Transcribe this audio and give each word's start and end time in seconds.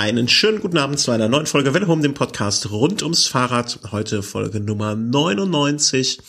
Einen 0.00 0.28
schönen 0.28 0.60
guten 0.60 0.78
Abend 0.78 0.98
zu 0.98 1.10
einer 1.10 1.28
neuen 1.28 1.44
Folge 1.44 1.74
Welle 1.74 1.86
Home, 1.86 2.00
dem 2.00 2.14
Podcast 2.14 2.70
rund 2.70 3.02
ums 3.02 3.26
Fahrrad. 3.26 3.80
Heute 3.92 4.22
Folge 4.22 4.58
Nummer 4.58 4.94
99. 4.94 6.22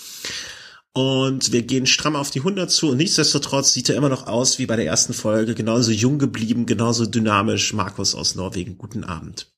Und 0.91 1.53
wir 1.53 1.61
gehen 1.61 1.85
stramm 1.85 2.17
auf 2.17 2.31
die 2.31 2.39
100 2.39 2.69
zu 2.69 2.89
und 2.89 2.97
nichtsdestotrotz 2.97 3.71
sieht 3.71 3.87
er 3.87 3.95
immer 3.95 4.09
noch 4.09 4.27
aus 4.27 4.59
wie 4.59 4.65
bei 4.65 4.75
der 4.75 4.87
ersten 4.87 5.13
Folge, 5.13 5.55
genauso 5.55 5.91
jung 5.91 6.19
geblieben, 6.19 6.65
genauso 6.65 7.05
dynamisch. 7.05 7.71
Markus 7.71 8.13
aus 8.13 8.35
Norwegen, 8.35 8.77
guten 8.77 9.05
Abend. 9.05 9.49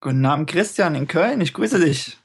Guten 0.00 0.24
Abend, 0.24 0.48
Christian 0.48 0.94
in 0.94 1.08
Köln, 1.08 1.40
ich 1.40 1.54
grüße 1.54 1.80
dich. 1.80 2.16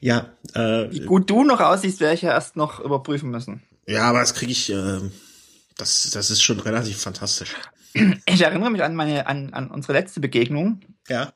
Ja, 0.00 0.32
äh, 0.54 0.90
Wie 0.90 1.00
gut 1.00 1.28
du 1.28 1.44
noch 1.44 1.60
aussiehst, 1.60 2.00
werde 2.00 2.14
ich 2.14 2.22
ja 2.22 2.30
erst 2.30 2.56
noch 2.56 2.80
überprüfen 2.80 3.28
müssen. 3.28 3.64
Ja, 3.86 4.04
aber 4.04 4.20
das 4.20 4.32
kriege 4.32 4.52
ich, 4.52 4.70
äh, 4.72 5.00
das, 5.76 6.08
das 6.10 6.30
ist 6.30 6.40
schon 6.40 6.58
relativ 6.58 6.96
fantastisch. 6.96 7.54
Ich 8.26 8.40
erinnere 8.42 8.70
mich 8.70 8.82
an 8.82 8.94
meine, 8.94 9.26
an, 9.26 9.52
an 9.54 9.70
unsere 9.70 9.94
letzte 9.94 10.20
Begegnung. 10.20 10.80
Ja. 11.08 11.32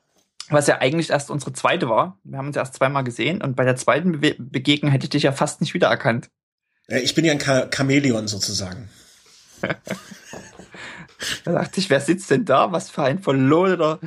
Was 0.49 0.67
ja 0.67 0.79
eigentlich 0.79 1.09
erst 1.09 1.31
unsere 1.31 1.53
zweite 1.53 1.89
war. 1.89 2.19
Wir 2.23 2.37
haben 2.37 2.47
uns 2.47 2.55
erst 2.55 2.75
zweimal 2.75 3.03
gesehen 3.03 3.41
und 3.41 3.55
bei 3.55 3.63
der 3.63 3.75
zweiten 3.75 4.19
Be 4.19 4.35
Begegnung 4.37 4.91
hätte 4.91 5.05
ich 5.05 5.09
dich 5.09 5.23
ja 5.23 5.31
fast 5.31 5.61
nicht 5.61 5.73
wiedererkannt. 5.73 6.29
Ich 6.87 7.15
bin 7.15 7.25
ja 7.25 7.31
ein 7.31 7.39
Cha 7.39 7.69
Chamäleon 7.73 8.27
sozusagen. 8.27 8.89
da 9.61 11.51
dachte 11.51 11.79
ich, 11.79 11.89
wer 11.89 12.01
sitzt 12.01 12.29
denn 12.29 12.45
da? 12.45 12.71
Was 12.71 12.89
für 12.89 13.03
ein 13.03 13.19
verloderter 13.19 13.99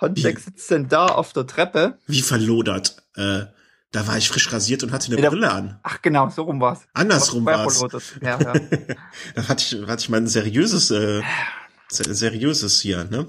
Hotdeck 0.00 0.38
sitzt 0.38 0.70
denn 0.70 0.88
da 0.88 1.06
auf 1.06 1.32
der 1.32 1.46
Treppe? 1.46 1.98
Wie 2.06 2.22
verlodert? 2.22 3.02
Äh, 3.16 3.46
da 3.92 4.06
war 4.06 4.16
ich 4.16 4.28
frisch 4.28 4.52
rasiert 4.52 4.82
und 4.82 4.92
hatte 4.92 5.12
eine 5.12 5.28
Brille 5.28 5.50
an. 5.50 5.78
Ach 5.82 6.00
genau, 6.00 6.28
so 6.30 6.42
rum 6.42 6.60
war's. 6.60 6.80
Andersrum 6.94 7.44
war's. 7.44 7.82
Ja, 8.20 8.40
ja. 8.40 8.52
da 9.34 9.48
hatte 9.48 9.64
ich, 9.64 9.86
hatte 9.86 10.00
ich 10.00 10.08
mein 10.08 10.26
seriöses 10.26 10.90
äh, 10.90 11.22
seriöses 11.94 12.80
hier, 12.80 13.04
ne? 13.04 13.26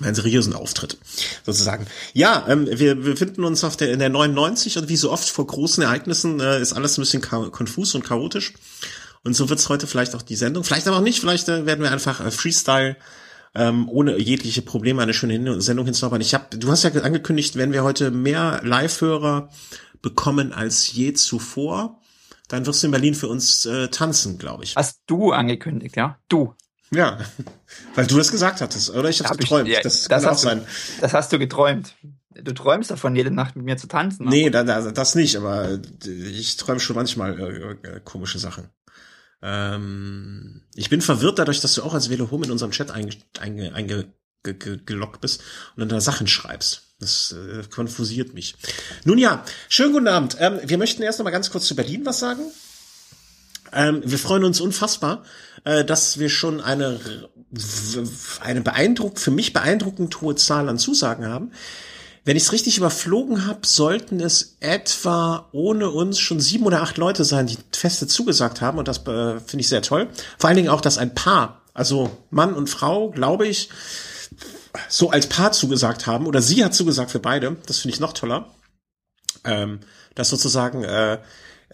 Einen 0.00 0.14
seriösen 0.14 0.52
Auftritt, 0.52 0.96
sozusagen. 1.44 1.86
Ja, 2.12 2.46
ähm, 2.48 2.68
wir, 2.70 2.94
befinden 2.94 3.42
uns 3.42 3.64
auf 3.64 3.76
der, 3.76 3.90
in 3.90 3.98
der 3.98 4.10
99 4.10 4.78
und 4.78 4.88
wie 4.88 4.96
so 4.96 5.10
oft 5.10 5.28
vor 5.28 5.46
großen 5.46 5.82
Ereignissen 5.82 6.38
äh, 6.38 6.60
ist 6.60 6.72
alles 6.72 6.96
ein 6.96 7.02
bisschen 7.02 7.20
konfus 7.20 7.96
und 7.96 8.04
chaotisch. 8.04 8.52
Und 9.24 9.34
so 9.34 9.48
wird's 9.48 9.68
heute 9.68 9.88
vielleicht 9.88 10.14
auch 10.14 10.22
die 10.22 10.36
Sendung. 10.36 10.62
Vielleicht 10.62 10.86
aber 10.86 10.98
auch 10.98 11.02
nicht, 11.02 11.18
vielleicht 11.18 11.48
äh, 11.48 11.66
werden 11.66 11.82
wir 11.82 11.90
einfach 11.90 12.24
äh, 12.24 12.30
Freestyle 12.30 12.96
ähm, 13.54 13.88
ohne 13.88 14.18
jegliche 14.18 14.62
Probleme 14.62 15.02
eine 15.02 15.14
schöne 15.14 15.60
Sendung 15.60 15.86
hinzuarbeiten. 15.86 16.22
Ich 16.22 16.34
habe, 16.34 16.56
du 16.56 16.70
hast 16.70 16.84
ja 16.84 16.90
angekündigt, 16.90 17.56
wenn 17.56 17.72
wir 17.72 17.82
heute 17.82 18.12
mehr 18.12 18.60
Live-Hörer 18.62 19.50
bekommen 20.00 20.52
als 20.52 20.92
je 20.92 21.12
zuvor, 21.12 22.00
dann 22.48 22.66
wirst 22.66 22.82
du 22.82 22.86
in 22.86 22.92
Berlin 22.92 23.14
für 23.14 23.28
uns 23.28 23.66
äh, 23.66 23.88
tanzen, 23.88 24.38
glaube 24.38 24.64
ich. 24.64 24.76
Hast 24.76 25.02
du 25.06 25.32
angekündigt, 25.32 25.96
ja? 25.96 26.18
Du. 26.28 26.54
Ja, 26.90 27.18
weil 27.94 28.06
du 28.06 28.16
das 28.16 28.30
gesagt 28.30 28.60
hattest, 28.60 28.90
oder? 28.90 29.08
Ich 29.08 29.20
habe 29.20 29.30
hab 29.30 29.38
geträumt. 29.38 29.68
Ich, 29.68 29.74
ja, 29.74 29.80
das, 29.82 30.08
das 30.08 30.22
kann 30.22 30.32
auch 30.32 30.38
sein. 30.38 30.60
Du, 30.60 31.00
das 31.00 31.12
hast 31.12 31.32
du 31.32 31.38
geträumt. 31.38 31.94
Du 32.30 32.52
träumst 32.52 32.90
davon, 32.90 33.16
jede 33.16 33.30
Nacht 33.30 33.56
mit 33.56 33.64
mir 33.64 33.76
zu 33.76 33.88
tanzen. 33.88 34.26
Nee, 34.28 34.48
da, 34.50 34.62
da, 34.62 34.92
das 34.92 35.14
nicht, 35.16 35.36
aber 35.36 35.80
ich 36.06 36.56
träume 36.56 36.78
schon 36.78 36.94
manchmal 36.94 37.38
äh, 37.38 37.88
äh, 37.88 38.00
komische 38.04 38.38
Sachen. 38.38 38.70
Ähm, 39.42 40.62
ich 40.74 40.88
bin 40.88 41.00
verwirrt 41.00 41.38
dadurch, 41.38 41.60
dass 41.60 41.74
du 41.74 41.82
auch 41.82 41.94
als 41.94 42.10
Velo 42.10 42.30
Home 42.30 42.46
in 42.46 42.52
unserem 42.52 42.70
Chat 42.70 42.90
eingeloggt 42.90 43.40
einge, 43.40 43.74
einge, 43.74 44.12
bist 45.20 45.42
und 45.76 45.80
dann 45.80 45.88
da 45.88 46.00
Sachen 46.00 46.26
schreibst. 46.26 46.94
Das 47.00 47.32
äh, 47.32 47.62
konfusiert 47.68 48.34
mich. 48.34 48.54
Nun 49.04 49.18
ja, 49.18 49.44
schönen 49.68 49.92
guten 49.92 50.08
Abend. 50.08 50.36
Ähm, 50.40 50.60
wir 50.64 50.78
möchten 50.78 51.02
erst 51.02 51.18
noch 51.18 51.24
mal 51.24 51.30
ganz 51.30 51.50
kurz 51.50 51.66
zu 51.66 51.76
Berlin 51.76 52.06
was 52.06 52.18
sagen. 52.18 52.42
Ähm, 53.72 54.02
wir 54.04 54.18
freuen 54.18 54.44
uns 54.44 54.60
unfassbar, 54.60 55.24
äh, 55.64 55.84
dass 55.84 56.18
wir 56.18 56.28
schon 56.28 56.60
eine, 56.60 57.00
eine 58.40 58.60
beeindruckend, 58.60 59.20
für 59.20 59.30
mich 59.30 59.52
beeindruckend 59.52 60.20
hohe 60.20 60.36
Zahl 60.36 60.68
an 60.68 60.78
Zusagen 60.78 61.26
haben. 61.26 61.52
Wenn 62.24 62.36
ich 62.36 62.42
es 62.42 62.52
richtig 62.52 62.76
überflogen 62.76 63.46
habe, 63.46 63.66
sollten 63.66 64.20
es 64.20 64.56
etwa 64.60 65.48
ohne 65.52 65.88
uns 65.88 66.18
schon 66.18 66.40
sieben 66.40 66.66
oder 66.66 66.82
acht 66.82 66.98
Leute 66.98 67.24
sein, 67.24 67.46
die 67.46 67.56
feste 67.72 68.06
zugesagt 68.06 68.60
haben. 68.60 68.78
Und 68.78 68.86
das 68.86 68.98
äh, 69.06 69.40
finde 69.40 69.60
ich 69.60 69.68
sehr 69.68 69.80
toll. 69.80 70.08
Vor 70.38 70.48
allen 70.48 70.56
Dingen 70.56 70.68
auch, 70.68 70.82
dass 70.82 70.98
ein 70.98 71.14
Paar, 71.14 71.62
also 71.72 72.10
Mann 72.30 72.52
und 72.52 72.68
Frau, 72.68 73.10
glaube 73.10 73.46
ich, 73.46 73.70
so 74.90 75.10
als 75.10 75.26
Paar 75.26 75.52
zugesagt 75.52 76.06
haben. 76.06 76.26
Oder 76.26 76.42
sie 76.42 76.62
hat 76.62 76.74
zugesagt 76.74 77.10
für 77.10 77.18
beide. 77.18 77.56
Das 77.64 77.78
finde 77.78 77.94
ich 77.94 78.00
noch 78.00 78.12
toller. 78.12 78.50
Ähm, 79.44 79.80
dass 80.14 80.28
sozusagen 80.28 80.84
äh, 80.84 81.18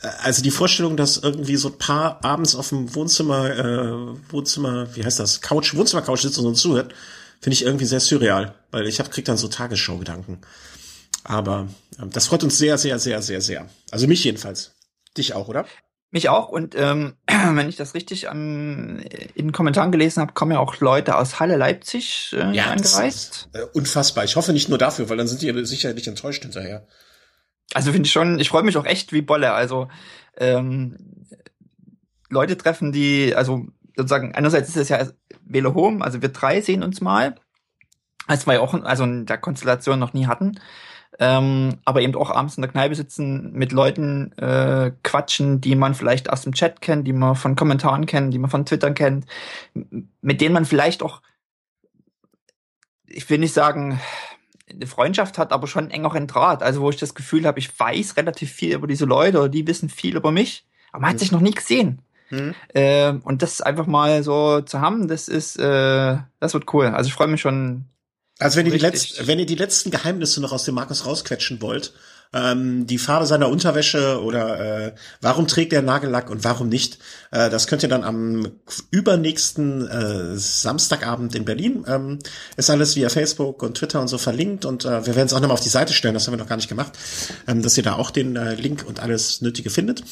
also 0.01 0.43
die 0.43 0.51
Vorstellung, 0.51 0.97
dass 0.97 1.19
irgendwie 1.19 1.57
so 1.57 1.69
ein 1.69 1.79
paar 1.79 2.25
abends 2.25 2.55
auf 2.57 2.71
dem 2.71 2.95
Wohnzimmer, 2.95 3.51
äh, 3.51 4.33
Wohnzimmer, 4.33 4.95
wie 4.97 5.05
heißt 5.05 5.21
das, 5.21 5.41
Couch, 5.41 5.75
Wohnzimmer-Couch 5.75 6.23
sitzt 6.23 6.39
und 6.39 6.47
uns 6.47 6.61
zuhört, 6.61 6.93
finde 7.41 7.55
ich 7.55 7.65
irgendwie 7.65 7.85
sehr 7.85 8.01
surreal, 8.01 8.55
weil 8.71 8.87
ich 8.87 8.99
hab, 8.99 9.11
krieg 9.11 9.25
dann 9.25 9.37
so 9.37 9.49
Tagesschau-Gedanken. 9.49 10.41
Aber 11.23 11.69
ähm, 12.01 12.11
das 12.11 12.27
freut 12.27 12.45
uns 12.45 12.59
sehr, 12.59 12.77
sehr, 12.79 12.99
sehr, 12.99 13.23
sehr, 13.23 13.41
sehr. 13.41 13.69
Also 13.91 14.07
mich 14.07 14.25
jedenfalls. 14.25 14.73
Dich 15.17 15.35
auch, 15.35 15.49
oder? 15.49 15.65
Mich 16.11 16.29
auch. 16.29 16.49
Und 16.49 16.75
ähm, 16.77 17.15
wenn 17.27 17.69
ich 17.69 17.77
das 17.77 17.95
richtig 17.95 18.25
ähm, 18.25 19.01
in 19.35 19.47
den 19.47 19.53
Kommentaren 19.53 19.93
gelesen 19.93 20.21
habe, 20.21 20.33
kommen 20.33 20.53
ja 20.53 20.59
auch 20.59 20.81
Leute 20.81 21.17
aus 21.17 21.41
Halle 21.41 21.57
Leipzig 21.57 22.35
äh, 22.35 22.55
ja, 22.55 22.67
angereist. 22.67 23.49
Ist, 23.53 23.61
äh, 23.61 23.65
unfassbar. 23.73 24.25
Ich 24.25 24.37
hoffe 24.37 24.53
nicht 24.53 24.69
nur 24.69 24.79
dafür, 24.79 25.09
weil 25.09 25.17
dann 25.17 25.29
sind 25.29 25.43
die 25.43 25.65
sicherlich 25.65 26.07
enttäuscht 26.09 26.43
hinterher. 26.43 26.87
Also 27.73 27.93
finde 27.93 28.07
ich 28.07 28.13
schon, 28.13 28.39
ich 28.39 28.49
freue 28.49 28.63
mich 28.63 28.77
auch 28.77 28.85
echt 28.85 29.13
wie 29.13 29.23
Bolle. 29.23 29.53
Also 29.53 29.89
ähm, 30.37 30.97
Leute 32.29 32.57
treffen, 32.57 32.93
die, 32.93 33.35
also 33.35 33.67
sozusagen, 33.97 34.35
einerseits 34.35 34.69
ist 34.69 34.77
es 34.77 34.89
ja 34.89 35.07
Velo 35.45 35.75
Home, 35.75 36.05
also 36.05 36.23
wir 36.23 36.29
drei 36.31 36.61
sehen 36.61 36.83
uns 36.83 37.01
mal, 37.01 37.37
als 38.27 38.47
wir 38.47 38.61
auch, 38.63 38.75
also 38.75 39.05
in 39.05 39.27
der 39.27 39.39
Konstellation 39.39 39.99
noch 39.99 40.13
nie 40.13 40.27
hatten. 40.27 40.61
Ähm, 41.21 41.79
aber 41.85 42.01
eben 42.01 42.17
auch 42.17 42.31
abends 42.31 42.57
in 42.57 42.63
der 42.63 42.71
Kneipe 42.73 42.97
sitzen, 42.97 43.53
mit 43.53 43.71
Leuten 43.71 44.33
äh, 44.33 44.91
quatschen, 45.05 45.61
die 45.61 45.77
man 45.77 45.95
vielleicht 45.95 46.29
aus 46.29 46.43
dem 46.43 46.55
Chat 46.55 46.81
kennt, 46.81 47.07
die 47.07 47.13
man 47.13 47.37
von 47.37 47.55
Kommentaren 47.55 48.07
kennt, 48.07 48.35
die 48.35 48.39
man 48.39 48.51
von 48.51 48.67
Twitter 48.67 48.91
kennt, 48.91 49.27
mit 50.21 50.41
denen 50.41 50.55
man 50.55 50.65
vielleicht 50.65 51.05
auch, 51.05 51.23
ich 53.07 53.31
will 53.31 53.39
nicht 53.39 53.55
sagen, 53.55 54.01
eine 54.75 54.87
Freundschaft 54.87 55.39
hat, 55.39 55.53
aber 55.53 55.67
schon 55.67 55.91
engeren 55.91 56.27
Draht. 56.27 56.63
Also 56.63 56.81
wo 56.81 56.91
ich 56.91 56.97
das 56.97 57.15
Gefühl 57.15 57.47
habe, 57.47 57.59
ich 57.59 57.79
weiß 57.79 58.17
relativ 58.17 58.53
viel 58.53 58.75
über 58.75 58.87
diese 58.87 59.05
Leute 59.05 59.39
oder 59.39 59.49
die 59.49 59.67
wissen 59.67 59.89
viel 59.89 60.17
über 60.17 60.31
mich, 60.31 60.65
aber 60.93 61.03
man 61.03 61.11
hat 61.11 61.17
mhm. 61.17 61.21
sich 61.21 61.33
noch 61.33 61.41
nie 61.41 61.53
gesehen. 61.53 62.01
Mhm. 62.31 62.55
Äh, 62.69 63.13
und 63.23 63.43
das 63.43 63.61
einfach 63.61 63.87
mal 63.87 64.23
so 64.23 64.61
zu 64.61 64.81
haben, 64.81 65.09
das 65.09 65.29
ist, 65.29 65.57
äh, 65.57 66.17
das 66.41 66.55
wird 66.55 66.73
cool. 66.73 66.87
Also 66.87 67.09
ich 67.09 67.15
freue 67.15 67.29
mich 67.29 67.41
schon. 67.41 67.87
Also 68.39 68.59
wenn 68.59 68.67
ihr, 68.67 68.73
die 68.73 68.79
letzten, 68.79 69.27
wenn 69.27 69.39
ihr 69.39 69.47
die 69.47 69.55
letzten 69.55 69.91
Geheimnisse 69.91 70.41
noch 70.41 70.53
aus 70.53 70.65
dem 70.65 70.75
Markus 70.75 71.07
rausquetschen 71.07 71.63
wollt, 71.63 71.95
ähm, 72.33 72.87
die 72.87 72.99
Farbe 72.99 73.27
seiner 73.27 73.49
Unterwäsche 73.49 74.23
oder 74.23 74.87
äh, 74.87 74.95
warum 75.21 75.47
trägt 75.47 75.73
er 75.73 75.83
Nagellack 75.83 76.31
und 76.31 76.45
warum 76.45 76.69
nicht. 76.69 76.99
Äh, 77.31 77.51
das 77.51 77.67
könnt 77.67 77.83
ihr 77.83 77.89
dann 77.89 78.05
am 78.05 78.53
übernächsten 78.91 79.87
äh, 79.89 80.37
Samstagabend 80.37 81.35
in 81.35 81.45
Berlin. 81.45 81.85
Ähm, 81.87 82.19
ist 82.57 82.71
alles 82.71 82.97
via 82.97 83.09
Facebook 83.09 83.63
und 83.63 83.77
Twitter 83.77 84.01
und 84.01 84.09
so 84.09 84.19
verlinkt 84.19 84.65
und 84.65 84.85
äh, 84.85 85.07
wir 85.07 85.15
werden 85.15 85.27
es 85.27 85.33
auch 85.33 85.41
nochmal 85.41 85.55
auf 85.55 85.61
die 85.61 85.69
Seite 85.69 85.93
stellen, 85.93 86.15
das 86.15 86.27
haben 86.27 86.35
wir 86.35 86.39
noch 86.39 86.49
gar 86.49 86.57
nicht 86.57 86.69
gemacht, 86.69 86.93
ähm, 87.47 87.63
dass 87.63 87.77
ihr 87.77 87.83
da 87.83 87.95
auch 87.95 88.11
den 88.11 88.37
äh, 88.37 88.55
Link 88.55 88.85
und 88.87 89.01
alles 89.01 89.41
Nötige 89.41 89.71
findet. 89.71 90.03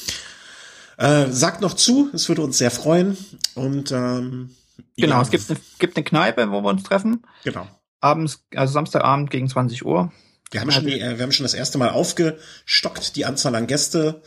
Äh, 0.97 1.27
sagt 1.31 1.61
noch 1.61 1.73
zu, 1.73 2.09
es 2.13 2.29
würde 2.29 2.43
uns 2.43 2.57
sehr 2.57 2.71
freuen 2.71 3.17
und 3.55 3.91
ähm, 3.91 4.51
Genau, 4.97 5.15
ja. 5.15 5.21
es 5.21 5.29
gibt 5.29 5.49
eine, 5.49 5.59
gibt 5.79 5.97
eine 5.97 6.03
Kneipe, 6.03 6.51
wo 6.51 6.61
wir 6.61 6.69
uns 6.69 6.83
treffen. 6.83 7.23
Genau. 7.43 7.67
Abends, 7.99 8.43
also 8.55 8.73
Samstagabend 8.73 9.29
gegen 9.31 9.47
20 9.47 9.85
Uhr. 9.85 10.11
Wir 10.53 10.61
haben, 10.61 10.71
schon 10.71 10.85
die, 10.85 10.99
äh, 10.99 11.17
wir 11.17 11.23
haben 11.23 11.31
schon 11.31 11.43
das 11.43 11.53
erste 11.53 11.77
Mal 11.77 11.89
aufgestockt, 11.89 13.15
die 13.15 13.25
Anzahl 13.25 13.55
an 13.55 13.67
Gäste, 13.67 14.21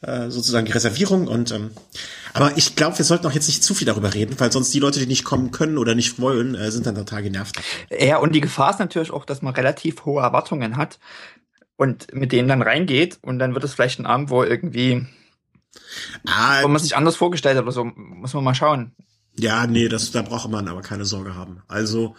äh, 0.00 0.30
sozusagen 0.30 0.66
die 0.66 0.72
Reservierung. 0.72 1.26
Und 1.26 1.50
ähm, 1.50 1.70
aber 2.34 2.56
ich 2.56 2.76
glaube, 2.76 2.98
wir 2.98 3.04
sollten 3.04 3.26
auch 3.26 3.32
jetzt 3.32 3.48
nicht 3.48 3.62
zu 3.62 3.74
viel 3.74 3.86
darüber 3.86 4.14
reden, 4.14 4.38
weil 4.38 4.52
sonst 4.52 4.72
die 4.72 4.78
Leute, 4.78 5.00
die 5.00 5.06
nicht 5.06 5.24
kommen 5.24 5.50
können 5.50 5.78
oder 5.78 5.94
nicht 5.94 6.20
wollen, 6.20 6.54
äh, 6.54 6.70
sind 6.70 6.86
dann 6.86 6.94
total 6.94 7.22
genervt. 7.22 7.56
Ja, 7.90 8.18
und 8.18 8.34
die 8.34 8.40
Gefahr 8.40 8.70
ist 8.70 8.78
natürlich 8.78 9.10
auch, 9.10 9.24
dass 9.24 9.42
man 9.42 9.54
relativ 9.54 10.04
hohe 10.04 10.22
Erwartungen 10.22 10.76
hat 10.76 10.98
und 11.76 12.14
mit 12.14 12.32
denen 12.32 12.48
dann 12.48 12.62
reingeht 12.62 13.18
und 13.22 13.38
dann 13.38 13.54
wird 13.54 13.64
es 13.64 13.74
vielleicht 13.74 13.98
ein 13.98 14.06
Abend, 14.06 14.30
wo 14.30 14.42
irgendwie 14.44 15.06
ah, 16.26 16.62
wo 16.62 16.68
man 16.68 16.80
sich 16.80 16.96
anders 16.96 17.16
vorgestellt 17.16 17.56
hat 17.56 17.64
oder 17.64 17.72
so, 17.72 17.84
muss 17.84 18.34
man 18.34 18.44
mal 18.44 18.54
schauen. 18.54 18.94
Ja, 19.38 19.66
nee, 19.66 19.88
das, 19.88 20.10
da 20.10 20.22
braucht 20.22 20.50
man 20.50 20.68
aber 20.68 20.82
keine 20.82 21.04
Sorge 21.04 21.34
haben. 21.34 21.62
Also 21.66 22.14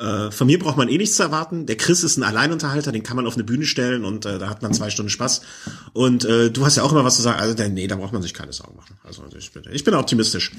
äh, 0.00 0.30
von 0.30 0.46
mir 0.46 0.58
braucht 0.58 0.78
man 0.78 0.88
eh 0.88 0.96
nichts 0.96 1.16
zu 1.16 1.22
erwarten. 1.22 1.66
Der 1.66 1.76
Chris 1.76 2.02
ist 2.02 2.16
ein 2.16 2.22
Alleinunterhalter, 2.22 2.90
den 2.90 3.02
kann 3.02 3.16
man 3.16 3.26
auf 3.26 3.34
eine 3.34 3.44
Bühne 3.44 3.66
stellen 3.66 4.06
und 4.06 4.24
äh, 4.24 4.38
da 4.38 4.48
hat 4.48 4.62
man 4.62 4.72
zwei 4.72 4.88
Stunden 4.88 5.10
Spaß. 5.10 5.42
Und 5.92 6.24
äh, 6.24 6.50
du 6.50 6.64
hast 6.64 6.76
ja 6.76 6.82
auch 6.82 6.92
immer 6.92 7.04
was 7.04 7.16
zu 7.16 7.22
sagen. 7.22 7.38
Also 7.38 7.54
nee, 7.68 7.86
da 7.86 7.96
braucht 7.96 8.14
man 8.14 8.22
sich 8.22 8.32
keine 8.32 8.52
Sorgen 8.54 8.76
machen. 8.76 8.96
Also 9.04 9.24
ich 9.36 9.52
bin, 9.52 9.62
ich 9.70 9.84
bin 9.84 9.92
optimistisch. 9.92 10.52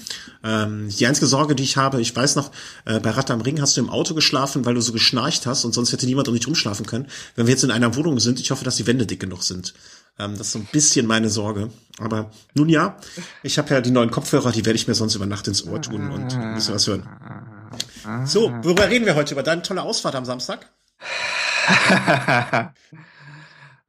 Ähm, 0.44 0.90
die 0.90 1.08
einzige 1.08 1.26
Sorge, 1.26 1.56
die 1.56 1.64
ich 1.64 1.76
habe, 1.76 2.00
ich 2.00 2.16
weiß 2.16 2.36
noch, 2.36 2.52
äh, 2.86 3.00
bei 3.00 3.10
Rad 3.10 3.32
am 3.32 3.42
Ring 3.42 3.60
hast 3.60 3.78
du 3.78 3.82
im 3.82 3.90
Auto 3.90 4.14
geschlafen, 4.14 4.64
weil 4.66 4.76
du 4.76 4.82
so 4.82 4.94
geschnarcht 4.94 5.48
hast 5.48 5.66
und 5.66 5.74
sonst 5.74 5.92
hätte 5.92 6.06
niemand 6.06 6.28
um 6.28 6.36
dich 6.36 6.46
rumschlafen 6.46 6.86
können. 6.86 7.08
Wenn 7.36 7.48
wir 7.48 7.52
jetzt 7.52 7.64
in 7.64 7.72
einer 7.72 7.96
Wohnung 7.96 8.20
sind, 8.20 8.40
ich 8.40 8.52
hoffe, 8.52 8.64
dass 8.64 8.76
die 8.76 8.86
Wände 8.86 9.08
dick 9.08 9.20
genug 9.20 9.44
sind. 9.44 9.74
Ähm, 10.20 10.38
das 10.38 10.48
ist 10.48 10.54
so 10.54 10.60
ein 10.60 10.68
bisschen 10.72 11.08
meine 11.08 11.30
Sorge. 11.30 11.70
Aber 11.98 12.30
nun 12.54 12.70
ja, 12.70 12.98
ich 13.42 13.58
habe 13.58 13.74
ja 13.74 13.82
die 13.82 13.92
neuen 13.92 14.12
Kopfhörer, 14.12 14.52
die 14.52 14.66
werde 14.66 14.78
ich 14.78 14.88
mir 14.88 14.94
sonst 14.94 15.16
über 15.16 15.26
Nacht 15.26 15.48
ins 15.48 15.66
Ohr 15.66 15.82
tun 15.82 16.12
und 16.12 16.36
ein 16.36 16.54
bisschen 16.54 16.76
was 16.76 16.86
hören. 16.86 17.61
Ah. 18.06 18.26
So, 18.26 18.52
worüber 18.64 18.90
reden 18.90 19.06
wir 19.06 19.16
heute? 19.16 19.34
Über 19.34 19.44
deine 19.44 19.62
tolle 19.62 19.82
Ausfahrt 19.84 20.16
am 20.16 20.26
Samstag? 20.26 20.68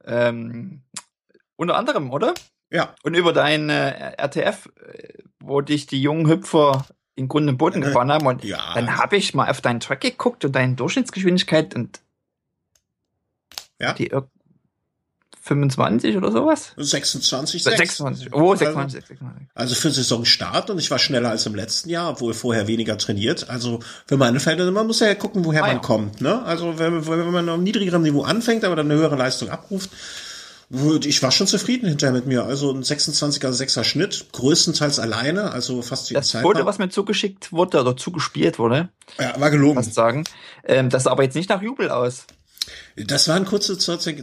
ähm, 0.05 0.81
unter 1.55 1.75
anderem, 1.75 2.11
oder? 2.11 2.33
Ja. 2.69 2.95
Und 3.03 3.15
über 3.15 3.33
dein 3.33 3.69
äh, 3.69 4.15
RTF, 4.17 4.69
äh, 4.85 5.23
wo 5.39 5.61
dich 5.61 5.85
die 5.87 6.01
jungen 6.01 6.27
Hüpfer 6.27 6.85
in 7.15 7.27
Grund 7.27 7.47
und 7.47 7.57
Boden 7.57 7.81
gefahren 7.81 8.11
haben. 8.11 8.25
Und 8.25 8.43
ja. 8.43 8.73
dann 8.73 8.97
habe 8.97 9.17
ich 9.17 9.33
mal 9.33 9.49
auf 9.49 9.61
deinen 9.61 9.79
Track 9.79 10.01
geguckt 10.01 10.43
und 10.45 10.53
deine 10.53 10.75
Durchschnittsgeschwindigkeit 10.75 11.75
und 11.75 12.01
ja. 13.79 13.93
die 13.93 14.11
25 15.45 16.15
oder 16.15 16.31
sowas? 16.31 16.71
26, 16.77 17.63
26. 17.63 18.33
Oh, 18.33 18.55
26, 18.55 18.95
also, 18.95 19.07
26. 19.07 19.47
Also 19.53 19.75
für 19.75 19.91
Saisonstart 19.91 20.69
und 20.69 20.79
ich 20.79 20.89
war 20.89 20.99
schneller 20.99 21.31
als 21.31 21.45
im 21.45 21.53
letzten 21.53 21.89
Jahr, 21.89 22.11
obwohl 22.11 22.33
vorher 22.33 22.67
weniger 22.67 22.97
trainiert. 22.97 23.49
Also 23.49 23.81
für 24.05 24.15
meine 24.15 24.39
Fälle, 24.39 24.71
man 24.71 24.87
muss 24.87 25.01
ja 25.01 25.13
gucken, 25.15 25.43
woher 25.43 25.65
ah, 25.65 25.67
man 25.67 25.75
ja. 25.75 25.81
kommt. 25.81 26.21
Ne? 26.21 26.41
Also 26.43 26.79
wenn, 26.79 27.05
wenn 27.05 27.31
man 27.31 27.49
auf 27.49 27.59
niedrigerem 27.59 28.03
Niveau 28.03 28.23
anfängt, 28.23 28.63
aber 28.63 28.77
dann 28.77 28.89
eine 28.89 28.97
höhere 28.97 29.17
Leistung 29.17 29.49
abruft, 29.49 29.89
ich 31.03 31.21
war 31.21 31.31
schon 31.31 31.45
zufrieden 31.45 31.89
hinterher 31.89 32.13
mit 32.13 32.25
mir. 32.25 32.45
Also 32.45 32.71
ein 32.71 32.81
26er, 32.81 33.49
6er 33.49 33.83
Schnitt, 33.83 34.27
größtenteils 34.31 34.97
alleine, 34.97 35.51
also 35.51 35.81
fast 35.81 36.09
die 36.09 36.13
das 36.13 36.29
Zeit. 36.29 36.41
Das 36.41 36.49
Foto, 36.49 36.65
was 36.65 36.77
mir 36.77 36.87
zugeschickt 36.87 37.51
wurde 37.51 37.81
oder 37.81 37.97
zugespielt 37.97 38.59
wurde. 38.59 38.87
Ja, 39.19 39.37
war 39.41 39.51
gelogen. 39.51 39.75
Fast 39.75 39.93
sagen. 39.93 40.23
Ähm, 40.63 40.89
das 40.89 41.03
sah 41.03 41.11
aber 41.11 41.23
jetzt 41.23 41.35
nicht 41.35 41.49
nach 41.49 41.61
Jubel 41.61 41.89
aus. 41.89 42.25
Das 42.95 43.27
war 43.27 43.35
eine 43.35 43.45
kurze, 43.45 43.75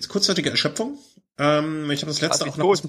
kurzzeitige 0.08 0.50
Erschöpfung. 0.50 0.98
Ähm, 1.42 1.90
ich 1.90 2.02
habe 2.02 2.12
das 2.12 2.20
letzte 2.20 2.46
auch 2.46 2.58
noch. 2.58 2.66
Aus 2.66 2.82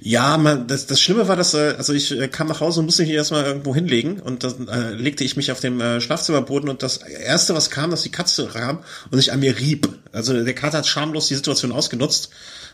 ja, 0.00 0.38
man, 0.38 0.66
das, 0.66 0.86
das 0.86 1.02
Schlimme 1.02 1.28
war, 1.28 1.36
dass 1.36 1.52
äh, 1.52 1.74
also 1.76 1.92
ich 1.92 2.18
äh, 2.18 2.26
kam 2.28 2.46
nach 2.46 2.60
Hause 2.60 2.80
und 2.80 2.86
musste 2.86 3.02
mich 3.02 3.10
erstmal 3.10 3.44
irgendwo 3.44 3.74
hinlegen 3.74 4.20
und 4.20 4.42
dann 4.42 4.68
äh, 4.68 4.92
legte 4.94 5.22
ich 5.22 5.36
mich 5.36 5.52
auf 5.52 5.60
dem 5.60 5.78
äh, 5.78 6.00
Schlafzimmerboden 6.00 6.70
und 6.70 6.82
das 6.82 6.96
erste, 6.96 7.54
was 7.54 7.68
kam, 7.68 7.90
dass 7.90 8.00
die 8.00 8.10
Katze 8.10 8.46
kam 8.46 8.78
und 9.10 9.18
sich 9.18 9.32
an 9.32 9.40
mir 9.40 9.58
rieb. 9.58 9.86
Also 10.12 10.32
der 10.42 10.54
Kater 10.54 10.78
hat 10.78 10.86
schamlos 10.86 11.28
die 11.28 11.34
Situation 11.34 11.70
ausgenutzt. 11.70 12.30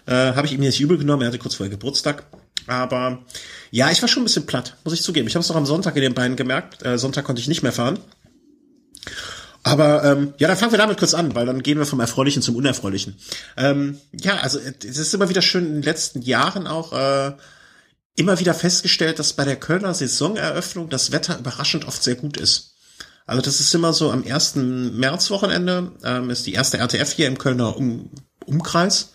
Äh, 0.06 0.12
habe 0.12 0.46
ich 0.46 0.52
ihm 0.52 0.60
nicht 0.60 0.80
übel 0.80 0.96
genommen. 0.96 1.22
Er 1.22 1.28
hatte 1.28 1.38
kurz 1.38 1.56
vorher 1.56 1.70
Geburtstag. 1.70 2.24
Aber 2.68 3.24
ja, 3.72 3.90
ich 3.90 4.00
war 4.00 4.08
schon 4.08 4.22
ein 4.22 4.26
bisschen 4.26 4.46
platt, 4.46 4.76
muss 4.84 4.94
ich 4.94 5.02
zugeben. 5.02 5.26
Ich 5.26 5.34
habe 5.34 5.42
es 5.42 5.48
noch 5.48 5.56
am 5.56 5.66
Sonntag 5.66 5.96
in 5.96 6.02
den 6.02 6.14
Beinen 6.14 6.36
gemerkt. 6.36 6.84
Äh, 6.86 6.98
Sonntag 6.98 7.24
konnte 7.24 7.40
ich 7.40 7.48
nicht 7.48 7.64
mehr 7.64 7.72
fahren. 7.72 7.98
Aber 9.64 10.04
ähm, 10.04 10.34
ja, 10.36 10.46
dann 10.46 10.58
fangen 10.58 10.72
wir 10.72 10.78
damit 10.78 10.98
kurz 10.98 11.14
an, 11.14 11.34
weil 11.34 11.46
dann 11.46 11.62
gehen 11.62 11.78
wir 11.78 11.86
vom 11.86 11.98
Erfreulichen 11.98 12.42
zum 12.42 12.54
Unerfreulichen. 12.54 13.16
Ähm, 13.56 13.98
ja, 14.12 14.36
also 14.36 14.58
es 14.60 14.98
ist 14.98 15.14
immer 15.14 15.30
wieder 15.30 15.40
schön 15.40 15.66
in 15.66 15.72
den 15.74 15.82
letzten 15.82 16.20
Jahren 16.20 16.66
auch 16.66 16.92
äh, 16.92 17.32
immer 18.14 18.38
wieder 18.38 18.52
festgestellt, 18.52 19.18
dass 19.18 19.32
bei 19.32 19.44
der 19.44 19.56
Kölner 19.56 19.94
Saisoneröffnung 19.94 20.90
das 20.90 21.12
Wetter 21.12 21.38
überraschend 21.38 21.86
oft 21.86 22.02
sehr 22.02 22.14
gut 22.14 22.36
ist. 22.36 22.74
Also 23.26 23.40
das 23.40 23.60
ist 23.60 23.74
immer 23.74 23.94
so 23.94 24.10
am 24.10 24.22
ersten 24.22 24.98
Märzwochenende, 24.98 25.92
ähm, 26.04 26.28
ist 26.28 26.46
die 26.46 26.52
erste 26.52 26.76
RTF 26.76 27.12
hier 27.12 27.26
im 27.26 27.38
Kölner 27.38 27.74
um 27.74 28.10
Umkreis. 28.44 29.12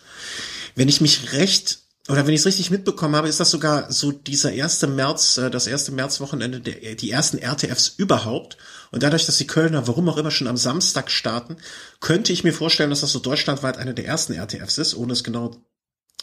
Wenn 0.74 0.88
ich 0.88 1.00
mich 1.00 1.32
recht 1.32 1.78
oder 2.08 2.26
wenn 2.26 2.34
ich 2.34 2.40
es 2.40 2.46
richtig 2.46 2.72
mitbekommen 2.72 3.14
habe, 3.14 3.28
ist 3.28 3.38
das 3.38 3.52
sogar 3.52 3.92
so 3.92 4.10
dieser 4.10 4.52
erste 4.52 4.88
März, 4.88 5.38
äh, 5.38 5.48
das 5.48 5.68
erste 5.68 5.92
Märzwochenende, 5.92 6.60
der, 6.60 6.96
die 6.96 7.10
ersten 7.12 7.38
RTFs 7.38 7.94
überhaupt. 7.96 8.56
Und 8.90 9.02
dadurch, 9.02 9.26
dass 9.26 9.38
die 9.38 9.46
Kölner, 9.46 9.86
warum 9.86 10.08
auch 10.08 10.16
immer, 10.16 10.30
schon 10.30 10.48
am 10.48 10.56
Samstag 10.56 11.10
starten, 11.10 11.56
könnte 12.00 12.32
ich 12.32 12.44
mir 12.44 12.52
vorstellen, 12.52 12.90
dass 12.90 13.02
das 13.02 13.12
so 13.12 13.20
deutschlandweit 13.20 13.78
eine 13.78 13.94
der 13.94 14.06
ersten 14.06 14.32
RTFs 14.32 14.78
ist, 14.78 14.94
ohne 14.94 15.12
es 15.12 15.22
genau, 15.22 15.56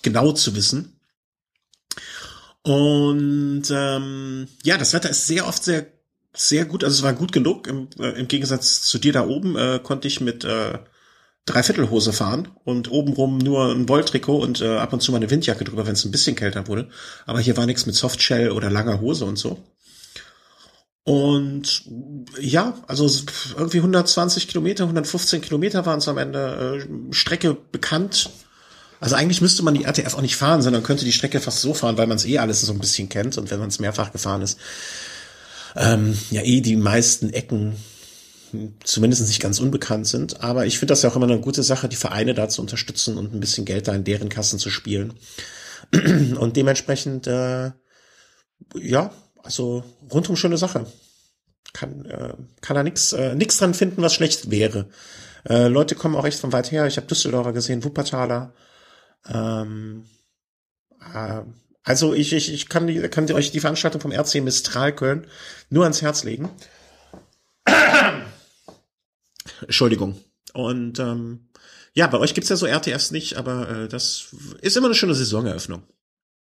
genau 0.01 0.31
zu 0.33 0.55
wissen. 0.55 0.99
Und 2.63 3.63
ähm, 3.71 4.47
ja, 4.63 4.77
das 4.77 4.93
Wetter 4.93 5.09
ist 5.09 5.27
sehr 5.27 5.47
oft 5.47 5.63
sehr, 5.63 5.87
sehr 6.33 6.65
gut. 6.65 6.83
Also 6.83 6.95
es 6.95 7.03
war 7.03 7.13
gut 7.13 7.31
genug. 7.31 7.67
Im, 7.67 7.87
äh, 7.99 8.19
im 8.19 8.27
Gegensatz 8.27 8.81
zu 8.81 8.99
dir 8.99 9.13
da 9.13 9.25
oben 9.25 9.55
äh, 9.55 9.79
konnte 9.81 10.09
ich 10.09 10.19
mit 10.19 10.43
äh, 10.43 10.79
Dreiviertelhose 11.45 12.11
fahren 12.11 12.49
und 12.65 12.91
obenrum 12.91 13.37
nur 13.37 13.71
ein 13.71 13.87
Wolltrikot 13.87 14.39
und 14.39 14.59
äh, 14.59 14.77
ab 14.77 14.91
und 14.91 15.01
zu 15.01 15.13
mal 15.13 15.17
eine 15.17 15.31
Windjacke 15.31 15.63
drüber, 15.63 15.87
wenn 15.87 15.93
es 15.93 16.03
ein 16.03 16.11
bisschen 16.11 16.35
kälter 16.35 16.67
wurde. 16.67 16.89
Aber 17.25 17.39
hier 17.39 17.55
war 17.55 17.65
nichts 17.65 17.85
mit 17.85 17.95
Softshell 17.95 18.51
oder 18.51 18.69
langer 18.69 18.99
Hose 18.99 19.23
und 19.23 19.37
so. 19.37 19.63
Und 21.07 21.85
ja, 22.37 22.73
also 22.85 23.09
irgendwie 23.57 23.77
120 23.77 24.49
Kilometer, 24.49 24.83
115 24.83 25.39
Kilometer 25.39 25.85
waren 25.85 25.99
es 25.99 26.07
am 26.09 26.17
Ende. 26.17 26.85
Äh, 26.85 27.13
Strecke 27.13 27.55
bekannt. 27.71 28.29
Also 28.99 29.15
eigentlich 29.15 29.39
müsste 29.39 29.63
man 29.63 29.73
die 29.73 29.85
RTF 29.85 30.15
auch 30.15 30.21
nicht 30.21 30.35
fahren, 30.35 30.61
sondern 30.61 30.83
könnte 30.83 31.05
die 31.05 31.13
Strecke 31.13 31.39
fast 31.39 31.61
so 31.61 31.73
fahren, 31.73 31.97
weil 31.97 32.07
man 32.07 32.17
es 32.17 32.25
eh 32.25 32.39
alles 32.39 32.59
so 32.59 32.73
ein 32.73 32.79
bisschen 32.79 33.07
kennt 33.07 33.37
und 33.37 33.49
wenn 33.51 33.59
man 33.59 33.69
es 33.69 33.79
mehrfach 33.79 34.11
gefahren 34.11 34.41
ist, 34.41 34.59
ähm, 35.77 36.17
ja 36.29 36.41
eh 36.41 36.59
die 36.59 36.75
meisten 36.75 37.29
Ecken 37.29 37.77
zumindest 38.83 39.25
nicht 39.25 39.41
ganz 39.41 39.61
unbekannt 39.61 40.07
sind. 40.07 40.43
Aber 40.43 40.65
ich 40.65 40.77
finde 40.77 40.91
das 40.91 41.03
ja 41.03 41.09
auch 41.09 41.15
immer 41.15 41.27
eine 41.27 41.39
gute 41.39 41.63
Sache, 41.63 41.87
die 41.87 41.95
Vereine 41.95 42.33
da 42.33 42.49
zu 42.49 42.59
unterstützen 42.59 43.17
und 43.17 43.33
ein 43.33 43.39
bisschen 43.39 43.63
Geld 43.63 43.87
da 43.87 43.95
in 43.95 44.03
deren 44.03 44.27
Kassen 44.27 44.59
zu 44.59 44.69
spielen. 44.69 45.13
Und 46.37 46.57
dementsprechend, 46.57 47.27
äh, 47.27 47.71
ja, 48.75 49.11
also 49.47 49.81
rundum 50.11 50.35
schöne 50.35 50.57
Sache. 50.57 50.85
Kann, 51.71 52.05
äh, 52.05 52.33
kann 52.59 52.75
da 52.75 52.83
nix, 52.83 53.13
äh, 53.13 53.33
nix 53.33 53.57
dran 53.57 53.73
finden, 53.73 54.01
was 54.01 54.13
schlecht 54.13 54.51
wäre. 54.51 54.89
Äh, 55.47 55.69
Leute 55.69 55.95
kommen 55.95 56.15
auch 56.15 56.25
echt 56.25 56.39
von 56.39 56.51
weit 56.51 56.71
her. 56.71 56.85
Ich 56.85 56.97
habe 56.97 57.07
Düsseldorfer 57.07 57.53
gesehen, 57.53 57.83
Wuppertaler. 57.85 58.53
Ähm, 59.29 60.05
äh, 61.13 61.41
also 61.83 62.13
ich, 62.13 62.33
ich, 62.33 62.53
ich 62.53 62.67
kann, 62.67 62.87
die, 62.87 62.99
kann 63.07 63.31
euch 63.31 63.51
die 63.51 63.61
Veranstaltung 63.61 64.01
vom 64.01 64.11
RC 64.11 64.43
Mistral 64.43 64.93
Köln 64.93 65.27
nur 65.69 65.83
ans 65.83 66.01
Herz 66.01 66.25
legen. 66.25 66.49
Entschuldigung. 69.61 70.19
Und 70.53 70.99
ähm, 70.99 71.47
ja, 71.93 72.07
bei 72.07 72.17
euch 72.17 72.33
gibt's 72.33 72.49
ja 72.49 72.57
so 72.57 72.65
RTFs 72.65 73.11
nicht, 73.11 73.37
aber 73.37 73.69
äh, 73.69 73.87
das 73.87 74.35
ist 74.61 74.75
immer 74.75 74.87
eine 74.87 74.95
schöne 74.95 75.15
Saisoneröffnung. 75.15 75.83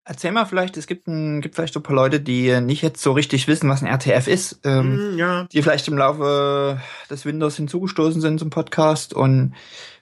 Erzähl 0.05 0.33
mal 0.33 0.47
vielleicht, 0.47 0.77
es 0.77 0.89
gibt, 0.89 1.07
ein, 1.07 1.41
gibt 1.41 1.55
vielleicht 1.55 1.77
ein 1.77 1.83
paar 1.83 1.95
Leute, 1.95 2.21
die 2.21 2.61
nicht 2.61 2.83
jetzt 2.83 3.03
so 3.03 3.13
richtig 3.13 3.47
wissen, 3.47 3.71
was 3.71 3.83
ein 3.83 3.89
RTF 3.89 4.27
ist, 4.27 4.61
ähm, 4.65 5.15
mm, 5.15 5.19
ja. 5.19 5.45
die 5.45 5.63
vielleicht 5.63 5.87
im 5.87 5.97
Laufe 5.97 6.81
des 7.09 7.25
Winters 7.25 7.57
hinzugestoßen 7.57 8.21
sind 8.21 8.41
zum 8.41 8.51
Podcast. 8.51 9.15
Und 9.15 9.55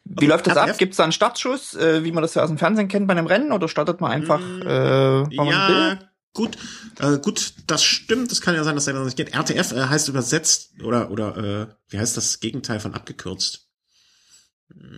wie 0.05 0.27
läuft 0.27 0.47
das 0.47 0.57
RTF? 0.57 0.71
ab? 0.71 0.79
Gibt 0.79 0.93
es 0.95 0.97
da 0.97 1.03
einen 1.03 1.13
Startschuss, 1.13 1.75
äh, 1.75 2.03
wie 2.03 2.13
man 2.13 2.23
das 2.23 2.35
ja 2.35 2.43
aus 2.43 2.49
dem 2.49 2.57
Fernsehen 2.57 2.89
kennt 2.89 3.09
bei 3.09 3.13
einem 3.13 3.27
Rennen, 3.27 3.53
oder 3.53 3.69
startet 3.69 4.01
man 4.01 4.11
einfach, 4.11 4.41
mm, 4.41 4.63
äh, 4.67 5.35
ja, 5.35 5.99
Gut, 6.33 6.57
äh, 7.01 7.19
gut, 7.19 7.55
das 7.67 7.83
stimmt. 7.83 8.31
Das 8.31 8.41
kann 8.41 8.55
ja 8.55 8.63
sein, 8.63 8.77
dass 8.77 8.87
er 8.87 8.93
das 8.93 9.05
nicht 9.05 9.17
geht. 9.17 9.35
RTF 9.35 9.73
äh, 9.73 9.87
heißt 9.87 10.09
übersetzt 10.09 10.81
oder 10.83 11.11
oder 11.11 11.37
äh, 11.37 11.67
wie 11.89 11.99
heißt 11.99 12.17
das 12.17 12.39
Gegenteil 12.39 12.79
von 12.79 12.95
abgekürzt? 12.95 13.70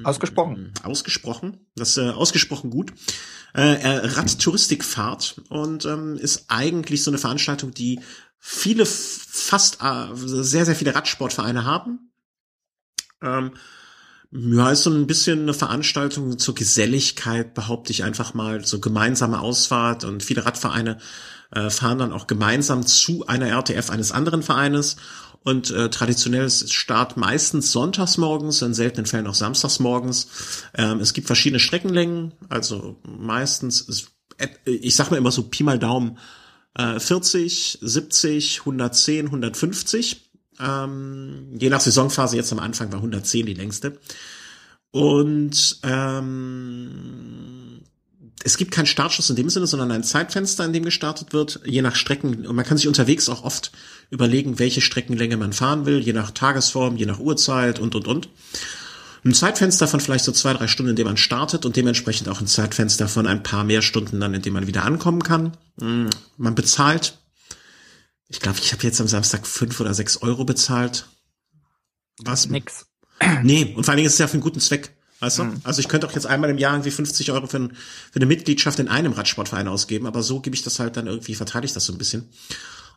Ausgesprochen. 0.05 0.73
Ausgesprochen. 0.83 1.67
Das 1.77 1.97
äh, 1.97 2.11
ausgesprochen 2.11 2.71
gut. 2.71 2.93
Äh, 3.55 3.87
Radtouristikfahrt 3.87 5.43
und 5.49 5.85
ähm, 5.85 6.17
ist 6.17 6.47
eigentlich 6.49 7.05
so 7.05 7.11
eine 7.11 7.19
Veranstaltung, 7.19 7.73
die 7.73 8.01
viele, 8.39 8.87
fast 8.87 9.79
äh, 9.83 10.07
sehr, 10.15 10.65
sehr 10.65 10.75
viele 10.75 10.95
Radsportvereine 10.95 11.65
haben. 11.65 12.13
Ähm, 13.23 13.53
ja, 14.31 14.71
ist 14.71 14.85
so 14.85 14.91
ein 14.91 15.07
bisschen 15.07 15.43
eine 15.43 15.55
Veranstaltung 15.55 16.39
zur 16.39 16.55
Geselligkeit, 16.55 17.53
behaupte 17.53 17.93
ich 17.93 18.03
einfach 18.03 18.33
mal, 18.33 18.65
so 18.65 18.81
gemeinsame 18.81 19.41
Ausfahrt 19.41 20.05
und 20.05 20.23
viele 20.23 20.47
Radvereine 20.47 20.99
äh, 21.51 21.69
fahren 21.69 21.99
dann 21.99 22.13
auch 22.13 22.27
gemeinsam 22.27 22.87
zu 22.87 23.27
einer 23.27 23.49
RTF 23.49 23.91
eines 23.91 24.11
anderen 24.11 24.43
Vereines 24.43 24.97
und 25.45 25.71
äh, 25.71 25.91
traditionell 25.91 26.45
ist 26.45 26.73
Start 26.73 27.17
meistens 27.17 27.73
sonntags 27.73 28.17
morgens, 28.19 28.63
in 28.63 28.75
seltenen 28.75 29.07
Fällen 29.07 29.27
auch 29.27 29.35
samstags 29.35 29.81
morgens. 29.81 30.29
Ähm, 30.75 31.01
es 31.01 31.15
gibt 31.15 31.27
verschiedene 31.27 31.61
Streckenlängen, 31.61 32.33
also 32.49 32.97
meistens, 33.03 33.81
ist, 33.81 34.13
ich 34.65 34.95
sag 34.95 35.11
mal 35.11 35.17
immer 35.17 35.33
so 35.33 35.43
Pi 35.45 35.63
mal 35.63 35.79
Daumen, 35.79 36.19
äh, 36.75 36.99
40, 36.99 37.79
70, 37.81 38.61
110, 38.61 39.27
150 39.27 40.33
ähm, 40.61 41.49
je 41.59 41.71
nach 41.71 41.81
Saisonphase, 41.81 42.37
jetzt 42.37 42.53
am 42.53 42.59
Anfang 42.59 42.93
war 42.93 42.99
110 42.99 43.47
die 43.47 43.55
längste. 43.55 43.99
Und 44.91 45.81
ähm, 45.83 47.62
es 48.45 48.57
gibt 48.57 48.73
keinen 48.73 48.87
Startschuss 48.87 49.31
in 49.31 49.37
dem 49.37 49.51
Sinne, 49.51 49.67
sondern 49.67 49.91
ein 49.91 50.05
Zeitfenster, 50.05 50.65
in 50.65 50.73
dem 50.73 50.85
gestartet 50.85 51.33
wird, 51.33 51.61
je 51.65 51.83
nach 51.83 51.95
Strecken. 51.95 52.47
Und 52.47 52.57
man 52.57 52.65
kann 52.65 52.77
sich 52.77 52.89
unterwegs 52.89 53.29
auch 53.29 53.45
oft 53.45 53.73
überlegen, 54.11 54.59
welche 54.59 54.81
Streckenlänge 54.81 55.37
man 55.37 55.53
fahren 55.53 55.87
will, 55.87 56.01
je 56.01 56.13
nach 56.13 56.31
Tagesform, 56.31 56.97
je 56.97 57.07
nach 57.07 57.21
Uhrzeit 57.21 57.79
und, 57.79 57.95
und, 57.95 58.07
und. 58.07 58.29
Ein 59.25 59.35
Zeitfenster 59.35 59.87
von 59.87 60.01
vielleicht 60.01 60.25
so 60.25 60.33
zwei, 60.33 60.53
drei 60.53 60.67
Stunden, 60.67 60.91
in 60.91 60.97
dem 60.97 61.07
man 61.07 61.17
startet 61.17 61.65
und 61.65 61.77
dementsprechend 61.77 62.29
auch 62.29 62.41
ein 62.41 62.49
Zeitfenster 62.49 63.07
von 63.07 63.29
ein 63.29 63.45
paar 63.45 63.63
mehr 63.63 63.83
Stunden 63.83 64.19
dann, 64.19 64.35
in 64.35 64.43
dem 64.43 64.53
man 64.53 64.67
wieder 64.67 64.85
ankommen 64.85 65.23
kann. 65.23 65.57
Hm, 65.79 66.11
man 66.37 66.55
bezahlt 66.57 67.19
ich 68.33 68.41
glaube, 68.41 68.59
ich 68.61 68.73
habe 68.73 68.83
jetzt 68.83 68.99
am 68.99 69.09
Samstag 69.09 69.47
fünf 69.47 69.79
oder 69.79 69.93
sechs 69.93 70.23
Euro 70.23 70.47
bezahlt. 70.47 71.07
Was? 72.19 72.49
Nix. 72.49 72.87
Nee, 73.43 73.75
und 73.77 73.85
vor 73.85 73.91
allen 73.91 73.99
Dingen 73.99 74.07
ist 74.07 74.15
es 74.15 74.19
ja 74.19 74.27
für 74.27 74.35
einen 74.35 74.43
guten 74.43 74.59
Zweck. 74.59 74.97
Weißt 75.23 75.39
du? 75.39 75.45
Mhm. 75.45 75.61
Also 75.63 75.79
ich 75.79 75.87
könnte 75.87 76.09
auch 76.09 76.13
jetzt 76.13 76.27
einmal 76.27 76.51
im 76.51 76.59
Jahr 76.59 76.75
irgendwie 76.75 76.91
50 76.91 77.31
Euro 77.31 77.47
für, 77.47 77.59
ein, 77.59 77.77
für 78.11 78.17
eine 78.17 78.27
Mitgliedschaft 78.27 78.81
in 78.81 78.89
einem 78.89 79.13
Radsportverein 79.13 79.69
ausgeben, 79.69 80.09
aber 80.09 80.21
so 80.21 80.41
gebe 80.41 80.57
ich 80.57 80.65
das 80.65 80.81
halt 80.81 80.97
dann 80.97 81.07
irgendwie, 81.07 81.37
verteile 81.37 81.65
ich 81.65 81.73
das 81.73 81.87
so 81.87 81.93
ein 81.93 81.99
bisschen. 81.99 82.29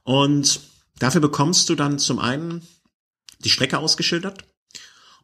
Und 0.04 0.60
dafür 0.98 1.22
bekommst 1.22 1.70
du 1.70 1.76
dann 1.76 2.00
zum 2.00 2.18
einen 2.18 2.64
die 3.42 3.52
Strecke 3.52 3.78
ausgeschildert. 3.78 4.44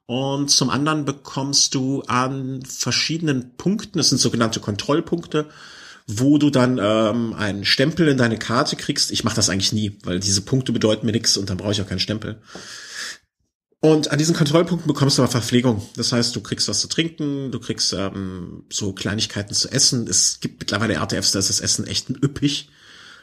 Und 0.06 0.52
zum 0.52 0.70
anderen 0.70 1.04
bekommst 1.04 1.74
du 1.74 2.04
an 2.04 2.62
verschiedenen 2.66 3.58
Punkten, 3.58 3.98
das 3.98 4.10
sind 4.10 4.20
sogenannte 4.20 4.60
Kontrollpunkte, 4.60 5.50
wo 6.06 6.38
du 6.38 6.52
dann 6.52 6.80
ähm, 6.80 7.34
einen 7.34 7.66
Stempel 7.66 8.10
in 8.10 8.18
deine 8.18 8.38
Karte 8.38 8.76
kriegst. 8.76 9.10
Ich 9.10 9.24
mache 9.24 9.36
das 9.36 9.50
eigentlich 9.50 9.74
nie, 9.74 9.98
weil 10.04 10.20
diese 10.20 10.42
Punkte 10.42 10.72
bedeuten 10.72 11.08
mir 11.08 11.14
nichts 11.14 11.36
und 11.36 11.50
dann 11.50 11.58
brauche 11.58 11.72
ich 11.72 11.82
auch 11.82 11.88
keinen 11.88 12.00
Stempel. 12.00 12.40
Und 13.84 14.12
an 14.12 14.20
diesen 14.20 14.36
Kontrollpunkten 14.36 14.88
bekommst 14.88 15.18
du 15.18 15.24
aber 15.24 15.32
Verpflegung. 15.32 15.82
Das 15.96 16.12
heißt, 16.12 16.36
du 16.36 16.42
kriegst 16.42 16.68
was 16.68 16.80
zu 16.82 16.88
trinken, 16.88 17.52
du 17.52 17.60
kriegst 17.60 17.92
ähm, 17.94 18.64
so 18.72 18.94
Kleinigkeiten 18.94 19.56
zu 19.56 19.70
essen. 19.70 20.08
Es 20.08 20.40
gibt 20.40 20.60
mittlerweile 20.60 20.94
RTFs, 20.94 21.32
da 21.32 21.40
ist 21.40 21.50
das 21.50 21.60
Essen 21.60 21.88
echt 21.88 22.08
üppig. 22.10 22.70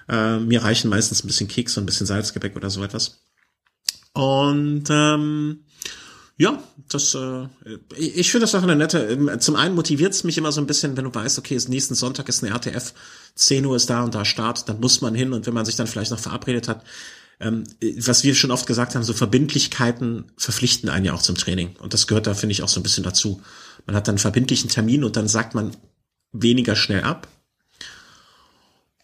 Äh, 0.09 0.39
mir 0.41 0.65
reichen 0.65 0.91
meistens 0.91 1.23
ein 1.23 1.29
bisschen 1.29 1.47
Keks 1.47 1.77
und 1.77 1.85
ein 1.85 1.87
bisschen 1.87 2.09
Salzgebäck 2.09 2.57
oder 2.57 2.71
so 2.71 2.83
etwas. 2.83 3.21
Und 4.15 4.85
ähm, 4.91 5.61
ja, 6.39 6.61
das 6.89 7.15
äh, 7.15 7.47
ich 7.97 8.33
finde 8.33 8.43
das 8.43 8.55
auch 8.57 8.65
eine 8.65 8.75
nette. 8.75 8.99
Ähm, 8.99 9.39
zum 9.39 9.55
einen 9.55 9.77
motiviert 9.77 10.13
es 10.13 10.25
mich 10.25 10.39
immer 10.39 10.51
so 10.51 10.61
ein 10.61 10.67
bisschen, 10.67 10.97
wenn 10.97 11.05
du 11.05 11.15
weißt, 11.15 11.39
okay, 11.39 11.57
nächsten 11.69 11.95
Sonntag 11.95 12.29
ist 12.29 12.43
eine 12.43 12.53
RTF, 12.53 12.95
10 13.37 13.65
Uhr 13.65 13.77
ist 13.77 13.91
da 13.91 14.03
und 14.03 14.13
da 14.13 14.25
Start, 14.25 14.69
dann 14.69 14.81
muss 14.81 15.03
man 15.03 15.15
hin 15.15 15.33
und 15.33 15.47
wenn 15.47 15.55
man 15.55 15.65
sich 15.65 15.77
dann 15.77 15.87
vielleicht 15.87 16.11
noch 16.11 16.19
verabredet 16.19 16.67
hat, 16.67 16.83
ähm, 17.41 17.65
was 17.99 18.25
wir 18.25 18.35
schon 18.35 18.51
oft 18.51 18.67
gesagt 18.67 18.95
haben, 18.95 19.05
so 19.05 19.13
Verbindlichkeiten 19.13 20.25
verpflichten 20.37 20.89
einen 20.89 21.05
ja 21.05 21.13
auch 21.13 21.23
zum 21.23 21.37
Training. 21.37 21.77
Und 21.79 21.95
das 21.95 22.07
gehört 22.07 22.27
da, 22.27 22.35
finde 22.35 22.53
ich, 22.53 22.63
auch 22.63 22.69
so 22.69 22.81
ein 22.81 22.83
bisschen 22.83 23.05
dazu. 23.05 23.41
Man 23.87 23.95
hat 23.95 24.09
dann 24.09 24.15
einen 24.15 24.19
verbindlichen 24.19 24.71
Termin 24.71 25.05
und 25.05 25.17
dann 25.17 25.29
sagt 25.29 25.55
man 25.55 25.77
weniger 26.33 26.77
schnell 26.77 27.03
ab. 27.03 27.29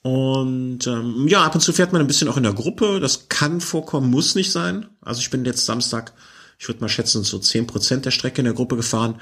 Und 0.03 0.87
ähm, 0.87 1.26
ja, 1.29 1.45
ab 1.45 1.55
und 1.55 1.61
zu 1.62 1.73
fährt 1.73 1.93
man 1.93 2.03
ein 2.03 2.07
bisschen 2.07 2.29
auch 2.29 2.37
in 2.37 2.43
der 2.43 2.53
Gruppe. 2.53 3.00
Das 3.00 3.29
kann 3.29 3.61
vorkommen, 3.61 4.11
muss 4.11 4.35
nicht 4.35 4.53
sein. 4.53 4.87
Also 5.00 5.21
ich 5.21 5.31
bin 5.31 5.45
jetzt 5.45 5.64
Samstag, 5.64 6.12
ich 6.59 6.69
würde 6.69 6.81
mal 6.81 6.88
schätzen, 6.88 7.25
so 7.25 7.38
zehn 7.38 7.67
Prozent 7.67 8.05
der 8.05 8.11
Strecke 8.11 8.41
in 8.41 8.45
der 8.45 8.55
Gruppe 8.55 8.76
gefahren. 8.76 9.21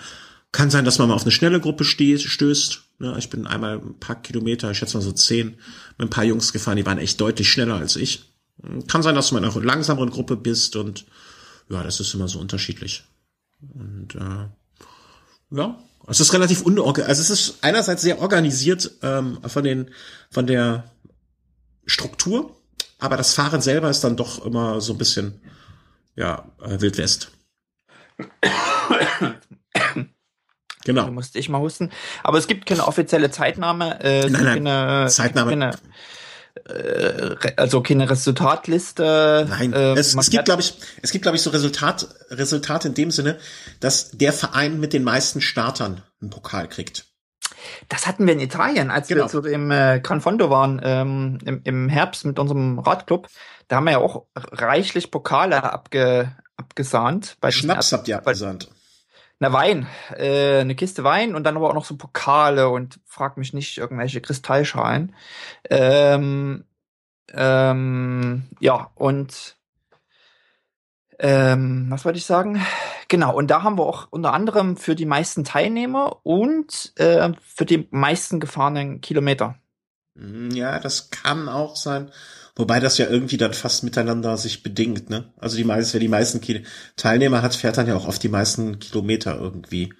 Kann 0.51 0.71
sein, 0.71 0.85
dass 0.85 0.99
man 0.99 1.09
mal 1.09 1.15
auf 1.15 1.23
eine 1.23 1.31
schnelle 1.31 1.61
Gruppe 1.61 1.85
stößt. 1.85 2.83
Ja, 3.01 3.17
ich 3.17 3.31
bin 3.31 3.47
einmal 3.47 3.79
ein 3.79 3.99
paar 4.01 4.21
Kilometer, 4.21 4.71
ich 4.71 4.79
schätze 4.79 4.97
mal 4.97 5.03
so 5.03 5.13
zehn, 5.13 5.57
mit 5.99 6.09
ein 6.09 6.11
paar 6.11 6.25
Jungs 6.25 6.53
gefahren, 6.53 6.77
die 6.77 6.85
waren 6.85 6.99
echt 6.99 7.21
deutlich 7.21 7.51
schneller 7.51 7.77
als 7.77 7.97
ich. 7.97 8.32
Kann 8.89 9.03
sein, 9.03 9.15
dass 9.15 9.29
du 9.29 9.35
mal 9.35 9.45
in 9.45 9.51
einer 9.51 9.65
langsameren 9.65 10.11
Gruppe 10.11 10.37
bist 10.37 10.77
und 10.77 11.05
ja, 11.69 11.83
das 11.83 12.01
ist 12.01 12.15
immer 12.15 12.29
so 12.29 12.39
unterschiedlich. 12.39 13.05
Und 13.75 14.15
äh, 14.15 14.49
ja, 15.57 15.79
es 16.09 16.21
ist 16.21 16.33
relativ 16.33 16.63
unorganisiert. 16.63 17.09
Also 17.09 17.23
es 17.23 17.31
ist 17.31 17.59
einerseits 17.63 18.03
sehr 18.03 18.21
organisiert 18.21 18.91
ähm, 19.03 19.39
von 19.47 19.65
den 19.65 19.91
von 20.31 20.47
der 20.47 20.85
Struktur, 21.87 22.57
aber 22.99 23.17
das 23.17 23.35
Fahren 23.35 23.61
selber 23.61 23.91
ist 23.91 24.05
dann 24.05 24.17
doch 24.17 24.45
immer 24.45 24.81
so 24.81 24.95
ein 24.95 24.99
bisschen 24.99 25.41
ja 26.17 26.45
äh, 26.61 26.81
Wildwest. 26.81 27.31
genau. 30.85 31.05
Da 31.05 31.11
musste 31.11 31.39
ich 31.39 31.49
mal 31.49 31.61
husten. 31.61 31.91
Aber 32.23 32.39
es 32.39 32.47
gibt 32.47 32.67
keine 32.67 32.87
offizielle 32.87 33.31
Zeitnahme. 33.31 34.01
Äh, 34.01 34.29
nein, 34.29 34.45
nein. 34.45 34.65
Keine, 34.65 35.09
Zeitnahme. 35.09 35.51
Keine, 35.51 35.71
äh, 35.71 35.77
also 37.57 37.83
keine 37.83 38.09
Resultatliste. 38.09 39.47
Nein, 39.49 39.73
äh, 39.73 39.93
es, 39.95 40.15
es 40.15 40.31
gibt 40.31 40.45
glaube 40.45 40.63
ich, 40.63 40.75
es 41.03 41.11
gibt 41.11 41.23
glaube 41.23 41.37
ich 41.37 41.43
so 41.43 41.51
Resultat 41.51 42.09
Resultate 42.31 42.89
in 42.89 42.95
dem 42.95 43.11
Sinne, 43.11 43.39
dass 43.81 44.11
der 44.11 44.33
Verein 44.33 44.81
mit 44.81 44.93
den 44.93 45.05
meisten 45.05 45.41
Startern 45.41 46.03
einen 46.21 46.31
Pokal 46.31 46.69
kriegt. 46.69 47.07
Das 47.89 48.07
hatten 48.07 48.27
wir 48.27 48.33
in 48.33 48.41
Italien, 48.41 48.91
als 48.91 49.09
genau. 49.09 49.25
wir 49.25 49.29
zu 49.29 49.41
dem 49.41 49.71
äh, 49.71 50.01
Gran 50.01 50.21
Fondo 50.21 50.51
waren 50.51 50.81
ähm, 50.83 51.39
im, 51.45 51.61
im 51.65 51.89
Herbst 51.89 52.25
mit 52.25 52.39
unserem 52.39 52.79
Radclub. 52.79 53.29
Da 53.69 53.77
haben 53.77 53.85
wir 53.85 53.93
ja 53.93 53.99
auch 53.99 54.27
reichlich 54.35 55.11
Pokale 55.11 55.63
abge, 55.63 56.35
abgesahnt. 56.57 57.37
Bei 57.41 57.51
Schnaps 57.51 57.93
habt 57.93 58.09
ihr 58.09 58.19
abgesahnt. 58.19 58.69
Bei, 58.69 58.82
na 59.43 59.53
Wein, 59.53 59.89
äh, 60.17 60.61
eine 60.61 60.77
Kiste 60.77 61.03
Wein 61.03 61.35
und 61.35 61.43
dann 61.43 61.57
aber 61.57 61.69
auch 61.69 61.75
noch 61.75 61.85
so 61.85 61.97
Pokale 61.97 62.69
und 62.69 63.01
frag 63.07 63.37
mich 63.37 63.53
nicht 63.53 63.77
irgendwelche 63.77 64.21
Kristallschalen. 64.21 65.17
Ähm, 65.69 66.65
ähm, 67.33 68.45
ja 68.61 68.93
und 68.95 69.57
ähm, 71.19 71.87
was 71.89 72.05
wollte 72.05 72.19
ich 72.19 72.25
sagen? 72.25 72.65
Genau, 73.09 73.35
und 73.35 73.51
da 73.51 73.65
haben 73.65 73.79
wir 73.79 73.85
auch 73.85 74.07
unter 74.11 74.33
anderem 74.33 74.77
für 74.77 74.95
die 74.95 75.07
meisten 75.07 75.43
Teilnehmer 75.43 76.21
und 76.23 76.93
äh, 76.95 77.33
für 77.45 77.67
die 77.67 77.89
meisten 77.91 78.39
gefahrenen 78.39 79.01
Kilometer. 79.01 79.57
Ja, 80.15 80.79
das 80.79 81.11
kann 81.11 81.49
auch 81.49 81.75
sein. 81.75 82.13
Wobei 82.55 82.81
das 82.81 82.99
ja 82.99 83.09
irgendwie 83.09 83.39
dann 83.39 83.55
fast 83.55 83.83
miteinander 83.83 84.37
sich 84.37 84.63
bedingt, 84.63 85.09
ne? 85.09 85.33
Also 85.39 85.57
die 85.57 85.65
meisten, 85.65 85.95
wer 85.95 86.01
die 86.01 86.09
meisten 86.09 86.41
Teilnehmer 86.97 87.41
hat, 87.41 87.55
fährt 87.55 87.79
dann 87.79 87.87
ja 87.87 87.97
auch 87.97 88.07
oft 88.07 88.23
die 88.23 88.29
meisten 88.29 88.79
Kilometer 88.79 89.39
irgendwie 89.39 89.95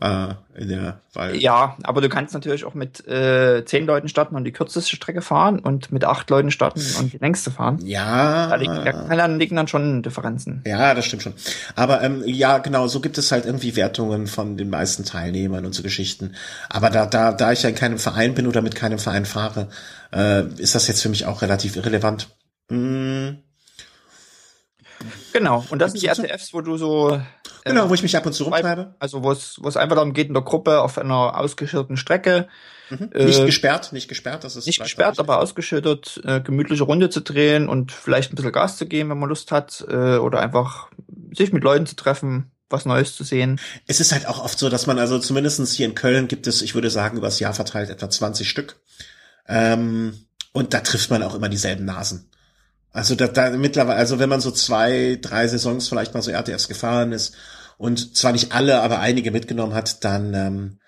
äh, 0.00 0.34
in 0.54 0.68
der 0.68 1.00
weil 1.14 1.36
Ja, 1.36 1.76
aber 1.82 2.00
du 2.00 2.08
kannst 2.08 2.32
natürlich 2.32 2.64
auch 2.64 2.74
mit 2.74 3.06
äh, 3.08 3.64
zehn 3.64 3.86
Leuten 3.86 4.08
starten 4.08 4.36
und 4.36 4.44
die 4.44 4.52
kürzeste 4.52 4.94
Strecke 4.94 5.20
fahren 5.20 5.58
und 5.58 5.90
mit 5.90 6.04
acht 6.04 6.30
Leuten 6.30 6.52
starten 6.52 6.80
und 6.98 7.12
die 7.12 7.18
längste 7.18 7.50
fahren. 7.50 7.78
Ja. 7.84 8.48
Da 8.48 8.54
liegen, 8.54 8.84
da 8.84 9.26
liegen 9.26 9.56
dann 9.56 9.66
schon 9.66 10.02
Differenzen. 10.02 10.62
Ja, 10.66 10.94
das 10.94 11.06
stimmt 11.06 11.22
schon. 11.22 11.34
Aber 11.74 12.02
ähm, 12.02 12.22
ja, 12.24 12.58
genau, 12.58 12.86
so 12.86 13.00
gibt 13.00 13.18
es 13.18 13.32
halt 13.32 13.46
irgendwie 13.46 13.74
Wertungen 13.74 14.28
von 14.28 14.56
den 14.56 14.70
meisten 14.70 15.04
Teilnehmern 15.04 15.66
und 15.66 15.74
so 15.74 15.82
Geschichten. 15.82 16.34
Aber 16.68 16.90
da, 16.90 17.06
da, 17.06 17.32
da 17.32 17.50
ich 17.50 17.62
ja 17.62 17.68
in 17.68 17.74
keinem 17.74 17.98
Verein 17.98 18.34
bin 18.34 18.46
oder 18.46 18.62
mit 18.62 18.76
keinem 18.76 19.00
Verein 19.00 19.24
fahre, 19.24 19.68
äh, 20.12 20.44
ist 20.56 20.76
das 20.76 20.86
jetzt 20.86 21.02
für 21.02 21.08
mich 21.08 21.26
auch 21.26 21.42
relativ 21.42 21.74
irrelevant. 21.74 22.28
Mm. 22.70 23.30
Genau, 25.32 25.64
und 25.70 25.78
das 25.78 25.92
sind 25.92 26.02
die 26.02 26.06
RTFs, 26.08 26.52
wo 26.52 26.60
du 26.60 26.76
so 26.76 27.20
Genau, 27.64 27.90
wo 27.90 27.94
ich 27.94 28.02
mich 28.02 28.16
ab 28.16 28.26
und 28.26 28.32
zu 28.32 28.44
rumtreibe. 28.44 28.94
Also 28.98 29.22
wo 29.22 29.32
es, 29.32 29.58
wo 29.60 29.68
es 29.68 29.76
einfach 29.76 29.96
darum 29.96 30.12
geht, 30.12 30.28
in 30.28 30.34
der 30.34 30.42
Gruppe 30.42 30.80
auf 30.80 30.98
einer 30.98 31.38
ausgeschilderten 31.38 31.96
Strecke. 31.96 32.48
Mhm. 32.88 33.10
Nicht 33.14 33.40
äh, 33.40 33.46
gesperrt, 33.46 33.92
nicht 33.92 34.08
gesperrt, 34.08 34.44
das 34.44 34.56
ist 34.56 34.66
nicht 34.66 34.82
gesperrt, 34.82 35.18
aber 35.18 35.38
ausgeschildert, 35.38 36.20
äh, 36.24 36.40
gemütliche 36.40 36.84
Runde 36.84 37.10
zu 37.10 37.20
drehen 37.20 37.68
und 37.68 37.92
vielleicht 37.92 38.32
ein 38.32 38.36
bisschen 38.36 38.52
Gas 38.52 38.78
zu 38.78 38.86
geben, 38.86 39.10
wenn 39.10 39.18
man 39.18 39.28
Lust 39.28 39.52
hat, 39.52 39.84
äh, 39.88 40.16
oder 40.16 40.40
einfach 40.40 40.88
sich 41.32 41.52
mit 41.52 41.62
Leuten 41.62 41.86
zu 41.86 41.94
treffen, 41.94 42.50
was 42.68 42.86
Neues 42.86 43.14
zu 43.14 43.22
sehen. 43.22 43.60
Es 43.86 44.00
ist 44.00 44.12
halt 44.12 44.26
auch 44.26 44.42
oft 44.42 44.58
so, 44.58 44.68
dass 44.68 44.86
man 44.86 44.98
also 44.98 45.18
zumindestens 45.18 45.72
hier 45.72 45.86
in 45.86 45.94
Köln 45.94 46.26
gibt 46.26 46.46
es, 46.46 46.62
ich 46.62 46.74
würde 46.74 46.90
sagen, 46.90 47.18
übers 47.18 47.38
Jahr 47.38 47.54
verteilt 47.54 47.90
etwa 47.90 48.10
20 48.10 48.48
Stück. 48.48 48.76
Ähm, 49.46 50.26
und 50.52 50.74
da 50.74 50.80
trifft 50.80 51.10
man 51.10 51.22
auch 51.22 51.34
immer 51.34 51.48
dieselben 51.48 51.84
Nasen. 51.84 52.30
Also 52.92 53.14
da, 53.14 53.28
da 53.28 53.50
mittlerweile, 53.50 53.98
also 53.98 54.18
wenn 54.18 54.28
man 54.28 54.40
so 54.40 54.50
zwei, 54.50 55.18
drei 55.20 55.46
Saisons 55.46 55.88
vielleicht 55.88 56.14
mal 56.14 56.22
so 56.22 56.32
RTS 56.32 56.68
gefahren 56.68 57.12
ist 57.12 57.34
und 57.78 58.16
zwar 58.16 58.32
nicht 58.32 58.52
alle, 58.52 58.82
aber 58.82 58.98
einige 59.00 59.30
mitgenommen 59.30 59.74
hat, 59.74 60.04
dann, 60.04 60.34
ähm, 60.34 60.78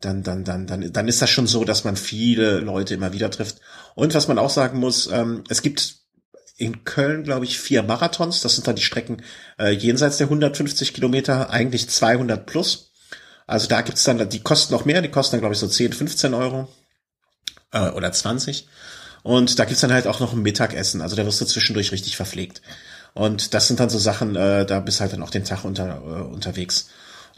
dann, 0.00 0.22
dann, 0.22 0.44
dann, 0.44 0.66
dann, 0.66 0.92
dann 0.92 1.08
ist 1.08 1.22
das 1.22 1.30
schon 1.30 1.46
so, 1.46 1.64
dass 1.64 1.84
man 1.84 1.96
viele 1.96 2.60
Leute 2.60 2.94
immer 2.94 3.12
wieder 3.12 3.30
trifft. 3.30 3.60
Und 3.94 4.14
was 4.14 4.28
man 4.28 4.38
auch 4.38 4.50
sagen 4.50 4.78
muss, 4.78 5.10
ähm, 5.10 5.44
es 5.48 5.62
gibt 5.62 5.96
in 6.58 6.84
Köln, 6.84 7.22
glaube 7.24 7.44
ich, 7.44 7.58
vier 7.58 7.82
Marathons. 7.82 8.40
Das 8.40 8.54
sind 8.54 8.66
dann 8.66 8.76
die 8.76 8.82
Strecken 8.82 9.22
äh, 9.58 9.70
jenseits 9.70 10.18
der 10.18 10.26
150 10.26 10.94
Kilometer, 10.94 11.50
eigentlich 11.50 11.88
200 11.88 12.46
plus. 12.46 12.92
Also 13.46 13.68
da 13.68 13.82
gibt's 13.82 14.04
dann, 14.04 14.28
die 14.28 14.40
kosten 14.40 14.72
noch 14.72 14.84
mehr, 14.84 15.02
die 15.02 15.10
kosten 15.10 15.32
dann, 15.32 15.40
glaube 15.40 15.54
ich, 15.54 15.60
so 15.60 15.68
10, 15.68 15.92
15 15.92 16.34
Euro 16.34 16.68
äh, 17.72 17.90
oder 17.90 18.12
20. 18.12 18.68
Und 19.26 19.58
da 19.58 19.64
gibt's 19.64 19.80
dann 19.80 19.92
halt 19.92 20.06
auch 20.06 20.20
noch 20.20 20.34
ein 20.34 20.42
Mittagessen. 20.42 21.02
Also 21.02 21.16
da 21.16 21.26
wirst 21.26 21.40
du 21.40 21.44
zwischendurch 21.46 21.90
richtig 21.90 22.14
verpflegt. 22.14 22.62
Und 23.12 23.54
das 23.54 23.66
sind 23.66 23.80
dann 23.80 23.90
so 23.90 23.98
Sachen, 23.98 24.36
äh, 24.36 24.64
da 24.64 24.78
bist 24.78 25.00
halt 25.00 25.12
dann 25.12 25.22
auch 25.24 25.30
den 25.30 25.42
Tag 25.42 25.64
unter, 25.64 25.96
äh, 25.96 26.22
unterwegs. 26.32 26.90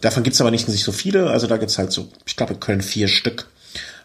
Davon 0.02 0.22
gibt's 0.22 0.38
aber 0.42 0.50
nicht, 0.50 0.68
nicht 0.68 0.84
so 0.84 0.92
viele. 0.92 1.30
Also 1.30 1.46
da 1.46 1.56
gibt's 1.56 1.78
halt 1.78 1.90
so, 1.90 2.12
ich 2.26 2.36
glaube, 2.36 2.52
in 2.52 2.60
Köln 2.60 2.82
vier 2.82 3.08
Stück 3.08 3.48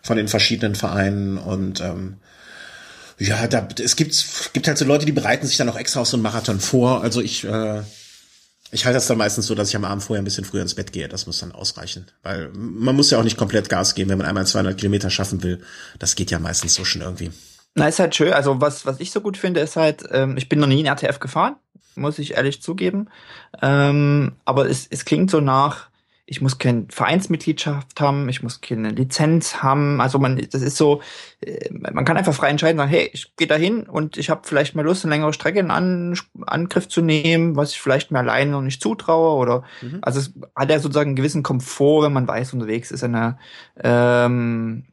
von 0.02 0.16
den 0.16 0.30
verschiedenen 0.30 0.76
Vereinen. 0.76 1.38
Und 1.38 1.82
ähm, 1.82 2.20
ja, 3.18 3.48
da, 3.48 3.68
es 3.84 3.98
gibt, 3.98 4.54
gibt 4.54 4.66
halt 4.70 4.78
so 4.78 4.86
Leute, 4.86 5.06
die 5.06 5.12
bereiten 5.12 5.46
sich 5.46 5.58
dann 5.58 5.68
auch 5.68 5.78
extra 5.78 6.00
auf 6.00 6.08
so 6.08 6.16
einen 6.16 6.24
Marathon 6.24 6.62
vor. 6.62 7.04
Also 7.04 7.20
ich, 7.20 7.44
äh, 7.44 7.82
ich 8.72 8.86
halte 8.86 8.96
das 8.96 9.08
dann 9.08 9.18
meistens 9.18 9.46
so, 9.46 9.56
dass 9.56 9.68
ich 9.68 9.76
am 9.76 9.84
Abend 9.84 10.04
vorher 10.06 10.22
ein 10.22 10.26
bisschen 10.26 10.46
früher 10.46 10.62
ins 10.62 10.76
Bett 10.76 10.94
gehe. 10.94 11.10
Das 11.10 11.28
muss 11.28 11.40
dann 11.40 11.52
ausreichen. 11.52 12.06
Weil 12.22 12.48
man 12.54 12.96
muss 12.96 13.12
ja 13.12 13.20
auch 13.20 13.24
nicht 13.24 13.36
komplett 13.36 13.68
Gas 13.68 13.94
geben, 13.94 14.10
wenn 14.10 14.20
man 14.20 14.28
einmal 14.28 14.48
200 14.48 14.78
Kilometer 14.78 15.10
schaffen 15.10 15.44
will. 15.44 15.62
Das 16.00 16.16
geht 16.16 16.32
ja 16.32 16.40
meistens 16.40 16.76
so 16.76 16.86
schon 16.86 17.02
irgendwie. 17.02 17.30
Na, 17.76 17.88
ist 17.88 18.00
halt 18.00 18.16
schön. 18.16 18.34
Also 18.34 18.62
was, 18.62 18.86
was 18.86 19.00
ich 19.00 19.12
so 19.12 19.22
gut 19.22 19.38
finde, 19.38 19.60
ist 19.60 19.76
halt, 19.76 20.04
ähm, 20.12 20.38
ich 20.38 20.50
bin 20.50 20.60
noch 20.60 20.68
nie 20.68 20.82
in 20.82 20.86
RTF 20.86 21.20
gefahren, 21.20 21.56
muss 21.96 22.20
ich 22.20 22.36
ehrlich 22.36 22.62
zugeben. 22.62 23.10
Ähm, 23.62 24.34
aber 24.46 24.70
es, 24.70 24.88
es 24.90 25.06
klingt 25.06 25.32
so 25.32 25.40
nach, 25.40 25.90
ich 26.26 26.40
muss 26.40 26.58
keine 26.58 26.86
Vereinsmitgliedschaft 26.90 28.00
haben, 28.00 28.30
ich 28.30 28.42
muss 28.42 28.62
keine 28.62 28.90
Lizenz 28.90 29.62
haben. 29.62 30.00
Also 30.00 30.20
man, 30.20 30.38
das 30.52 30.62
ist 30.62 30.78
so, 30.78 31.02
äh, 31.42 31.70
man 31.72 32.06
kann 32.06 32.16
einfach 32.16 32.34
frei 32.34 32.50
entscheiden, 32.50 32.78
sagen, 32.78 32.90
hey, 32.90 33.10
ich 33.12 33.36
gehe 33.36 33.48
da 33.48 33.56
hin 33.56 33.84
und 33.84 34.18
ich 34.18 34.30
habe 34.30 34.42
vielleicht 34.46 34.74
mal 34.76 34.86
Lust, 34.86 35.04
eine 35.04 35.14
längere 35.14 35.34
Strecke 35.34 35.60
in 35.60 35.70
An 35.70 36.18
Angriff 36.46 36.88
zu 36.88 37.02
nehmen, 37.02 37.56
was 37.56 37.72
ich 37.72 37.82
vielleicht 37.82 38.12
mir 38.12 38.20
alleine 38.20 38.52
noch 38.52 38.62
nicht 38.62 38.82
zutraue. 38.82 39.38
Oder 39.38 39.64
mhm. 39.82 40.00
also 40.02 40.20
es 40.20 40.34
hat 40.56 40.70
ja 40.70 40.80
sozusagen 40.80 41.10
einen 41.10 41.16
gewissen 41.18 41.44
Komfort, 41.44 42.04
wenn 42.04 42.14
man 42.14 42.28
weiß, 42.28 42.54
unterwegs 42.54 42.92
ist 42.92 43.04
eine 43.04 43.38
ähm, 43.84 44.86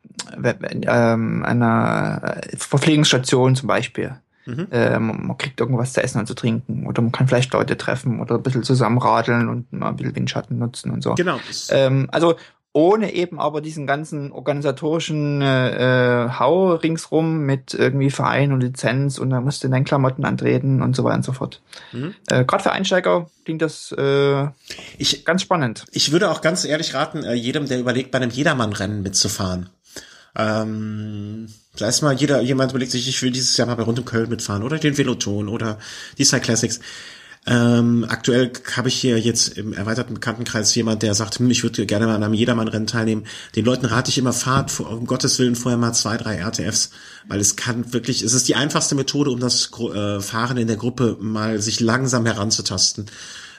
ähm, 0.86 1.44
einer 1.44 2.40
Verpflegungsstation 2.56 3.56
zum 3.56 3.66
Beispiel. 3.66 4.16
Mhm. 4.46 4.68
Äh, 4.70 4.98
man 4.98 5.36
kriegt 5.38 5.60
irgendwas 5.60 5.92
zu 5.92 6.02
essen 6.02 6.18
und 6.18 6.26
zu 6.26 6.34
trinken 6.34 6.86
oder 6.86 7.02
man 7.02 7.12
kann 7.12 7.28
vielleicht 7.28 7.52
Leute 7.52 7.76
treffen 7.76 8.20
oder 8.20 8.36
ein 8.36 8.42
bisschen 8.42 8.62
zusammenradeln 8.62 9.48
und 9.48 9.72
mal 9.72 9.90
ein 9.90 9.96
bisschen 9.96 10.16
Windschatten 10.16 10.58
nutzen 10.58 10.90
und 10.90 11.02
so. 11.02 11.14
Genau. 11.14 11.38
Ähm, 11.70 12.08
also 12.10 12.36
ohne 12.72 13.12
eben 13.12 13.40
aber 13.40 13.60
diesen 13.60 13.86
ganzen 13.86 14.30
organisatorischen 14.30 15.42
äh, 15.42 16.26
äh, 16.26 16.30
Hau 16.38 16.74
ringsrum 16.74 17.40
mit 17.40 17.74
irgendwie 17.74 18.10
Verein 18.10 18.52
und 18.52 18.60
Lizenz 18.60 19.18
und 19.18 19.30
da 19.30 19.40
musst 19.40 19.62
du 19.62 19.66
in 19.66 19.72
deinen 19.72 19.84
Klamotten 19.84 20.24
antreten 20.24 20.80
und 20.80 20.94
so 20.94 21.02
weiter 21.02 21.16
und 21.16 21.24
so 21.24 21.32
fort. 21.32 21.62
Mhm. 21.92 22.14
Äh, 22.28 22.44
Gerade 22.44 22.62
für 22.62 22.70
Einsteiger 22.70 23.28
klingt 23.44 23.60
das 23.60 23.92
äh, 23.98 24.46
ich, 24.98 25.24
ganz 25.24 25.42
spannend. 25.42 25.84
Ich 25.90 26.12
würde 26.12 26.30
auch 26.30 26.42
ganz 26.42 26.64
ehrlich 26.64 26.94
raten, 26.94 27.24
äh, 27.24 27.34
jedem, 27.34 27.66
der 27.66 27.80
überlegt, 27.80 28.12
bei 28.12 28.18
einem 28.18 28.30
Jedermann-Rennen 28.30 29.02
mitzufahren. 29.02 29.68
Ähm, 30.37 31.49
da 31.76 31.88
ist 31.88 32.02
mal 32.02 32.14
jeder, 32.14 32.40
jemand 32.40 32.72
überlegt 32.72 32.92
sich, 32.92 33.08
ich 33.08 33.22
will 33.22 33.30
dieses 33.30 33.56
Jahr 33.56 33.66
mal 33.66 33.75
bei 33.75 33.82
Rund 33.82 33.99
um 33.99 34.04
Köln 34.04 34.28
mitfahren 34.28 34.62
oder 34.62 34.78
den 34.78 34.99
Veloton 34.99 35.49
oder 35.49 35.78
die 36.18 36.25
Cyclassics. 36.25 36.80
Ähm, 37.46 38.04
aktuell 38.06 38.52
habe 38.76 38.88
ich 38.88 38.96
hier 38.96 39.18
jetzt 39.18 39.56
im 39.56 39.72
erweiterten 39.72 40.12
Bekanntenkreis 40.12 40.75
jemand, 40.75 41.02
der 41.02 41.14
sagt, 41.14 41.38
hm, 41.38 41.50
ich 41.50 41.62
würde 41.62 41.87
gerne 41.87 42.06
mal 42.06 42.14
an 42.14 42.22
einem 42.22 42.34
Jedermann-Rennen 42.34 42.87
teilnehmen. 42.87 43.25
Den 43.56 43.64
Leuten 43.64 43.87
rate 43.87 44.10
ich 44.10 44.18
immer, 44.18 44.34
fahrt 44.34 44.78
um 44.80 45.06
Gottes 45.06 45.38
Willen 45.38 45.56
vorher 45.56 45.78
mal 45.78 45.94
zwei, 45.94 46.18
drei 46.18 46.37
RTFs, 46.37 46.90
weil 47.28 47.40
es 47.40 47.56
kann 47.56 47.94
wirklich, 47.94 48.22
es 48.22 48.34
ist 48.34 48.49
die 48.49 48.56
einfachste 48.56 48.94
Methode, 48.94 49.30
um 49.30 49.40
das 49.40 49.70
äh, 49.72 50.20
Fahren 50.20 50.58
in 50.58 50.66
der 50.66 50.76
Gruppe 50.76 51.16
mal 51.18 51.60
sich 51.62 51.80
langsam 51.80 52.26
heranzutasten. 52.26 53.06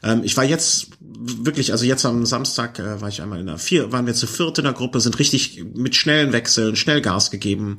Ähm, 0.04 0.22
ich 0.24 0.38
war 0.38 0.44
jetzt 0.44 0.88
wirklich, 1.00 1.72
also 1.72 1.86
jetzt 1.86 2.06
am 2.06 2.26
Samstag 2.26 2.80
äh, 2.80 3.02
war 3.02 3.10
ich 3.10 3.22
einmal 3.22 3.40
in 3.40 3.48
der 3.48 3.58
vier, 3.58 3.92
waren 3.92 4.08
wir 4.08 4.14
zu 4.14 4.28
viert 4.28 4.58
in 4.58 4.64
der 4.64 4.74
Gruppe, 4.74 5.00
sind 5.00 5.20
richtig 5.20 5.64
mit 5.74 5.96
schnellen 5.96 6.34
Wechseln, 6.34 6.76
schnell 6.76 7.02
Gas 7.02 7.32
gegeben, 7.32 7.78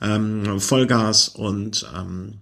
ähm, 0.00 0.60
Vollgas 0.60 1.28
und 1.28 1.86
ähm, 1.96 2.40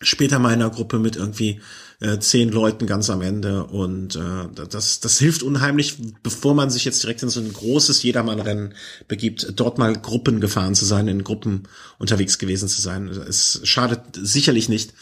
später 0.00 0.38
mal 0.38 0.52
in 0.52 0.60
der 0.60 0.70
Gruppe 0.70 0.98
mit 0.98 1.16
irgendwie 1.16 1.60
äh, 2.00 2.18
zehn 2.18 2.50
Leuten 2.50 2.86
ganz 2.86 3.10
am 3.10 3.22
Ende 3.22 3.64
und 3.64 4.16
äh, 4.16 4.66
das, 4.68 4.98
das 5.00 5.18
hilft 5.18 5.42
unheimlich, 5.42 5.96
bevor 6.22 6.54
man 6.54 6.68
sich 6.70 6.84
jetzt 6.84 7.02
direkt 7.04 7.22
in 7.22 7.28
so 7.28 7.40
ein 7.40 7.52
großes 7.52 8.02
Jedermannrennen 8.02 8.74
begibt, 9.06 9.52
dort 9.54 9.78
mal 9.78 9.94
Gruppen 9.94 10.40
gefahren 10.40 10.74
zu 10.74 10.84
sein, 10.84 11.06
in 11.06 11.22
Gruppen 11.22 11.68
unterwegs 11.98 12.38
gewesen 12.38 12.68
zu 12.68 12.80
sein. 12.80 13.06
Es 13.06 13.60
schadet 13.62 14.00
sicherlich 14.14 14.68
nicht. 14.68 14.94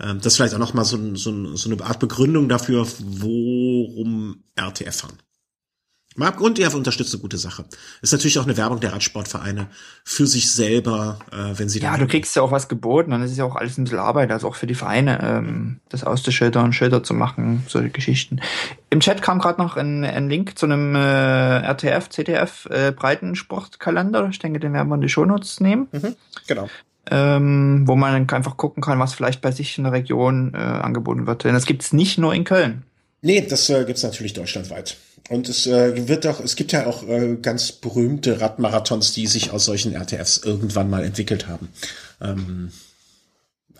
Äh, 0.00 0.16
das 0.16 0.26
ist 0.26 0.36
vielleicht 0.36 0.54
auch 0.54 0.58
noch 0.58 0.74
mal 0.74 0.84
so, 0.84 1.14
so, 1.14 1.56
so 1.56 1.70
eine 1.70 1.82
Art 1.84 1.98
Begründung 1.98 2.48
dafür, 2.48 2.86
worum 2.98 4.44
RTF 4.56 4.96
fahren. 4.96 5.18
Marc 6.16 6.40
und 6.40 6.58
ihr 6.58 6.74
unterstützt 6.74 7.14
eine 7.14 7.22
gute 7.22 7.38
Sache. 7.38 7.64
Ist 8.02 8.12
natürlich 8.12 8.38
auch 8.40 8.44
eine 8.44 8.56
Werbung 8.56 8.80
der 8.80 8.92
Radsportvereine 8.92 9.68
für 10.04 10.26
sich 10.26 10.52
selber, 10.52 11.20
äh, 11.30 11.56
wenn 11.56 11.68
sie 11.68 11.78
Ja, 11.78 11.96
du 11.96 12.08
kriegst 12.08 12.34
ja 12.34 12.42
auch 12.42 12.50
was 12.50 12.68
geboten 12.68 13.12
und 13.12 13.22
es 13.22 13.30
ist 13.30 13.38
ja 13.38 13.44
auch 13.44 13.54
alles 13.54 13.78
ein 13.78 13.84
bisschen 13.84 14.00
Arbeit, 14.00 14.32
also 14.32 14.48
auch 14.48 14.56
für 14.56 14.66
die 14.66 14.74
Vereine, 14.74 15.20
ähm, 15.22 15.80
das 15.88 16.02
auszuschildern, 16.02 16.72
Schilder 16.72 17.04
zu 17.04 17.14
machen, 17.14 17.64
solche 17.68 17.90
Geschichten. 17.90 18.40
Im 18.90 18.98
Chat 18.98 19.22
kam 19.22 19.38
gerade 19.38 19.62
noch 19.62 19.76
ein, 19.76 20.04
ein, 20.04 20.28
Link 20.28 20.58
zu 20.58 20.66
einem 20.66 20.96
äh, 20.96 20.98
RTF, 20.98 22.08
CTF 22.08 22.66
äh, 22.66 22.90
Breitensportkalender. 22.90 24.28
Ich 24.30 24.40
denke, 24.40 24.58
den 24.58 24.72
werden 24.72 24.88
wir 24.88 24.96
in 24.96 25.02
die 25.02 25.08
Shownotes 25.08 25.60
nehmen. 25.60 25.86
Mhm, 25.92 26.16
genau. 26.48 26.68
Ähm, 27.10 27.84
wo 27.86 27.96
man 27.96 28.28
einfach 28.28 28.56
gucken 28.56 28.82
kann, 28.82 28.98
was 28.98 29.14
vielleicht 29.14 29.40
bei 29.40 29.52
sich 29.52 29.78
in 29.78 29.84
der 29.84 29.92
Region 29.92 30.52
äh, 30.54 30.58
angeboten 30.58 31.26
wird. 31.26 31.44
Denn 31.44 31.54
das 31.54 31.64
gibt's 31.64 31.92
nicht 31.92 32.18
nur 32.18 32.34
in 32.34 32.44
Köln. 32.44 32.82
Nee, 33.22 33.46
das 33.46 33.68
äh, 33.70 33.84
gibt's 33.84 34.02
natürlich 34.02 34.32
deutschlandweit. 34.32 34.96
Und 35.28 35.48
es 35.48 35.66
äh, 35.66 36.08
wird 36.08 36.26
auch, 36.26 36.40
es 36.40 36.56
gibt 36.56 36.72
ja 36.72 36.86
auch 36.86 37.06
äh, 37.06 37.36
ganz 37.40 37.72
berühmte 37.72 38.40
Radmarathons, 38.40 39.12
die 39.12 39.26
sich 39.26 39.50
aus 39.52 39.64
solchen 39.64 39.94
RTFs 39.94 40.38
irgendwann 40.38 40.90
mal 40.90 41.04
entwickelt 41.04 41.46
haben. 41.46 41.68
Ähm, 42.20 42.72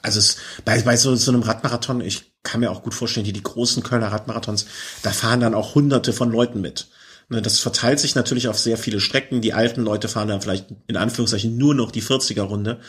also 0.03 0.19
es, 0.19 0.37
bei, 0.65 0.81
bei 0.83 0.97
so, 0.97 1.15
so 1.17 1.31
einem 1.31 1.43
Radmarathon, 1.43 2.01
ich 2.01 2.33
kann 2.43 2.61
mir 2.61 2.71
auch 2.71 2.83
gut 2.83 2.95
vorstellen, 2.95 3.25
die, 3.25 3.33
die 3.33 3.43
großen 3.43 3.83
Kölner 3.83 4.13
Radmarathons, 4.13 4.67
da 5.03 5.11
fahren 5.11 5.41
dann 5.41 5.55
auch 5.55 5.75
hunderte 5.75 6.13
von 6.13 6.31
Leuten 6.31 6.61
mit. 6.61 6.89
Ne, 7.31 7.41
das 7.41 7.61
verteilt 7.61 8.01
sich 8.01 8.17
natürlich 8.17 8.49
auf 8.49 8.59
sehr 8.59 8.77
viele 8.77 8.99
Strecken. 8.99 9.41
Die 9.41 9.55
alten 9.55 9.83
Leute 9.83 10.09
fahren 10.09 10.27
dann 10.27 10.41
vielleicht 10.43 10.67
in 10.89 10.97
Anführungszeichen 10.97 11.57
nur 11.57 11.77
noch 11.77 11.93
die 11.93 12.03
40er-Runde. 12.03 12.81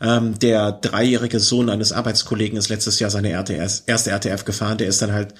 Ähm, 0.00 0.38
der 0.38 0.70
dreijährige 0.70 1.40
Sohn 1.40 1.68
eines 1.68 1.90
Arbeitskollegen 1.90 2.56
ist 2.56 2.68
letztes 2.68 3.00
Jahr 3.00 3.10
seine 3.10 3.32
RTS, 3.32 3.82
erste 3.86 4.10
RTF 4.12 4.44
gefahren. 4.44 4.78
Der 4.78 4.86
ist 4.86 5.02
dann 5.02 5.12
halt 5.12 5.34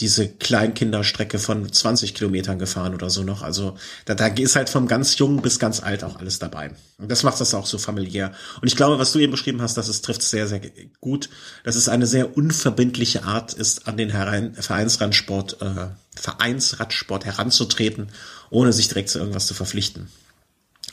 diese 0.00 0.28
Kleinkinderstrecke 0.28 1.38
von 1.38 1.70
20 1.70 2.14
Kilometern 2.14 2.58
gefahren 2.58 2.94
oder 2.94 3.10
so 3.10 3.22
noch. 3.22 3.42
Also 3.42 3.76
da, 4.06 4.14
da 4.14 4.26
ist 4.26 4.56
halt 4.56 4.70
vom 4.70 4.88
ganz 4.88 5.18
jung 5.18 5.42
bis 5.42 5.58
ganz 5.58 5.82
alt 5.82 6.04
auch 6.04 6.16
alles 6.18 6.38
dabei. 6.38 6.70
Und 6.98 7.10
das 7.10 7.22
macht 7.22 7.40
das 7.40 7.54
auch 7.54 7.66
so 7.66 7.78
familiär. 7.78 8.32
Und 8.60 8.68
ich 8.68 8.76
glaube, 8.76 8.98
was 8.98 9.12
du 9.12 9.18
eben 9.18 9.32
beschrieben 9.32 9.60
hast, 9.60 9.76
das 9.76 9.88
ist, 9.88 10.04
trifft 10.04 10.22
sehr, 10.22 10.48
sehr 10.48 10.60
gut. 11.00 11.28
Das 11.64 11.76
ist 11.76 11.88
eine 11.88 12.06
sehr 12.06 12.36
unverbindliche 12.36 13.24
Art 13.24 13.52
ist, 13.52 13.86
an 13.86 13.96
den 13.96 14.10
Herein, 14.10 14.54
Vereinsradsport, 14.54 15.60
äh, 15.60 15.88
Vereinsradsport 16.16 17.24
heranzutreten, 17.24 18.08
ohne 18.48 18.72
sich 18.72 18.88
direkt 18.88 19.10
zu 19.10 19.18
irgendwas 19.18 19.46
zu 19.46 19.54
verpflichten. 19.54 20.08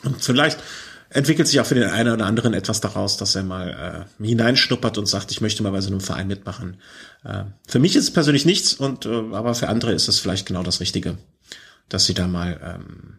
Und 0.04 0.22
vielleicht 0.22 0.58
entwickelt 1.10 1.48
sich 1.48 1.60
auch 1.60 1.66
für 1.66 1.74
den 1.74 1.88
einen 1.88 2.12
oder 2.12 2.26
anderen 2.26 2.52
etwas 2.52 2.80
daraus, 2.80 3.16
dass 3.16 3.34
er 3.34 3.42
mal 3.42 4.06
äh, 4.20 4.24
hineinschnuppert 4.24 4.98
und 4.98 5.06
sagt, 5.06 5.30
ich 5.30 5.40
möchte 5.40 5.62
mal 5.62 5.72
bei 5.72 5.80
so 5.80 5.88
einem 5.88 6.00
Verein 6.00 6.28
mitmachen. 6.28 6.76
Äh, 7.24 7.44
für 7.66 7.78
mich 7.78 7.96
ist 7.96 8.04
es 8.04 8.12
persönlich 8.12 8.44
nichts, 8.44 8.74
und 8.74 9.06
äh, 9.06 9.32
aber 9.32 9.54
für 9.54 9.68
andere 9.68 9.92
ist 9.92 10.08
es 10.08 10.18
vielleicht 10.18 10.46
genau 10.46 10.62
das 10.62 10.80
Richtige, 10.80 11.18
dass 11.88 12.06
sie 12.06 12.14
da 12.14 12.26
mal 12.26 12.60
ähm, 12.62 13.18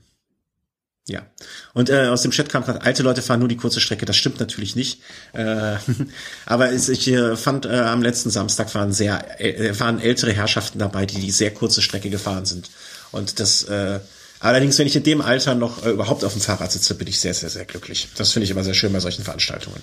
ja. 1.07 1.25
Und 1.73 1.89
äh, 1.89 2.07
aus 2.07 2.21
dem 2.21 2.29
Chat 2.29 2.49
kam 2.49 2.63
gerade, 2.63 2.83
alte 2.83 3.01
Leute 3.01 3.23
fahren 3.23 3.39
nur 3.39 3.49
die 3.49 3.57
kurze 3.57 3.81
Strecke. 3.81 4.05
Das 4.05 4.15
stimmt 4.15 4.39
natürlich 4.39 4.75
nicht. 4.75 5.01
Äh, 5.33 5.77
aber 6.45 6.71
ich 6.71 7.07
äh, 7.07 7.35
fand, 7.35 7.65
äh, 7.65 7.79
am 7.79 8.03
letzten 8.03 8.29
Samstag 8.29 8.75
waren 8.75 8.93
sehr, 8.93 9.41
äh, 9.41 9.77
waren 9.79 9.99
ältere 9.99 10.33
Herrschaften 10.33 10.77
dabei, 10.77 11.07
die 11.07 11.19
die 11.19 11.31
sehr 11.31 11.51
kurze 11.51 11.81
Strecke 11.81 12.11
gefahren 12.11 12.45
sind. 12.45 12.69
Und 13.11 13.39
das 13.39 13.63
äh, 13.63 13.99
Allerdings, 14.39 14.79
wenn 14.79 14.87
ich 14.87 14.95
in 14.95 15.03
dem 15.03 15.21
Alter 15.21 15.53
noch 15.53 15.85
äh, 15.85 15.89
überhaupt 15.89 16.23
auf 16.23 16.31
dem 16.31 16.41
Fahrrad 16.41 16.71
sitze, 16.71 16.95
bin 16.95 17.07
ich 17.07 17.19
sehr, 17.19 17.33
sehr, 17.33 17.49
sehr 17.49 17.65
glücklich. 17.65 18.07
Das 18.15 18.31
finde 18.31 18.45
ich 18.45 18.51
immer 18.51 18.63
sehr 18.63 18.73
schön 18.73 18.93
bei 18.93 19.01
solchen 19.01 19.23
Veranstaltungen. 19.23 19.81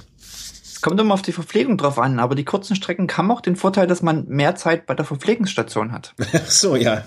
Es 0.77 0.83
kommt 0.83 1.01
immer 1.01 1.15
auf 1.15 1.23
die 1.23 1.33
Verpflegung 1.33 1.79
drauf 1.79 1.99
an, 1.99 2.19
aber 2.19 2.35
die 2.35 2.45
kurzen 2.45 2.77
Strecken 2.77 3.09
haben 3.17 3.31
auch 3.31 3.41
den 3.41 3.57
Vorteil, 3.57 3.87
dass 3.87 4.03
man 4.03 4.27
mehr 4.29 4.57
Zeit 4.57 4.85
bei 4.85 4.93
der 4.93 5.07
Verpflegungsstation 5.07 5.91
hat. 5.91 6.12
so, 6.49 6.77
ja. 6.77 7.03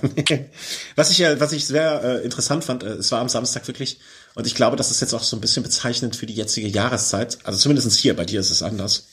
was 0.96 1.12
ich 1.12 1.20
ja, 1.20 1.40
was 1.40 1.52
ich 1.52 1.68
sehr 1.68 2.04
äh, 2.04 2.26
interessant 2.26 2.64
fand, 2.64 2.82
äh, 2.82 2.94
es 2.94 3.12
war 3.12 3.22
am 3.22 3.30
Samstag 3.30 3.68
wirklich, 3.68 4.00
und 4.34 4.48
ich 4.48 4.56
glaube, 4.56 4.76
das 4.76 4.90
ist 4.90 5.02
jetzt 5.02 5.14
auch 5.14 5.22
so 5.22 5.38
ein 5.38 5.40
bisschen 5.40 5.62
bezeichnend 5.62 6.16
für 6.16 6.26
die 6.26 6.34
jetzige 6.34 6.68
Jahreszeit, 6.68 7.38
also 7.44 7.60
zumindestens 7.60 7.96
hier, 7.96 8.16
bei 8.16 8.26
dir 8.26 8.40
ist 8.40 8.50
es 8.50 8.64
anders. 8.64 9.08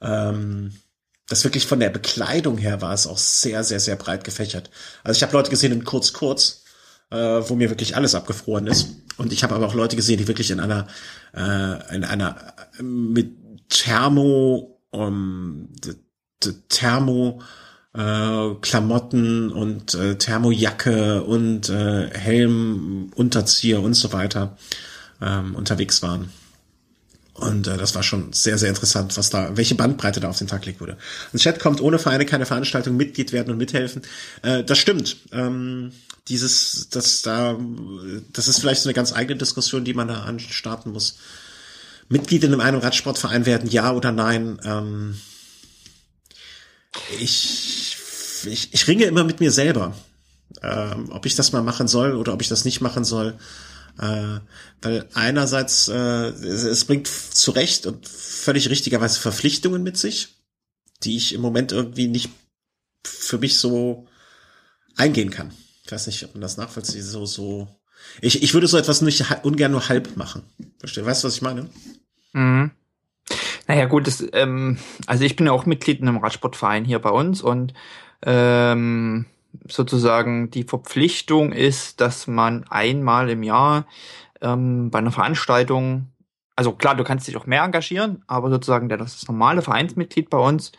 Ähm, 0.00 0.72
das 1.28 1.44
wirklich 1.44 1.66
von 1.66 1.78
der 1.78 1.90
Bekleidung 1.90 2.56
her 2.56 2.80
war 2.80 2.94
es 2.94 3.06
auch 3.06 3.18
sehr, 3.18 3.64
sehr, 3.64 3.80
sehr 3.80 3.96
breit 3.96 4.24
gefächert. 4.24 4.70
Also 5.04 5.18
ich 5.18 5.22
habe 5.22 5.34
Leute 5.34 5.50
gesehen 5.50 5.72
in 5.72 5.84
kurz, 5.84 6.14
kurz, 6.14 6.64
äh, 7.10 7.16
wo 7.16 7.54
mir 7.54 7.68
wirklich 7.68 7.96
alles 7.96 8.14
abgefroren 8.14 8.66
ist. 8.66 8.88
Und 9.18 9.34
ich 9.34 9.42
habe 9.42 9.54
aber 9.54 9.66
auch 9.66 9.74
Leute 9.74 9.96
gesehen, 9.96 10.16
die 10.16 10.26
wirklich 10.26 10.50
in 10.50 10.58
einer, 10.58 10.86
äh, 11.36 11.94
in 11.94 12.04
einer 12.04 12.54
mit 12.80 13.39
Thermo, 13.70 14.80
um, 14.90 15.68
Thermo 16.68 17.40
äh, 17.94 18.54
Klamotten 18.60 19.50
und 19.50 19.94
äh, 19.94 20.16
Thermojacke 20.16 21.22
und 21.22 21.68
äh, 21.68 22.10
Helm, 22.10 23.10
Unterzieher 23.14 23.80
und 23.80 23.94
so 23.94 24.12
weiter 24.12 24.56
ähm, 25.20 25.54
unterwegs 25.54 26.02
waren. 26.02 26.30
Und 27.34 27.66
äh, 27.66 27.78
das 27.78 27.94
war 27.94 28.02
schon 28.02 28.32
sehr, 28.32 28.58
sehr 28.58 28.68
interessant, 28.68 29.16
was 29.16 29.30
da, 29.30 29.56
welche 29.56 29.74
Bandbreite 29.74 30.20
da 30.20 30.28
auf 30.28 30.38
den 30.38 30.46
Tag 30.46 30.62
gelegt 30.62 30.80
wurde. 30.80 30.98
Und 31.32 31.40
Chat 31.40 31.58
kommt 31.58 31.80
ohne 31.80 31.98
Vereine 31.98 32.26
keine 32.26 32.46
Veranstaltung, 32.46 32.96
Mitglied 32.96 33.32
werden 33.32 33.50
und 33.50 33.58
mithelfen. 33.58 34.02
Äh, 34.42 34.62
das 34.62 34.78
stimmt. 34.78 35.16
Ähm, 35.32 35.92
dieses, 36.28 36.90
das 36.90 37.22
da, 37.22 37.58
das 38.32 38.46
ist 38.46 38.60
vielleicht 38.60 38.82
so 38.82 38.88
eine 38.88 38.94
ganz 38.94 39.12
eigene 39.12 39.38
Diskussion, 39.38 39.84
die 39.84 39.94
man 39.94 40.08
da 40.08 40.22
anstarten 40.22 40.92
muss. 40.92 41.18
Mitglied 42.10 42.44
in 42.44 42.60
einem 42.60 42.80
Radsportverein 42.80 43.46
werden, 43.46 43.70
ja 43.70 43.92
oder 43.92 44.12
nein? 44.12 44.60
Ähm, 44.64 45.20
ich, 47.20 47.96
ich, 48.44 48.74
ich 48.74 48.88
ringe 48.88 49.04
immer 49.04 49.22
mit 49.22 49.38
mir 49.40 49.52
selber, 49.52 49.96
ähm, 50.60 51.10
ob 51.10 51.24
ich 51.24 51.36
das 51.36 51.52
mal 51.52 51.62
machen 51.62 51.86
soll 51.86 52.16
oder 52.16 52.34
ob 52.34 52.42
ich 52.42 52.48
das 52.48 52.64
nicht 52.64 52.80
machen 52.80 53.04
soll. 53.04 53.38
Äh, 53.98 54.40
weil 54.82 55.08
einerseits, 55.14 55.86
äh, 55.86 55.94
es, 55.94 56.64
es 56.64 56.84
bringt 56.84 57.06
zu 57.06 57.52
Recht 57.52 57.86
und 57.86 58.08
völlig 58.08 58.68
richtigerweise 58.70 59.20
Verpflichtungen 59.20 59.84
mit 59.84 59.96
sich, 59.96 60.36
die 61.04 61.16
ich 61.16 61.32
im 61.32 61.40
Moment 61.40 61.70
irgendwie 61.70 62.08
nicht 62.08 62.30
für 63.04 63.38
mich 63.38 63.58
so 63.58 64.08
eingehen 64.96 65.30
kann. 65.30 65.52
Ich 65.84 65.92
weiß 65.92 66.08
nicht, 66.08 66.24
ob 66.24 66.34
man 66.34 66.40
das 66.40 66.56
nachvollzieht, 66.56 67.04
so, 67.04 67.24
so. 67.24 67.68
Ich, 68.20 68.42
ich 68.42 68.52
würde 68.54 68.66
so 68.66 68.78
etwas 68.78 69.00
nicht 69.00 69.24
ungern 69.44 69.72
nur 69.72 69.88
halb 69.88 70.16
machen. 70.16 70.42
Verstehe, 70.78 71.04
weißt 71.04 71.22
du, 71.22 71.28
was 71.28 71.36
ich 71.36 71.42
meine? 71.42 71.68
Mhm. 72.32 72.70
Naja, 73.66 73.86
gut, 73.86 74.06
das, 74.06 74.26
ähm, 74.32 74.78
also 75.06 75.24
ich 75.24 75.36
bin 75.36 75.46
ja 75.46 75.52
auch 75.52 75.66
Mitglied 75.66 76.00
in 76.00 76.08
einem 76.08 76.18
Radsportverein 76.18 76.84
hier 76.84 76.98
bei 76.98 77.10
uns 77.10 77.42
und 77.42 77.72
ähm, 78.22 79.26
sozusagen 79.68 80.50
die 80.50 80.64
Verpflichtung 80.64 81.52
ist, 81.52 82.00
dass 82.00 82.26
man 82.26 82.64
einmal 82.68 83.30
im 83.30 83.42
Jahr 83.42 83.86
ähm, 84.40 84.90
bei 84.90 84.98
einer 84.98 85.12
Veranstaltung 85.12 86.08
also 86.60 86.72
klar, 86.72 86.94
du 86.94 87.04
kannst 87.04 87.26
dich 87.26 87.38
auch 87.38 87.46
mehr 87.46 87.62
engagieren, 87.62 88.22
aber 88.26 88.50
sozusagen 88.50 88.90
der 88.90 88.98
das 88.98 89.26
normale 89.26 89.62
Vereinsmitglied 89.62 90.28
bei 90.28 90.36
uns, 90.36 90.72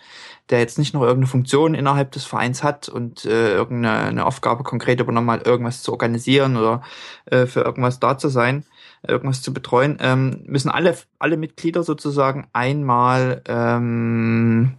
der 0.51 0.59
jetzt 0.59 0.77
nicht 0.77 0.93
noch 0.93 1.01
irgendeine 1.01 1.25
Funktion 1.25 1.73
innerhalb 1.73 2.11
des 2.11 2.23
Vereins 2.23 2.61
hat 2.61 2.87
und 2.87 3.25
äh, 3.25 3.53
irgendeine 3.53 4.27
Aufgabe 4.27 4.61
konkret 4.61 4.99
übernommen 4.99 5.31
hat, 5.31 5.47
irgendwas 5.47 5.81
zu 5.81 5.91
organisieren 5.91 6.55
oder 6.55 6.83
äh, 7.25 7.47
für 7.47 7.61
irgendwas 7.61 7.99
da 7.99 8.15
zu 8.15 8.29
sein, 8.29 8.63
irgendwas 9.07 9.41
zu 9.41 9.53
betreuen, 9.53 9.97
ähm, 9.99 10.43
müssen 10.45 10.69
alle 10.69 10.97
alle 11.19 11.37
Mitglieder 11.37 11.83
sozusagen 11.83 12.47
einmal 12.53 13.41
ähm, 13.47 14.73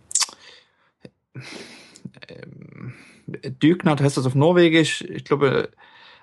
ähm, 2.29 2.95
Dügnat 3.27 4.01
heißt 4.01 4.17
das 4.17 4.27
auf 4.27 4.35
Norwegisch, 4.35 5.03
ich 5.03 5.25
glaube, 5.25 5.71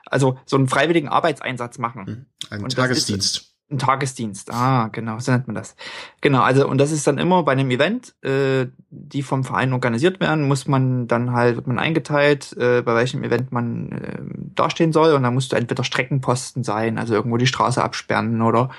also 0.05 0.39
so 0.45 0.57
einen 0.57 0.67
freiwilligen 0.67 1.07
Arbeitseinsatz 1.07 1.77
machen. 1.77 2.07
Hm, 2.07 2.25
ein 2.49 2.63
und 2.63 2.75
Tagesdienst. 2.75 3.48
Ein 3.71 3.77
Tagesdienst, 3.77 4.51
ah, 4.51 4.87
genau, 4.87 5.19
so 5.19 5.31
nennt 5.31 5.45
man 5.45 5.55
das. 5.55 5.75
Genau, 6.21 6.41
also 6.41 6.67
und 6.67 6.79
das 6.79 6.91
ist 6.91 7.05
dann 7.05 7.19
immer 7.19 7.43
bei 7.43 7.51
einem 7.51 7.69
Event, 7.69 8.15
äh, 8.23 8.65
die 8.89 9.21
vom 9.21 9.43
Verein 9.43 9.73
organisiert 9.73 10.19
werden, 10.19 10.47
muss 10.47 10.67
man 10.67 11.07
dann 11.07 11.33
halt, 11.33 11.55
wird 11.55 11.67
man 11.67 11.77
eingeteilt, 11.77 12.57
äh, 12.57 12.81
bei 12.81 12.95
welchem 12.95 13.23
Event 13.23 13.51
man 13.51 13.91
äh, 13.91 14.17
dastehen 14.55 14.91
soll 14.91 15.13
und 15.13 15.21
dann 15.21 15.35
musst 15.35 15.51
du 15.51 15.55
entweder 15.55 15.83
Streckenposten 15.83 16.63
sein, 16.63 16.97
also 16.97 17.13
irgendwo 17.13 17.37
die 17.37 17.45
Straße 17.45 17.83
absperren 17.83 18.41
oder 18.41 18.71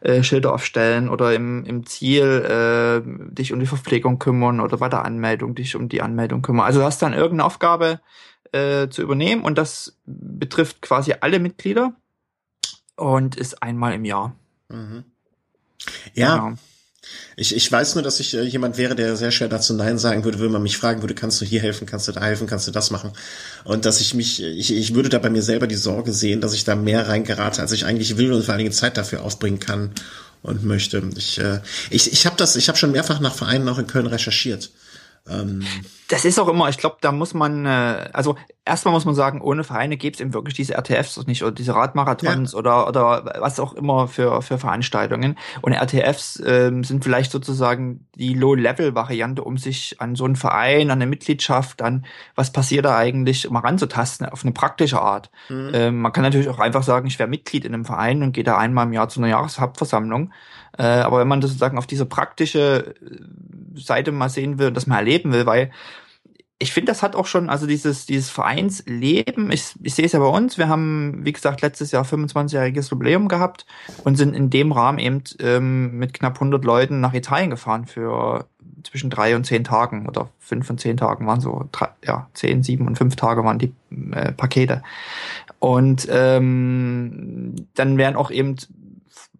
äh, 0.00 0.24
Schilder 0.24 0.52
aufstellen 0.52 1.08
oder 1.08 1.32
im, 1.34 1.64
im 1.64 1.86
Ziel 1.86 2.24
äh, 2.24 3.32
dich 3.32 3.52
um 3.52 3.60
die 3.60 3.66
Verpflegung 3.66 4.18
kümmern 4.18 4.58
oder 4.58 4.78
bei 4.78 4.88
der 4.88 5.04
Anmeldung 5.04 5.54
dich 5.54 5.76
um 5.76 5.88
die 5.88 6.02
Anmeldung 6.02 6.42
kümmern. 6.42 6.66
Also 6.66 6.80
du 6.80 6.86
hast 6.86 7.00
dann 7.00 7.12
irgendeine 7.12 7.44
Aufgabe 7.44 8.00
äh, 8.50 8.88
zu 8.88 9.02
übernehmen 9.02 9.44
und 9.44 9.56
das 9.56 9.98
betrifft 10.04 10.82
quasi 10.82 11.14
alle 11.20 11.38
Mitglieder 11.38 11.94
und 12.96 13.36
ist 13.36 13.62
einmal 13.62 13.94
im 13.94 14.04
Jahr. 14.04 14.34
Mhm. 14.68 15.04
Ja. 16.14 16.36
Genau. 16.36 16.58
Ich, 17.34 17.56
ich 17.56 17.70
weiß 17.70 17.96
nur, 17.96 18.04
dass 18.04 18.20
ich 18.20 18.34
äh, 18.34 18.42
jemand 18.42 18.78
wäre, 18.78 18.94
der 18.94 19.16
sehr 19.16 19.32
schwer 19.32 19.48
dazu 19.48 19.74
Nein 19.74 19.98
sagen 19.98 20.24
würde, 20.24 20.38
wenn 20.38 20.52
man 20.52 20.62
mich 20.62 20.76
fragen 20.78 21.02
würde, 21.02 21.14
kannst 21.14 21.40
du 21.40 21.44
hier 21.44 21.60
helfen, 21.60 21.86
kannst 21.86 22.06
du 22.06 22.12
da 22.12 22.20
helfen, 22.20 22.46
kannst 22.46 22.68
du 22.68 22.70
das 22.70 22.90
machen? 22.90 23.12
Und 23.64 23.84
dass 23.84 24.00
ich 24.00 24.14
mich, 24.14 24.40
ich, 24.42 24.72
ich 24.72 24.94
würde 24.94 25.08
da 25.08 25.18
bei 25.18 25.30
mir 25.30 25.42
selber 25.42 25.66
die 25.66 25.74
Sorge 25.74 26.12
sehen, 26.12 26.40
dass 26.40 26.54
ich 26.54 26.64
da 26.64 26.76
mehr 26.76 27.08
reingerate, 27.08 27.60
als 27.60 27.72
ich 27.72 27.84
eigentlich 27.84 28.16
will 28.18 28.32
und 28.32 28.44
vor 28.44 28.52
allen 28.52 28.58
Dingen 28.58 28.72
Zeit 28.72 28.96
dafür 28.96 29.22
aufbringen 29.22 29.58
kann 29.58 29.90
und 30.42 30.64
möchte. 30.64 31.02
Ich, 31.16 31.38
äh, 31.38 31.60
ich, 31.90 32.12
ich 32.12 32.26
habe 32.26 32.36
das, 32.36 32.54
ich 32.54 32.68
habe 32.68 32.78
schon 32.78 32.92
mehrfach 32.92 33.18
nach 33.18 33.34
Vereinen 33.34 33.68
auch 33.68 33.78
in 33.78 33.88
Köln 33.88 34.06
recherchiert. 34.06 34.70
Ähm, 35.28 35.64
das 36.08 36.24
ist 36.24 36.38
auch 36.38 36.48
immer, 36.48 36.68
ich 36.68 36.78
glaube, 36.78 36.96
da 37.00 37.12
muss 37.12 37.32
man, 37.32 37.64
äh, 37.64 38.10
also 38.12 38.36
erstmal 38.64 38.92
muss 38.92 39.04
man 39.04 39.14
sagen, 39.14 39.40
ohne 39.40 39.64
Vereine 39.64 39.96
gäbe 39.96 40.14
es 40.14 40.20
eben 40.20 40.34
wirklich 40.34 40.54
diese 40.54 40.74
RTFs 40.74 41.26
nicht 41.26 41.42
oder 41.42 41.52
diese 41.52 41.74
Radmarathons 41.74 42.52
ja. 42.52 42.58
oder 42.58 42.88
oder 42.88 43.32
was 43.38 43.60
auch 43.60 43.72
immer 43.72 44.08
für 44.08 44.42
für 44.42 44.58
Veranstaltungen. 44.58 45.38
Und 45.60 45.72
RTFs 45.72 46.42
ähm, 46.44 46.82
sind 46.84 47.04
vielleicht 47.04 47.30
sozusagen 47.30 48.06
die 48.16 48.34
Low-Level-Variante, 48.34 49.42
um 49.42 49.56
sich 49.56 50.00
an 50.00 50.16
so 50.16 50.24
einen 50.24 50.36
Verein, 50.36 50.90
an 50.90 51.00
eine 51.00 51.06
Mitgliedschaft, 51.06 51.82
an 51.82 52.04
was 52.34 52.52
passiert 52.52 52.84
da 52.84 52.96
eigentlich, 52.96 53.48
mal 53.48 53.60
ranzutasten 53.60 54.28
auf 54.28 54.44
eine 54.44 54.52
praktische 54.52 55.00
Art. 55.00 55.30
Mhm. 55.48 55.70
Ähm, 55.72 56.00
man 56.00 56.12
kann 56.12 56.24
natürlich 56.24 56.48
auch 56.48 56.58
einfach 56.58 56.82
sagen, 56.82 57.06
ich 57.06 57.18
wäre 57.18 57.28
Mitglied 57.28 57.64
in 57.64 57.74
einem 57.74 57.84
Verein 57.84 58.22
und 58.22 58.32
gehe 58.32 58.44
da 58.44 58.58
einmal 58.58 58.86
im 58.86 58.92
Jahr 58.92 59.08
zu 59.08 59.20
einer 59.20 59.28
Jahreshauptversammlung. 59.28 60.32
Äh, 60.78 60.84
aber 60.84 61.20
wenn 61.20 61.28
man 61.28 61.40
das 61.40 61.50
sozusagen 61.50 61.78
auf 61.78 61.86
diese 61.86 62.06
praktische 62.06 62.94
äh, 63.00 63.18
Seite 63.74 64.12
mal 64.12 64.28
sehen 64.28 64.58
will, 64.58 64.70
das 64.70 64.86
mal 64.86 64.98
erleben 64.98 65.32
will, 65.32 65.46
weil 65.46 65.70
ich 66.62 66.72
finde, 66.72 66.92
das 66.92 67.02
hat 67.02 67.16
auch 67.16 67.26
schon, 67.26 67.50
also 67.50 67.66
dieses, 67.66 68.06
dieses 68.06 68.30
Vereinsleben, 68.30 69.50
ich, 69.50 69.74
ich 69.82 69.94
sehe 69.94 70.06
es 70.06 70.12
ja 70.12 70.20
bei 70.20 70.26
uns, 70.26 70.58
wir 70.58 70.68
haben, 70.68 71.20
wie 71.24 71.32
gesagt, 71.32 71.60
letztes 71.60 71.90
Jahr 71.90 72.04
25-jähriges 72.04 72.88
Jubiläum 72.90 73.26
gehabt 73.26 73.66
und 74.04 74.14
sind 74.14 74.34
in 74.34 74.48
dem 74.48 74.70
Rahmen 74.70 75.00
eben 75.00 75.24
ähm, 75.40 75.98
mit 75.98 76.14
knapp 76.14 76.34
100 76.34 76.64
Leuten 76.64 77.00
nach 77.00 77.14
Italien 77.14 77.50
gefahren 77.50 77.86
für 77.86 78.46
zwischen 78.84 79.10
drei 79.10 79.34
und 79.34 79.44
zehn 79.44 79.64
Tagen 79.64 80.08
oder 80.08 80.28
fünf 80.38 80.70
und 80.70 80.80
zehn 80.80 80.96
Tagen 80.96 81.26
waren 81.26 81.40
so, 81.40 81.68
drei, 81.72 81.88
ja, 82.04 82.28
zehn, 82.34 82.62
sieben 82.62 82.86
und 82.86 82.96
fünf 82.96 83.16
Tage 83.16 83.44
waren 83.44 83.58
die 83.58 83.72
äh, 84.12 84.32
Pakete. 84.32 84.82
Und 85.58 86.06
ähm, 86.10 87.54
dann 87.74 87.98
werden 87.98 88.16
auch 88.16 88.30
eben 88.30 88.56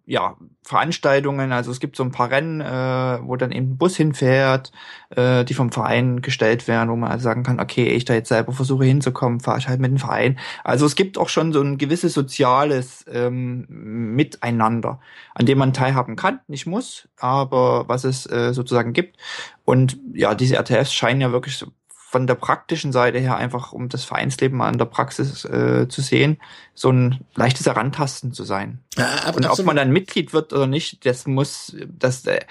ja, 0.05 0.35
Veranstaltungen, 0.63 1.51
also 1.51 1.71
es 1.71 1.79
gibt 1.79 1.95
so 1.95 2.03
ein 2.03 2.11
paar 2.11 2.29
Rennen, 2.29 2.59
äh, 2.59 3.19
wo 3.21 3.35
dann 3.37 3.51
eben 3.51 3.71
ein 3.71 3.77
Bus 3.77 3.95
hinfährt, 3.95 4.71
äh, 5.15 5.45
die 5.45 5.53
vom 5.53 5.71
Verein 5.71 6.21
gestellt 6.21 6.67
werden, 6.67 6.89
wo 6.89 6.95
man 6.95 7.11
also 7.11 7.23
sagen 7.23 7.43
kann, 7.43 7.59
okay, 7.59 7.87
ich 7.87 8.03
da 8.03 8.13
jetzt 8.13 8.29
selber 8.29 8.51
versuche 8.51 8.83
hinzukommen, 8.83 9.39
fahre 9.39 9.59
ich 9.59 9.67
halt 9.67 9.79
mit 9.79 9.91
dem 9.91 9.97
Verein. 9.97 10.39
Also 10.63 10.85
es 10.85 10.95
gibt 10.95 11.17
auch 11.17 11.29
schon 11.29 11.53
so 11.53 11.61
ein 11.61 11.77
gewisses 11.77 12.13
soziales 12.13 13.05
ähm, 13.11 13.65
Miteinander, 13.69 14.99
an 15.35 15.45
dem 15.45 15.57
man 15.57 15.73
teilhaben 15.73 16.15
kann, 16.17 16.39
nicht 16.47 16.65
muss, 16.65 17.07
aber 17.17 17.87
was 17.87 18.03
es 18.03 18.29
äh, 18.29 18.53
sozusagen 18.53 18.91
gibt. 18.91 19.17
Und 19.63 19.97
ja, 20.13 20.35
diese 20.35 20.55
RTFs 20.55 20.93
scheinen 20.93 21.21
ja 21.21 21.31
wirklich 21.31 21.57
so 21.57 21.67
von 22.13 22.27
der 22.27 22.35
praktischen 22.35 22.91
Seite 22.91 23.17
her 23.17 23.37
einfach, 23.37 23.73
um 23.73 23.89
das 23.89 24.03
Vereinsleben 24.03 24.55
mal 24.55 24.71
in 24.71 24.77
der 24.77 24.85
Praxis 24.85 25.45
äh, 25.45 25.87
zu 25.89 26.01
sehen, 26.01 26.37
so 26.75 26.91
ein 26.91 27.21
leichtes 27.33 27.65
Herantasten 27.65 28.33
zu 28.33 28.43
sein. 28.43 28.77
Ja, 28.95 29.31
und 29.35 29.47
ob 29.47 29.65
man 29.65 29.75
dann 29.75 29.89
Mitglied 29.89 30.31
wird 30.31 30.53
oder 30.53 30.67
nicht, 30.67 31.07
das 31.07 31.25
muss, 31.25 31.75
das, 31.87 32.23
äh, 32.27 32.41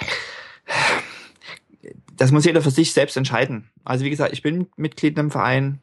das 2.16 2.32
muss 2.32 2.44
jeder 2.44 2.60
für 2.60 2.72
sich 2.72 2.92
selbst 2.92 3.16
entscheiden. 3.16 3.70
Also 3.84 4.04
wie 4.04 4.10
gesagt, 4.10 4.32
ich 4.32 4.42
bin 4.42 4.66
Mitglied 4.74 5.16
im 5.16 5.30
Verein, 5.30 5.80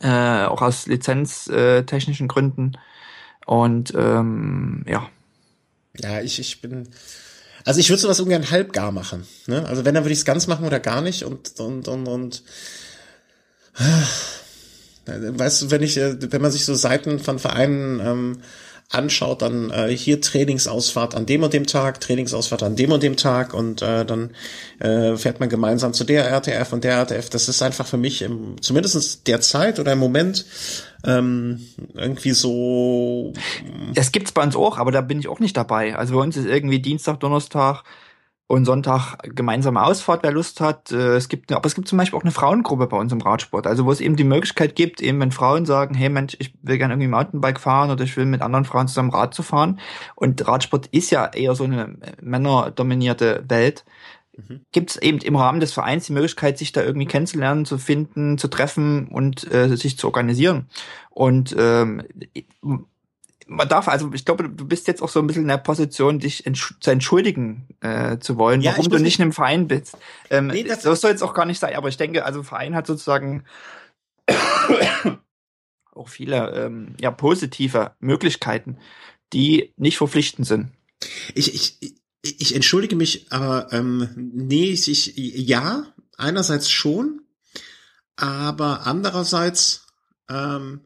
äh, 0.00 0.44
auch 0.46 0.60
aus 0.60 0.88
lizenztechnischen 0.88 2.26
Gründen. 2.26 2.72
Und 3.46 3.94
ähm, 3.96 4.84
ja. 4.88 5.08
Ja, 6.00 6.22
ich, 6.22 6.40
ich 6.40 6.60
bin. 6.60 6.88
Also 7.64 7.78
ich 7.78 7.88
würde 7.88 8.02
sowas 8.02 8.18
ungern 8.18 8.50
halbgar 8.50 8.90
machen. 8.90 9.28
Ne? 9.46 9.64
Also 9.64 9.84
wenn, 9.84 9.94
dann 9.94 10.02
würde 10.02 10.12
ich 10.12 10.18
es 10.18 10.24
ganz 10.24 10.48
machen 10.48 10.66
oder 10.66 10.80
gar 10.80 11.02
nicht 11.02 11.22
und, 11.22 11.60
und, 11.60 11.86
und, 11.86 12.08
und 12.08 12.42
Weißt 15.06 15.62
du, 15.62 15.70
wenn 15.70 15.82
ich, 15.82 15.96
äh, 15.98 16.16
wenn 16.32 16.42
man 16.42 16.50
sich 16.50 16.64
so 16.64 16.74
Seiten 16.74 17.18
von 17.18 17.38
Vereinen 17.38 18.00
ähm, 18.00 18.38
anschaut, 18.90 19.42
dann 19.42 19.70
äh, 19.70 19.88
hier 19.88 20.20
Trainingsausfahrt 20.20 21.14
an 21.14 21.26
dem 21.26 21.42
und 21.42 21.52
dem 21.52 21.66
Tag, 21.66 22.00
Trainingsausfahrt 22.00 22.62
an 22.62 22.76
dem 22.76 22.92
und 22.92 23.02
dem 23.02 23.16
Tag 23.16 23.52
und 23.52 23.82
äh, 23.82 24.04
dann 24.04 24.30
äh, 24.78 25.16
fährt 25.16 25.40
man 25.40 25.48
gemeinsam 25.48 25.92
zu 25.92 26.04
der 26.04 26.28
RTF 26.28 26.72
und 26.72 26.84
der 26.84 26.96
RTF. 26.96 27.28
Das 27.30 27.48
ist 27.48 27.62
einfach 27.62 27.86
für 27.86 27.96
mich 27.96 28.22
im, 28.22 28.60
zumindest 28.62 29.26
der 29.26 29.40
Zeit 29.40 29.80
oder 29.80 29.92
im 29.92 29.98
Moment 29.98 30.44
ähm, 31.04 31.60
irgendwie 31.94 32.32
so. 32.32 33.32
Das 33.94 34.12
gibt's 34.12 34.32
bei 34.32 34.42
uns 34.42 34.54
auch, 34.54 34.78
aber 34.78 34.92
da 34.92 35.00
bin 35.00 35.18
ich 35.18 35.28
auch 35.28 35.40
nicht 35.40 35.56
dabei. 35.56 35.96
Also 35.96 36.14
bei 36.14 36.20
uns 36.20 36.36
ist 36.36 36.46
irgendwie 36.46 36.78
Dienstag, 36.78 37.18
Donnerstag, 37.20 37.82
und 38.48 38.64
Sonntag 38.64 39.18
gemeinsame 39.34 39.82
Ausfahrt, 39.82 40.22
wer 40.22 40.30
Lust 40.30 40.60
hat. 40.60 40.92
Äh, 40.92 41.16
es 41.16 41.28
gibt, 41.28 41.50
aber 41.52 41.66
es 41.66 41.74
gibt 41.74 41.88
zum 41.88 41.98
Beispiel 41.98 42.18
auch 42.18 42.22
eine 42.22 42.32
Frauengruppe 42.32 42.86
bei 42.86 42.96
uns 42.96 43.12
im 43.12 43.20
Radsport, 43.20 43.66
also 43.66 43.84
wo 43.84 43.92
es 43.92 44.00
eben 44.00 44.16
die 44.16 44.24
Möglichkeit 44.24 44.76
gibt, 44.76 45.00
eben 45.00 45.20
wenn 45.20 45.32
Frauen 45.32 45.66
sagen, 45.66 45.94
hey 45.94 46.08
Mensch, 46.08 46.36
ich 46.38 46.54
will 46.62 46.78
gerne 46.78 46.94
irgendwie 46.94 47.08
Mountainbike 47.08 47.58
fahren 47.58 47.90
oder 47.90 48.04
ich 48.04 48.16
will 48.16 48.26
mit 48.26 48.42
anderen 48.42 48.64
Frauen 48.64 48.88
zusammen 48.88 49.10
Rad 49.10 49.34
zu 49.34 49.42
fahren. 49.42 49.80
Und 50.14 50.46
Radsport 50.46 50.86
ist 50.88 51.10
ja 51.10 51.26
eher 51.26 51.54
so 51.54 51.64
eine 51.64 51.96
männerdominierte 52.20 53.44
Welt. 53.48 53.84
Mhm. 54.36 54.60
Gibt 54.70 54.90
es 54.90 54.96
eben 54.96 55.18
im 55.18 55.34
Rahmen 55.34 55.60
des 55.60 55.72
Vereins 55.72 56.06
die 56.06 56.12
Möglichkeit, 56.12 56.58
sich 56.58 56.70
da 56.70 56.82
irgendwie 56.82 57.06
kennenzulernen, 57.06 57.64
zu 57.64 57.78
finden, 57.78 58.38
zu 58.38 58.48
treffen 58.48 59.08
und 59.08 59.50
äh, 59.52 59.76
sich 59.76 59.98
zu 59.98 60.06
organisieren. 60.06 60.68
Und 61.10 61.56
ähm, 61.58 62.04
man 63.46 63.68
darf, 63.68 63.88
also 63.88 64.12
ich 64.12 64.24
glaube, 64.24 64.48
du 64.48 64.66
bist 64.66 64.88
jetzt 64.88 65.02
auch 65.02 65.08
so 65.08 65.20
ein 65.20 65.26
bisschen 65.26 65.42
in 65.42 65.48
der 65.48 65.58
Position, 65.58 66.18
dich 66.18 66.46
entsch 66.46 66.74
zu 66.80 66.90
entschuldigen 66.90 67.68
äh, 67.80 68.18
zu 68.18 68.36
wollen, 68.36 68.60
ja, 68.60 68.72
warum 68.72 68.90
du 68.90 68.98
nicht 68.98 69.18
in 69.18 69.22
einem 69.22 69.32
Verein 69.32 69.68
bist. 69.68 69.96
Ähm, 70.30 70.48
nee, 70.48 70.64
das, 70.64 70.82
das 70.82 71.00
soll 71.00 71.12
jetzt 71.12 71.22
auch 71.22 71.34
gar 71.34 71.46
nicht 71.46 71.60
sein, 71.60 71.74
aber 71.74 71.88
ich 71.88 71.96
denke, 71.96 72.24
also 72.24 72.42
Verein 72.42 72.74
hat 72.74 72.86
sozusagen 72.86 73.44
auch 75.92 76.08
viele 76.08 76.50
ähm, 76.54 76.96
ja, 77.00 77.10
positive 77.10 77.94
Möglichkeiten, 78.00 78.78
die 79.32 79.72
nicht 79.76 79.98
verpflichtend 79.98 80.46
sind. 80.46 80.72
Ich, 81.34 81.54
ich, 81.54 81.94
ich 82.22 82.54
entschuldige 82.54 82.96
mich, 82.96 83.30
aber 83.30 83.72
ähm, 83.72 84.08
nee, 84.16 84.70
ich, 84.70 85.16
ja, 85.16 85.86
einerseits 86.16 86.70
schon, 86.70 87.22
aber 88.16 88.86
andererseits 88.86 89.86
ähm, 90.28 90.80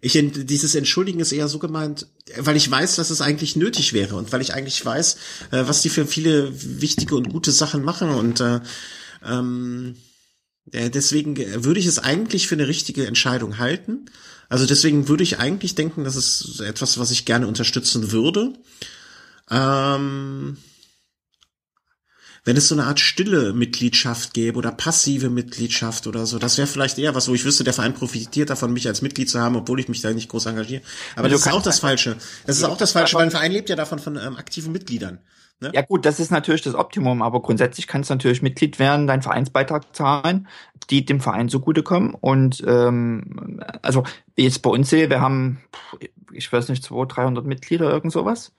ich, 0.00 0.18
dieses 0.32 0.74
Entschuldigen 0.74 1.20
ist 1.20 1.32
eher 1.32 1.48
so 1.48 1.58
gemeint, 1.58 2.06
weil 2.38 2.56
ich 2.56 2.70
weiß, 2.70 2.96
dass 2.96 3.10
es 3.10 3.20
eigentlich 3.20 3.56
nötig 3.56 3.92
wäre 3.92 4.16
und 4.16 4.32
weil 4.32 4.40
ich 4.40 4.54
eigentlich 4.54 4.84
weiß, 4.84 5.16
äh, 5.50 5.64
was 5.66 5.82
die 5.82 5.90
für 5.90 6.06
viele 6.06 6.50
wichtige 6.80 7.16
und 7.16 7.30
gute 7.30 7.52
Sachen 7.52 7.84
machen 7.84 8.08
und 8.10 8.40
äh, 8.40 8.60
ähm, 9.24 9.96
äh, 10.72 10.90
deswegen 10.90 11.36
würde 11.64 11.80
ich 11.80 11.86
es 11.86 11.98
eigentlich 11.98 12.48
für 12.48 12.54
eine 12.54 12.68
richtige 12.68 13.06
Entscheidung 13.06 13.58
halten. 13.58 14.06
Also 14.48 14.66
deswegen 14.66 15.08
würde 15.08 15.22
ich 15.22 15.38
eigentlich 15.38 15.74
denken, 15.74 16.04
das 16.04 16.16
ist 16.16 16.60
etwas, 16.60 16.98
was 16.98 17.10
ich 17.10 17.24
gerne 17.24 17.46
unterstützen 17.46 18.10
würde. 18.10 18.54
Ähm, 19.50 20.56
wenn 22.44 22.56
es 22.56 22.68
so 22.68 22.74
eine 22.74 22.84
Art 22.84 23.00
stille 23.00 23.52
Mitgliedschaft 23.52 24.34
gäbe 24.34 24.58
oder 24.58 24.72
passive 24.72 25.30
Mitgliedschaft 25.30 26.06
oder 26.06 26.26
so, 26.26 26.38
das 26.38 26.58
wäre 26.58 26.66
vielleicht 26.66 26.98
eher 26.98 27.14
was, 27.14 27.28
wo 27.28 27.34
ich 27.34 27.44
wüsste, 27.44 27.64
der 27.64 27.74
Verein 27.74 27.94
profitiert 27.94 28.50
davon, 28.50 28.72
mich 28.72 28.86
als 28.88 29.02
Mitglied 29.02 29.28
zu 29.28 29.40
haben, 29.40 29.56
obwohl 29.56 29.80
ich 29.80 29.88
mich 29.88 30.00
da 30.00 30.12
nicht 30.12 30.28
groß 30.28 30.46
engagiere. 30.46 30.82
Aber 31.16 31.28
das 31.28 31.40
ist 31.40 31.52
auch 31.52 31.62
das 31.62 31.80
Falsche. 31.80 32.16
Das 32.46 32.56
ist 32.56 32.64
auch 32.64 32.78
das 32.78 32.92
Falsche, 32.92 33.16
weil 33.16 33.24
ein 33.24 33.30
Verein 33.30 33.52
lebt 33.52 33.68
ja 33.68 33.76
davon 33.76 33.98
von 33.98 34.16
ähm, 34.16 34.36
aktiven 34.36 34.72
Mitgliedern. 34.72 35.20
Ne? 35.60 35.70
Ja 35.74 35.82
gut, 35.82 36.06
das 36.06 36.18
ist 36.20 36.30
natürlich 36.30 36.62
das 36.62 36.74
Optimum, 36.74 37.20
aber 37.20 37.42
grundsätzlich 37.42 37.86
kannst 37.86 38.08
du 38.08 38.14
natürlich 38.14 38.40
Mitglied 38.40 38.78
werden, 38.78 39.06
deinen 39.06 39.22
Vereinsbeitrag 39.22 39.94
zahlen, 39.94 40.48
die 40.88 41.04
dem 41.04 41.20
Verein 41.20 41.50
zugutekommen. 41.50 42.14
Und 42.14 42.64
ähm, 42.66 43.62
also 43.82 44.04
wie 44.34 44.44
jetzt 44.44 44.62
bei 44.62 44.70
uns 44.70 44.88
sehe, 44.88 45.10
wir 45.10 45.20
haben, 45.20 45.60
ich 46.32 46.50
weiß 46.50 46.70
nicht, 46.70 46.82
200, 46.82 47.16
300 47.16 47.44
Mitglieder, 47.44 47.90
irgend 47.90 48.12
sowas 48.12 48.52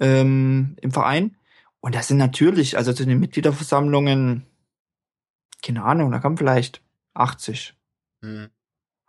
ähm, 0.00 0.76
im 0.82 0.92
Verein. 0.92 1.36
Und 1.84 1.94
das 1.94 2.08
sind 2.08 2.16
natürlich, 2.16 2.78
also 2.78 2.94
zu 2.94 3.04
den 3.04 3.20
Mitgliederversammlungen, 3.20 4.46
keine 5.62 5.84
Ahnung, 5.84 6.10
da 6.12 6.18
kommen 6.18 6.38
vielleicht 6.38 6.80
80. 7.12 7.74
Hm. 8.22 8.48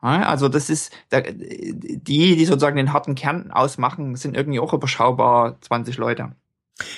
Also 0.02 0.50
das 0.50 0.70
ist, 0.70 0.92
die, 1.10 2.36
die 2.36 2.46
sozusagen 2.46 2.76
den 2.76 2.92
harten 2.92 3.16
Kern 3.16 3.50
ausmachen, 3.50 4.18
sind 4.18 4.36
irgendwie 4.36 4.60
auch 4.60 4.74
überschaubar 4.74 5.62
20 5.62 5.96
Leute. 5.96 6.36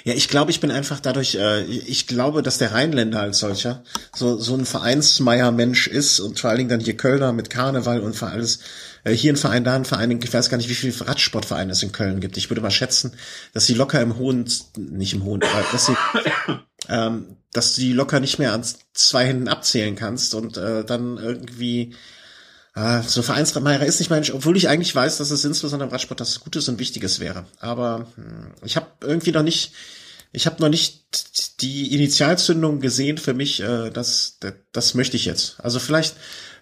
Ja, 0.04 0.14
ich 0.14 0.28
glaube, 0.28 0.50
ich 0.50 0.60
bin 0.60 0.72
einfach 0.72 1.00
dadurch, 1.00 1.36
äh, 1.36 1.64
ich 1.64 2.08
glaube, 2.08 2.42
dass 2.42 2.58
der 2.58 2.72
Rheinländer 2.72 3.22
als 3.22 3.38
solcher 3.38 3.84
so, 4.16 4.40
so 4.40 4.56
ein 4.56 4.66
Vereinsmeier-Mensch 4.66 5.86
ist 5.86 6.20
und 6.20 6.40
vor 6.40 6.50
allen 6.50 6.58
Dingen 6.58 6.70
dann 6.70 6.80
hier 6.80 6.98
Kölner 6.98 7.32
mit 7.32 7.52
Karneval 7.52 8.02
und 8.02 8.16
für 8.16 8.26
alles, 8.26 8.60
äh, 9.04 9.12
hier 9.12 9.32
ein 9.32 9.38
Verein, 9.38 9.64
da 9.64 9.76
ein 9.76 9.86
Verein, 9.86 10.20
ich 10.20 10.34
weiß 10.34 10.50
gar 10.50 10.58
nicht, 10.58 10.70
wie 10.70 10.74
viele 10.76 11.08
Radsportvereine 11.08 11.74
es 11.74 11.84
in 11.84 11.92
Köln 11.92 12.20
gibt. 12.22 12.38
Ich 12.38 12.50
würde 12.50 12.62
mal 12.62 12.72
schätzen, 12.72 13.14
dass 13.54 13.68
sie 13.68 13.76
locker 13.76 14.02
im 14.02 14.18
hohen, 14.18 14.50
nicht 14.78 15.14
im 15.14 15.24
hohen, 15.24 15.42
dass 15.72 15.86
sie, 15.86 15.96
ähm, 16.90 17.38
dass 17.54 17.76
du 17.76 17.82
die 17.82 17.94
locker 17.94 18.20
nicht 18.20 18.40
mehr 18.40 18.54
an 18.54 18.66
zwei 18.94 19.28
Händen 19.28 19.48
abzählen 19.48 19.96
kannst 19.96 20.34
und 20.34 20.58
äh, 20.58 20.86
dann 20.86 21.18
irgendwie 21.18 21.94
Ah, 22.78 23.02
so 23.02 23.24
Vereinsradmeier 23.24 23.84
ist 23.84 23.98
nicht 23.98 24.12
mein, 24.12 24.24
obwohl 24.34 24.56
ich 24.56 24.70
eigentlich 24.70 24.94
weiß, 24.94 25.18
dass 25.18 25.32
es 25.32 25.44
insbesondere 25.44 25.88
im 25.88 25.92
Radsport 25.92 26.20
das 26.20 26.42
Gutes 26.42 26.70
und 26.70 26.78
Wichtiges 26.78 27.20
wäre. 27.20 27.46
Aber 27.60 28.06
hm, 28.14 28.52
ich 28.64 28.76
habe 28.76 28.86
irgendwie 29.02 29.32
noch 29.32 29.42
nicht, 29.42 29.74
ich 30.32 30.46
habe 30.46 30.62
noch 30.62 30.70
nicht 30.70 31.60
die 31.60 31.96
Initialzündung 31.96 32.80
gesehen 32.80 33.18
für 33.18 33.34
mich, 33.34 33.62
äh, 33.62 33.90
das, 33.90 34.38
das, 34.42 34.54
das 34.74 34.94
möchte 34.94 35.18
ich 35.18 35.26
jetzt. 35.26 35.56
Also 35.60 35.80
vielleicht 35.80 36.18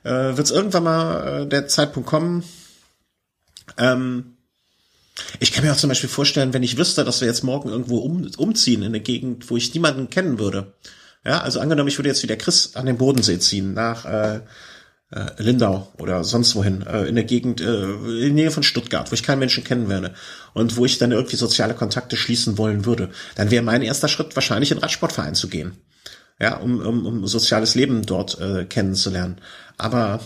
äh, 0.05 0.37
wird 0.37 0.39
es 0.39 0.51
irgendwann 0.51 0.85
mal 0.85 1.41
äh, 1.41 1.47
der 1.47 1.67
Zeitpunkt 1.67 2.07
kommen. 2.07 2.45
Ähm, 3.77 4.37
ich 5.41 5.51
kann 5.51 5.65
mir 5.65 5.73
auch 5.73 5.77
zum 5.77 5.89
Beispiel 5.89 6.09
vorstellen, 6.09 6.53
wenn 6.53 6.63
ich 6.63 6.77
wüsste, 6.77 7.03
dass 7.03 7.19
wir 7.19 7.27
jetzt 7.27 7.43
morgen 7.43 7.67
irgendwo 7.67 7.97
um, 7.97 8.31
umziehen 8.37 8.83
in 8.83 8.87
eine 8.87 9.01
Gegend, 9.01 9.49
wo 9.49 9.57
ich 9.57 9.73
niemanden 9.73 10.09
kennen 10.09 10.39
würde. 10.39 10.75
Ja, 11.25 11.41
also 11.41 11.59
angenommen, 11.59 11.89
ich 11.89 11.97
würde 11.97 12.07
jetzt 12.07 12.23
wieder 12.23 12.37
Chris 12.37 12.77
an 12.77 12.85
den 12.85 12.97
Bodensee 12.97 13.39
ziehen, 13.39 13.73
nach 13.73 14.05
äh, 14.05 14.39
äh, 15.11 15.41
Lindau 15.41 15.91
oder 15.99 16.23
sonst 16.23 16.55
wohin, 16.55 16.81
äh, 16.85 17.05
in 17.05 17.15
der 17.15 17.23
Gegend, 17.23 17.61
äh, 17.61 17.65
in 17.65 18.19
der 18.19 18.31
Nähe 18.31 18.51
von 18.51 18.63
Stuttgart, 18.63 19.11
wo 19.11 19.13
ich 19.13 19.23
keinen 19.23 19.39
Menschen 19.39 19.63
kennen 19.63 19.89
werde 19.89 20.13
und 20.53 20.77
wo 20.77 20.85
ich 20.85 20.97
dann 20.97 21.11
irgendwie 21.11 21.35
soziale 21.35 21.73
Kontakte 21.73 22.17
schließen 22.17 22.57
wollen 22.57 22.85
würde, 22.85 23.09
dann 23.35 23.51
wäre 23.51 23.63
mein 23.63 23.81
erster 23.81 24.07
Schritt 24.07 24.35
wahrscheinlich 24.35 24.71
in 24.71 24.79
Radsportverein 24.79 25.35
zu 25.35 25.47
gehen. 25.47 25.73
Ja, 26.37 26.57
um, 26.57 26.81
um, 26.81 27.05
um 27.05 27.27
soziales 27.27 27.75
Leben 27.75 28.05
dort 28.05 28.41
äh, 28.41 28.65
kennenzulernen. 28.65 29.37
Aber 29.77 30.19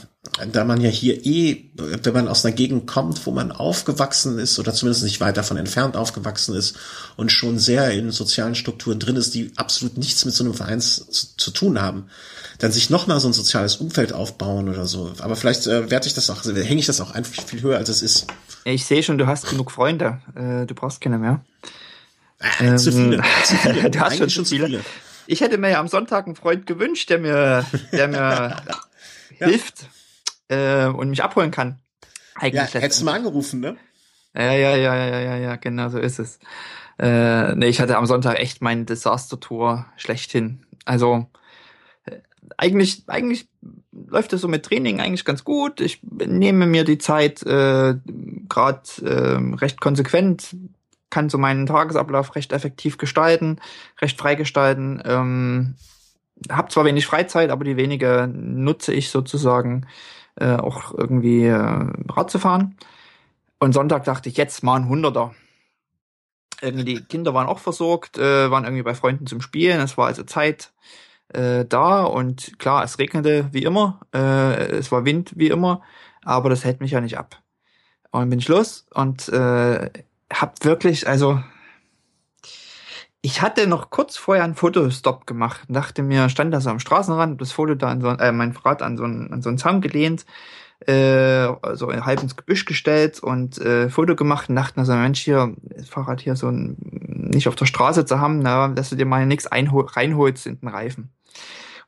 da 0.52 0.64
man 0.64 0.82
ja 0.82 0.90
hier 0.90 1.24
eh, 1.26 1.72
wenn 1.76 2.14
man 2.14 2.28
aus 2.28 2.44
einer 2.44 2.56
Gegend 2.56 2.88
kommt, 2.88 3.26
wo 3.26 3.32
man 3.32 3.52
aufgewachsen 3.52 4.40
ist 4.40 4.58
oder 4.60 4.74
zumindest 4.74 5.04
nicht 5.04 5.22
weit 5.22 5.38
davon 5.38 5.58
entfernt 5.58 5.96
aufgewachsen 5.96 6.56
ist 6.56 6.78
und 7.16 7.32
schon 7.32 7.60
sehr 7.60 7.92
in 7.92 8.12
sozialen 8.12 8.56
Strukturen 8.56 9.00
drin 9.00 9.16
ist, 9.16 9.36
die 9.36 9.52
absolut 9.56 9.98
nichts 9.98 10.26
mit 10.26 10.34
so 10.34 10.44
einem 10.44 10.54
Verein 10.56 10.82
zu, 10.82 11.06
zu 11.10 11.52
tun 11.52 11.80
haben, 11.80 12.10
dann 12.60 12.72
sich 12.72 12.90
nochmal 12.90 13.20
so 13.20 13.28
ein 13.28 13.34
soziales 13.34 13.78
Umfeld 13.78 14.14
aufbauen 14.14 14.70
oder 14.70 14.86
so. 14.86 15.14
Aber 15.20 15.36
vielleicht 15.36 15.66
äh, 15.66 15.90
werte 15.90 16.08
ich 16.08 16.14
das 16.14 16.30
auch, 16.30 16.44
hänge 16.44 16.80
ich 16.80 16.86
das 16.86 17.02
auch 17.02 17.12
einfach 17.12 17.42
viel 17.44 17.62
höher, 17.62 17.78
als 17.78 17.90
es 17.90 18.02
ist. 18.02 18.28
Ich 18.66 18.86
sehe 18.86 19.02
schon, 19.02 19.18
du 19.18 19.28
hast 19.28 19.50
genug 19.50 19.72
Freunde. 19.72 20.22
Äh, 20.36 20.66
du 20.66 20.76
brauchst 20.76 21.00
keine 21.00 21.18
mehr. 21.18 21.42
Äh, 22.60 22.68
ähm, 22.68 22.78
zu 22.78 22.92
viele. 22.92 23.24
Zu 23.46 23.56
viele. 23.56 23.90
du 23.90 24.00
hast 24.00 24.18
schon, 24.18 24.30
schon 24.30 24.46
zu 24.46 24.56
viele. 24.56 24.68
viele. 24.68 24.86
Ich 25.26 25.42
hätte 25.42 25.58
mir 25.58 25.70
ja 25.70 25.80
am 25.80 25.88
Sonntag 25.88 26.26
einen 26.26 26.36
Freund 26.36 26.66
gewünscht, 26.66 27.10
der 27.10 27.20
mir, 27.20 27.66
der 27.94 28.08
mir 28.10 28.18
ja. 28.18 28.62
hilft 29.48 29.86
äh, 30.50 30.86
und 30.86 31.10
mich 31.10 31.24
abholen 31.24 31.52
kann. 31.52 31.80
Eigentlich 32.36 32.74
ja, 32.74 32.82
hättest 32.82 33.02
du 33.02 33.06
mal 33.06 33.16
angerufen, 33.16 33.62
ne? 33.62 33.78
Ja, 34.36 34.54
ja, 34.54 34.76
ja, 34.76 34.96
ja, 34.96 35.20
ja, 35.20 35.38
ja, 35.38 35.56
genau 35.56 35.90
so 35.90 35.98
ist 35.98 36.20
es. 36.20 36.40
Äh, 36.98 37.56
nee, 37.56 37.68
ich 37.68 37.80
hatte 37.80 37.98
am 37.98 38.06
Sonntag 38.06 38.40
echt 38.40 38.62
mein 38.62 38.86
Desaster-Tour 38.86 39.86
schlechthin. 39.98 40.66
Also 40.86 41.28
eigentlich, 42.60 43.04
eigentlich 43.08 43.48
läuft 43.92 44.34
es 44.34 44.42
so 44.42 44.50
mit 44.50 44.66
Training 44.66 45.00
eigentlich 45.00 45.24
ganz 45.24 45.46
gut. 45.46 45.80
Ich 45.80 46.02
nehme 46.04 46.68
mir 46.68 46.84
die 46.84 46.98
Zeit 46.98 47.42
äh, 47.44 47.96
gerade 48.50 48.82
äh, 49.02 49.56
recht 49.56 49.80
konsequent, 49.80 50.58
kann 51.10 51.30
so 51.30 51.38
meinen 51.38 51.68
Tagesablauf 51.68 52.36
recht 52.36 52.52
effektiv 52.52 52.98
gestalten, 52.98 53.62
recht 54.02 54.20
frei 54.20 54.36
gestalten. 54.36 55.02
Ähm, 55.06 55.76
hab 56.50 56.70
zwar 56.70 56.84
wenig 56.84 57.06
Freizeit, 57.06 57.50
aber 57.50 57.64
die 57.64 57.78
wenige 57.78 58.30
nutze 58.30 58.94
ich 58.94 59.10
sozusagen 59.10 59.88
äh, 60.36 60.56
auch 60.56 60.94
irgendwie 60.94 61.46
äh, 61.46 61.56
Rad 62.10 62.30
zu 62.30 62.40
fahren. 62.40 62.76
Und 63.58 63.72
Sonntag 63.72 64.04
dachte 64.04 64.28
ich, 64.28 64.36
jetzt 64.36 64.64
mal 64.64 64.76
ein 64.76 64.90
Hunderter. 64.90 65.34
Irgendwie 66.62 66.84
die 66.84 67.04
Kinder 67.06 67.34
waren 67.34 67.48
auch 67.48 67.60
versorgt, 67.60 68.18
äh, 68.18 68.52
waren 68.52 68.66
irgendwie 68.66 68.84
bei 68.84 68.96
Freunden 68.96 69.28
zum 69.28 69.40
Spielen. 69.40 69.80
Es 69.80 69.98
war 69.98 70.08
also 70.08 70.24
Zeit, 70.24 70.74
äh, 71.34 71.66
da 71.66 72.04
und 72.04 72.58
klar, 72.60 72.84
es 72.84 73.00
regnete 73.00 73.50
wie 73.52 73.64
immer, 73.64 74.02
äh, 74.14 74.78
es 74.78 74.92
war 74.92 75.06
Wind 75.06 75.34
wie 75.36 75.50
immer, 75.50 75.82
aber 76.24 76.50
das 76.50 76.64
hält 76.66 76.82
mich 76.82 76.92
ja 76.92 77.02
nicht 77.02 77.18
ab. 77.18 77.42
Und 78.12 78.30
bin 78.30 78.40
ich 78.40 78.48
los 78.48 78.88
und 78.94 79.30
äh, 79.30 79.90
hab 80.32 80.64
wirklich, 80.66 81.08
also 81.08 81.40
ich 83.22 83.42
hatte 83.42 83.68
noch 83.68 83.90
kurz 83.90 84.18
vorher 84.18 84.44
einen 84.44 84.56
Fotostop 84.56 85.28
gemacht 85.28 85.62
dachte 85.68 86.02
mir, 86.02 86.30
stand 86.30 86.54
da 86.54 86.62
so 86.62 86.70
am 86.70 86.80
Straßenrand, 86.80 87.42
das 87.42 87.52
Foto 87.52 87.76
da 87.76 87.90
an 87.90 88.02
so, 88.02 88.10
äh, 88.10 88.32
mein 88.32 88.56
Rad 88.64 88.82
an 88.82 88.98
so, 88.98 89.04
einen, 89.04 89.32
an 89.34 89.42
so 89.42 89.50
einen 89.50 89.58
Zaun 89.58 89.82
gelehnt, 89.82 90.26
äh, 90.88 91.48
so 91.74 91.92
halb 91.92 92.24
ins 92.24 92.38
Gebüsch 92.38 92.66
gestellt 92.66 93.20
und 93.20 93.58
äh, 93.60 93.90
Foto 93.90 94.16
gemacht 94.16 94.50
und 94.50 94.56
dachte 94.56 94.80
mir 94.80 94.86
so, 94.86 94.94
Mensch, 94.94 95.20
hier, 95.20 95.54
Fahrrad 95.90 96.22
hier 96.22 96.36
so 96.36 96.48
ein, 96.48 96.78
nicht 96.80 97.50
auf 97.50 97.56
der 97.56 97.66
Straße 97.66 98.06
zu 98.06 98.20
haben, 98.20 98.40
na, 98.40 98.70
dass 98.70 98.90
du 98.90 98.96
dir 98.96 99.06
mal 99.06 99.26
nichts 99.26 99.52
reinholst 99.52 100.48
in 100.48 100.60
den 100.60 100.70
Reifen. 100.70 101.12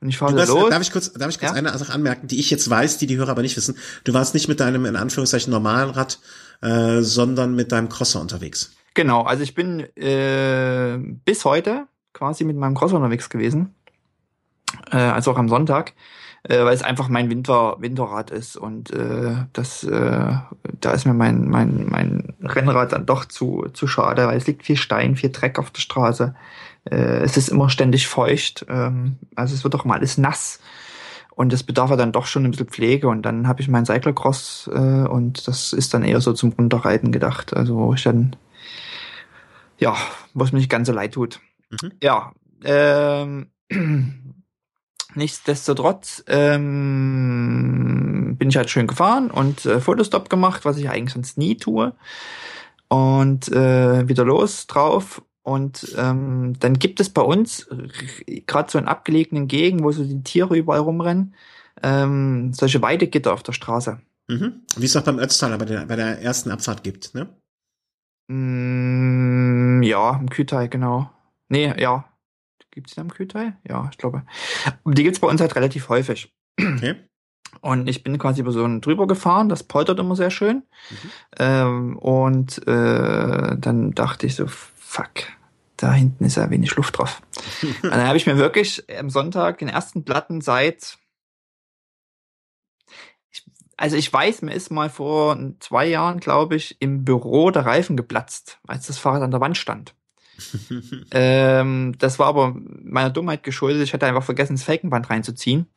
Und 0.02 0.10
ich 0.10 0.18
fahre 0.18 0.34
los. 0.46 0.70
Darf 0.70 0.82
ich 0.82 0.92
kurz, 0.92 1.14
darf 1.14 1.30
ich 1.30 1.40
kurz 1.40 1.52
ja? 1.52 1.58
eine 1.58 1.78
Sache 1.78 1.94
anmerken, 1.94 2.28
die 2.28 2.40
ich 2.40 2.50
jetzt 2.50 2.68
weiß, 2.68 2.98
die 2.98 3.06
die 3.06 3.18
Hörer 3.18 3.30
aber 3.30 3.44
nicht 3.44 3.56
wissen. 3.56 3.78
Du 4.04 4.14
warst 4.14 4.34
nicht 4.34 4.48
mit 4.48 4.60
deinem, 4.60 4.86
in 4.86 4.96
Anführungszeichen, 4.96 5.52
normalen 5.52 5.92
Rad, 5.92 6.20
äh, 6.62 7.02
sondern 7.02 7.56
mit 7.56 7.72
deinem 7.72 7.88
Crosser 7.88 8.20
unterwegs. 8.20 8.74
Genau, 8.96 9.22
also 9.22 9.44
ich 9.44 9.54
bin 9.54 9.82
äh, 9.96 10.98
bis 10.98 11.46
heute 11.46 11.86
quasi 12.14 12.44
mit 12.44 12.58
meinem 12.58 12.74
Crosser 12.74 12.96
unterwegs 12.96 13.30
gewesen. 13.30 13.76
Äh, 14.92 14.98
also 14.98 15.32
auch 15.32 15.38
am 15.38 15.50
Sonntag 15.50 15.94
äh, 16.44 16.64
weil 16.64 16.74
es 16.74 16.84
einfach 16.84 17.08
mein 17.10 17.30
Winter 17.30 17.78
Winterrad 17.80 18.32
ist 18.32 18.58
und 18.58 18.92
äh, 18.92 19.36
das 19.54 19.84
äh, 19.84 20.34
da 20.80 20.92
ist 20.92 21.06
mir 21.06 21.14
mein 21.14 21.48
mein 21.48 21.86
mein 21.88 22.34
Rennrad 22.42 22.94
dann 22.94 23.06
doch 23.06 23.26
zu 23.26 23.68
zu 23.74 23.88
schade, 23.88 24.28
weil 24.28 24.38
es 24.38 24.48
liegt 24.48 24.64
viel 24.64 24.78
Stein, 24.78 25.16
viel 25.16 25.32
Dreck 25.32 25.60
auf 25.60 25.72
der 25.72 25.82
Straße. 25.82 26.36
Äh, 26.86 27.20
es 27.20 27.38
ist 27.38 27.50
immer 27.50 27.70
ständig 27.70 28.08
feucht, 28.08 28.66
ähm, 28.70 29.18
also 29.36 29.54
es 29.54 29.64
wird 29.64 29.76
auch 29.76 29.86
mal 29.86 29.98
alles 29.98 30.18
nass. 30.18 30.60
Und 31.34 31.54
das 31.54 31.64
bedarf 31.64 31.90
ja 31.90 31.96
dann 31.96 32.12
doch 32.12 32.26
schon 32.26 32.44
ein 32.44 32.52
bisschen 32.52 32.68
Pflege. 32.68 33.08
Und 33.08 33.24
dann 33.24 33.48
habe 33.48 33.62
ich 33.62 33.68
mein 33.70 33.86
Cyclocross 33.86 34.70
äh, 34.72 35.08
und 35.08 35.48
das 35.48 35.74
ist 35.74 35.94
dann 35.94 36.04
eher 36.04 36.22
so 36.22 36.34
zum 36.34 36.52
Runterreiten 36.52 37.12
gedacht. 37.12 37.56
Also 37.56 37.78
wo 37.78 37.94
ich 37.94 38.04
dann, 38.04 38.36
ja, 39.80 39.96
wo 40.34 40.44
es 40.44 40.52
mir 40.52 40.60
nicht 40.60 40.70
ganz 40.70 40.88
so 40.88 40.94
leid 40.94 41.14
tut. 41.14 41.40
Mhm. 41.70 41.94
Ja, 42.02 42.34
ähm, 42.64 43.48
nichtsdestotrotz 45.16 46.24
ähm, 46.28 46.76
bin 48.38 48.50
ich 48.50 48.58
halt 48.58 48.70
schön 48.70 48.88
gefahren 48.88 49.32
und 49.32 49.66
äh, 49.66 49.80
Fotostop 49.80 50.30
gemacht, 50.30 50.66
was 50.66 50.78
ich 50.78 50.90
eigentlich 50.90 51.14
sonst 51.14 51.38
nie 51.38 51.58
tue. 51.58 51.94
Und 52.88 53.50
äh, 53.52 54.08
wieder 54.08 54.26
los 54.26 54.68
drauf 54.68 55.22
und 55.44 55.96
ähm, 55.98 56.56
dann 56.60 56.78
gibt 56.78 57.00
es 57.00 57.10
bei 57.10 57.22
uns, 57.22 57.68
gerade 58.46 58.72
so 58.72 58.78
in 58.78 58.88
abgelegenen 58.88 59.48
Gegenden, 59.48 59.86
wo 59.86 59.92
so 59.92 60.04
die 60.04 60.24
Tiere 60.24 60.56
überall 60.56 60.82
rumrennen, 60.82 61.34
ähm, 61.82 62.54
solche 62.54 62.82
Weidegitter 62.82 63.34
auf 63.34 63.44
der 63.44 63.54
Straße. 63.54 64.00
Mhm. 64.28 64.62
Wie 64.78 64.86
es 64.86 64.96
auch 64.96 65.04
beim 65.04 65.20
Ötztaler 65.20 65.58
bei 65.58 65.66
der, 65.66 65.86
bei 65.86 65.96
der 65.96 66.22
ersten 66.22 66.52
Abfahrt 66.52 66.84
gibt, 66.84 67.16
ne? 67.16 67.28
Mm, 68.28 69.82
ja, 69.84 70.18
im 70.18 70.30
Kühlteil, 70.30 70.70
genau. 70.70 71.10
Nee, 71.50 71.74
ja. 71.78 72.06
Gibt's 72.72 72.96
die 72.96 73.02
am 73.02 73.12
Kühlteil? 73.12 73.58
Ja, 73.68 73.88
ich 73.92 73.98
glaube. 73.98 74.24
Die 74.86 75.04
gibt's 75.04 75.20
bei 75.20 75.28
uns 75.28 75.42
halt 75.42 75.56
relativ 75.56 75.90
häufig. 75.90 76.34
Okay. 76.58 76.96
Und 77.60 77.88
ich 77.88 78.04
bin 78.04 78.18
quasi 78.18 78.42
über 78.42 78.52
so 78.52 78.64
einen 78.64 78.82
drüber 78.82 79.08
gefahren, 79.08 79.50
das 79.50 79.64
poltert 79.64 80.00
immer 80.00 80.16
sehr 80.16 80.32
schön. 80.32 80.64
Mhm. 80.90 81.12
Ähm, 81.38 81.98
und 81.98 82.66
äh, 82.66 83.58
dann 83.58 83.92
dachte 83.92 84.26
ich 84.26 84.36
so, 84.36 84.48
fuck, 84.48 85.10
da 85.76 85.92
hinten 85.92 86.24
ist 86.24 86.38
ja 86.38 86.50
wenig 86.50 86.76
Luft 86.76 86.98
drauf. 86.98 87.22
und 87.62 87.92
dann 87.92 88.08
habe 88.08 88.18
ich 88.18 88.26
mir 88.26 88.38
wirklich 88.38 88.84
am 88.98 89.10
Sonntag 89.10 89.60
den 89.60 89.68
ersten 89.68 90.06
Platten 90.06 90.42
seit 90.42 90.98
also 93.82 93.98
ich 93.98 94.14
weiß, 94.14 94.44
mir 94.44 94.54
ist 94.54 94.70
mal 94.70 94.92
vor 94.92 95.36
zwei 95.60 95.88
Jahren, 95.88 96.20
glaube 96.20 96.56
ich, 96.56 96.80
im 96.80 97.04
Büro 97.04 97.50
der 97.50 97.66
Reifen 97.66 97.98
geplatzt, 97.98 98.60
als 98.68 98.86
das 98.86 99.00
Fahrrad 99.00 99.24
an 99.24 99.32
der 99.32 99.42
Wand 99.42 99.58
stand. 99.58 99.96
ähm, 101.12 101.96
das 101.98 102.20
war 102.20 102.28
aber 102.28 102.56
meiner 102.84 103.10
Dummheit 103.10 103.44
geschuldet. 103.44 103.84
Ich 103.84 103.94
hatte 103.94 104.06
einfach 104.06 104.24
vergessen, 104.24 104.56
das 104.56 104.64
Felgenband 104.64 105.10
reinzuziehen 105.10 105.68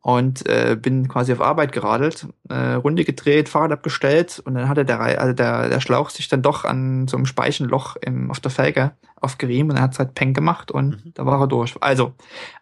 und 0.00 0.48
äh, 0.48 0.76
bin 0.80 1.08
quasi 1.08 1.32
auf 1.32 1.40
Arbeit 1.40 1.72
geradelt, 1.72 2.28
äh, 2.48 2.74
Runde 2.74 3.04
gedreht, 3.04 3.48
Fahrrad 3.48 3.72
abgestellt 3.72 4.40
und 4.44 4.54
dann 4.54 4.68
hatte 4.68 4.84
der, 4.84 5.00
also 5.00 5.32
der, 5.32 5.68
der 5.68 5.80
Schlauch 5.80 6.10
sich 6.10 6.28
dann 6.28 6.42
doch 6.42 6.64
an 6.64 7.08
so 7.08 7.16
einem 7.16 7.26
Speichenloch 7.26 7.96
im, 7.96 8.30
auf 8.30 8.40
der 8.40 8.50
Felge 8.50 8.92
aufgerieben 9.16 9.70
und 9.70 9.76
dann 9.76 9.84
hat 9.84 9.92
es 9.92 9.98
halt 9.98 10.14
Peng 10.14 10.34
gemacht 10.34 10.70
und 10.70 11.04
mhm. 11.04 11.12
da 11.14 11.26
war 11.26 11.40
er 11.40 11.48
durch. 11.48 11.74
Also, 11.80 12.14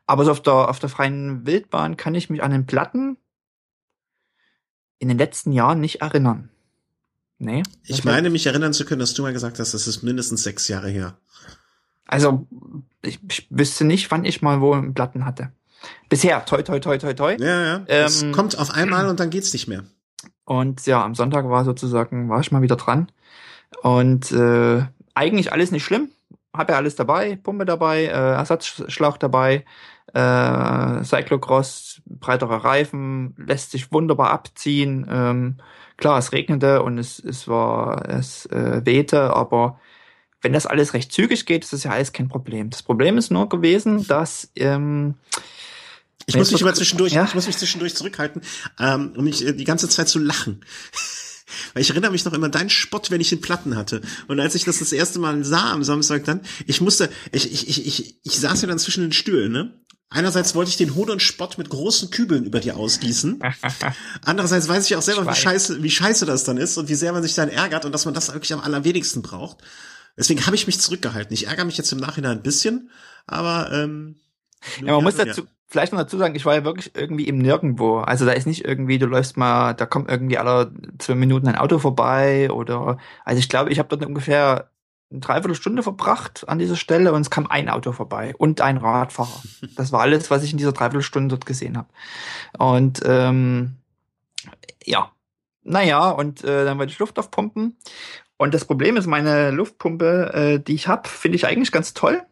aber 0.07 0.25
so 0.25 0.31
auf 0.31 0.41
der, 0.41 0.69
auf 0.69 0.79
der 0.79 0.89
freien 0.89 1.47
Wildbahn 1.47 1.97
kann 1.97 2.15
ich 2.15 2.31
mich 2.31 2.43
an 2.43 2.53
den 2.53 2.67
Platten 2.67 3.19
in 4.99 5.09
den 5.09 5.19
letzten 5.19 5.53
Jahren 5.53 5.81
nicht 5.81 6.01
erinnern. 6.01 6.49
Nee. 7.39 7.63
Ich 7.85 8.05
meine, 8.05 8.31
mich 8.31 8.47
erinnern 8.47 8.73
zu 8.73 8.85
können, 8.85 9.01
dass 9.01 9.15
du 9.15 9.23
mal 9.23 9.33
gesagt 9.33 9.59
hast, 9.59 9.75
das 9.75 9.87
ist 9.87 10.03
mindestens 10.03 10.43
sechs 10.43 10.69
Jahre 10.69 10.89
her. 10.89 11.19
Also, 12.07 12.47
ich, 13.03 13.21
ich 13.29 13.47
wüsste 13.51 13.85
nicht, 13.85 14.11
wann 14.11 14.25
ich 14.25 14.43
mal 14.43 14.61
wo 14.61 14.73
einen 14.73 14.95
Platten 14.95 15.25
hatte. 15.25 15.53
Bisher, 16.09 16.45
toi, 16.45 16.63
toi, 16.63 16.81
toi, 16.81 16.99
toi, 16.99 17.13
toi. 17.15 17.37
Ja, 17.39 17.63
ja. 17.63 17.85
Ähm, 17.89 18.07
es 18.07 18.25
kommt 18.33 18.59
auf 18.59 18.71
einmal 18.71 19.09
und 19.09 19.21
dann 19.21 19.31
geht's 19.31 19.53
nicht 19.53 19.69
mehr. 19.69 19.85
Und 20.45 20.87
ja, 20.87 21.05
am 21.05 21.15
Sonntag 21.15 21.49
war 21.49 21.65
sozusagen, 21.65 22.29
war 22.29 22.41
ich 22.41 22.53
mal 22.53 22.63
wieder 22.63 22.77
dran. 22.77 23.11
Und 23.83 24.31
äh, 24.33 24.85
eigentlich 25.15 25.53
alles 25.53 25.73
nicht 25.73 25.85
schlimm. 25.85 26.11
Hab 26.55 26.71
ja 26.71 26.77
alles 26.77 26.95
dabei, 26.97 27.37
Pumpe 27.37 27.67
dabei, 27.67 28.05
äh, 28.05 28.09
Ersatzschlauch 28.09 29.19
dabei, 29.19 29.65
äh, 30.15 31.05
Cyclocross, 31.05 32.01
breiterer 32.07 32.65
Reifen, 32.65 33.35
lässt 33.37 33.73
sich 33.73 33.93
wunderbar 33.93 34.31
abziehen. 34.31 35.07
Ähm, 35.11 35.57
klar, 35.97 36.19
es 36.19 36.33
regnete 36.33 36.83
und 36.83 36.99
es, 36.99 37.19
es 37.19 37.49
war, 37.49 38.09
es 38.09 38.47
äh, 38.47 38.85
wehte, 38.85 39.35
aber 39.35 39.81
wenn 40.43 40.53
das 40.53 40.67
alles 40.67 40.95
recht 40.95 41.13
zügig 41.13 41.47
geht, 41.47 41.65
ist 41.65 41.73
das 41.73 41.85
ja 41.85 41.91
alles 41.91 42.13
kein 42.13 42.29
Problem. 42.29 42.71
Das 42.71 42.83
Problem 42.83 43.19
ist 43.19 43.31
nur 43.31 43.49
gewesen, 43.49 44.07
dass 44.07 44.51
ähm, 44.57 45.15
ich 46.27 46.37
muss 46.37 46.51
mich 46.51 46.61
immer 46.61 46.75
zwischendurch, 46.75 47.13
ja? 47.13 47.25
ich 47.25 47.35
muss 47.35 47.47
mich 47.47 47.57
zwischendurch 47.57 47.95
zurückhalten, 47.95 48.43
ähm, 48.81 49.13
um 49.17 49.25
mich 49.25 49.47
äh, 49.47 49.53
die 49.53 49.65
ganze 49.65 49.89
Zeit 49.89 50.09
zu 50.09 50.19
lachen. 50.19 50.65
Weil 51.75 51.83
ich 51.83 51.91
erinnere 51.91 52.11
mich 52.11 52.25
noch 52.25 52.33
immer 52.33 52.49
deinen 52.49 52.71
Spott, 52.71 53.11
wenn 53.11 53.21
ich 53.21 53.29
den 53.29 53.41
Platten 53.41 53.77
hatte. 53.77 54.01
Und 54.29 54.41
als 54.41 54.55
ich 54.55 54.65
das 54.65 54.79
das 54.79 54.93
erste 54.93 55.19
Mal 55.19 55.45
sah 55.45 55.73
am 55.73 55.85
Samstag 55.85 56.25
dann, 56.25 56.41
ich 56.67 56.81
musste, 56.81 57.09
ich, 57.33 57.53
ich, 57.53 57.69
ich, 57.69 57.87
ich, 57.87 58.21
ich 58.23 58.41
saß 58.41 58.63
ja 58.63 58.69
dann 58.69 58.79
zwischen 58.79 59.03
den 59.03 59.13
Stühlen, 59.13 59.53
ne? 59.53 59.81
Einerseits 60.09 60.55
wollte 60.55 60.71
ich 60.71 60.77
den 60.77 60.95
Hohn 60.95 61.11
und 61.11 61.21
Spott 61.21 61.59
mit 61.59 61.69
großen 61.69 62.11
Kübeln 62.11 62.45
über 62.45 62.61
dir 62.61 62.77
ausgießen. 62.77 63.41
Andererseits 64.25 64.69
weiß 64.69 64.87
ich 64.87 64.95
auch 64.95 65.03
selber, 65.03 65.27
wie 65.29 65.35
scheiße, 65.35 65.83
wie 65.83 65.91
scheiße 65.91 66.27
das 66.27 66.45
dann 66.45 66.59
ist 66.59 66.79
und 66.79 66.89
wie 66.89 66.95
sehr 66.95 67.13
man 67.13 67.25
sich 67.25 67.35
dann 67.35 67.49
ärgert 67.49 67.85
und 67.85 67.93
dass 67.93 68.05
man 68.05 68.15
das 68.15 68.33
wirklich 68.33 68.53
am 68.53 68.61
allerwenigsten 68.61 69.23
braucht. 69.23 69.59
Deswegen 70.17 70.47
habe 70.47 70.55
ich 70.55 70.67
mich 70.67 70.81
zurückgehalten. 70.81 71.35
Ich 71.35 71.49
ärgere 71.49 71.65
mich 71.65 71.77
jetzt 71.77 71.91
im 71.93 71.99
Nachhinein 71.99 72.39
ein 72.39 72.43
bisschen, 72.43 72.91
aber 73.27 73.71
ähm, 73.73 74.17
ja, 74.83 74.93
man 74.93 75.05
muss 75.05 75.17
dazu, 75.17 75.43
vielleicht 75.67 75.93
noch 75.93 76.01
dazu 76.01 76.19
sagen, 76.19 76.35
ich 76.35 76.45
war 76.45 76.55
ja 76.55 76.65
wirklich 76.65 76.95
irgendwie 76.95 77.29
im 77.29 77.39
Nirgendwo. 77.39 77.99
Also 77.99 78.25
da 78.25 78.33
ist 78.33 78.47
nicht 78.47 78.65
irgendwie, 78.65 78.99
du 78.99 79.07
läufst 79.07 79.37
mal, 79.37 79.75
da 79.75 79.87
kommt 79.87 80.11
irgendwie 80.11 80.39
alle 80.39 80.73
zwei 80.99 81.15
Minuten 81.15 81.49
ein 81.49 81.57
Auto 81.57 81.79
vorbei 81.79 82.51
oder, 82.51 82.99
also 83.25 83.39
ich 83.39 83.49
glaube, 83.49 83.71
ich 83.71 83.79
habe 83.79 83.89
dort 83.89 84.05
ungefähr 84.05 84.71
eine 85.11 85.21
Dreiviertelstunde 85.21 85.83
verbracht 85.83 86.49
an 86.49 86.59
dieser 86.59 86.77
Stelle 86.77 87.13
und 87.13 87.21
es 87.21 87.31
kam 87.31 87.47
ein 87.47 87.69
Auto 87.69 87.93
vorbei 87.93 88.35
und 88.39 88.61
ein 88.61 88.77
Radfahrer. 88.77 89.43
Das 89.77 89.93
war 89.93 90.01
alles, 90.01 90.31
was 90.31 90.43
ich 90.43 90.53
in 90.53 90.59
dieser 90.59 90.73
Dreiviertelstunde 90.73 91.35
dort 91.35 91.47
gesehen 91.47 91.77
habe. 91.77 91.89
Und 92.59 93.03
ähm, 93.05 93.77
ja, 94.85 95.11
naja, 95.63 96.11
und 96.11 96.45
äh, 96.45 96.65
dann 96.65 96.79
wollte 96.79 96.93
ich 96.93 96.99
Luft 96.99 97.19
aufpumpen. 97.19 97.77
Und 98.37 98.55
das 98.55 98.65
Problem 98.65 98.97
ist, 98.97 99.07
meine 99.07 99.51
Luftpumpe, 99.51 100.33
äh, 100.35 100.59
die 100.61 100.75
ich 100.75 100.89
habe, 100.89 101.09
finde 101.09 101.37
ich 101.37 101.47
eigentlich 101.47 101.73
ganz 101.73 101.95
toll. 101.95 102.23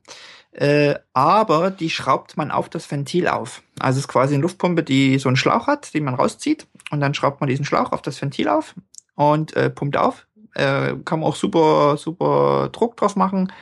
Äh, 0.55 0.95
aber 1.13 1.73
die 1.73 1.91
schraubt 1.91 2.37
man 2.37 2.53
auf 2.53 2.69
das 2.69 2.89
Ventil 2.89 3.27
auf. 3.27 3.63
Also 3.81 3.99
es 3.99 4.05
ist 4.05 4.09
quasi 4.09 4.35
eine 4.35 4.43
Luftpumpe, 4.43 4.85
die 4.85 5.19
so 5.19 5.29
einen 5.29 5.37
Schlauch 5.37 5.67
hat, 5.67 5.93
den 5.95 6.05
man 6.05 6.15
rauszieht 6.15 6.69
und 6.93 7.01
dann 7.01 7.13
schraubt 7.13 7.41
man 7.41 7.49
diesen 7.49 7.65
Schlauch 7.65 7.91
auf 7.91 8.03
das 8.03 8.23
Ventil 8.23 8.49
auf 8.49 8.77
und 9.17 9.57
äh, 9.57 9.69
pumpt 9.69 9.97
auf. 9.97 10.29
Äh, 10.55 10.95
kann 11.05 11.21
man 11.21 11.29
auch 11.29 11.35
super, 11.35 11.97
super 11.97 12.69
Druck 12.71 12.97
drauf 12.97 13.17
machen. 13.17 13.53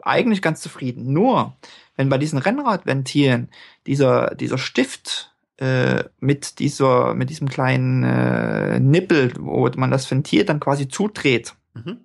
Eigentlich 0.00 0.40
ganz 0.40 0.60
zufrieden. 0.60 1.12
Nur, 1.12 1.56
wenn 1.96 2.08
bei 2.08 2.18
diesen 2.18 2.38
Rennradventilen 2.38 3.50
dieser, 3.88 4.36
dieser 4.36 4.58
Stift 4.58 5.34
äh, 5.56 6.04
mit 6.20 6.60
dieser, 6.60 7.14
mit 7.14 7.30
diesem 7.30 7.48
kleinen 7.48 8.04
äh, 8.04 8.78
Nippel, 8.78 9.32
wo 9.40 9.68
man 9.76 9.90
das 9.90 10.08
Ventil 10.08 10.44
dann 10.44 10.60
quasi 10.60 10.86
zudreht, 10.86 11.56
mhm 11.74 12.04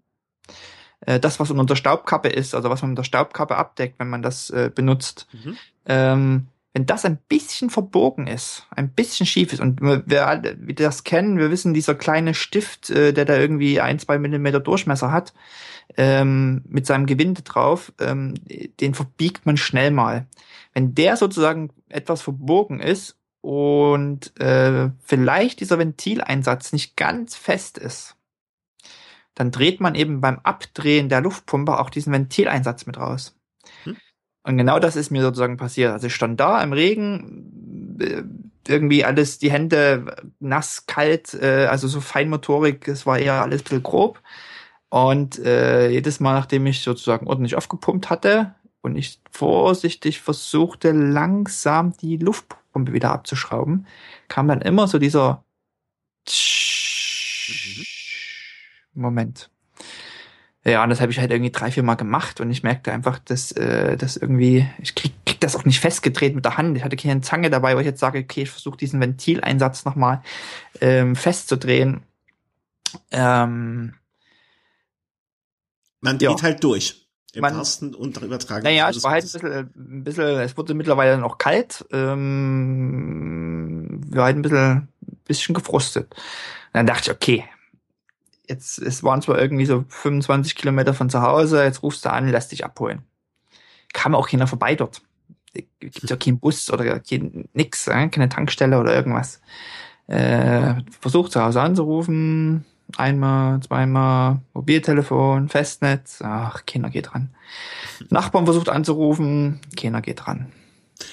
äh, 1.05 1.19
das, 1.19 1.39
was 1.39 1.51
unter 1.51 1.65
der 1.65 1.75
Staubkappe 1.75 2.29
ist, 2.29 2.55
also 2.55 2.69
was 2.69 2.81
man 2.81 2.91
mit 2.91 2.97
der 2.97 3.03
Staubkappe 3.03 3.55
abdeckt, 3.55 3.99
wenn 3.99 4.09
man 4.09 4.21
das 4.21 4.49
äh, 4.49 4.71
benutzt, 4.73 5.27
mhm. 5.31 5.57
ähm, 5.85 6.47
wenn 6.73 6.85
das 6.87 7.05
ein 7.05 7.19
bisschen 7.29 7.69
verbogen 7.69 8.25
ist, 8.25 8.65
ein 8.71 8.89
bisschen 8.89 9.27
schief 9.27 9.53
ist 9.53 9.59
und 9.59 9.79
wir 9.81 10.27
alle, 10.27 10.57
wir 10.59 10.73
das 10.73 11.03
kennen, 11.03 11.37
wir 11.37 11.51
wissen, 11.51 11.75
dieser 11.75 11.93
kleine 11.93 12.33
Stift, 12.33 12.89
äh, 12.89 13.13
der 13.13 13.25
da 13.25 13.37
irgendwie 13.37 13.79
ein, 13.79 13.99
zwei 13.99 14.17
Millimeter 14.17 14.59
Durchmesser 14.59 15.11
hat, 15.11 15.33
ähm, 15.97 16.63
mit 16.67 16.87
seinem 16.87 17.05
Gewinde 17.05 17.43
drauf, 17.43 17.93
ähm, 17.99 18.33
den 18.79 18.95
verbiegt 18.95 19.45
man 19.45 19.57
schnell 19.57 19.91
mal. 19.91 20.25
Wenn 20.73 20.95
der 20.95 21.15
sozusagen 21.15 21.69
etwas 21.89 22.23
verbogen 22.23 22.79
ist 22.79 23.17
und 23.41 24.39
äh, 24.39 24.89
vielleicht 25.03 25.59
dieser 25.59 25.77
Ventileinsatz 25.77 26.73
nicht 26.73 26.97
ganz 26.97 27.35
fest 27.35 27.77
ist, 27.77 28.15
dann 29.35 29.51
dreht 29.51 29.79
man 29.79 29.95
eben 29.95 30.21
beim 30.21 30.39
Abdrehen 30.43 31.09
der 31.09 31.21
Luftpumpe 31.21 31.79
auch 31.79 31.89
diesen 31.89 32.13
Ventileinsatz 32.13 32.85
mit 32.85 32.97
raus. 32.97 33.35
Hm. 33.83 33.97
Und 34.43 34.57
genau 34.57 34.79
das 34.79 34.95
ist 34.95 35.09
mir 35.09 35.21
sozusagen 35.21 35.57
passiert. 35.57 35.91
Also 35.91 36.07
ich 36.07 36.15
stand 36.15 36.39
da 36.39 36.61
im 36.61 36.73
Regen, 36.73 37.97
äh, 37.99 38.23
irgendwie 38.67 39.03
alles, 39.03 39.39
die 39.39 39.51
Hände 39.51 40.15
nass, 40.39 40.85
kalt, 40.85 41.33
äh, 41.33 41.67
also 41.69 41.87
so 41.87 42.01
Feinmotorik, 42.01 42.87
es 42.87 43.05
war 43.05 43.19
eher 43.19 43.41
alles 43.41 43.61
ein 43.61 43.63
bisschen 43.63 43.83
grob. 43.83 44.21
Und 44.89 45.39
äh, 45.39 45.89
jedes 45.89 46.19
Mal, 46.19 46.33
nachdem 46.33 46.67
ich 46.67 46.83
sozusagen 46.83 47.27
ordentlich 47.27 47.55
aufgepumpt 47.55 48.09
hatte 48.09 48.53
und 48.81 48.95
ich 48.95 49.19
vorsichtig 49.31 50.21
versuchte, 50.21 50.91
langsam 50.91 51.97
die 51.97 52.17
Luftpumpe 52.17 52.93
wieder 52.93 53.11
abzuschrauben, 53.11 53.87
kam 54.27 54.47
dann 54.47 54.61
immer 54.61 54.87
so 54.87 54.99
dieser 54.99 55.43
mhm. 58.93 59.01
Moment. 59.01 59.49
Ja, 60.65 60.81
und 60.83 60.89
das 60.89 61.01
habe 61.01 61.11
ich 61.11 61.19
halt 61.19 61.29
irgendwie 61.29 61.51
drei, 61.51 61.71
vier 61.71 61.83
Mal 61.83 61.95
gemacht 61.95 62.39
und 62.39 62.49
ich 62.49 62.63
merkte 62.63 62.93
einfach, 62.93 63.19
dass, 63.19 63.51
äh, 63.51 63.97
dass 63.97 64.15
irgendwie, 64.15 64.65
ich 64.79 64.95
krieg, 64.95 65.11
krieg 65.25 65.41
das 65.41 65.57
auch 65.57 65.65
nicht 65.65 65.81
festgedreht 65.81 66.35
mit 66.35 66.45
der 66.45 66.55
Hand. 66.55 66.77
Ich 66.77 66.85
hatte 66.85 66.95
keine 66.95 67.19
Zange 67.19 67.49
dabei, 67.49 67.75
wo 67.75 67.81
ich 67.81 67.85
jetzt 67.85 67.99
sage, 67.99 68.19
okay, 68.19 68.43
ich 68.43 68.49
versuche 68.49 68.77
diesen 68.77 69.01
Ventileinsatz 69.01 69.83
nochmal 69.83 70.21
ähm, 70.79 71.17
festzudrehen. 71.17 72.03
Ähm, 73.11 73.95
Man 75.99 76.17
geht 76.17 76.29
ja. 76.29 76.41
halt 76.41 76.63
durch. 76.63 77.01
Im 77.33 77.41
man, 77.41 77.57
wahrsten 77.57 77.93
und 77.95 78.15
übertragen. 78.21 78.63
Naja, 78.63 78.89
es 78.89 79.03
war 79.03 79.11
halt 79.11 79.23
ein 79.23 79.31
bisschen, 79.31 79.71
ein 79.75 80.03
bisschen, 80.03 80.39
es 80.39 80.55
wurde 80.55 80.75
mittlerweile 80.75 81.11
dann 81.11 81.23
auch 81.23 81.39
kalt. 81.39 81.83
Ähm, 81.91 82.43
wir 84.07 84.23
halt 84.23 84.37
ein 84.37 84.43
bisschen, 84.43 84.87
bisschen 85.25 85.55
gefrustet. 85.55 86.13
Und 86.13 86.73
dann 86.73 86.85
dachte 86.85 87.09
ich, 87.09 87.15
okay, 87.15 87.43
jetzt, 88.47 88.79
es 88.79 89.03
waren 89.03 89.21
zwar 89.21 89.39
irgendwie 89.39 89.65
so 89.65 89.85
25 89.87 90.55
Kilometer 90.55 90.93
von 90.93 91.09
zu 91.09 91.21
Hause, 91.21 91.63
jetzt 91.63 91.83
rufst 91.83 92.05
du 92.05 92.11
an, 92.11 92.29
lass 92.29 92.49
dich 92.49 92.65
abholen. 92.65 93.03
Kam 93.93 94.15
auch 94.15 94.29
keiner 94.29 94.47
vorbei 94.47 94.75
dort. 94.75 95.01
Gibt 95.79 96.09
ja 96.09 96.15
keinen 96.15 96.39
Bus 96.39 96.71
oder 96.71 96.99
kein, 96.99 97.47
nix, 97.53 97.87
äh, 97.87 98.07
keine 98.09 98.29
Tankstelle 98.29 98.79
oder 98.79 98.93
irgendwas. 98.93 99.39
Äh, 100.07 100.75
versucht 100.99 101.31
zu 101.31 101.41
Hause 101.41 101.61
anzurufen, 101.61 102.65
einmal, 102.97 103.59
zweimal, 103.61 104.41
Mobiltelefon, 104.53 105.47
Festnetz, 105.49 106.21
ach, 106.23 106.65
keiner 106.65 106.89
geht 106.89 107.13
ran. 107.13 107.33
Nachbarn 108.09 108.45
versucht 108.45 108.69
anzurufen, 108.69 109.61
keiner 109.79 110.01
geht 110.01 110.27
ran. 110.27 110.51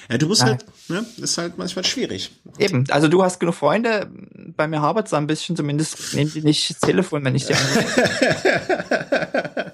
Ja, 0.09 0.17
du 0.17 0.27
musst 0.27 0.41
ja. 0.41 0.47
halt, 0.47 0.65
ne, 0.89 1.05
ist 1.17 1.37
halt 1.37 1.57
manchmal 1.57 1.85
schwierig. 1.85 2.31
Eben, 2.57 2.85
also 2.89 3.07
du 3.07 3.23
hast 3.23 3.39
genug 3.39 3.55
Freunde, 3.55 4.09
bei 4.55 4.67
mir 4.67 4.81
hapert 4.81 5.07
es 5.07 5.13
ein 5.13 5.27
bisschen, 5.27 5.55
zumindest 5.55 6.13
nehmen 6.13 6.31
die 6.31 6.41
nicht 6.41 6.69
das 6.69 6.79
Telefon, 6.79 7.23
wenn 7.25 7.35
ich 7.35 7.45
dir 7.45 7.55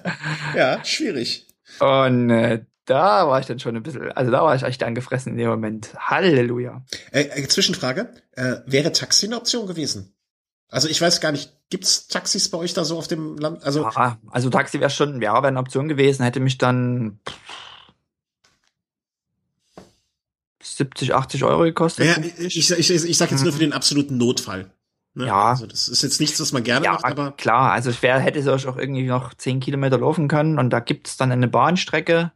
Ja, 0.56 0.84
schwierig. 0.84 1.46
Und 1.80 2.30
äh, 2.30 2.64
da 2.84 3.28
war 3.28 3.40
ich 3.40 3.46
dann 3.46 3.58
schon 3.58 3.76
ein 3.76 3.82
bisschen, 3.82 4.10
also 4.12 4.30
da 4.30 4.42
war 4.42 4.54
ich 4.54 4.62
echt 4.62 4.82
angefressen 4.82 5.32
in 5.32 5.38
dem 5.38 5.48
Moment. 5.48 5.94
Halleluja. 5.98 6.82
Äh, 7.12 7.22
äh, 7.22 7.48
Zwischenfrage, 7.48 8.12
äh, 8.32 8.56
wäre 8.66 8.92
Taxi 8.92 9.26
eine 9.26 9.36
Option 9.36 9.66
gewesen? 9.66 10.14
Also 10.70 10.88
ich 10.88 11.00
weiß 11.00 11.20
gar 11.20 11.32
nicht, 11.32 11.52
gibt's 11.70 12.08
Taxis 12.08 12.50
bei 12.50 12.58
euch 12.58 12.74
da 12.74 12.84
so 12.84 12.98
auf 12.98 13.08
dem 13.08 13.38
Land? 13.38 13.64
Also, 13.64 13.82
ja, 13.82 14.18
also 14.30 14.50
Taxi 14.50 14.80
wäre 14.80 14.90
schon, 14.90 15.22
ja, 15.22 15.34
wäre 15.34 15.48
eine 15.48 15.58
Option 15.58 15.88
gewesen, 15.88 16.22
hätte 16.22 16.40
mich 16.40 16.58
dann 16.58 17.20
pff, 17.28 17.36
70, 20.76 21.14
80 21.14 21.44
Euro 21.44 21.62
gekostet. 21.62 22.06
Ja, 22.06 22.16
ich, 22.38 22.70
ich, 22.70 22.90
ich, 22.90 23.18
sag 23.18 23.30
jetzt 23.30 23.42
nur 23.42 23.52
für 23.52 23.58
den 23.58 23.72
absoluten 23.72 24.18
Notfall. 24.18 24.70
Ne? 25.14 25.26
Ja. 25.26 25.50
Also 25.50 25.66
das 25.66 25.88
ist 25.88 26.02
jetzt 26.02 26.20
nichts, 26.20 26.40
was 26.40 26.52
man 26.52 26.62
gerne 26.62 26.84
Ja, 26.84 26.92
macht, 26.92 27.04
aber 27.04 27.32
klar, 27.32 27.72
also 27.72 27.90
ich 27.90 28.02
wär, 28.02 28.20
hätte 28.20 28.42
sonst 28.42 28.66
auch 28.66 28.76
irgendwie 28.76 29.06
noch 29.06 29.34
zehn 29.34 29.60
Kilometer 29.60 29.98
laufen 29.98 30.28
können 30.28 30.58
und 30.58 30.70
da 30.70 30.80
gibt's 30.80 31.16
dann 31.16 31.32
eine 31.32 31.48
Bahnstrecke 31.48 32.32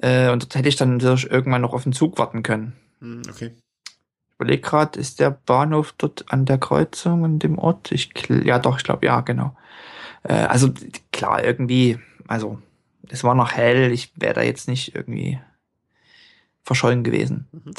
äh, 0.00 0.30
und 0.30 0.42
dort 0.42 0.54
hätte 0.54 0.68
ich 0.68 0.76
dann 0.76 1.00
irgendwann 1.00 1.60
noch 1.60 1.74
auf 1.74 1.82
den 1.82 1.92
Zug 1.92 2.18
warten 2.18 2.42
können. 2.42 2.72
hm, 3.00 3.22
okay. 3.28 3.52
Ich 3.84 4.44
überlege 4.44 4.62
gerade, 4.62 4.98
ist 4.98 5.20
der 5.20 5.30
Bahnhof 5.30 5.94
dort 5.98 6.24
an 6.32 6.46
der 6.46 6.58
Kreuzung 6.58 7.24
in 7.24 7.38
dem 7.38 7.58
Ort? 7.58 7.92
Ich, 7.92 8.10
ja 8.28 8.58
doch, 8.58 8.78
ich 8.78 8.84
glaube, 8.84 9.06
ja, 9.06 9.20
genau. 9.20 9.54
Äh, 10.24 10.32
also 10.32 10.72
klar, 11.12 11.44
irgendwie, 11.44 11.98
also 12.26 12.58
es 13.08 13.22
war 13.22 13.34
noch 13.34 13.52
hell, 13.52 13.92
ich 13.92 14.12
wäre 14.16 14.34
da 14.34 14.42
jetzt 14.42 14.66
nicht 14.66 14.94
irgendwie 14.94 15.38
verschollen 16.62 17.02
gewesen. 17.04 17.48
Mhm. 17.52 17.72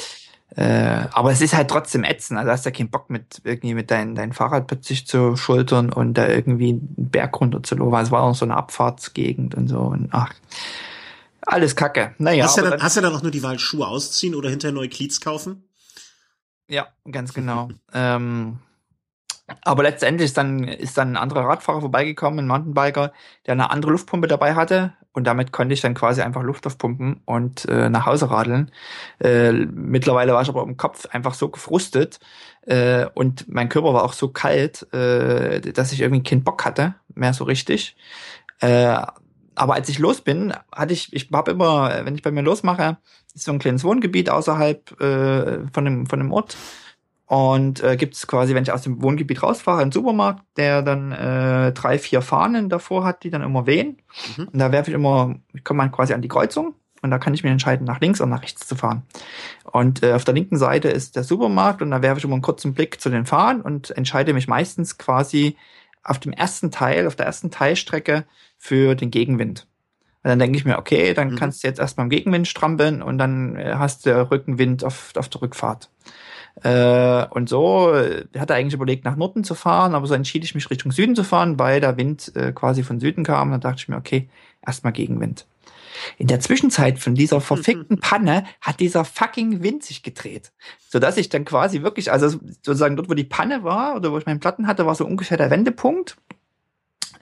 Äh, 0.55 1.07
aber 1.11 1.31
es 1.31 1.41
ist 1.41 1.55
halt 1.55 1.69
trotzdem 1.69 2.03
ätzend. 2.03 2.37
Also 2.39 2.51
hast 2.51 2.65
ja 2.65 2.71
keinen 2.71 2.91
Bock 2.91 3.09
mit 3.09 3.41
irgendwie 3.43 3.73
mit 3.73 3.89
dein, 3.89 4.13
dein 4.13 4.33
Fahrrad 4.33 4.67
plötzlich 4.67 5.07
zu 5.07 5.35
schultern 5.35 5.91
und 5.91 6.13
da 6.13 6.27
irgendwie 6.27 6.69
einen 6.69 7.09
Berg 7.09 7.39
runter 7.39 7.63
zu 7.63 7.75
laufen. 7.75 7.95
Es 7.95 8.11
war 8.11 8.21
auch 8.21 8.35
so 8.35 8.45
eine 8.45 8.55
Abfahrtsgegend 8.55 9.55
und 9.55 9.67
so. 9.67 9.79
Und 9.79 10.09
ach, 10.11 10.31
alles 11.41 11.75
Kacke. 11.75 12.13
Naja, 12.19 12.45
hast, 12.45 12.57
du 12.57 12.61
dann, 12.61 12.71
dann- 12.71 12.83
hast 12.83 12.97
du 12.97 13.01
dann 13.01 13.15
auch 13.15 13.23
nur 13.23 13.31
die 13.31 13.41
Wahl, 13.41 13.57
Schuhe 13.57 13.87
ausziehen 13.87 14.35
oder 14.35 14.49
hinterher 14.49 14.73
neue 14.75 14.89
Cleats 14.89 15.21
kaufen? 15.21 15.67
Ja, 16.69 16.87
ganz 17.11 17.33
genau. 17.33 17.69
ähm, 17.93 18.59
aber 19.63 19.83
letztendlich 19.83 20.27
ist 20.27 20.37
dann, 20.37 20.63
ist 20.63 20.97
dann 20.97 21.13
ein 21.13 21.17
anderer 21.17 21.45
Radfahrer 21.45 21.81
vorbeigekommen, 21.81 22.39
ein 22.39 22.47
Mountainbiker, 22.47 23.11
der 23.45 23.53
eine 23.53 23.71
andere 23.71 23.91
Luftpumpe 23.91 24.27
dabei 24.27 24.55
hatte. 24.55 24.93
Und 25.13 25.25
damit 25.25 25.51
konnte 25.51 25.73
ich 25.73 25.81
dann 25.81 25.93
quasi 25.93 26.21
einfach 26.21 26.41
Luft 26.41 26.65
aufpumpen 26.65 27.21
und 27.25 27.65
äh, 27.65 27.89
nach 27.89 28.07
Hause 28.07 28.31
radeln. 28.31 28.71
Äh, 29.19 29.51
mittlerweile 29.51 30.33
war 30.33 30.41
ich 30.41 30.49
aber 30.49 30.63
im 30.63 30.75
Kopf 30.75 31.05
einfach 31.11 31.35
so 31.35 31.49
gefrustet 31.49 32.19
äh, 32.65 33.05
und 33.13 33.47
mein 33.47 33.69
Körper 33.69 33.93
war 33.93 34.03
auch 34.03 34.13
so 34.13 34.29
kalt, 34.29 34.91
äh, 34.91 35.61
dass 35.61 35.93
ich 35.93 36.01
irgendwie 36.01 36.23
keinen 36.23 36.43
Bock 36.43 36.65
hatte, 36.65 36.95
mehr 37.13 37.33
so 37.33 37.43
richtig. 37.43 37.95
Äh, 38.59 38.97
aber 39.55 39.75
als 39.75 39.87
ich 39.89 39.99
los 39.99 40.21
bin, 40.21 40.53
hatte 40.71 40.93
ich, 40.93 41.13
ich 41.13 41.29
habe 41.31 41.51
immer, 41.51 42.05
wenn 42.05 42.15
ich 42.15 42.23
bei 42.23 42.31
mir 42.31 42.41
losmache, 42.41 42.97
ist 43.35 43.45
so 43.45 43.51
ein 43.51 43.59
kleines 43.59 43.83
Wohngebiet 43.83 44.29
außerhalb 44.29 44.99
äh, 44.99 45.67
von 45.71 45.85
dem 45.85 46.07
von 46.07 46.19
dem 46.19 46.31
Ort 46.31 46.57
und 47.33 47.81
äh, 47.81 47.97
gibt 47.97 48.13
es 48.13 48.27
quasi, 48.27 48.53
wenn 48.53 48.61
ich 48.61 48.71
aus 48.71 48.83
dem 48.83 49.01
Wohngebiet 49.01 49.41
rausfahre, 49.41 49.81
einen 49.81 49.91
Supermarkt, 49.91 50.43
der 50.55 50.83
dann 50.83 51.11
äh, 51.11 51.71
drei, 51.71 51.97
vier 51.97 52.21
Fahnen 52.21 52.69
davor 52.69 53.03
hat, 53.05 53.23
die 53.23 53.31
dann 53.31 53.41
immer 53.41 53.65
wehen. 53.65 53.97
Mhm. 54.37 54.49
Und 54.49 54.59
da 54.59 54.71
werfe 54.71 54.91
ich 54.91 54.95
immer, 54.95 55.37
ich 55.51 55.63
komme 55.63 55.81
dann 55.81 55.91
quasi 55.91 56.13
an 56.13 56.21
die 56.21 56.27
Kreuzung 56.27 56.75
und 57.01 57.09
da 57.09 57.17
kann 57.17 57.33
ich 57.33 57.43
mir 57.43 57.49
entscheiden, 57.49 57.87
nach 57.87 57.99
links 58.01 58.21
oder 58.21 58.29
nach 58.29 58.43
rechts 58.43 58.67
zu 58.67 58.75
fahren. 58.75 59.01
Und 59.63 60.03
äh, 60.03 60.13
auf 60.13 60.25
der 60.25 60.35
linken 60.35 60.57
Seite 60.57 60.89
ist 60.89 61.15
der 61.15 61.23
Supermarkt 61.23 61.81
und 61.81 61.89
da 61.89 62.03
werfe 62.03 62.19
ich 62.19 62.23
immer 62.23 62.35
einen 62.35 62.43
kurzen 62.43 62.75
Blick 62.75 63.01
zu 63.01 63.09
den 63.09 63.25
Fahnen 63.25 63.63
und 63.63 63.89
entscheide 63.89 64.33
mich 64.33 64.47
meistens 64.47 64.99
quasi 64.99 65.57
auf 66.03 66.19
dem 66.19 66.33
ersten 66.33 66.69
Teil, 66.69 67.07
auf 67.07 67.15
der 67.15 67.25
ersten 67.25 67.49
Teilstrecke 67.49 68.25
für 68.59 68.93
den 68.93 69.09
Gegenwind. 69.09 69.65
Und 70.21 70.29
dann 70.29 70.37
denke 70.37 70.55
ich 70.59 70.65
mir, 70.65 70.77
okay, 70.77 71.15
dann 71.15 71.31
Mhm. 71.31 71.35
kannst 71.37 71.63
du 71.63 71.67
jetzt 71.67 71.79
erstmal 71.79 72.05
im 72.05 72.11
Gegenwind 72.11 72.47
strampeln 72.47 73.01
und 73.01 73.17
dann 73.17 73.55
äh, 73.55 73.73
hast 73.79 74.05
du 74.05 74.29
Rückenwind 74.29 74.83
auf, 74.83 75.13
auf 75.15 75.29
der 75.29 75.41
Rückfahrt. 75.41 75.89
Äh, 76.61 77.25
und 77.31 77.49
so 77.49 77.91
äh, 77.93 78.25
hatte 78.37 78.53
eigentlich 78.53 78.73
überlegt, 78.75 79.05
nach 79.05 79.15
Norden 79.15 79.43
zu 79.43 79.55
fahren, 79.55 79.95
aber 79.95 80.05
so 80.07 80.13
entschied 80.13 80.43
ich 80.43 80.55
mich 80.55 80.69
Richtung 80.69 80.91
Süden 80.91 81.15
zu 81.15 81.23
fahren, 81.23 81.57
weil 81.59 81.81
der 81.81 81.97
Wind 81.97 82.31
äh, 82.35 82.51
quasi 82.51 82.83
von 82.83 82.99
Süden 82.99 83.23
kam. 83.23 83.47
Und 83.47 83.51
dann 83.53 83.61
dachte 83.61 83.77
ich 83.81 83.89
mir, 83.89 83.97
okay, 83.97 84.29
erstmal 84.65 84.93
Gegenwind. 84.93 85.45
In 86.17 86.27
der 86.27 86.39
Zwischenzeit 86.39 86.99
von 86.99 87.15
dieser 87.15 87.41
verfickten 87.41 87.99
Panne 88.01 88.45
hat 88.61 88.79
dieser 88.79 89.03
fucking 89.05 89.63
Wind 89.63 89.83
sich 89.83 90.03
gedreht. 90.03 90.51
Sodass 90.89 91.17
ich 91.17 91.29
dann 91.29 91.45
quasi 91.45 91.81
wirklich, 91.81 92.11
also 92.11 92.29
sozusagen 92.29 92.95
dort, 92.95 93.09
wo 93.09 93.13
die 93.13 93.23
Panne 93.23 93.63
war 93.63 93.95
oder 93.95 94.11
wo 94.11 94.17
ich 94.17 94.25
meinen 94.25 94.39
Platten 94.39 94.67
hatte, 94.67 94.85
war 94.85 94.95
so 94.95 95.05
ungefähr 95.05 95.37
der 95.37 95.49
Wendepunkt 95.51 96.17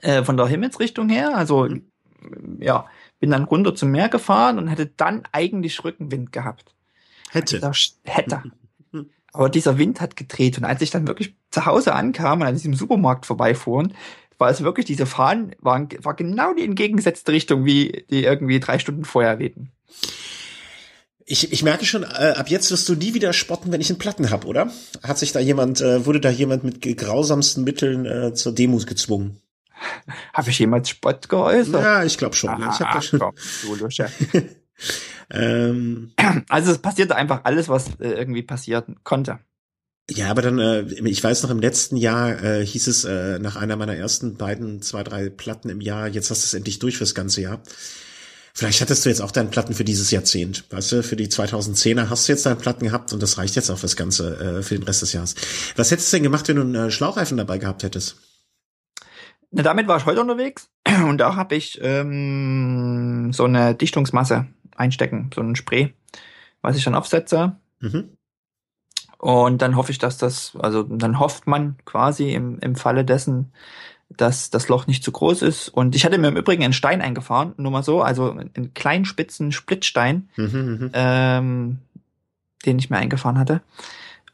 äh, 0.02 0.22
von 0.24 0.36
der 0.36 0.46
Himmelsrichtung 0.46 1.08
her. 1.08 1.36
Also 1.36 1.68
Mhm. 2.22 2.58
ja, 2.60 2.86
bin 3.18 3.30
dann 3.32 3.42
runter 3.44 3.74
zum 3.74 3.90
Meer 3.90 4.08
gefahren 4.08 4.58
und 4.58 4.68
hätte 4.68 4.86
dann 4.86 5.24
eigentlich 5.32 5.82
Rückenwind 5.82 6.30
gehabt. 6.30 6.72
Hätte. 7.30 7.58
Sch- 7.58 7.94
hätte. 8.04 8.42
Aber 9.32 9.48
dieser 9.48 9.78
Wind 9.78 10.00
hat 10.00 10.16
gedreht 10.16 10.58
und 10.58 10.64
als 10.64 10.82
ich 10.82 10.90
dann 10.90 11.06
wirklich 11.06 11.34
zu 11.50 11.64
Hause 11.64 11.94
ankam 11.94 12.42
und 12.42 12.46
an 12.46 12.54
diesem 12.54 12.74
Supermarkt 12.74 13.26
vorbeifuhren, 13.26 13.94
war 14.38 14.50
es 14.50 14.62
wirklich, 14.62 14.86
diese 14.86 15.06
Fahnen 15.06 15.54
waren, 15.60 15.88
war 16.00 16.14
genau 16.14 16.52
die 16.52 16.64
entgegengesetzte 16.64 17.32
Richtung, 17.32 17.64
wie 17.64 18.04
die 18.10 18.24
irgendwie 18.24 18.60
drei 18.60 18.78
Stunden 18.78 19.04
vorher 19.04 19.38
wehten. 19.38 19.70
Ich, 21.24 21.52
ich 21.52 21.62
merke 21.62 21.84
schon, 21.84 22.02
äh, 22.02 22.34
ab 22.36 22.48
jetzt 22.48 22.70
wirst 22.70 22.88
du 22.88 22.94
nie 22.94 23.14
wieder 23.14 23.32
spotten, 23.32 23.70
wenn 23.70 23.80
ich 23.80 23.88
einen 23.88 23.98
Platten 23.98 24.30
hab, 24.30 24.44
oder? 24.44 24.70
Hat 25.02 25.18
sich 25.18 25.32
da 25.32 25.38
jemand, 25.38 25.80
äh, 25.80 26.04
wurde 26.04 26.20
da 26.20 26.28
jemand 26.28 26.64
mit 26.64 26.82
grausamsten 26.98 27.64
Mitteln 27.64 28.04
äh, 28.04 28.34
zur 28.34 28.52
Demo 28.52 28.78
gezwungen? 28.78 29.40
Habe 30.32 30.50
ich 30.50 30.58
jemals 30.58 30.88
Spott 30.88 31.28
geäußert? 31.28 31.82
Ja, 31.82 32.04
ich 32.04 32.18
glaube 32.18 32.34
schon. 32.34 32.50
ja. 32.60 32.70
Ich 32.72 32.80
hab 32.80 32.92
da 32.92 33.02
schon 33.02 33.20
komm, 33.20 33.34
du 33.62 33.74
Lusche. 33.76 34.08
ähm, 35.30 36.12
Also 36.48 36.72
es 36.72 36.78
passierte 36.78 37.16
einfach 37.16 37.42
alles, 37.44 37.68
was 37.68 37.88
äh, 38.00 38.10
irgendwie 38.10 38.42
passieren 38.42 38.96
konnte. 39.04 39.38
Ja, 40.10 40.30
aber 40.30 40.42
dann, 40.42 40.58
äh, 40.58 40.82
ich 40.82 41.22
weiß 41.22 41.42
noch, 41.42 41.50
im 41.50 41.60
letzten 41.60 41.96
Jahr 41.96 42.42
äh, 42.42 42.66
hieß 42.66 42.86
es 42.88 43.04
äh, 43.04 43.38
nach 43.38 43.56
einer 43.56 43.76
meiner 43.76 43.96
ersten 43.96 44.36
beiden, 44.36 44.82
zwei, 44.82 45.04
drei 45.04 45.30
Platten 45.30 45.68
im 45.70 45.80
Jahr, 45.80 46.08
jetzt 46.08 46.30
hast 46.30 46.42
du 46.42 46.46
es 46.46 46.54
endlich 46.54 46.80
durch 46.80 46.98
fürs 46.98 47.14
ganze 47.14 47.40
Jahr. 47.40 47.62
Vielleicht 48.54 48.82
hattest 48.82 49.04
du 49.04 49.08
jetzt 49.08 49.22
auch 49.22 49.30
deinen 49.30 49.50
Platten 49.50 49.72
für 49.72 49.84
dieses 49.84 50.10
Jahrzehnt. 50.10 50.64
Weißt 50.70 50.92
du, 50.92 51.02
für 51.02 51.16
die 51.16 51.28
2010er 51.28 52.10
hast 52.10 52.28
du 52.28 52.32
jetzt 52.32 52.44
deinen 52.44 52.58
Platten 52.58 52.84
gehabt 52.84 53.12
und 53.12 53.22
das 53.22 53.38
reicht 53.38 53.56
jetzt 53.56 53.70
auch 53.70 53.78
fürs 53.78 53.96
Ganze, 53.96 54.58
äh, 54.58 54.62
für 54.62 54.74
den 54.74 54.84
Rest 54.84 55.00
des 55.00 55.14
Jahres. 55.14 55.34
Was 55.76 55.90
hättest 55.90 56.12
du 56.12 56.16
denn 56.16 56.24
gemacht, 56.24 56.48
wenn 56.48 56.56
du 56.56 56.62
einen 56.62 56.74
äh, 56.74 56.90
Schlauchreifen 56.90 57.38
dabei 57.38 57.56
gehabt 57.56 57.82
hättest? 57.82 58.16
Na, 59.50 59.62
damit 59.62 59.86
war 59.86 59.96
ich 59.98 60.04
heute 60.04 60.20
unterwegs 60.20 60.68
und 61.06 61.18
da 61.18 61.36
habe 61.36 61.54
ich 61.54 61.78
ähm, 61.80 63.32
so 63.32 63.44
eine 63.44 63.74
Dichtungsmasse 63.74 64.48
einstecken, 64.76 65.30
so 65.34 65.40
ein 65.40 65.56
Spray, 65.56 65.94
was 66.60 66.76
ich 66.76 66.84
dann 66.84 66.94
aufsetze. 66.94 67.56
Mhm. 67.80 68.16
Und 69.18 69.62
dann 69.62 69.76
hoffe 69.76 69.92
ich, 69.92 69.98
dass 69.98 70.18
das, 70.18 70.56
also 70.58 70.82
dann 70.82 71.20
hofft 71.20 71.46
man 71.46 71.76
quasi 71.84 72.32
im, 72.32 72.58
im 72.58 72.74
Falle 72.74 73.04
dessen, 73.04 73.52
dass 74.08 74.50
das 74.50 74.68
Loch 74.68 74.86
nicht 74.86 75.04
zu 75.04 75.12
groß 75.12 75.42
ist. 75.42 75.68
Und 75.68 75.94
ich 75.94 76.04
hatte 76.04 76.18
mir 76.18 76.28
im 76.28 76.36
Übrigen 76.36 76.64
einen 76.64 76.72
Stein 76.72 77.00
eingefahren, 77.00 77.54
nur 77.56 77.70
mal 77.70 77.84
so, 77.84 78.02
also 78.02 78.32
einen 78.32 78.74
kleinen 78.74 79.04
spitzen 79.04 79.52
Splitstein, 79.52 80.28
Mhm, 80.36 80.44
mhm. 80.44 80.90
ähm, 80.92 81.78
den 82.66 82.78
ich 82.78 82.90
mir 82.90 82.98
eingefahren 82.98 83.38
hatte. 83.38 83.62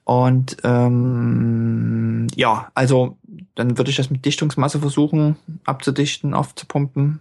Und 0.04 0.56
ähm, 0.64 2.28
ja, 2.34 2.70
also 2.74 3.18
dann 3.54 3.76
würde 3.76 3.90
ich 3.90 3.96
das 3.96 4.08
mit 4.08 4.24
Dichtungsmasse 4.24 4.80
versuchen 4.80 5.36
abzudichten, 5.66 6.32
aufzupumpen. 6.32 7.20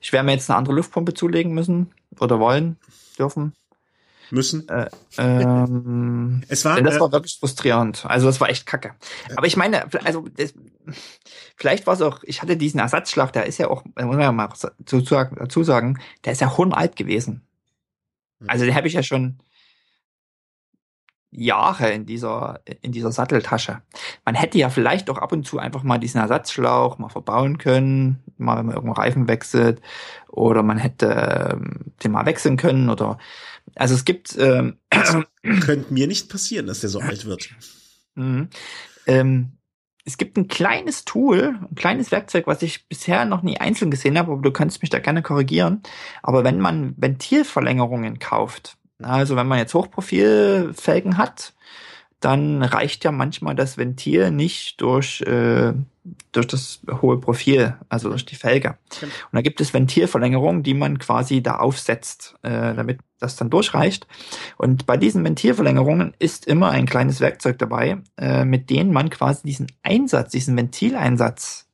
Ich 0.00 0.12
werde 0.12 0.26
mir 0.26 0.32
jetzt 0.32 0.48
eine 0.48 0.58
andere 0.58 0.76
Luftpumpe 0.76 1.12
zulegen 1.12 1.54
müssen 1.54 1.90
oder 2.20 2.38
wollen, 2.38 2.76
dürfen. 3.18 3.54
Müssen. 4.30 4.68
Äh, 4.68 4.88
ähm, 5.18 6.42
Es 6.48 6.64
war, 6.64 6.80
das 6.80 6.96
äh, 6.96 7.00
war 7.00 7.12
wirklich 7.12 7.38
frustrierend. 7.38 8.04
Also 8.06 8.26
das 8.26 8.40
war 8.40 8.48
echt 8.48 8.66
kacke. 8.66 8.94
Aber 9.36 9.46
ich 9.46 9.56
meine, 9.56 9.86
also 10.04 10.28
das, 10.36 10.54
vielleicht 11.56 11.86
war 11.86 11.94
es 11.94 12.02
auch, 12.02 12.22
ich 12.22 12.40
hatte 12.42 12.56
diesen 12.56 12.78
Ersatzschlag, 12.78 13.32
der 13.32 13.46
ist 13.46 13.58
ja 13.58 13.68
auch, 13.68 13.84
muss 13.84 13.94
man 13.96 14.20
ja 14.20 14.32
mal 14.32 14.48
dazu 14.78 15.00
sagen, 15.00 15.36
dazu 15.38 15.64
sagen 15.64 15.98
der 16.24 16.32
ist 16.32 16.40
ja 16.40 16.56
hornalt 16.56 16.96
gewesen. 16.96 17.42
Also 18.46 18.64
den 18.64 18.74
habe 18.74 18.86
ich 18.86 18.94
ja 18.94 19.02
schon 19.02 19.38
Jahre 21.32 21.90
in 21.90 22.06
dieser, 22.06 22.60
in 22.82 22.92
dieser 22.92 23.12
Satteltasche. 23.12 23.82
Man 24.24 24.34
hätte 24.34 24.58
ja 24.58 24.68
vielleicht 24.68 25.10
auch 25.10 25.18
ab 25.18 25.32
und 25.32 25.46
zu 25.46 25.58
einfach 25.58 25.82
mal 25.82 25.98
diesen 25.98 26.20
Ersatzschlauch 26.20 26.98
mal 26.98 27.08
verbauen 27.08 27.58
können, 27.58 28.22
mal 28.36 28.58
wenn 28.58 28.66
man 28.66 28.74
irgendwo 28.74 28.94
Reifen 28.94 29.28
wechselt, 29.28 29.80
oder 30.28 30.62
man 30.62 30.78
hätte 30.78 31.52
ähm, 31.52 31.92
den 32.02 32.12
mal 32.12 32.26
wechseln 32.26 32.56
können, 32.56 32.90
oder 32.90 33.18
also 33.76 33.94
es 33.94 34.04
gibt 34.04 34.36
ähm, 34.38 34.78
könnte 35.60 35.92
mir 35.92 36.08
nicht 36.08 36.28
passieren, 36.28 36.66
dass 36.66 36.80
der 36.80 36.90
so 36.90 37.00
alt 37.00 37.24
wird. 37.24 37.50
Mhm. 38.16 38.48
Ähm, 39.06 39.52
es 40.04 40.16
gibt 40.16 40.36
ein 40.36 40.48
kleines 40.48 41.04
Tool, 41.04 41.58
ein 41.70 41.74
kleines 41.76 42.10
Werkzeug, 42.10 42.46
was 42.46 42.62
ich 42.62 42.88
bisher 42.88 43.24
noch 43.24 43.42
nie 43.42 43.58
einzeln 43.58 43.90
gesehen 43.90 44.18
habe, 44.18 44.32
aber 44.32 44.42
du 44.42 44.50
kannst 44.50 44.82
mich 44.82 44.90
da 44.90 44.98
gerne 44.98 45.22
korrigieren. 45.22 45.82
Aber 46.22 46.42
wenn 46.42 46.58
man 46.58 46.94
Ventilverlängerungen 46.96 48.18
kauft, 48.18 48.76
also 49.02 49.36
wenn 49.36 49.46
man 49.46 49.58
jetzt 49.58 49.74
Hochprofilfelgen 49.74 51.18
hat, 51.18 51.54
dann 52.20 52.62
reicht 52.62 53.04
ja 53.04 53.12
manchmal 53.12 53.54
das 53.54 53.78
Ventil 53.78 54.30
nicht 54.30 54.80
durch, 54.82 55.22
äh, 55.22 55.72
durch 56.32 56.46
das 56.46 56.80
hohe 57.00 57.18
Profil, 57.18 57.76
also 57.88 58.10
durch 58.10 58.26
die 58.26 58.36
Felge. 58.36 58.76
Und 59.00 59.10
da 59.32 59.40
gibt 59.40 59.60
es 59.62 59.72
Ventilverlängerungen, 59.72 60.62
die 60.62 60.74
man 60.74 60.98
quasi 60.98 61.42
da 61.42 61.56
aufsetzt, 61.56 62.36
äh, 62.42 62.74
damit 62.74 63.00
das 63.18 63.36
dann 63.36 63.48
durchreicht. 63.48 64.06
Und 64.58 64.84
bei 64.84 64.98
diesen 64.98 65.24
Ventilverlängerungen 65.24 66.14
ist 66.18 66.46
immer 66.46 66.70
ein 66.70 66.84
kleines 66.84 67.20
Werkzeug 67.20 67.58
dabei, 67.58 67.98
äh, 68.18 68.44
mit 68.44 68.68
dem 68.68 68.92
man 68.92 69.08
quasi 69.08 69.42
diesen 69.46 69.68
Einsatz, 69.82 70.32
diesen 70.32 70.56
Ventileinsatz 70.56 71.68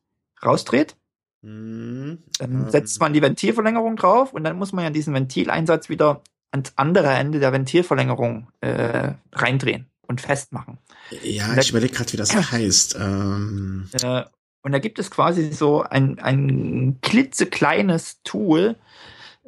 rausdreht. 0.45 0.95
Mhm. 1.43 2.19
Dann 2.39 2.71
setzt 2.71 3.01
man 3.01 3.13
die 3.13 3.23
Ventilverlängerung 3.23 3.97
drauf 3.97 4.33
und 4.33 4.45
dann 4.45 4.57
muss 4.57 4.73
man 4.73 4.85
ja 4.85 4.91
diesen 4.91 5.13
Ventileinsatz 5.13 5.89
wieder 5.89 6.23
ans 6.51 6.73
andere 6.77 7.09
Ende 7.09 7.41
der 7.41 7.53
Ventilverlängerung 7.53 8.49
äh, 8.61 9.13
reindrehen. 9.33 9.87
und 10.09 10.21
festmachen. 10.21 10.79
Ja, 11.23 11.53
da, 11.55 11.61
ich 11.61 11.71
überlege 11.71 11.93
gerade, 11.93 12.13
wie 12.13 12.17
das 12.17 12.35
heißt. 12.53 12.97
Ähm. 12.99 13.89
Äh, 14.03 14.23
und 14.63 14.73
da 14.73 14.79
gibt 14.79 14.99
es 14.99 15.11
quasi 15.11 15.53
so 15.53 15.83
ein, 15.83 16.19
ein 16.19 16.99
klitzekleines 17.01 18.21
Tool, 18.25 18.77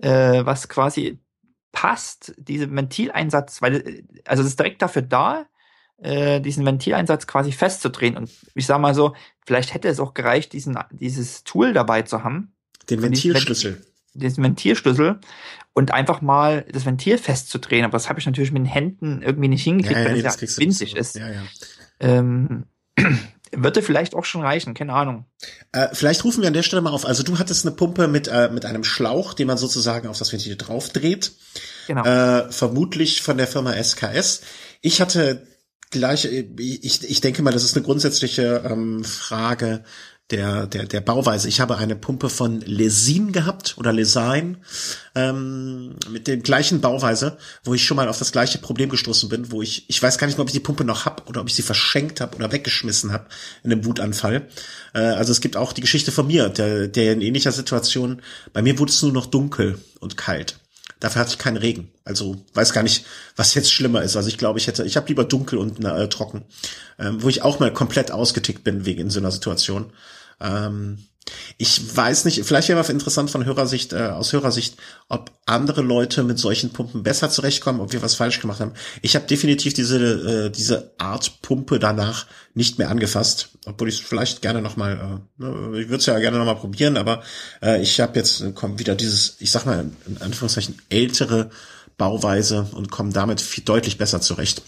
äh, 0.01 0.45
was 0.45 0.69
quasi 0.69 1.19
passt, 1.73 2.35
diese 2.37 2.71
Ventileinsatz, 2.75 3.63
weil, 3.63 4.05
also 4.25 4.43
es 4.43 4.51
ist 4.51 4.59
direkt 4.59 4.83
dafür 4.83 5.03
da, 5.03 5.47
äh, 5.99 6.41
diesen 6.41 6.65
Ventileinsatz 6.65 7.27
quasi 7.27 7.53
festzudrehen. 7.53 8.17
Und 8.17 8.31
ich 8.55 8.67
sag 8.67 8.81
mal 8.81 8.95
so, 8.95 9.15
vielleicht 9.45 9.75
hätte 9.75 9.89
es 9.89 10.01
auch 10.01 10.15
gereicht, 10.15 10.53
diesen, 10.53 10.79
dieses 10.93 11.45
Tool 11.45 11.73
dabei 11.73 12.03
zu 12.03 12.23
haben. 12.23 12.53
Den 12.89 13.03
Ventilschlüssel. 13.03 13.85
Diesen 14.15 14.43
Ventilschlüssel 14.43 15.21
und 15.75 15.93
einfach 15.93 16.21
mal 16.21 16.65
das 16.73 16.87
Ventil 16.87 17.19
festzudrehen. 17.19 17.85
Aber 17.85 17.93
das 17.93 18.09
habe 18.09 18.19
ich 18.19 18.27
natürlich 18.27 18.51
mit 18.51 18.61
den 18.61 18.67
Händen 18.67 19.23
irgendwie 19.23 19.49
nicht 19.49 19.63
hingekriegt, 19.63 19.97
ja, 19.97 20.05
ja, 20.05 20.11
weil 20.11 20.27
es 20.27 20.41
ja 20.41 20.59
winzig 20.59 20.97
ist. 20.97 21.17
Ja, 21.17 21.29
ja. 21.31 21.43
Ähm, 22.01 22.65
würde 23.53 23.83
vielleicht 23.83 24.15
auch 24.15 24.25
schon 24.25 24.43
reichen, 24.43 24.75
keine 24.75 24.93
Ahnung. 24.93 25.25
Äh, 25.73 25.89
vielleicht 25.93 26.25
rufen 26.25 26.43
wir 26.43 26.49
an 26.49 26.55
der 26.55 26.63
Stelle 26.63 26.83
mal 26.83 26.91
auf. 26.91 27.07
Also 27.07 27.23
du 27.23 27.39
hattest 27.39 27.67
eine 27.67 27.75
Pumpe 27.75 28.09
mit, 28.09 28.29
äh, 28.29 28.51
mit 28.51 28.65
einem 28.65 28.85
Schlauch, 28.85 29.35
den 29.35 29.47
man 29.47 29.57
sozusagen 29.57 30.09
auf 30.09 30.19
das 30.19 30.33
Ventil 30.33 30.57
draufdreht. 30.57 31.33
Genau. 31.87 32.05
Äh, 32.05 32.51
vermutlich 32.51 33.23
von 33.23 33.39
der 33.39 33.47
Firma 33.47 33.73
SKS. 33.73 34.43
Ich 34.81 35.01
hatte 35.01 35.47
gleich, 35.91 36.27
ich, 36.27 37.09
ich 37.09 37.21
denke 37.21 37.43
mal, 37.43 37.53
das 37.53 37.65
ist 37.65 37.77
eine 37.77 37.85
grundsätzliche 37.85 38.63
ähm, 38.69 39.05
Frage 39.05 39.85
der, 40.31 40.67
der, 40.67 40.85
der 40.85 41.01
Bauweise. 41.01 41.49
Ich 41.49 41.61
habe 41.61 41.79
eine 41.79 41.97
Pumpe 41.97 42.29
von 42.29 42.61
Lesin 42.61 43.33
gehabt 43.33 43.77
oder 43.79 43.93
Lesign 43.93 44.59
ähm, 45.15 45.97
mit 46.11 46.27
dem 46.27 46.43
gleichen 46.43 46.81
Bauweise, 46.81 47.39
wo 47.65 47.73
ich 47.73 47.85
schon 47.85 47.97
mal 47.97 48.09
auf 48.09 48.19
das 48.19 48.33
gleiche 48.33 48.59
Problem 48.59 48.91
gestoßen 48.91 49.29
bin, 49.29 49.51
wo 49.51 49.63
ich, 49.63 49.89
ich 49.89 50.03
weiß 50.03 50.19
gar 50.19 50.27
nicht 50.27 50.37
mehr, 50.37 50.43
ob 50.43 50.49
ich 50.49 50.55
die 50.55 50.61
Pumpe 50.61 50.85
noch 50.85 51.07
hab 51.07 51.29
oder 51.29 51.41
ob 51.41 51.49
ich 51.49 51.55
sie 51.55 51.63
verschenkt 51.63 52.21
habe 52.21 52.37
oder 52.37 52.53
weggeschmissen 52.53 53.11
habe 53.11 53.27
in 53.65 53.73
einem 53.73 53.85
Wutanfall. 53.87 54.47
Äh, 54.93 55.01
also 55.01 55.33
es 55.33 55.41
gibt 55.41 55.57
auch 55.57 55.73
die 55.73 55.81
Geschichte 55.81 56.13
von 56.13 56.27
mir, 56.27 56.51
der, 56.51 56.89
der 56.89 57.15
in 57.15 57.23
ähnlicher 57.23 57.53
Situation, 57.53 58.21
bei 58.53 58.61
mir 58.61 58.79
wurde 58.79 58.93
es 58.93 59.01
nur 59.01 59.13
noch 59.13 59.27
dunkel 59.27 59.79
und 60.01 60.19
kalt. 60.19 60.59
Dafür 61.01 61.21
hatte 61.21 61.31
ich 61.31 61.39
keinen 61.39 61.57
Regen. 61.57 61.91
Also 62.05 62.37
weiß 62.55 62.73
gar 62.73 62.83
nicht, 62.83 63.07
was 63.37 63.55
jetzt 63.55 63.73
schlimmer 63.73 64.03
ist. 64.03 64.17
Also 64.17 64.29
ich 64.29 64.37
glaube, 64.37 64.59
ich 64.59 64.67
hätte, 64.67 64.85
ich 64.85 64.97
habe 64.97 65.07
lieber 65.09 65.25
dunkel 65.25 65.59
und 65.59 65.85
äh, 65.85 66.09
trocken, 66.09 66.43
ähm, 66.99 67.23
wo 67.23 67.29
ich 67.29 67.43
auch 67.43 67.61
mal 67.61 67.73
komplett 67.73 68.11
ausgetickt 68.11 68.65
bin 68.65 68.85
wegen 68.85 69.03
in 69.03 69.11
so 69.11 69.21
einer 69.21 69.31
Situation. 69.31 69.93
Ähm, 70.41 70.99
ich 71.57 71.97
weiß 71.97 72.25
nicht, 72.25 72.45
vielleicht 72.45 72.69
wäre 72.69 72.93
interessant 72.93 73.31
von 73.31 73.45
Hörersicht, 73.45 73.93
äh, 73.93 74.09
aus 74.09 74.33
Hörersicht, 74.33 74.77
ob 75.09 75.31
andere 75.47 75.83
Leute 75.83 76.23
mit 76.23 76.39
solchen 76.39 76.71
Pumpen 76.71 77.03
besser 77.03 77.31
zurechtkommen, 77.31 77.81
ob 77.81 77.93
wir 77.93 78.03
was 78.03 78.15
falsch 78.15 78.41
gemacht 78.41 78.61
haben. 78.61 78.73
Ich 79.03 79.15
habe 79.15 79.27
definitiv 79.27 79.75
diese, 79.75 79.99
äh, 80.47 80.51
diese 80.51 80.93
Art 80.99 81.43
Pumpe 81.43 81.79
danach 81.79 82.27
nicht 82.55 82.79
mehr 82.79 82.91
angefasst, 82.91 83.51
obwohl 83.67 83.89
ich 83.89 83.97
es 83.97 84.07
vielleicht 84.07 84.43
gerne 84.43 84.63
nochmal, 84.63 85.21
äh, 85.39 85.43
ne, 85.43 85.81
ich 85.81 85.89
würde 85.89 85.97
es 85.97 86.07
ja 86.07 86.19
gerne 86.19 86.39
nochmal 86.39 86.57
probieren, 86.57 86.97
aber 86.97 87.23
äh, 87.63 87.83
ich 87.83 88.01
habe 88.01 88.19
jetzt 88.19 88.41
äh, 88.41 88.53
kommt 88.53 88.79
wieder 88.79 88.95
dieses, 88.95 89.37
ich 89.41 89.51
sag 89.51 89.67
mal 89.67 89.91
in 90.07 90.19
Anführungszeichen, 90.19 90.81
ältere 90.89 91.51
Bauweise 91.97 92.69
und 92.73 92.91
komme 92.91 93.13
damit 93.13 93.41
viel 93.41 93.65
deutlich 93.65 93.99
besser 93.99 94.21
zurecht. 94.21 94.63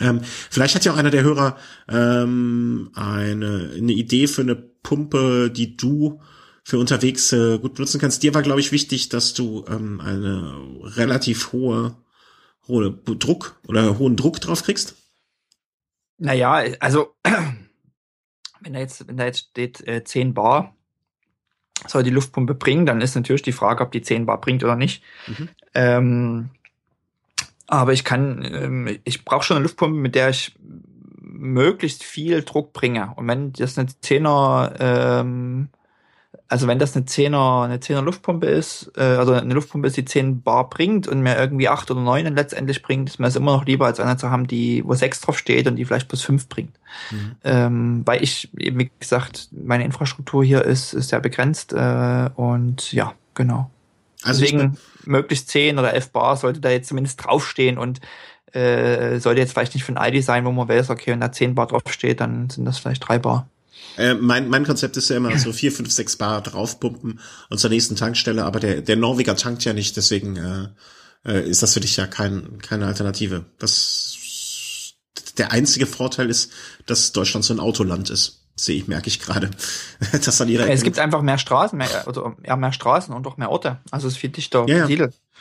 Ähm, 0.00 0.20
vielleicht 0.22 0.74
hat 0.74 0.84
ja 0.84 0.92
auch 0.92 0.96
einer 0.96 1.10
der 1.10 1.22
Hörer 1.22 1.56
ähm, 1.88 2.90
eine, 2.94 3.72
eine 3.76 3.92
Idee 3.92 4.26
für 4.26 4.42
eine 4.42 4.56
Pumpe, 4.56 5.50
die 5.50 5.76
du 5.76 6.20
für 6.64 6.78
unterwegs 6.78 7.32
äh, 7.32 7.58
gut 7.58 7.74
benutzen 7.74 8.00
kannst. 8.00 8.22
Dir 8.22 8.34
war, 8.34 8.42
glaube 8.42 8.60
ich, 8.60 8.72
wichtig, 8.72 9.08
dass 9.08 9.34
du 9.34 9.64
ähm, 9.68 10.00
eine 10.00 10.54
relativ 10.82 11.52
hohe, 11.52 11.96
hohe 12.66 12.92
Druck 12.92 13.58
oder 13.66 13.98
hohen 13.98 14.16
Druck 14.16 14.40
drauf 14.40 14.62
kriegst. 14.62 14.94
Naja, 16.18 16.64
also 16.80 17.14
wenn 18.60 18.72
da 18.72 18.80
jetzt, 18.80 19.08
wenn 19.08 19.16
da 19.16 19.24
jetzt 19.24 19.48
steht 19.50 19.86
äh, 19.86 20.04
10 20.04 20.34
Bar, 20.34 20.76
soll 21.86 22.02
die 22.02 22.10
Luftpumpe 22.10 22.54
bringen, 22.54 22.86
dann 22.86 23.00
ist 23.00 23.14
natürlich 23.14 23.42
die 23.42 23.52
Frage, 23.52 23.82
ob 23.82 23.92
die 23.92 24.02
10 24.02 24.26
Bar 24.26 24.40
bringt 24.40 24.64
oder 24.64 24.76
nicht. 24.76 25.02
Mhm. 25.26 25.48
Ähm, 25.74 26.50
aber 27.68 27.92
ich 27.92 28.02
kann, 28.02 28.44
ähm, 28.50 28.98
ich 29.04 29.24
brauche 29.24 29.44
schon 29.44 29.58
eine 29.58 29.64
Luftpumpe, 29.64 29.96
mit 29.96 30.14
der 30.14 30.30
ich 30.30 30.56
möglichst 31.20 32.02
viel 32.02 32.42
Druck 32.42 32.72
bringe. 32.72 33.12
Und 33.14 33.28
wenn 33.28 33.52
das 33.52 33.78
eine 33.78 33.88
Zehner, 34.00 34.72
ähm, 34.80 35.68
also 36.48 36.66
wenn 36.66 36.78
das 36.78 36.96
eine 36.96 37.04
Zehner, 37.04 37.62
eine 37.62 37.78
Zehner 37.78 38.00
Luftpumpe 38.00 38.46
ist, 38.46 38.90
äh, 38.96 39.02
also 39.02 39.34
eine 39.34 39.52
Luftpumpe 39.52 39.86
ist, 39.86 39.98
die 39.98 40.06
10 40.06 40.42
Bar 40.42 40.70
bringt 40.70 41.06
und 41.08 41.20
mir 41.20 41.36
irgendwie 41.36 41.68
acht 41.68 41.90
oder 41.90 42.00
neun 42.00 42.34
letztendlich 42.34 42.82
bringt, 42.82 43.10
ist 43.10 43.20
mir 43.20 43.26
das 43.26 43.36
immer 43.36 43.52
noch 43.52 43.66
lieber, 43.66 43.84
als 43.84 44.00
eine 44.00 44.16
zu 44.16 44.30
haben, 44.30 44.46
die, 44.46 44.82
wo 44.84 44.94
sechs 44.94 45.20
drauf 45.20 45.38
steht 45.38 45.66
und 45.66 45.76
die 45.76 45.84
vielleicht 45.84 46.08
plus 46.08 46.22
fünf 46.22 46.48
bringt. 46.48 46.74
Mhm. 47.10 47.36
Ähm, 47.44 48.02
weil 48.06 48.22
ich, 48.22 48.48
wie 48.52 48.90
gesagt, 48.98 49.50
meine 49.52 49.84
Infrastruktur 49.84 50.42
hier 50.42 50.64
ist, 50.64 50.94
ist 50.94 51.10
sehr 51.10 51.20
begrenzt 51.20 51.74
äh, 51.74 52.30
und 52.34 52.92
ja, 52.94 53.12
genau. 53.34 53.70
Also 54.22 54.40
Deswegen 54.40 54.78
möglichst 55.08 55.48
10 55.48 55.78
oder 55.78 55.94
11 55.94 56.10
Bar 56.10 56.36
sollte 56.36 56.60
da 56.60 56.70
jetzt 56.70 56.88
zumindest 56.88 57.24
draufstehen 57.24 57.78
und 57.78 58.00
äh, 58.52 59.18
sollte 59.18 59.40
jetzt 59.40 59.52
vielleicht 59.52 59.74
nicht 59.74 59.84
von 59.84 59.96
Aldi 59.96 60.22
sein, 60.22 60.44
wo 60.44 60.52
man 60.52 60.68
weiß, 60.68 60.90
okay, 60.90 61.10
wenn 61.10 61.20
da 61.20 61.32
10 61.32 61.54
Bar 61.54 61.66
draufsteht, 61.66 62.20
dann 62.20 62.48
sind 62.50 62.64
das 62.64 62.78
vielleicht 62.78 63.06
3 63.08 63.18
Bar. 63.18 63.48
Äh, 63.96 64.14
mein, 64.14 64.48
mein 64.48 64.64
Konzept 64.64 64.96
ist 64.96 65.10
ja 65.10 65.16
immer 65.16 65.36
so 65.38 65.52
4, 65.52 65.72
5, 65.72 65.90
6 65.90 66.16
Bar 66.16 66.42
draufpumpen 66.42 67.20
und 67.50 67.58
zur 67.58 67.70
nächsten 67.70 67.96
Tankstelle, 67.96 68.44
aber 68.44 68.60
der, 68.60 68.82
der 68.82 68.96
Norweger 68.96 69.36
tankt 69.36 69.64
ja 69.64 69.72
nicht, 69.72 69.96
deswegen 69.96 70.36
äh, 70.36 70.68
äh, 71.30 71.48
ist 71.48 71.62
das 71.62 71.74
für 71.74 71.80
dich 71.80 71.96
ja 71.96 72.06
kein, 72.06 72.58
keine 72.62 72.86
Alternative. 72.86 73.46
Das, 73.58 74.94
der 75.36 75.52
einzige 75.52 75.86
Vorteil 75.86 76.30
ist, 76.30 76.52
dass 76.86 77.12
Deutschland 77.12 77.44
so 77.44 77.54
ein 77.54 77.60
Autoland 77.60 78.10
ist 78.10 78.47
sehe 78.58 78.76
ich, 78.76 78.88
merke 78.88 79.08
ich 79.08 79.20
gerade. 79.20 79.50
dass 80.12 80.38
dann 80.38 80.48
jeder 80.48 80.68
es 80.68 80.82
gibt 80.82 80.98
einfach 80.98 81.22
mehr 81.22 81.38
Straßen, 81.38 81.76
mehr, 81.76 82.06
also 82.06 82.34
ja, 82.44 82.56
mehr 82.56 82.72
Straßen 82.72 83.14
und 83.14 83.26
auch 83.26 83.36
mehr 83.36 83.50
Orte. 83.50 83.78
Also 83.90 84.08
es 84.08 84.14
ist 84.14 84.20
viel 84.20 84.30
dichter 84.30 84.66
ja, 84.68 84.82
besiedelt. 84.82 85.12
Ja. 85.12 85.40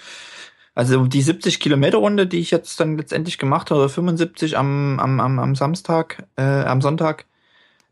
Also 0.75 1.07
die 1.07 1.23
70 1.23 1.59
Kilometer 1.59 1.97
Runde, 1.97 2.27
die 2.27 2.37
ich 2.37 2.51
jetzt 2.51 2.79
dann 2.79 2.97
letztendlich 2.97 3.39
gemacht 3.39 3.71
habe, 3.71 3.81
oder 3.81 3.89
75 3.89 4.57
am, 4.57 4.99
am, 4.99 5.19
am, 5.19 5.39
am 5.39 5.55
Samstag, 5.55 6.23
äh, 6.35 6.43
am 6.43 6.81
Sonntag, 6.81 7.25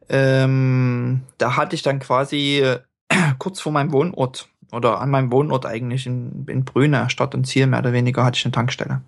ähm, 0.08 1.22
da 1.40 1.56
hatte 1.56 1.76
ich 1.76 1.82
dann 1.82 2.00
quasi 2.00 2.60
äh, 2.60 2.80
kurz 3.40 3.60
vor 3.60 3.72
meinem 3.72 3.92
Wohnort 3.92 4.50
oder 4.72 5.02
an 5.02 5.10
meinem 5.10 5.32
Wohnort 5.32 5.66
eigentlich 5.66 6.06
in, 6.06 6.46
in 6.48 6.64
Brüne, 6.64 7.10
Stadt 7.10 7.34
und 7.34 7.46
Ziel 7.46 7.66
mehr 7.66 7.80
oder 7.80 7.94
weniger, 7.94 8.24
hatte 8.24 8.38
ich 8.38 8.46
eine 8.46 8.52
Tankstelle. 8.52 9.02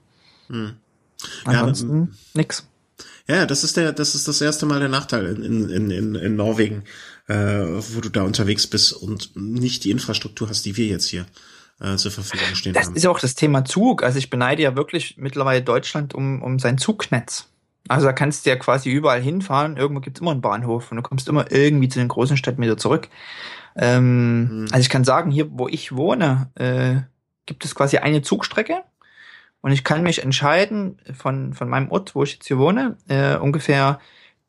Hm. 0.48 0.74
Ansonsten 1.46 2.00
ja, 2.00 2.18
nix. 2.34 2.68
Ja, 3.28 3.46
das 3.46 3.64
ist 3.64 3.76
der, 3.78 3.92
das 3.92 4.16
ist 4.16 4.28
das 4.28 4.40
erste 4.40 4.66
Mal 4.66 4.80
der 4.80 4.90
Nachteil 4.90 5.26
in, 5.26 5.70
in, 5.70 5.92
in, 5.92 6.16
in 6.16 6.36
Norwegen, 6.36 6.84
äh, 7.28 7.36
wo 7.36 8.00
du 8.00 8.10
da 8.10 8.24
unterwegs 8.24 8.68
bist 8.68 8.94
und 8.94 9.36
nicht 9.36 9.84
die 9.84 9.92
Infrastruktur 9.92 10.48
hast, 10.48 10.66
die 10.66 10.78
wir 10.78 10.88
jetzt 10.88 11.10
hier 11.10 11.26
äh, 11.82 11.98
zur 11.98 12.12
Verfügung 12.12 12.56
stehen 12.56 12.74
das 12.74 12.86
haben. 12.86 12.94
Das 12.94 12.98
ist 12.98 13.04
ja 13.04 13.10
auch 13.10 13.20
das 13.20 13.36
Thema 13.36 13.66
Zug. 13.66 14.02
Also 14.04 14.18
ich 14.18 14.30
beneide 14.30 14.64
ja 14.64 14.76
wirklich 14.76 15.16
mittlerweile 15.18 15.62
Deutschland 15.62 16.16
um, 16.16 16.42
um 16.42 16.58
sein 16.58 16.78
Zugnetz. 16.78 17.50
Also 17.90 18.06
da 18.06 18.14
kannst 18.14 18.46
du 18.46 18.50
ja 18.50 18.56
quasi 18.56 18.90
überall 18.90 19.22
hinfahren. 19.22 19.78
Irgendwo 19.78 20.02
gibt's 20.02 20.22
immer 20.22 20.32
einen 20.32 20.42
Bahnhof 20.42 20.92
und 20.92 20.98
du 20.98 21.04
kommst 21.04 21.28
immer 21.28 21.52
irgendwie 21.52 21.90
zu 21.90 22.00
den 22.00 22.08
großen 22.08 22.38
Städten 22.38 22.62
wieder 22.62 22.78
zurück. 22.78 23.10
Ähm, 23.76 24.48
hm. 24.50 24.66
Also 24.72 24.80
ich 24.82 24.90
kann 24.90 25.04
sagen, 25.04 25.32
hier, 25.32 25.48
wo 25.52 25.68
ich 25.68 25.96
wohne, 25.96 26.50
äh, 26.56 27.02
gibt 27.46 27.66
es 27.66 27.76
quasi 27.76 27.98
eine 27.98 28.22
Zugstrecke 28.22 28.84
und 29.62 29.72
ich 29.72 29.84
kann 29.84 30.04
mich 30.04 30.24
entscheiden, 30.24 31.00
von, 31.14 31.54
von 31.54 31.70
meinem 31.70 31.92
Ort, 31.92 32.16
wo 32.16 32.24
ich 32.24 32.34
jetzt 32.34 32.48
hier 32.48 32.58
wohne, 32.58 32.98
äh, 33.08 33.36
ungefähr 33.36 34.00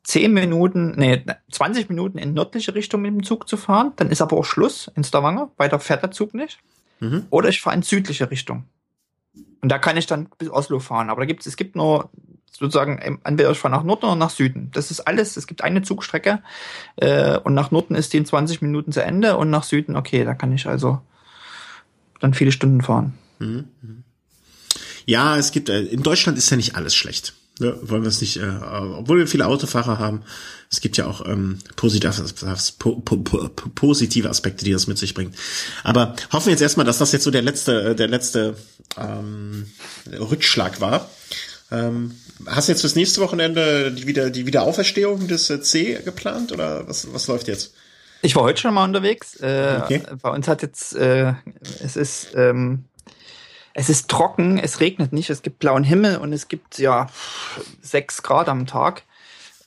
10 0.03 0.33
Minuten, 0.33 0.93
nee, 0.97 1.23
20 1.51 1.89
Minuten 1.89 2.17
in 2.17 2.33
nördliche 2.33 2.73
Richtung 2.73 3.01
mit 3.01 3.11
dem 3.11 3.23
Zug 3.23 3.47
zu 3.47 3.57
fahren. 3.57 3.93
Dann 3.97 4.09
ist 4.09 4.21
aber 4.21 4.37
auch 4.37 4.45
Schluss 4.45 4.91
in 4.95 5.03
Stavanger. 5.03 5.51
Weiter 5.57 5.79
fährt 5.79 6.03
der 6.03 6.11
Zug 6.11 6.33
nicht. 6.33 6.59
Mhm. 6.99 7.25
Oder 7.29 7.49
ich 7.49 7.61
fahre 7.61 7.75
in 7.75 7.81
südliche 7.81 8.31
Richtung. 8.31 8.65
Und 9.61 9.69
da 9.69 9.77
kann 9.77 9.97
ich 9.97 10.05
dann 10.05 10.29
bis 10.37 10.49
Oslo 10.49 10.79
fahren. 10.79 11.09
Aber 11.09 11.21
da 11.21 11.25
gibt 11.25 11.41
es, 11.41 11.47
es 11.47 11.57
gibt 11.57 11.75
nur 11.75 12.09
sozusagen, 12.51 12.97
entweder 13.23 13.51
ich 13.51 13.59
fahre 13.59 13.75
nach 13.75 13.83
Norden 13.83 14.05
oder 14.05 14.15
nach 14.15 14.29
Süden. 14.29 14.69
Das 14.73 14.89
ist 14.89 15.01
alles, 15.01 15.37
es 15.37 15.47
gibt 15.47 15.63
eine 15.63 15.81
Zugstrecke. 15.81 16.41
Äh, 16.95 17.37
und 17.37 17.53
nach 17.53 17.71
Norden 17.71 17.95
ist 17.95 18.13
die 18.13 18.17
in 18.17 18.25
20 18.25 18.61
Minuten 18.61 18.91
zu 18.91 19.03
Ende 19.03 19.37
und 19.37 19.49
nach 19.49 19.63
Süden, 19.63 19.95
okay, 19.95 20.23
da 20.23 20.33
kann 20.33 20.51
ich 20.53 20.65
also 20.65 21.01
dann 22.19 22.33
viele 22.33 22.51
Stunden 22.51 22.81
fahren. 22.81 23.13
Mhm. 23.39 24.03
Ja, 25.09 25.37
es 25.37 25.51
gibt, 25.51 25.69
äh, 25.69 25.81
in 25.81 26.03
Deutschland 26.03 26.37
ist 26.37 26.51
ja 26.51 26.55
nicht 26.55 26.75
alles 26.75 26.95
schlecht. 26.95 27.33
Ne? 27.57 27.75
Wollen 27.81 28.03
wir 28.03 28.09
es 28.09 28.21
nicht, 28.21 28.37
äh, 28.37 28.47
obwohl 28.95 29.17
wir 29.17 29.25
viele 29.25 29.47
Autofahrer 29.47 29.97
haben, 29.97 30.21
es 30.69 30.81
gibt 30.81 30.97
ja 30.97 31.07
auch 31.07 31.25
ähm, 31.25 31.57
positive, 31.75 32.13
po, 32.77 32.97
po, 32.97 33.17
po, 33.17 33.49
positive 33.73 34.29
Aspekte, 34.29 34.63
die 34.63 34.71
das 34.71 34.85
mit 34.85 34.99
sich 34.99 35.15
bringt. 35.15 35.35
Aber 35.83 36.15
hoffen 36.31 36.45
wir 36.45 36.51
jetzt 36.51 36.61
erstmal, 36.61 36.85
dass 36.85 36.99
das 36.99 37.11
jetzt 37.11 37.23
so 37.23 37.31
der 37.31 37.41
letzte, 37.41 37.89
äh, 37.89 37.95
der 37.95 38.07
letzte 38.07 38.55
ähm, 38.97 39.71
Rückschlag 40.11 40.79
war. 40.79 41.09
Ähm, 41.71 42.15
hast 42.45 42.67
du 42.67 42.73
jetzt 42.73 42.81
fürs 42.81 42.95
nächste 42.95 43.19
Wochenende 43.21 43.91
die, 43.91 44.05
wieder, 44.05 44.29
die 44.29 44.45
Wiederauferstehung 44.45 45.27
des 45.27 45.49
äh, 45.49 45.59
C 45.59 45.99
geplant 46.05 46.51
oder 46.51 46.87
was, 46.87 47.11
was 47.11 47.25
läuft 47.25 47.47
jetzt? 47.47 47.73
Ich 48.21 48.35
war 48.35 48.43
heute 48.43 48.61
schon 48.61 48.75
mal 48.75 48.83
unterwegs. 48.83 49.37
Äh, 49.37 49.79
okay. 49.83 50.03
Bei 50.21 50.29
uns 50.29 50.47
hat 50.47 50.61
jetzt, 50.61 50.95
äh, 50.95 51.33
es 51.83 51.95
ist 51.95 52.27
ähm, 52.35 52.85
es 53.73 53.89
ist 53.89 54.09
trocken, 54.09 54.57
es 54.57 54.79
regnet 54.79 55.13
nicht, 55.13 55.29
es 55.29 55.41
gibt 55.41 55.59
blauen 55.59 55.83
Himmel 55.83 56.17
und 56.17 56.33
es 56.33 56.47
gibt 56.47 56.79
ja 56.79 57.07
sechs 57.81 58.23
Grad 58.23 58.49
am 58.49 58.65
Tag. 58.65 59.03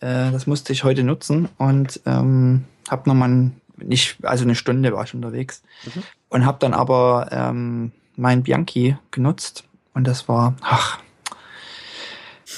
Äh, 0.01 0.31
das 0.33 0.47
musste 0.47 0.73
ich 0.73 0.85
heute 0.85 1.05
nutzen 1.05 1.49
und 1.59 2.01
ähm, 2.07 2.65
habe 2.91 3.09
nochmal 3.09 3.53
nicht, 3.77 4.19
also 4.23 4.45
eine 4.45 4.55
Stunde 4.55 4.93
war 4.93 5.05
ich 5.05 5.15
unterwegs 5.15 5.63
mhm. 5.85 6.03
und 6.29 6.47
habe 6.47 6.59
dann 6.61 6.75
aber 6.75 7.29
ähm, 7.31 7.93
mein 8.17 8.43
Bianchi 8.43 8.97
genutzt 9.11 9.65
und 9.95 10.07
das 10.07 10.29
war, 10.29 10.57
ach, 10.63 10.99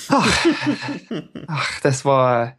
ach, 0.09 0.47
ach 1.47 1.81
das 1.81 2.05
war, 2.05 2.55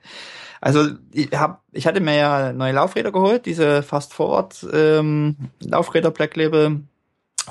also 0.62 0.90
ich, 1.12 1.32
hab, 1.34 1.64
ich 1.72 1.88
hatte 1.88 2.00
mir 2.00 2.16
ja 2.16 2.54
neue 2.54 2.74
Laufräder 2.74 3.12
geholt, 3.12 3.46
diese 3.46 3.84
Fast 3.84 4.14
Forward 4.14 4.66
ähm, 4.72 5.36
Laufräder 5.60 6.12
Black 6.12 6.36
Label, 6.36 6.82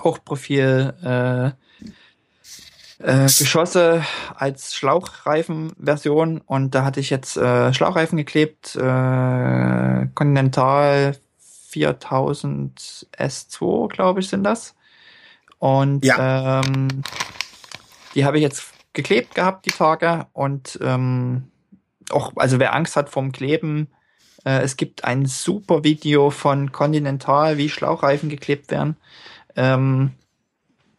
Hochprofil, 0.02 0.94
äh, 1.02 1.46
äh, 2.98 3.24
Geschosse 3.24 4.04
als 4.34 4.74
Schlauchreifen-Version 4.74 6.40
und 6.46 6.74
da 6.74 6.84
hatte 6.84 7.00
ich 7.00 7.10
jetzt 7.10 7.36
äh, 7.36 7.72
Schlauchreifen 7.74 8.16
geklebt, 8.16 8.76
äh, 8.76 10.06
Continental 10.14 11.16
4000 11.68 13.08
S2, 13.18 13.88
glaube 13.88 14.20
ich, 14.20 14.28
sind 14.28 14.44
das. 14.44 14.74
Und 15.58 16.04
ja. 16.04 16.60
ähm, 16.60 17.02
die 18.14 18.24
habe 18.24 18.36
ich 18.36 18.42
jetzt 18.42 18.72
geklebt 18.92 19.34
gehabt, 19.34 19.66
die 19.66 19.70
Tage. 19.70 20.26
Und 20.32 20.78
ähm, 20.82 21.50
auch, 22.10 22.32
also 22.36 22.60
wer 22.60 22.74
Angst 22.74 22.96
hat 22.96 23.10
vom 23.10 23.32
Kleben, 23.32 23.88
äh, 24.44 24.60
es 24.60 24.76
gibt 24.76 25.04
ein 25.04 25.26
super 25.26 25.84
Video 25.84 26.30
von 26.30 26.70
Continental, 26.70 27.58
wie 27.58 27.68
Schlauchreifen 27.68 28.28
geklebt 28.28 28.70
werden. 28.70 28.96
Ähm, 29.56 30.12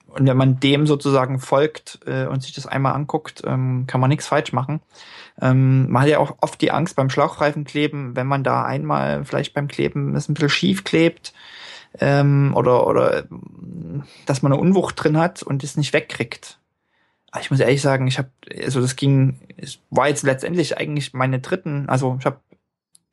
und 0.07 0.27
wenn 0.27 0.37
man 0.37 0.61
dem 0.61 0.87
sozusagen 0.87 1.39
folgt 1.39 1.99
äh, 2.05 2.25
und 2.25 2.41
sich 2.41 2.53
das 2.53 2.65
einmal 2.65 2.93
anguckt, 2.93 3.43
ähm, 3.45 3.85
kann 3.85 3.99
man 3.99 4.09
nichts 4.09 4.27
falsch 4.27 4.53
machen. 4.53 4.79
Ähm, 5.41 5.91
man 5.91 6.03
hat 6.03 6.09
ja 6.09 6.19
auch 6.19 6.37
oft 6.39 6.61
die 6.61 6.71
Angst 6.71 6.95
beim 6.95 7.09
Schlauchreifen 7.09 7.65
kleben, 7.65 8.15
wenn 8.15 8.25
man 8.25 8.43
da 8.43 8.63
einmal 8.63 9.25
vielleicht 9.25 9.53
beim 9.53 9.67
Kleben 9.67 10.15
es 10.15 10.29
ein 10.29 10.33
bisschen 10.33 10.49
schief 10.49 10.85
klebt 10.85 11.33
ähm, 11.99 12.53
oder, 12.55 12.87
oder 12.87 13.25
dass 14.25 14.41
man 14.41 14.53
eine 14.53 14.61
Unwucht 14.61 15.03
drin 15.03 15.17
hat 15.17 15.43
und 15.43 15.65
es 15.65 15.75
nicht 15.75 15.91
wegkriegt. 15.91 16.59
Aber 17.31 17.41
ich 17.41 17.51
muss 17.51 17.59
ehrlich 17.59 17.81
sagen, 17.81 18.07
ich 18.07 18.17
habe, 18.17 18.29
also 18.63 18.79
das 18.79 18.95
ging, 18.95 19.37
es 19.57 19.79
war 19.89 20.07
jetzt 20.07 20.23
letztendlich 20.23 20.77
eigentlich 20.77 21.13
meine 21.13 21.39
dritten, 21.39 21.89
also 21.89 22.15
ich 22.17 22.25
habe 22.25 22.39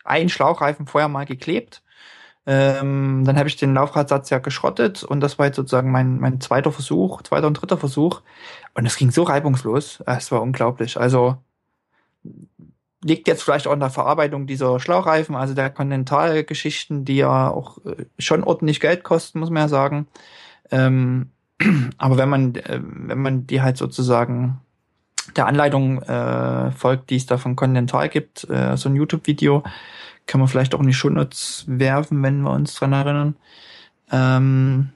einen 0.04 0.28
Schlauchreifen 0.28 0.86
vorher 0.86 1.08
mal 1.08 1.26
geklebt 1.26 1.81
ähm, 2.44 3.22
dann 3.24 3.38
habe 3.38 3.48
ich 3.48 3.56
den 3.56 3.74
Laufradsatz 3.74 4.30
ja 4.30 4.38
geschrottet 4.38 5.04
und 5.04 5.20
das 5.20 5.38
war 5.38 5.46
jetzt 5.46 5.56
sozusagen 5.56 5.92
mein, 5.92 6.18
mein 6.18 6.40
zweiter 6.40 6.72
Versuch, 6.72 7.22
zweiter 7.22 7.46
und 7.46 7.54
dritter 7.54 7.78
Versuch. 7.78 8.22
Und 8.74 8.86
es 8.86 8.96
ging 8.96 9.10
so 9.10 9.22
reibungslos. 9.22 10.02
Es 10.06 10.32
war 10.32 10.42
unglaublich. 10.42 10.98
Also 10.98 11.36
liegt 13.04 13.28
jetzt 13.28 13.42
vielleicht 13.42 13.66
auch 13.66 13.72
in 13.72 13.80
der 13.80 13.90
Verarbeitung 13.90 14.46
dieser 14.46 14.80
Schlauchreifen, 14.80 15.34
also 15.34 15.54
der 15.54 15.70
Continental-Geschichten, 15.70 17.04
die 17.04 17.16
ja 17.16 17.50
auch 17.50 17.78
äh, 17.84 18.06
schon 18.18 18.44
ordentlich 18.44 18.80
Geld 18.80 19.02
kosten, 19.02 19.40
muss 19.40 19.50
man 19.50 19.62
ja 19.62 19.68
sagen. 19.68 20.06
Ähm, 20.70 21.30
aber 21.98 22.16
wenn 22.16 22.28
man, 22.28 22.54
äh, 22.56 22.80
wenn 22.80 23.20
man 23.20 23.46
die 23.46 23.62
halt 23.62 23.76
sozusagen 23.76 24.60
der 25.36 25.46
Anleitung 25.46 26.02
äh, 26.02 26.70
folgt, 26.72 27.10
die 27.10 27.16
es 27.16 27.26
da 27.26 27.38
von 27.38 27.56
Continental 27.56 28.08
gibt, 28.08 28.48
äh, 28.50 28.76
so 28.76 28.88
ein 28.88 28.96
YouTube-Video, 28.96 29.62
kann 30.26 30.40
man 30.40 30.48
vielleicht 30.48 30.74
auch 30.74 30.80
in 30.80 30.86
die 30.86 30.94
Shownotes 30.94 31.64
werfen, 31.66 32.22
wenn 32.22 32.42
wir 32.42 32.50
uns 32.50 32.74
dran 32.74 32.92
erinnern. 32.92 33.36
Ähm, 34.10 34.90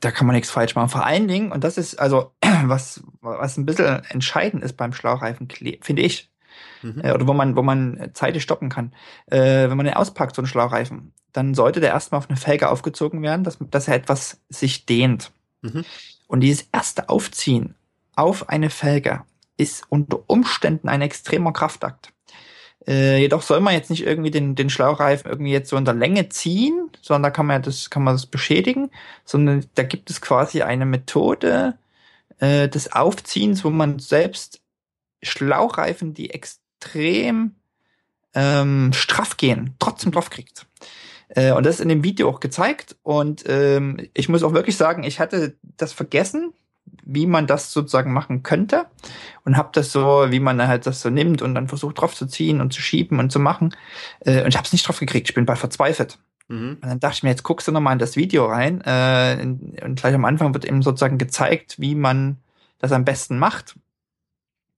da 0.00 0.10
kann 0.10 0.26
man 0.26 0.34
nichts 0.34 0.50
falsch 0.50 0.74
machen. 0.74 0.88
Vor 0.88 1.04
allen 1.04 1.28
Dingen, 1.28 1.52
und 1.52 1.64
das 1.64 1.78
ist 1.78 1.96
also, 1.96 2.32
was, 2.64 3.02
was 3.20 3.56
ein 3.56 3.66
bisschen 3.66 4.04
entscheidend 4.08 4.62
ist 4.62 4.76
beim 4.76 4.92
Schlauchreifen, 4.92 5.48
finde 5.80 6.02
ich, 6.02 6.30
mhm. 6.82 7.00
äh, 7.02 7.12
oder 7.12 7.26
wo 7.26 7.32
man, 7.32 7.56
wo 7.56 7.62
man 7.62 8.10
Zeit 8.14 8.40
stoppen 8.40 8.68
kann. 8.68 8.92
Äh, 9.26 9.68
wenn 9.68 9.76
man 9.76 9.86
den 9.86 9.94
auspackt, 9.94 10.36
so 10.36 10.42
einen 10.42 10.46
Schlauchreifen, 10.46 11.12
dann 11.32 11.54
sollte 11.54 11.80
der 11.80 11.90
erstmal 11.90 12.18
auf 12.18 12.28
eine 12.28 12.36
Felge 12.36 12.70
aufgezogen 12.70 13.22
werden, 13.22 13.44
dass, 13.44 13.58
dass 13.60 13.88
er 13.88 13.96
etwas 13.96 14.40
sich 14.48 14.86
dehnt. 14.86 15.32
Mhm. 15.62 15.84
Und 16.26 16.40
dieses 16.40 16.68
erste 16.72 17.08
Aufziehen 17.08 17.74
auf 18.16 18.48
eine 18.48 18.70
Felge 18.70 19.22
ist 19.56 19.84
unter 19.88 20.18
Umständen 20.26 20.88
ein 20.88 21.02
extremer 21.02 21.52
Kraftakt. 21.52 22.13
Äh, 22.86 23.18
jedoch 23.18 23.42
soll 23.42 23.60
man 23.60 23.74
jetzt 23.74 23.90
nicht 23.90 24.04
irgendwie 24.06 24.30
den, 24.30 24.54
den 24.54 24.68
Schlauchreifen 24.68 25.30
irgendwie 25.30 25.52
jetzt 25.52 25.70
so 25.70 25.76
in 25.76 25.84
der 25.84 25.94
Länge 25.94 26.28
ziehen, 26.28 26.90
sondern 27.00 27.24
da 27.24 27.30
kann 27.30 27.46
man 27.46 27.62
das, 27.62 27.88
kann 27.90 28.04
man 28.04 28.14
das 28.14 28.26
beschädigen, 28.26 28.90
sondern 29.24 29.66
da 29.74 29.82
gibt 29.82 30.10
es 30.10 30.20
quasi 30.20 30.62
eine 30.62 30.84
Methode 30.84 31.78
äh, 32.38 32.68
des 32.68 32.92
Aufziehens, 32.92 33.64
wo 33.64 33.70
man 33.70 33.98
selbst 33.98 34.60
Schlauchreifen, 35.22 36.12
die 36.12 36.30
extrem 36.30 37.54
ähm, 38.34 38.92
straff 38.92 39.36
gehen, 39.36 39.74
trotzdem 39.78 40.12
drauf 40.12 40.28
kriegt. 40.28 40.66
Äh, 41.28 41.52
und 41.52 41.64
das 41.64 41.76
ist 41.76 41.80
in 41.80 41.88
dem 41.88 42.04
Video 42.04 42.28
auch 42.28 42.40
gezeigt. 42.40 42.96
Und 43.02 43.44
ähm, 43.46 44.08
ich 44.12 44.28
muss 44.28 44.42
auch 44.42 44.52
wirklich 44.52 44.76
sagen, 44.76 45.04
ich 45.04 45.20
hatte 45.20 45.56
das 45.76 45.92
vergessen, 45.92 46.52
wie 47.04 47.26
man 47.26 47.46
das 47.46 47.72
sozusagen 47.72 48.12
machen 48.12 48.42
könnte 48.42 48.86
und 49.44 49.56
habe 49.56 49.70
das 49.72 49.92
so, 49.92 50.26
wie 50.30 50.40
man 50.40 50.66
halt 50.66 50.86
das 50.86 51.00
so 51.00 51.10
nimmt 51.10 51.42
und 51.42 51.54
dann 51.54 51.68
versucht 51.68 52.00
drauf 52.00 52.14
zu 52.14 52.26
ziehen 52.26 52.60
und 52.60 52.72
zu 52.72 52.80
schieben 52.80 53.18
und 53.18 53.30
zu 53.30 53.38
machen. 53.38 53.74
Äh, 54.20 54.42
und 54.42 54.48
ich 54.48 54.56
habe 54.56 54.66
es 54.66 54.72
nicht 54.72 54.86
drauf 54.86 54.98
gekriegt. 54.98 55.28
Ich 55.28 55.34
bin 55.34 55.46
bei 55.46 55.56
verzweifelt. 55.56 56.18
Mhm. 56.48 56.78
Und 56.80 56.86
dann 56.86 57.00
dachte 57.00 57.16
ich 57.16 57.22
mir, 57.22 57.30
jetzt 57.30 57.42
guckst 57.42 57.68
du 57.68 57.72
noch 57.72 57.80
mal 57.80 57.92
in 57.92 57.98
das 57.98 58.16
Video 58.16 58.46
rein 58.46 58.80
äh, 58.82 59.40
in, 59.40 59.76
und 59.82 60.00
gleich 60.00 60.14
am 60.14 60.24
Anfang 60.24 60.54
wird 60.54 60.64
eben 60.64 60.82
sozusagen 60.82 61.18
gezeigt, 61.18 61.78
wie 61.78 61.94
man 61.94 62.38
das 62.78 62.92
am 62.92 63.04
besten 63.04 63.38
macht. 63.38 63.76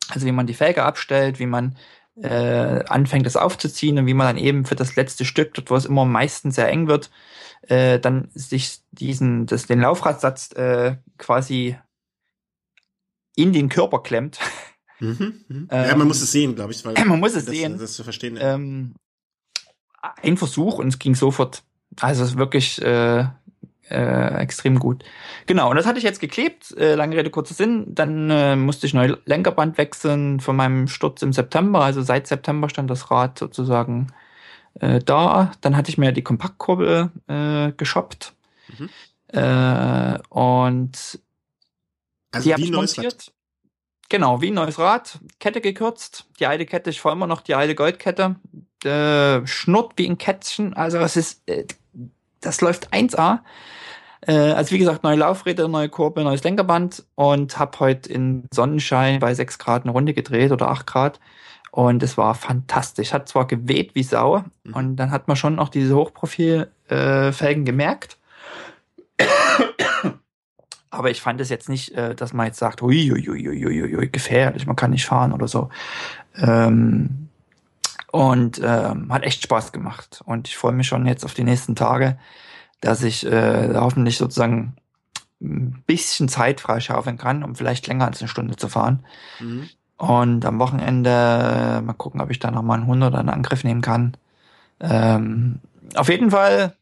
Also 0.09 0.27
wie 0.27 0.33
man 0.33 0.47
die 0.47 0.55
Felge 0.55 0.85
abstellt, 0.85 1.39
wie 1.39 1.47
man 1.47 1.77
äh, 2.23 2.85
anfängt, 2.85 3.27
das 3.27 3.37
aufzuziehen 3.37 3.99
und 3.99 4.07
wie 4.07 4.15
man 4.15 4.27
dann 4.27 4.37
eben 4.37 4.65
für 4.65 4.77
das 4.77 4.97
letzte 4.97 5.25
Stück, 5.25 5.55
dort 5.55 5.71
wo 5.71 5.77
es 5.77 5.85
immer 5.85 6.05
meistens 6.05 6.55
sehr 6.55 6.69
eng 6.69 6.87
wird, 6.87 7.11
äh, 7.63 7.99
dann 7.99 8.31
sich 8.35 8.81
diesen, 8.93 9.47
das, 9.47 9.67
den 9.67 9.81
Laufradsatz 9.81 10.53
äh, 10.53 10.97
quasi 11.19 11.77
in 13.37 13.53
den 13.53 13.69
Körper 13.69 14.03
klemmt. 14.03 14.41
Mhm, 14.99 15.45
mh. 15.49 15.67
ja, 15.87 15.97
man 15.97 16.09
muss 16.09 16.21
es 16.21 16.33
sehen, 16.33 16.57
glaube 16.57 16.73
ich. 16.73 16.85
Weil 16.85 16.95
man 17.05 17.21
muss 17.21 17.37
es 17.37 17.45
das, 17.45 17.55
sehen. 17.55 17.79
Das 17.79 17.93
zu 17.93 18.03
verstehen. 18.03 18.37
Ähm, 18.41 18.95
ein 20.23 20.37
Versuch 20.37 20.79
und 20.79 20.89
es 20.89 20.99
ging 20.99 21.15
sofort. 21.15 21.63
Also 22.01 22.25
es 22.25 22.31
ist 22.31 22.39
wirklich 22.39 22.83
äh, 22.83 23.27
äh, 23.91 24.41
extrem 24.41 24.79
gut. 24.79 25.05
Genau, 25.47 25.71
und 25.71 25.77
das 25.77 25.87
hatte 25.87 25.99
ich 25.99 26.05
jetzt 26.05 26.21
geklebt. 26.21 26.77
Äh, 26.77 26.95
lange 26.95 27.17
Rede, 27.17 27.31
kurzer 27.31 27.55
Sinn. 27.55 27.95
Dann 27.95 28.31
äh, 28.31 28.57
musste 28.57 28.87
ich 28.87 28.95
neu 28.95 29.17
Lenkerband 29.25 29.79
wechseln 29.79 30.41
von 30.41 30.57
meinem 30.57 30.89
Sturz 30.89 31.23
im 31.23 31.33
September. 31.33 31.83
Also 31.83 32.03
seit 32.03 32.27
September 32.27 32.69
stand 32.69 32.91
das 32.91 33.11
Rad 33.11 33.39
sozusagen 33.39 34.09
äh, 34.81 34.99
da. 35.01 35.53
Dann 35.61 35.77
hatte 35.77 35.91
ich 35.91 35.99
mir 35.99 36.13
die 36.13 36.23
Kompaktkurbel 36.23 37.11
äh, 37.29 37.73
geshoppt. 37.77 38.35
Mhm. 38.79 38.89
Äh, 39.29 40.19
und 40.31 41.21
also 42.37 42.55
die 42.55 42.63
wie 42.63 42.71
neues 42.71 42.97
montiert. 42.97 43.15
Rad. 43.15 43.33
Genau, 44.09 44.41
wie 44.41 44.51
ein 44.51 44.55
neues 44.55 44.79
Rad. 44.79 45.19
Kette 45.41 45.61
gekürzt. 45.61 46.27
Die 46.39 46.47
alte 46.47 46.67
Kette, 46.67 46.91
ich 46.91 47.01
fahre 47.01 47.17
immer 47.17 47.27
noch 47.27 47.41
die 47.41 47.55
alte 47.55 47.75
Goldkette. 47.75 48.37
Äh, 48.85 49.47
schnurrt 49.47 49.95
wie 49.97 50.09
ein 50.09 50.19
Kätzchen. 50.19 50.75
Also 50.75 50.99
es 50.99 51.17
ist, 51.17 51.49
äh, 51.49 51.67
das 52.41 52.61
läuft 52.61 52.93
1A. 52.93 53.41
Äh, 54.21 54.33
also 54.33 54.73
wie 54.73 54.79
gesagt, 54.79 55.03
neue 55.03 55.17
Laufräder, 55.17 55.69
neue 55.69 55.89
Kurbel, 55.89 56.25
neues 56.25 56.45
Lenkerband 56.45 57.05
und 57.15 57.59
habe 57.59 57.81
heute 57.81 58.13
in 58.13 58.47
Sonnenschein 58.53 59.19
bei 59.19 59.35
6 59.35 59.59
Grad 59.59 59.83
eine 59.83 59.93
Runde 59.93 60.15
gedreht 60.15 60.53
oder 60.53 60.69
8 60.69 60.87
Grad. 60.87 61.21
Und 61.73 62.03
es 62.03 62.17
war 62.17 62.35
fantastisch. 62.35 63.13
Hat 63.13 63.29
zwar 63.29 63.47
geweht 63.47 63.95
wie 63.95 64.03
Sau 64.03 64.45
mhm. 64.65 64.75
und 64.75 64.97
dann 64.97 65.11
hat 65.11 65.29
man 65.29 65.37
schon 65.37 65.59
auch 65.59 65.69
diese 65.69 65.95
Hochprofilfelgen 65.97 67.63
äh, 67.63 67.67
gemerkt. 67.67 68.19
Aber 70.91 71.11
ich 71.11 71.21
fand 71.21 71.41
es 71.41 71.49
jetzt 71.49 71.69
nicht, 71.69 71.93
äh, 71.93 72.15
dass 72.15 72.33
man 72.33 72.47
jetzt 72.47 72.59
sagt, 72.59 72.83
ui, 72.83 73.13
ui, 73.13 73.29
ui, 73.29 73.49
ui, 73.49 73.97
ui, 73.97 74.09
gefährlich, 74.09 74.67
man 74.67 74.77
kann 74.77 74.93
nicht 74.93 75.07
fahren 75.07 75.33
oder 75.33 75.49
so. 75.49 75.69
Ähm, 76.37 77.29
und 78.13 78.61
ähm, 78.65 79.13
hat 79.13 79.25
echt 79.25 79.43
Spaß 79.43 79.73
gemacht. 79.73 80.23
Und 80.25 80.49
ich 80.49 80.57
freue 80.57 80.73
mich 80.73 80.87
schon 80.87 81.07
jetzt 81.07 81.25
auf 81.25 81.35
die 81.35 81.45
nächsten 81.45 81.75
Tage, 81.75 82.19
dass 82.81 83.03
ich 83.03 83.27
äh, 83.27 83.75
hoffentlich 83.75 84.19
sozusagen 84.19 84.77
ein 85.41 85.83
bisschen 85.87 86.29
Zeit 86.29 86.61
freischaufeln 86.61 87.19
kann, 87.19 87.43
um 87.43 87.55
vielleicht 87.55 87.87
länger 87.87 88.07
als 88.07 88.21
eine 88.21 88.29
Stunde 88.29 88.57
zu 88.57 88.69
fahren. 88.69 89.05
Mhm. 89.39 89.69
Und 89.99 90.45
am 90.45 90.59
Wochenende 90.59 91.11
äh, 91.11 91.81
mal 91.81 91.95
gucken, 91.95 92.21
ob 92.21 92.31
ich 92.31 92.39
da 92.39 92.51
nochmal 92.51 92.79
einen 92.79 92.87
Hund 92.87 93.03
oder 93.03 93.19
einen 93.19 93.29
Angriff 93.29 93.65
nehmen 93.65 93.81
kann. 93.81 94.17
Ähm, 94.81 95.61
auf 95.95 96.09
jeden 96.09 96.31
Fall, 96.31 96.75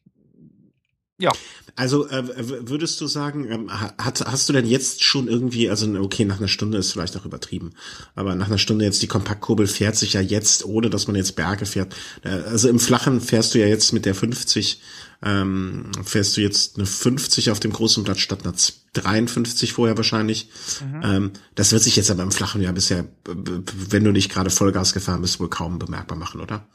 ja. 1.18 1.30
Also 1.76 2.08
äh, 2.08 2.22
würdest 2.68 3.00
du 3.00 3.08
sagen, 3.08 3.50
ähm, 3.50 3.70
hat, 3.72 4.24
hast 4.24 4.48
du 4.48 4.52
denn 4.52 4.66
jetzt 4.66 5.02
schon 5.02 5.26
irgendwie, 5.26 5.68
also 5.68 5.92
okay, 6.00 6.24
nach 6.24 6.38
einer 6.38 6.48
Stunde 6.48 6.78
ist 6.78 6.92
vielleicht 6.92 7.16
auch 7.16 7.24
übertrieben, 7.24 7.72
aber 8.14 8.36
nach 8.36 8.46
einer 8.46 8.58
Stunde 8.58 8.84
jetzt 8.84 9.02
die 9.02 9.08
Kompaktkurbel 9.08 9.66
fährt 9.66 9.96
sich 9.96 10.12
ja 10.12 10.20
jetzt, 10.20 10.64
ohne 10.64 10.88
dass 10.88 11.08
man 11.08 11.16
jetzt 11.16 11.34
Berge 11.34 11.66
fährt. 11.66 11.94
Äh, 12.22 12.28
also 12.28 12.68
im 12.68 12.78
Flachen 12.78 13.20
fährst 13.20 13.54
du 13.54 13.58
ja 13.58 13.66
jetzt 13.66 13.92
mit 13.92 14.06
der 14.06 14.14
50, 14.14 14.80
ähm, 15.24 15.90
fährst 16.04 16.36
du 16.36 16.42
jetzt 16.42 16.76
eine 16.76 16.86
50 16.86 17.50
auf 17.50 17.58
dem 17.58 17.72
großen 17.72 18.04
Blatt 18.04 18.20
statt 18.20 18.44
einer 18.44 18.54
53 18.92 19.72
vorher 19.72 19.96
wahrscheinlich. 19.96 20.50
Mhm. 20.80 21.00
Ähm, 21.02 21.30
das 21.56 21.72
wird 21.72 21.82
sich 21.82 21.96
jetzt 21.96 22.10
aber 22.10 22.22
im 22.22 22.30
Flachen 22.30 22.62
ja 22.62 22.70
bisher, 22.70 23.04
wenn 23.26 24.04
du 24.04 24.12
nicht 24.12 24.30
gerade 24.30 24.50
Vollgas 24.50 24.92
gefahren 24.92 25.22
bist, 25.22 25.40
wohl 25.40 25.50
kaum 25.50 25.80
bemerkbar 25.80 26.18
machen, 26.18 26.40
oder? 26.40 26.66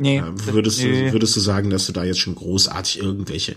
Nee, 0.00 0.22
würdest, 0.24 0.80
nee. 0.80 1.06
Du, 1.06 1.12
würdest 1.12 1.34
du 1.34 1.40
sagen, 1.40 1.70
dass 1.70 1.86
du 1.86 1.92
da 1.92 2.04
jetzt 2.04 2.20
schon 2.20 2.36
großartig 2.36 3.00
irgendwelche 3.00 3.56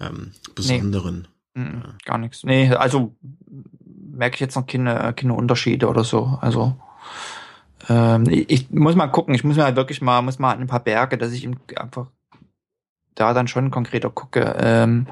ähm, 0.00 0.32
besonderen. 0.54 1.26
Nee. 1.54 1.62
Äh, 1.62 1.80
Gar 2.04 2.18
nichts. 2.18 2.44
Nee, 2.44 2.72
also 2.72 3.16
merke 4.12 4.34
ich 4.34 4.40
jetzt 4.40 4.54
noch 4.54 4.66
keine, 4.66 5.12
keine 5.14 5.34
Unterschiede 5.34 5.88
oder 5.88 6.04
so. 6.04 6.38
Also 6.40 6.76
ähm, 7.88 8.26
ich, 8.28 8.48
ich 8.48 8.70
muss 8.70 8.94
mal 8.94 9.08
gucken, 9.08 9.34
ich 9.34 9.42
muss 9.42 9.56
mal 9.56 9.74
wirklich 9.74 10.00
mal, 10.00 10.22
muss 10.22 10.38
mal 10.38 10.56
ein 10.56 10.66
paar 10.68 10.84
Berge, 10.84 11.18
dass 11.18 11.32
ich 11.32 11.48
einfach 11.76 12.06
da 13.14 13.34
dann 13.34 13.48
schon 13.48 13.70
konkreter 13.70 14.10
gucke. 14.10 14.56
Ähm, 14.58 15.06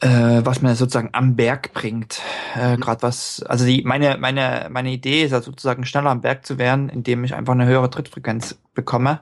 äh, 0.00 0.40
was 0.44 0.62
man 0.62 0.74
sozusagen 0.74 1.10
am 1.12 1.36
Berg 1.36 1.72
bringt. 1.72 2.20
Äh, 2.56 2.76
mhm. 2.76 2.80
Gerade 2.80 3.02
was, 3.02 3.42
also 3.42 3.64
die, 3.64 3.82
meine, 3.82 4.18
meine, 4.18 4.68
meine 4.70 4.90
Idee 4.90 5.24
ist 5.24 5.32
ja 5.32 5.40
sozusagen 5.40 5.84
schneller 5.84 6.10
am 6.10 6.20
Berg 6.20 6.46
zu 6.46 6.58
werden, 6.58 6.88
indem 6.88 7.24
ich 7.24 7.34
einfach 7.34 7.52
eine 7.52 7.66
höhere 7.66 7.90
Trittfrequenz 7.90 8.58
bekomme, 8.74 9.20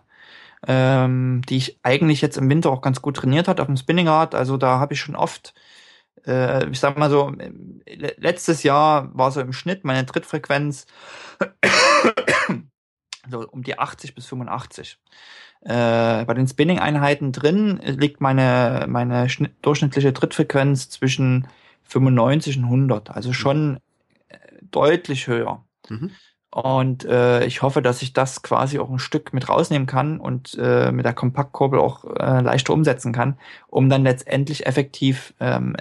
ähm, 0.67 1.43
die 1.49 1.57
ich 1.57 1.79
eigentlich 1.83 2.21
jetzt 2.21 2.39
im 2.39 2.51
Winter 2.51 2.71
auch 2.71 2.83
ganz 2.83 3.03
gut 3.03 3.17
trainiert 3.17 3.49
hat 3.49 3.61
auf 3.61 3.67
dem 3.67 3.77
Spinningrad. 3.77 4.35
Also 4.35 4.57
da 4.57 4.79
habe 4.79 4.95
ich 4.95 5.01
schon 5.01 5.17
oft, 5.17 5.55
äh, 6.27 6.69
ich 6.69 6.81
sag 6.81 6.99
mal 6.99 7.11
so, 7.11 7.33
letztes 7.87 8.63
Jahr 8.63 9.11
war 9.17 9.31
so 9.33 9.41
im 9.41 9.53
Schnitt 9.53 9.85
meine 9.85 10.07
Trittfrequenz 10.07 10.87
so 13.31 13.47
um 13.49 13.63
die 13.63 13.79
80 13.79 14.15
bis 14.15 14.27
85. 14.27 14.99
Äh, 15.63 16.25
bei 16.25 16.35
den 16.35 16.49
Spinning-Einheiten 16.49 17.33
drin 17.33 17.81
liegt 17.85 18.21
meine, 18.21 18.87
meine 18.89 19.27
durchschnittliche 19.63 20.13
Trittfrequenz 20.13 20.89
zwischen 20.89 21.49
95 21.85 22.59
und 22.59 22.65
100, 22.65 23.11
also 23.11 23.33
schon 23.33 23.79
äh, 24.29 24.39
deutlich 24.71 25.27
höher. 25.27 25.65
Mhm. 25.89 26.13
Und 26.51 27.05
äh, 27.05 27.45
ich 27.45 27.63
hoffe, 27.63 27.81
dass 27.81 28.03
ich 28.03 28.13
das 28.13 28.43
quasi 28.43 28.79
auch 28.81 28.91
ein 28.91 28.99
Stück 28.99 29.33
mit 29.33 29.49
rausnehmen 29.49 29.87
kann 29.87 30.19
und 30.19 30.59
äh, 30.61 30.91
mit 30.91 31.05
der 31.05 31.13
Kompaktkurbel 31.13 31.79
auch 31.79 32.05
äh, 32.05 32.41
leichter 32.41 32.73
umsetzen 32.73 33.13
kann, 33.13 33.39
um 33.69 33.89
dann 33.89 34.03
letztendlich 34.03 34.67
effektiv 34.67 35.33
ähm, 35.39 35.77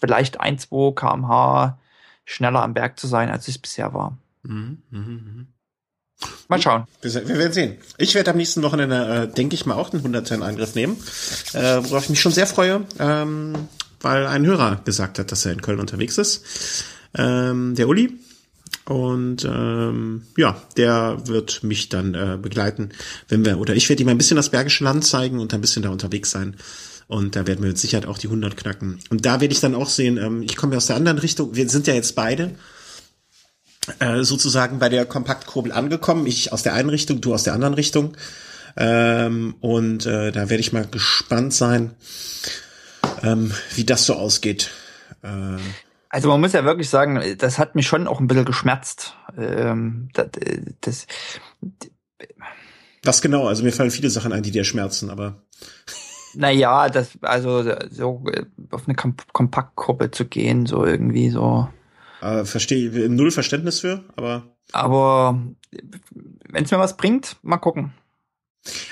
vielleicht 0.00 0.40
ein, 0.40 0.58
zwei 0.58 0.92
kmh 0.92 1.78
schneller 2.24 2.62
am 2.62 2.74
Berg 2.74 2.98
zu 2.98 3.06
sein, 3.06 3.30
als 3.30 3.48
es 3.48 3.58
bisher 3.58 3.94
war. 3.94 4.16
Mhm, 4.42 4.82
mh, 4.90 5.00
mh. 5.00 5.46
Mal 6.48 6.62
schauen. 6.62 6.86
Wir, 7.02 7.28
werden 7.28 7.52
sehen. 7.52 7.76
Ich 7.98 8.14
werde 8.14 8.30
am 8.30 8.36
nächsten 8.36 8.62
Wochenende, 8.62 9.28
äh, 9.30 9.34
denke 9.34 9.54
ich 9.54 9.66
mal, 9.66 9.74
auch 9.74 9.90
den 9.90 10.00
100 10.00 10.30
in 10.30 10.42
Angriff 10.42 10.74
nehmen, 10.74 10.96
äh, 11.52 11.78
worauf 11.82 12.04
ich 12.04 12.10
mich 12.10 12.20
schon 12.20 12.32
sehr 12.32 12.46
freue, 12.46 12.86
ähm, 12.98 13.68
weil 14.00 14.26
ein 14.26 14.46
Hörer 14.46 14.80
gesagt 14.84 15.18
hat, 15.18 15.32
dass 15.32 15.44
er 15.44 15.52
in 15.52 15.62
Köln 15.62 15.80
unterwegs 15.80 16.18
ist. 16.18 16.84
Ähm, 17.14 17.74
der 17.74 17.88
Uli. 17.88 18.12
Und 18.84 19.44
ähm, 19.44 20.22
ja, 20.36 20.62
der 20.76 21.26
wird 21.26 21.64
mich 21.64 21.88
dann 21.88 22.14
äh, 22.14 22.38
begleiten, 22.40 22.90
wenn 23.28 23.44
wir, 23.44 23.58
oder 23.58 23.74
ich 23.74 23.88
werde 23.88 24.02
ihm 24.02 24.08
ein 24.08 24.18
bisschen 24.18 24.36
das 24.36 24.50
Bergische 24.50 24.84
Land 24.84 25.04
zeigen 25.04 25.40
und 25.40 25.52
ein 25.52 25.60
bisschen 25.60 25.82
da 25.82 25.90
unterwegs 25.90 26.30
sein. 26.30 26.56
Und 27.08 27.34
da 27.34 27.46
werden 27.46 27.62
wir 27.62 27.68
mit 27.68 27.78
Sicherheit 27.78 28.06
auch 28.06 28.18
die 28.18 28.28
100 28.28 28.56
knacken. 28.56 29.00
Und 29.10 29.26
da 29.26 29.40
werde 29.40 29.52
ich 29.52 29.60
dann 29.60 29.74
auch 29.74 29.88
sehen, 29.88 30.18
ähm, 30.18 30.42
ich 30.42 30.56
komme 30.56 30.72
ja 30.72 30.76
aus 30.76 30.86
der 30.86 30.96
anderen 30.96 31.18
Richtung, 31.18 31.56
wir 31.56 31.68
sind 31.68 31.88
ja 31.88 31.94
jetzt 31.94 32.14
beide 32.14 32.52
äh, 34.00 34.22
sozusagen 34.22 34.78
bei 34.78 34.88
der 34.88 35.06
Kompaktkurbel 35.06 35.72
angekommen. 35.72 36.26
Ich 36.26 36.52
aus 36.52 36.62
der 36.62 36.74
einen 36.74 36.90
Richtung, 36.90 37.20
du 37.20 37.34
aus 37.34 37.44
der 37.44 37.54
anderen 37.54 37.74
Richtung. 37.74 38.16
Ähm, 38.76 39.54
und 39.60 40.06
äh, 40.06 40.32
da 40.32 40.50
werde 40.50 40.60
ich 40.60 40.72
mal 40.72 40.86
gespannt 40.86 41.54
sein, 41.54 41.94
ähm, 43.22 43.52
wie 43.74 43.84
das 43.84 44.04
so 44.04 44.14
ausgeht. 44.14 44.70
Äh, 45.22 45.56
also 46.08 46.28
man 46.28 46.40
muss 46.40 46.52
ja 46.52 46.64
wirklich 46.64 46.88
sagen, 46.88 47.20
das 47.38 47.58
hat 47.58 47.74
mich 47.74 47.86
schon 47.86 48.06
auch 48.06 48.20
ein 48.20 48.26
bisschen 48.26 48.44
geschmerzt. 48.44 49.14
Ähm, 49.36 50.08
das, 50.12 50.28
das, 50.80 51.06
Was 53.02 53.22
genau? 53.22 53.48
Also 53.48 53.62
mir 53.62 53.72
fallen 53.72 53.90
viele 53.90 54.10
Sachen 54.10 54.32
ein, 54.32 54.42
die 54.42 54.50
dir 54.50 54.64
schmerzen, 54.64 55.10
aber. 55.10 55.42
Naja, 56.34 56.90
das, 56.90 57.10
also 57.22 57.64
so 57.90 58.24
auf 58.70 58.86
eine 58.86 58.94
Kompaktkurbel 58.94 60.10
zu 60.10 60.26
gehen, 60.26 60.66
so 60.66 60.84
irgendwie 60.84 61.30
so. 61.30 61.68
Äh, 62.20 62.44
verstehe 62.44 63.08
null 63.08 63.30
Verständnis 63.30 63.80
für, 63.80 64.04
aber. 64.16 64.56
Aber 64.72 65.40
wenn 66.48 66.64
es 66.64 66.70
mir 66.70 66.78
was 66.78 66.96
bringt, 66.96 67.36
mal 67.42 67.58
gucken. 67.58 67.92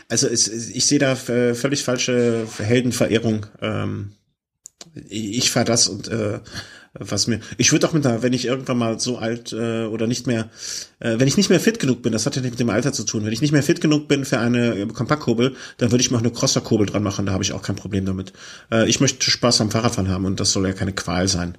Also 0.09 0.29
es, 0.29 0.49
ich 0.49 0.87
sehe 0.87 0.99
da 0.99 1.12
äh, 1.12 1.55
völlig 1.55 1.83
falsche 1.83 2.47
Heldenverehrung. 2.59 3.47
Ähm, 3.61 4.12
ich 5.09 5.51
fahre 5.51 5.64
das 5.64 5.89
und 5.89 6.09
äh, 6.09 6.41
was 6.97 7.27
mir. 7.27 7.41
Ich 7.59 7.72
würde 7.72 7.89
auch 7.89 7.93
mit 7.93 8.07
einer, 8.07 8.22
wenn 8.22 8.33
ich 8.33 8.45
irgendwann 8.45 8.79
mal 8.79 9.01
so 9.01 9.18
alt 9.18 9.53
äh, 9.53 9.85
oder 9.87 10.07
nicht 10.07 10.29
mehr, 10.29 10.49
äh, 11.01 11.18
wenn 11.18 11.27
ich 11.27 11.37
nicht 11.37 11.51
mehr 11.51 11.59
fit 11.59 11.81
genug 11.81 12.03
bin, 12.03 12.12
das 12.12 12.25
hat 12.25 12.37
ja 12.37 12.43
nicht 12.43 12.53
mit 12.53 12.61
dem 12.61 12.70
Alter 12.70 12.93
zu 12.93 13.03
tun. 13.05 13.25
Wenn 13.25 13.33
ich 13.33 13.41
nicht 13.41 13.51
mehr 13.51 13.64
fit 13.64 13.81
genug 13.81 14.07
bin 14.07 14.25
für 14.25 14.39
eine 14.39 14.87
Kompaktkurbel, 14.87 15.57
dann 15.79 15.91
würde 15.91 16.03
ich 16.03 16.11
mir 16.12 16.18
auch 16.18 16.22
eine 16.22 16.31
Crosserkurbel 16.31 16.87
dran 16.87 17.03
machen. 17.03 17.27
Da 17.27 17.33
habe 17.33 17.43
ich 17.43 17.53
auch 17.53 17.62
kein 17.62 17.77
Problem 17.77 18.05
damit. 18.05 18.33
Äh, 18.70 18.89
ich 18.89 19.01
möchte 19.01 19.29
Spaß 19.29 19.61
am 19.61 19.72
Fahrradfahren 19.72 20.11
haben 20.11 20.25
und 20.25 20.39
das 20.39 20.53
soll 20.53 20.66
ja 20.66 20.72
keine 20.72 20.93
Qual 20.93 21.27
sein. 21.27 21.59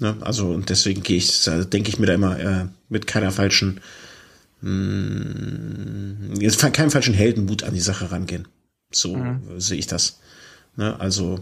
Ne? 0.00 0.16
Also 0.20 0.50
und 0.50 0.70
deswegen 0.70 1.02
gehe 1.02 1.16
ich, 1.16 1.44
denke 1.44 1.88
ich 1.88 1.98
mir 1.98 2.06
da 2.06 2.14
immer 2.14 2.38
äh, 2.38 2.66
mit 2.88 3.06
keiner 3.06 3.30
falschen, 3.30 3.80
mh, 4.60 4.70
hm, 4.70 6.34
jetzt 6.40 6.60
keinem 6.72 6.90
falschen 6.90 7.14
Heldenmut 7.14 7.64
an 7.64 7.74
die 7.74 7.80
Sache 7.80 8.10
rangehen. 8.10 8.48
So 8.90 9.16
mhm. 9.16 9.60
sehe 9.60 9.78
ich 9.78 9.86
das. 9.86 10.20
Ne? 10.76 10.98
Also 10.98 11.40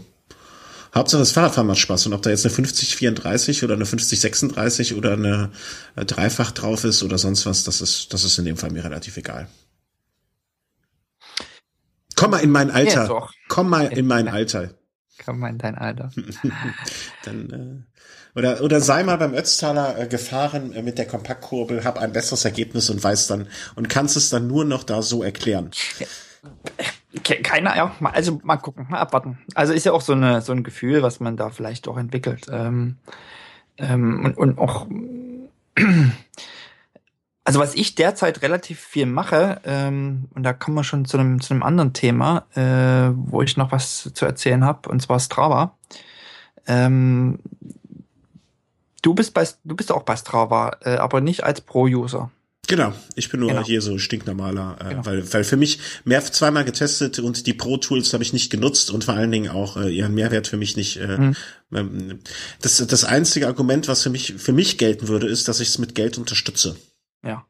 Hauptsache 0.93 1.19
das 1.19 1.31
Fahrradfahren 1.31 1.67
macht 1.67 1.79
Spaß 1.79 2.07
und 2.07 2.13
ob 2.13 2.21
da 2.21 2.29
jetzt 2.29 2.45
eine 2.45 2.53
5034 2.53 3.63
oder 3.63 3.75
eine 3.75 3.85
5036 3.85 4.95
oder 4.95 5.13
eine 5.13 5.51
äh, 5.95 6.05
Dreifach 6.05 6.51
drauf 6.51 6.83
ist 6.83 7.03
oder 7.03 7.17
sonst 7.17 7.45
was, 7.45 7.63
das 7.63 7.81
ist, 7.81 8.13
das 8.13 8.23
ist 8.23 8.37
in 8.39 8.45
dem 8.45 8.57
Fall 8.57 8.71
mir 8.71 8.83
relativ 8.83 9.17
egal. 9.17 9.47
Komm 12.15 12.31
mal 12.31 12.39
in 12.39 12.49
mein 12.49 12.71
Alter. 12.71 13.05
Ja, 13.07 13.29
Komm 13.47 13.69
mal 13.69 13.85
in 13.85 14.07
mein 14.07 14.27
Alter. 14.27 14.73
Komm 15.23 15.39
mal 15.39 15.49
in 15.49 15.59
dein 15.59 15.75
Alter. 15.75 16.11
Dann 17.25 17.49
äh, 17.51 17.96
oder, 18.37 18.61
oder 18.61 18.79
sei 18.79 19.03
mal 19.03 19.17
beim 19.17 19.33
Ötztaler 19.33 19.97
äh, 19.97 20.07
gefahren 20.07 20.71
äh, 20.73 20.83
mit 20.83 20.99
der 20.99 21.07
Kompaktkurbel, 21.07 21.83
hab 21.83 21.97
ein 21.97 22.13
besseres 22.13 22.45
Ergebnis 22.45 22.89
und 22.91 23.03
weiß 23.03 23.25
dann 23.27 23.47
und 23.75 23.89
kannst 23.89 24.15
es 24.15 24.29
dann 24.29 24.47
nur 24.47 24.63
noch 24.63 24.83
da 24.83 25.01
so 25.01 25.23
erklären. 25.23 25.71
Keiner, 27.23 27.75
ja, 27.75 27.95
also 28.13 28.39
mal 28.43 28.57
gucken, 28.57 28.85
mal 28.89 28.99
abwarten. 28.99 29.39
Also 29.55 29.73
ist 29.73 29.85
ja 29.85 29.91
auch 29.91 30.01
so 30.01 30.13
eine 30.13 30.41
so 30.41 30.51
ein 30.51 30.63
Gefühl, 30.63 31.01
was 31.01 31.19
man 31.19 31.35
da 31.35 31.49
vielleicht 31.49 31.87
auch 31.87 31.97
entwickelt. 31.97 32.45
Ähm, 32.51 32.97
ähm, 33.79 34.23
und, 34.23 34.37
und 34.37 34.59
auch 34.59 34.85
also 37.43 37.59
was 37.59 37.73
ich 37.73 37.95
derzeit 37.95 38.43
relativ 38.43 38.79
viel 38.79 39.07
mache, 39.07 39.61
ähm, 39.63 40.25
und 40.35 40.43
da 40.43 40.53
kommen 40.53 40.77
wir 40.77 40.83
schon 40.83 41.05
zu 41.05 41.17
einem, 41.17 41.41
zu 41.41 41.55
einem 41.55 41.63
anderen 41.63 41.93
Thema, 41.93 42.45
äh, 42.53 43.11
wo 43.15 43.41
ich 43.41 43.57
noch 43.57 43.71
was 43.71 44.11
zu 44.13 44.25
erzählen 44.25 44.63
habe, 44.63 44.89
und 44.89 45.01
zwar 45.01 45.19
Strava. 45.19 45.75
Ähm, 46.67 47.39
Du 49.01 49.13
bist 49.13 49.33
bei, 49.33 49.47
du 49.63 49.75
bist 49.75 49.91
auch 49.91 50.03
bei 50.03 50.15
Strava, 50.15 50.77
äh, 50.81 50.95
aber 50.95 51.21
nicht 51.21 51.43
als 51.43 51.61
Pro-User. 51.61 52.31
Genau, 52.67 52.91
ich 53.15 53.29
bin 53.29 53.39
nur 53.39 53.49
genau. 53.49 53.63
hier 53.63 53.81
so 53.81 53.97
stinknormaler, 53.97 54.77
äh, 54.81 54.89
genau. 54.89 55.05
weil, 55.05 55.33
weil 55.33 55.43
für 55.45 55.55
mich 55.55 55.79
mehr 56.03 56.21
zweimal 56.21 56.65
getestet 56.65 57.17
und 57.19 57.47
die 57.47 57.53
Pro-Tools 57.53 58.11
habe 58.11 58.23
ich 58.23 58.33
nicht 58.33 58.51
genutzt 58.51 58.91
und 58.91 59.05
vor 59.05 59.13
allen 59.13 59.31
Dingen 59.31 59.49
auch 59.49 59.77
äh, 59.77 59.89
ihren 59.89 60.13
Mehrwert 60.13 60.47
für 60.47 60.57
mich 60.57 60.75
nicht. 60.75 60.97
Äh, 60.97 61.17
mhm. 61.17 61.35
Ähm, 61.73 62.19
das, 62.61 62.85
das 62.85 63.05
einzige 63.05 63.47
Argument, 63.47 63.87
was 63.87 64.03
für 64.03 64.09
mich 64.09 64.33
für 64.33 64.51
mich 64.51 64.77
gelten 64.77 65.07
würde, 65.07 65.27
ist, 65.27 65.47
dass 65.47 65.61
ich 65.61 65.69
es 65.69 65.77
mit 65.77 65.95
Geld 65.95 66.17
unterstütze. 66.17 66.75
Ja. 67.23 67.45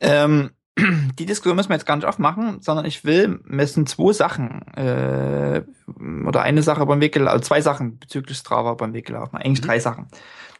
Ähm, 0.00 0.50
die 1.18 1.26
Diskussion 1.26 1.56
müssen 1.56 1.68
wir 1.68 1.76
jetzt 1.76 1.86
gar 1.86 1.96
nicht 1.96 2.06
aufmachen, 2.06 2.62
sondern 2.62 2.86
ich 2.86 3.04
will, 3.04 3.40
müssen 3.44 3.86
zwei 3.86 4.14
Sachen 4.14 4.66
äh, 4.76 5.62
oder 6.26 6.40
eine 6.40 6.62
Sache 6.62 6.86
beim 6.86 7.02
Weg 7.02 7.12
gelaufen, 7.12 7.34
also 7.34 7.44
zwei 7.44 7.60
Sachen 7.60 7.98
bezüglich 7.98 8.38
Strava 8.38 8.72
beim 8.74 8.94
Weg 8.94 9.06
gelaufen, 9.06 9.36
eigentlich 9.36 9.60
mhm. 9.60 9.66
drei 9.66 9.78
Sachen. 9.78 10.06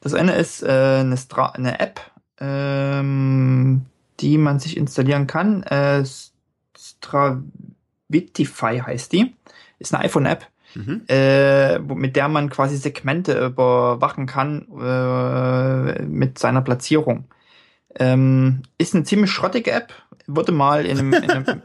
Das 0.01 0.15
eine 0.15 0.37
ist 0.37 0.63
äh, 0.63 0.99
eine, 1.01 1.17
Stra 1.17 1.51
eine 1.51 1.81
App, 1.81 2.01
ähm, 2.41 3.87
die 4.21 4.39
man 4.39 4.59
sich 4.59 4.77
installieren 4.77 5.27
kann. 5.27 5.63
Äh, 5.65 6.05
Stravitify 6.77 8.81
heißt 8.81 9.13
die. 9.13 9.35
Ist 9.79 9.95
eine 9.95 10.05
iPhone-App, 10.05 10.47
mhm. 10.75 11.03
äh, 11.09 11.79
mit 11.79 12.17
der 12.17 12.29
man 12.29 12.51
quasi 12.51 12.77
Segmente 12.77 13.47
überwachen 13.47 14.27
kann 14.27 14.67
äh, 14.81 16.03
mit 16.03 16.39
seiner 16.39 16.63
Platzierung. 16.63 17.25
Ähm, 17.97 18.63
ist 18.77 18.95
eine 18.95 19.05
ziemlich 19.05 19.31
schrottige 19.31 19.73
App. 19.73 19.93
Wurde 20.27 20.53
mal 20.53 20.85
in 20.85 20.99
einem, 20.99 21.13
in 21.13 21.31
einem 21.31 21.47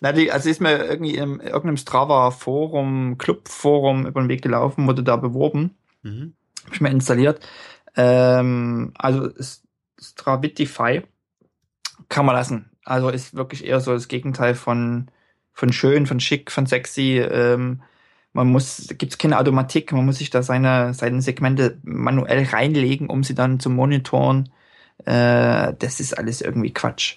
Na, 0.00 0.12
die, 0.12 0.32
also 0.32 0.48
ist 0.48 0.60
mir 0.60 0.84
irgendwie 0.84 1.16
in 1.16 1.40
irgendeinem 1.40 1.76
Strava-Forum, 1.76 3.18
Club-Forum 3.18 4.06
über 4.06 4.20
den 4.20 4.28
Weg 4.28 4.42
gelaufen, 4.42 4.86
wurde 4.86 5.02
da 5.02 5.16
beworben. 5.16 5.76
Mhm. 6.02 6.34
Hab 6.68 6.74
ich 6.74 6.80
mir 6.82 6.90
installiert. 6.90 7.40
Ähm, 7.96 8.92
also 8.98 9.30
Stravitify 9.98 11.02
kann 12.10 12.26
man 12.26 12.36
lassen. 12.36 12.70
Also 12.84 13.08
ist 13.08 13.34
wirklich 13.34 13.64
eher 13.64 13.80
so 13.80 13.94
das 13.94 14.08
Gegenteil 14.08 14.54
von, 14.54 15.10
von 15.54 15.72
schön, 15.72 16.06
von 16.06 16.20
schick, 16.20 16.50
von 16.50 16.66
sexy. 16.66 17.18
Ähm, 17.18 17.80
man 18.34 18.48
muss, 18.48 18.88
gibt 18.98 19.12
es 19.12 19.18
keine 19.18 19.38
Automatik, 19.38 19.92
man 19.92 20.04
muss 20.04 20.18
sich 20.18 20.28
da 20.28 20.42
seine, 20.42 20.92
seine 20.92 21.22
Segmente 21.22 21.78
manuell 21.82 22.44
reinlegen, 22.44 23.08
um 23.08 23.24
sie 23.24 23.34
dann 23.34 23.60
zu 23.60 23.70
monitoren. 23.70 24.50
Äh, 25.06 25.72
das 25.78 26.00
ist 26.00 26.18
alles 26.18 26.42
irgendwie 26.42 26.72
Quatsch. 26.74 27.16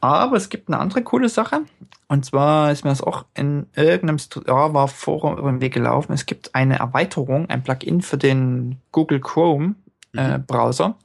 Aber 0.00 0.36
es 0.36 0.48
gibt 0.48 0.68
eine 0.68 0.78
andere 0.78 1.02
coole 1.02 1.28
Sache. 1.28 1.62
Und 2.08 2.24
zwar 2.24 2.72
ist 2.72 2.84
mir 2.84 2.90
das 2.90 3.02
auch 3.02 3.26
in 3.34 3.66
irgendeinem 3.76 4.18
Strava 4.18 4.86
Forum 4.86 5.38
über 5.38 5.50
den 5.50 5.60
Weg 5.60 5.74
gelaufen. 5.74 6.12
Es 6.12 6.26
gibt 6.26 6.54
eine 6.54 6.78
Erweiterung, 6.78 7.48
ein 7.50 7.62
Plugin 7.62 8.00
für 8.00 8.16
den 8.18 8.80
Google 8.92 9.20
Chrome 9.20 9.74
äh, 10.16 10.38
mhm. 10.38 10.46
Browser, 10.46 10.98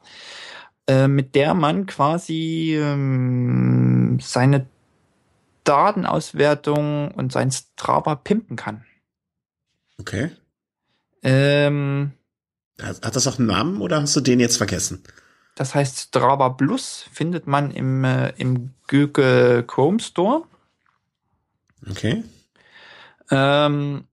äh, 0.88 1.08
mit 1.08 1.36
der 1.36 1.54
man 1.54 1.86
quasi 1.86 2.76
ähm, 2.80 4.20
seine 4.22 4.66
Datenauswertung 5.64 7.12
und 7.12 7.32
sein 7.32 7.52
Strava 7.52 8.16
pimpen 8.16 8.56
kann. 8.56 8.86
Okay. 10.00 10.32
Ähm, 11.24 12.12
hat, 12.82 13.06
hat 13.06 13.16
das 13.16 13.28
auch 13.28 13.40
einen 13.40 13.48
Namen 13.48 13.82
oder 13.82 14.02
hast 14.02 14.16
du 14.16 14.22
den 14.22 14.40
jetzt 14.40 14.58
vergessen? 14.58 15.04
Das 15.56 15.74
heißt 15.74 16.00
Strava 16.00 16.50
Plus 16.50 17.10
findet 17.12 17.48
man 17.48 17.72
im, 17.72 18.04
äh, 18.04 18.30
im 18.38 18.74
Google 18.88 19.64
Chrome 19.64 20.00
Store. 20.00 20.44
Okay. 21.90 22.24
Ähm, 23.32 24.06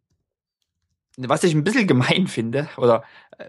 was 1.16 1.45
ich 1.45 1.55
ein 1.55 1.64
bisschen 1.64 1.86
gemein 1.86 2.26
finde, 2.28 2.68
oder 2.76 3.05
äh, 3.38 3.49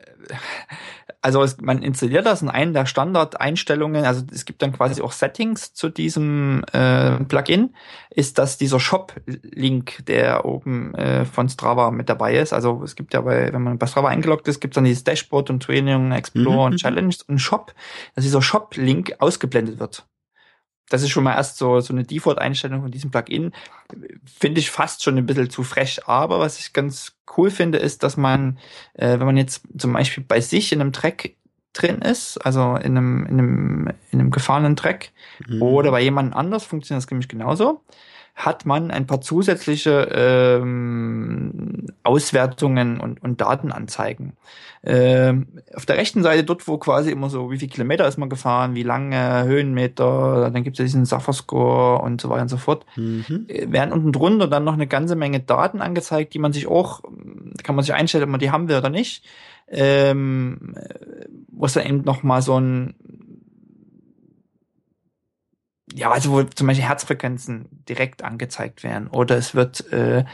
also 1.24 1.41
es, 1.41 1.59
man 1.61 1.82
installiert 1.82 2.26
das 2.26 2.41
in 2.41 2.49
einen 2.49 2.74
der 2.74 2.86
Standardeinstellungen, 2.86 4.03
also 4.03 4.24
es 4.32 4.43
gibt 4.43 4.61
dann 4.61 4.74
quasi 4.74 5.01
auch 5.01 5.13
Settings 5.13 5.74
zu 5.74 5.89
diesem 5.89 6.63
äh, 6.74 7.24
Plugin, 7.24 7.74
ist 8.09 8.38
dass 8.38 8.57
dieser 8.57 8.80
Shop-Link, 8.80 10.05
der 10.05 10.43
oben 10.43 10.93
äh, 10.95 11.24
von 11.24 11.47
Strava 11.47 11.91
mit 11.91 12.09
dabei 12.09 12.36
ist. 12.36 12.51
Also 12.51 12.84
es 12.84 12.95
gibt 12.95 13.13
ja 13.13 13.21
bei, 13.21 13.53
wenn 13.53 13.63
man 13.63 13.78
bei 13.78 13.88
Strava 13.88 14.09
eingeloggt 14.09 14.47
ist, 14.49 14.59
gibt 14.59 14.74
es 14.74 14.76
dann 14.76 14.84
dieses 14.84 15.05
Dashboard 15.05 15.49
und 15.49 15.63
Training, 15.63 16.11
Explore 16.11 16.67
mhm. 16.67 16.74
und 16.74 16.78
Challenge 16.78 17.15
und 17.28 17.39
Shop, 17.39 17.74
dass 18.15 18.26
dieser 18.26 18.41
Shop-Link 18.41 19.15
ausgeblendet 19.19 19.80
wird 19.80 20.05
das 20.90 21.02
ist 21.02 21.10
schon 21.10 21.24
mal 21.24 21.36
erst 21.36 21.58
so, 21.58 21.80
so 21.80 21.94
eine 21.94 22.04
Default-Einstellung 22.04 22.82
von 22.82 22.92
diesem 22.92 23.12
Plugin. 23.12 23.52
Finde 24.26 24.60
ich 24.60 24.70
fast 24.70 25.04
schon 25.04 25.18
ein 25.18 25.26
bisschen 25.26 25.50
zu 25.50 25.64
frech. 25.64 26.08
Aber 26.08 26.40
was 26.40 26.60
ich 26.60 26.74
ganz 26.74 27.18
cool 27.38 27.50
finde, 27.50 27.78
ist, 27.78 28.04
dass 28.04 28.18
man, 28.18 28.60
äh, 28.94 29.20
wenn 29.20 29.26
man 29.26 29.38
jetzt 29.38 29.64
zum 29.78 29.94
Beispiel 29.94 30.24
bei 30.24 30.42
sich 30.42 30.72
in 30.72 30.82
einem 30.82 30.94
Track 30.94 31.36
drin 31.74 32.02
ist, 32.02 32.38
also 32.38 32.76
in 32.76 32.98
einem, 32.98 33.26
in 33.26 33.40
einem, 33.40 33.88
in 34.12 34.20
einem 34.20 34.32
gefahrenen 34.32 34.76
Track 34.76 35.12
mhm. 35.48 35.62
oder 35.62 35.92
bei 35.92 36.02
jemand 36.02 36.36
anders 36.36 36.64
funktioniert 36.64 37.04
das 37.04 37.10
nämlich 37.10 37.28
genauso 37.28 37.82
hat 38.36 38.66
man 38.66 38.90
ein 38.90 39.06
paar 39.06 39.22
zusätzliche 39.22 40.10
ähm, 40.12 41.86
Auswertungen 42.02 43.00
und, 43.00 43.22
und 43.22 43.42
Datenanzeigen. 43.42 44.34
Ähm, 44.84 45.48
auf 45.74 45.86
der 45.86 45.98
rechten 45.98 46.24
Seite 46.24 46.44
dort, 46.44 46.68
wo 46.68 46.78
quasi 46.78 47.12
immer 47.12 47.30
so, 47.30 47.52
wie 47.52 47.58
viel 47.60 47.70
Kilometer 47.70 48.08
ist 48.08 48.18
man 48.18 48.30
gefahren, 48.30 48.76
wie 48.76 48.84
lange, 48.84 49.44
Höhenmeter, 49.46 50.50
dann 50.52 50.64
gibt 50.64 50.76
es 50.76 50.80
ja 50.80 50.86
diesen 50.86 51.06
Suffer-Score 51.06 52.02
und 52.02 52.20
so 52.20 52.30
weiter 52.30 52.42
und 52.42 52.50
so 52.50 52.58
fort, 52.58 52.86
mhm. 52.96 53.46
Äh, 53.48 53.72
werden 53.72 53.94
unten 53.94 54.12
drunter 54.12 54.48
dann 54.48 54.64
noch 54.64 54.74
eine 54.74 54.88
ganze 54.88 55.16
Menge 55.16 55.40
Daten 55.40 55.80
angezeigt, 55.80 56.34
die 56.34 56.40
man 56.40 56.54
sich 56.54 56.68
auch, 56.68 57.04
kann 57.64 57.76
man 57.76 57.86
sich 57.86 57.94
einstellen, 57.94 58.26
ob 58.26 58.30
man 58.32 58.40
die 58.40 58.52
haben 58.52 58.68
will 58.68 58.78
oder 58.78 58.90
nicht. 58.90 59.24
Ähm, 59.70 60.76
wo 61.48 61.66
es 61.66 61.74
dann 61.74 61.86
eben 61.86 62.02
noch 62.02 62.22
mal 62.24 62.42
so 62.42 62.60
ein 62.60 62.96
ja, 65.94 66.12
also 66.12 66.32
wo 66.32 66.44
zum 66.44 66.68
Beispiel 66.68 66.88
Herzfrequenzen 66.88 67.68
direkt 67.88 68.24
angezeigt 68.24 68.84
werden 68.84 69.08
oder 69.08 69.38
es 69.38 69.56
wird 69.56 69.91
äh, 69.91 70.26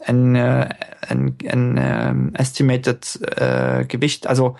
ein, 0.00 0.34
äh, 0.36 0.68
ein, 1.08 1.36
ein 1.48 1.76
ähm, 1.78 2.34
estimated 2.34 3.20
äh, 3.36 3.84
Gewicht, 3.86 4.26
also 4.26 4.56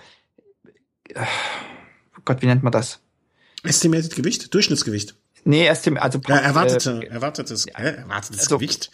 äh, 1.09 1.25
Gott, 2.25 2.41
wie 2.41 2.47
nennt 2.47 2.63
man 2.63 2.71
das? 2.71 2.99
Estimated 3.63 4.15
Gewicht? 4.15 4.53
Durchschnittsgewicht? 4.53 5.15
Nee, 5.43 5.67
estim 5.67 5.97
also 5.97 6.19
ja, 6.27 6.37
erwartete, 6.37 7.01
äh, 7.01 7.07
erwartetes, 7.07 7.65
hä? 7.75 7.89
erwartetes 7.89 8.41
also, 8.41 8.57
Gewicht. 8.57 8.91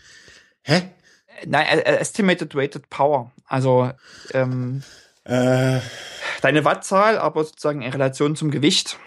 Hä? 0.62 0.92
Nein, 1.46 1.66
äh, 1.66 1.80
äh, 1.80 1.98
estimated 1.98 2.56
weighted 2.56 2.90
power. 2.90 3.32
Also 3.46 3.92
ähm, 4.34 4.84
äh. 5.24 5.80
deine 6.42 6.66
Wattzahl, 6.66 7.18
aber 7.18 7.44
sozusagen 7.44 7.82
in 7.82 7.92
Relation 7.92 8.36
zum 8.36 8.52
Gewicht. 8.52 8.98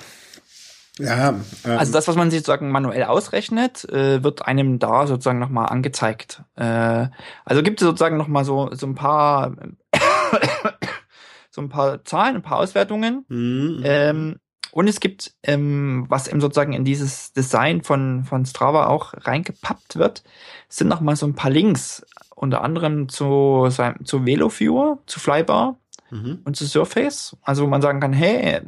Ja. 0.99 1.31
Ähm, 1.31 1.45
also 1.65 1.93
das, 1.93 2.09
was 2.09 2.17
man 2.17 2.31
sich 2.31 2.41
sozusagen 2.41 2.71
manuell 2.71 3.05
ausrechnet, 3.05 3.89
äh, 3.91 4.23
wird 4.23 4.47
einem 4.47 4.79
da 4.79 5.07
sozusagen 5.07 5.39
nochmal 5.39 5.67
angezeigt. 5.67 6.43
Äh, 6.57 7.09
also 7.45 7.63
gibt 7.63 7.81
es 7.81 7.87
sozusagen 7.87 8.17
nochmal 8.17 8.45
so, 8.45 8.71
so 8.73 8.87
ein 8.87 8.95
paar 8.95 9.55
so 11.51 11.61
ein 11.63 11.69
paar 11.69 12.05
Zahlen, 12.05 12.37
ein 12.37 12.43
paar 12.43 12.59
Auswertungen. 12.59 13.25
Mhm. 13.29 13.83
Ähm, 13.85 14.37
und 14.71 14.87
es 14.87 15.01
gibt, 15.01 15.33
ähm, 15.43 16.07
was 16.09 16.29
eben 16.29 16.41
sozusagen 16.41 16.73
in 16.73 16.85
dieses 16.85 17.33
Design 17.33 17.83
von, 17.83 18.25
von 18.25 18.45
Strava 18.45 18.87
auch 18.87 19.15
reingepappt 19.17 19.97
wird, 19.97 20.23
sind 20.69 20.89
nochmal 20.89 21.17
so 21.17 21.27
ein 21.27 21.35
paar 21.35 21.51
Links, 21.51 22.05
unter 22.35 22.63
anderem 22.63 23.09
zu, 23.09 23.69
zu 24.05 24.27
VeloViewer, 24.27 24.99
zu 25.07 25.19
Flybar, 25.19 25.79
mhm. 26.11 26.41
und 26.45 26.57
zu 26.57 26.67
Surface. 26.67 27.37
Also 27.43 27.65
wo 27.65 27.67
man 27.67 27.83
sagen 27.83 28.01
kann, 28.01 28.13
hey, 28.13 28.61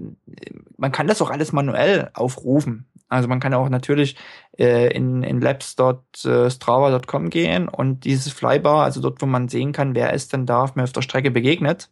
man 0.77 0.93
kann 0.93 1.07
das 1.07 1.23
auch 1.23 1.31
alles 1.31 1.53
manuell 1.53 2.11
aufrufen. 2.15 2.87
Also 3.09 3.29
man 3.29 3.41
kann 3.41 3.55
auch 3.55 3.69
natürlich 3.69 4.17
äh, 4.59 4.95
in, 4.95 5.23
in 5.23 5.41
labs.strava.com 5.41 7.31
gehen 7.31 7.69
und 7.69 8.05
dieses 8.05 8.33
Flybar, 8.33 8.85
also 8.85 9.01
dort, 9.01 9.21
wo 9.21 9.27
man 9.27 9.49
sehen 9.49 9.73
kann, 9.73 9.97
wer 9.97 10.13
ist 10.13 10.33
denn 10.33 10.47
da 10.47 10.71
mir 10.75 10.85
auf 10.85 10.93
der 10.93 11.03
Strecke 11.03 11.33
begegnet. 11.33 11.91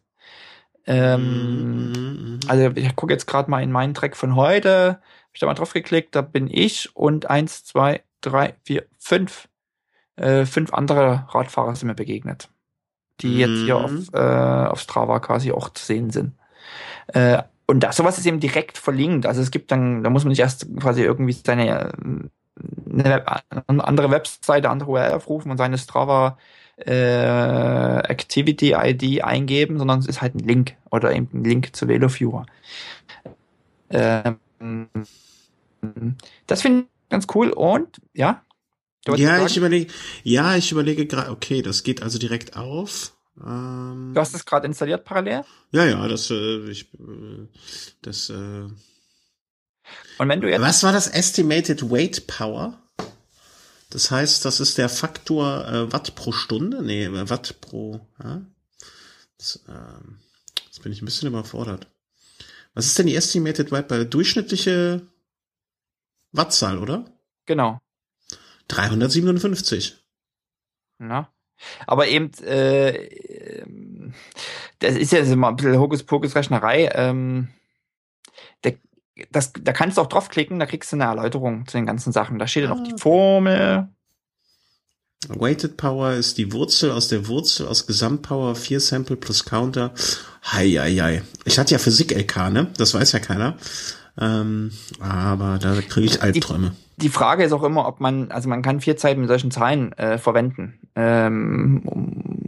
Ähm, 0.85 1.91
mhm. 1.91 2.39
Also 2.47 2.71
ich 2.73 2.95
gucke 2.95 3.11
jetzt 3.13 3.27
gerade 3.27 3.51
mal 3.51 3.61
in 3.61 3.71
meinen 3.71 3.93
Track 3.93 4.15
von 4.15 4.35
heute, 4.35 4.91
hab 4.91 5.33
ich 5.33 5.41
da 5.41 5.45
mal 5.45 5.55
drauf 5.55 5.73
geklickt, 5.73 6.15
da 6.15 6.21
bin 6.21 6.47
ich 6.49 6.95
und 6.95 7.29
eins, 7.29 7.65
zwei, 7.65 8.01
drei, 8.21 8.55
vier, 8.63 8.85
fünf, 8.97 9.49
äh, 10.15 10.45
fünf 10.45 10.73
andere 10.73 11.27
Radfahrer 11.29 11.75
sind 11.75 11.89
mir 11.89 11.95
begegnet 11.95 12.49
die 13.21 13.37
jetzt 13.37 13.63
hier 13.63 13.77
auf, 13.77 13.91
mhm. 13.91 14.07
äh, 14.13 14.67
auf 14.67 14.79
Strava 14.79 15.19
quasi 15.19 15.51
auch 15.51 15.69
zu 15.69 15.85
sehen 15.85 16.09
sind. 16.09 16.33
Äh, 17.07 17.43
und 17.67 17.81
das, 17.81 17.97
sowas 17.97 18.17
ist 18.17 18.25
eben 18.25 18.39
direkt 18.39 18.77
verlinkt. 18.77 19.25
Also 19.25 19.41
es 19.41 19.51
gibt 19.51 19.71
dann, 19.71 20.03
da 20.03 20.09
muss 20.09 20.23
man 20.23 20.29
nicht 20.29 20.39
erst 20.39 20.67
quasi 20.77 21.03
irgendwie 21.03 21.33
seine 21.33 21.91
eine, 22.91 23.25
eine 23.67 23.83
andere 23.83 24.11
Webseite, 24.11 24.69
andere 24.69 24.91
URL 24.91 25.13
aufrufen 25.13 25.51
und 25.51 25.57
seine 25.57 25.77
Strava 25.77 26.37
äh, 26.77 27.99
Activity 27.99 28.73
ID 28.73 29.23
eingeben, 29.23 29.77
sondern 29.77 29.99
es 29.99 30.07
ist 30.07 30.21
halt 30.21 30.35
ein 30.35 30.39
Link 30.39 30.75
oder 30.91 31.13
eben 31.13 31.29
ein 31.33 31.43
Link 31.43 31.75
zu 31.75 31.87
VeloViewer. 31.87 32.45
Ähm, 33.89 34.87
das 36.47 36.61
finde 36.61 36.81
ich 36.81 37.09
ganz 37.09 37.27
cool 37.33 37.49
und 37.49 38.01
ja, 38.13 38.41
ja, 39.15 39.45
ich 39.45 39.57
überlege, 39.57 39.91
ja, 40.23 40.55
ich 40.55 40.71
überlege 40.71 41.05
gerade, 41.05 41.31
okay, 41.31 41.61
das 41.61 41.83
geht 41.83 42.01
also 42.01 42.19
direkt 42.19 42.55
auf. 42.55 43.13
Ähm, 43.41 44.11
du 44.13 44.19
hast 44.19 44.35
es 44.35 44.45
gerade 44.45 44.67
installiert 44.67 45.05
parallel? 45.05 45.43
Ja, 45.71 45.85
ja, 45.85 46.07
das, 46.07 46.29
äh, 46.29 46.69
ich, 46.69 46.93
äh, 46.93 47.47
das, 48.01 48.29
äh, 48.29 48.67
Und 50.17 50.29
wenn 50.29 50.41
du 50.41 50.49
jetzt. 50.49 50.61
Was 50.61 50.83
war 50.83 50.91
das 50.91 51.07
Estimated 51.07 51.89
Weight 51.89 52.27
Power? 52.27 52.81
Das 53.89 54.11
heißt, 54.11 54.45
das 54.45 54.59
ist 54.59 54.77
der 54.77 54.89
Faktor 54.89 55.67
äh, 55.67 55.91
Watt 55.91 56.15
pro 56.15 56.31
Stunde? 56.31 56.83
Nee, 56.83 57.05
äh, 57.05 57.29
Watt 57.29 57.59
pro, 57.61 58.01
ja? 58.23 58.41
Das, 59.37 59.63
äh, 59.67 60.63
jetzt 60.65 60.83
bin 60.83 60.91
ich 60.91 61.01
ein 61.01 61.05
bisschen 61.05 61.29
überfordert. 61.29 61.87
Was 62.73 62.85
ist 62.85 62.99
denn 62.99 63.07
die 63.07 63.15
Estimated 63.15 63.71
Weight 63.71 63.87
bei 63.87 64.03
durchschnittliche 64.03 65.01
Wattzahl, 66.31 66.77
oder? 66.77 67.05
Genau. 67.45 67.79
357. 68.69 69.97
Na. 70.97 71.29
Aber 71.87 72.07
eben, 72.07 72.31
äh, 72.43 73.09
das 74.79 74.95
ist 74.95 75.11
ja 75.11 75.19
immer 75.19 75.49
ein 75.49 75.55
bisschen 75.57 75.79
Hokuspokus-Rechnerei. 75.79 76.89
Ähm, 76.93 77.49
der, 78.63 78.75
das, 79.31 79.51
da 79.53 79.73
kannst 79.73 79.97
du 79.97 80.01
auch 80.01 80.07
draufklicken, 80.07 80.59
da 80.59 80.65
kriegst 80.65 80.91
du 80.91 80.95
eine 80.95 81.05
Erläuterung 81.05 81.67
zu 81.67 81.77
den 81.77 81.85
ganzen 81.85 82.13
Sachen. 82.13 82.39
Da 82.39 82.47
steht 82.47 82.63
ja 82.63 82.71
ah, 82.71 82.75
noch 82.75 82.83
die 82.83 82.97
Formel. 82.97 83.89
Weighted 85.27 85.75
Power 85.75 86.13
ist 86.13 86.37
die 86.37 86.53
Wurzel 86.53 86.91
aus 86.91 87.09
der 87.09 87.27
Wurzel 87.27 87.67
aus 87.67 87.87
Gesamtpower 87.87 88.55
4 88.55 88.79
Sample 88.79 89.17
plus 89.17 89.43
Counter. 89.43 89.93
Hei, 90.45 90.69
hei, 90.69 90.95
hei. 90.95 91.23
Ich 91.43 91.59
hatte 91.59 91.73
ja 91.73 91.79
Physik 91.79 92.15
LK, 92.15 92.51
ne? 92.51 92.67
Das 92.77 92.93
weiß 92.93 93.11
ja 93.11 93.19
keiner. 93.19 93.57
Ähm, 94.17 94.71
aber 94.99 95.59
da 95.59 95.81
kriege 95.81 96.05
ich 96.05 96.21
Albträume. 96.21 96.71
die 96.71 96.88
Frage 97.07 97.45
ist 97.45 97.53
auch 97.53 97.63
immer, 97.63 97.87
ob 97.87 98.01
man, 98.01 98.29
also 98.31 98.49
man 98.49 98.61
kann 98.61 98.81
vier 98.81 98.97
Zeiten 98.97 99.21
mit 99.21 99.29
solchen 99.29 99.51
Zahlen 99.51 99.93
äh, 99.93 100.17
verwenden 100.17 100.81
ähm, 100.95 101.81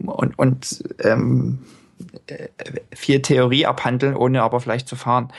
und, 0.06 0.38
und 0.38 0.84
ähm, 1.00 1.60
äh, 2.28 2.50
viel 2.94 3.22
Theorie 3.22 3.66
abhandeln, 3.66 4.18
ohne 4.18 4.44
aber 4.44 4.60
vielleicht 4.60 4.90
zu 4.90 4.98
fahren. 4.98 5.32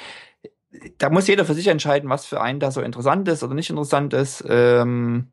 Da 0.97 1.11
muss 1.11 1.27
jeder 1.27 1.45
für 1.45 1.55
sich 1.55 1.67
entscheiden, 1.67 2.09
was 2.09 2.25
für 2.25 2.41
einen 2.41 2.59
da 2.59 2.71
so 2.71 2.81
interessant 2.81 3.29
ist 3.29 3.43
oder 3.43 3.55
nicht 3.55 3.69
interessant 3.69 4.15
ist. 4.15 4.43
Ähm, 4.49 5.29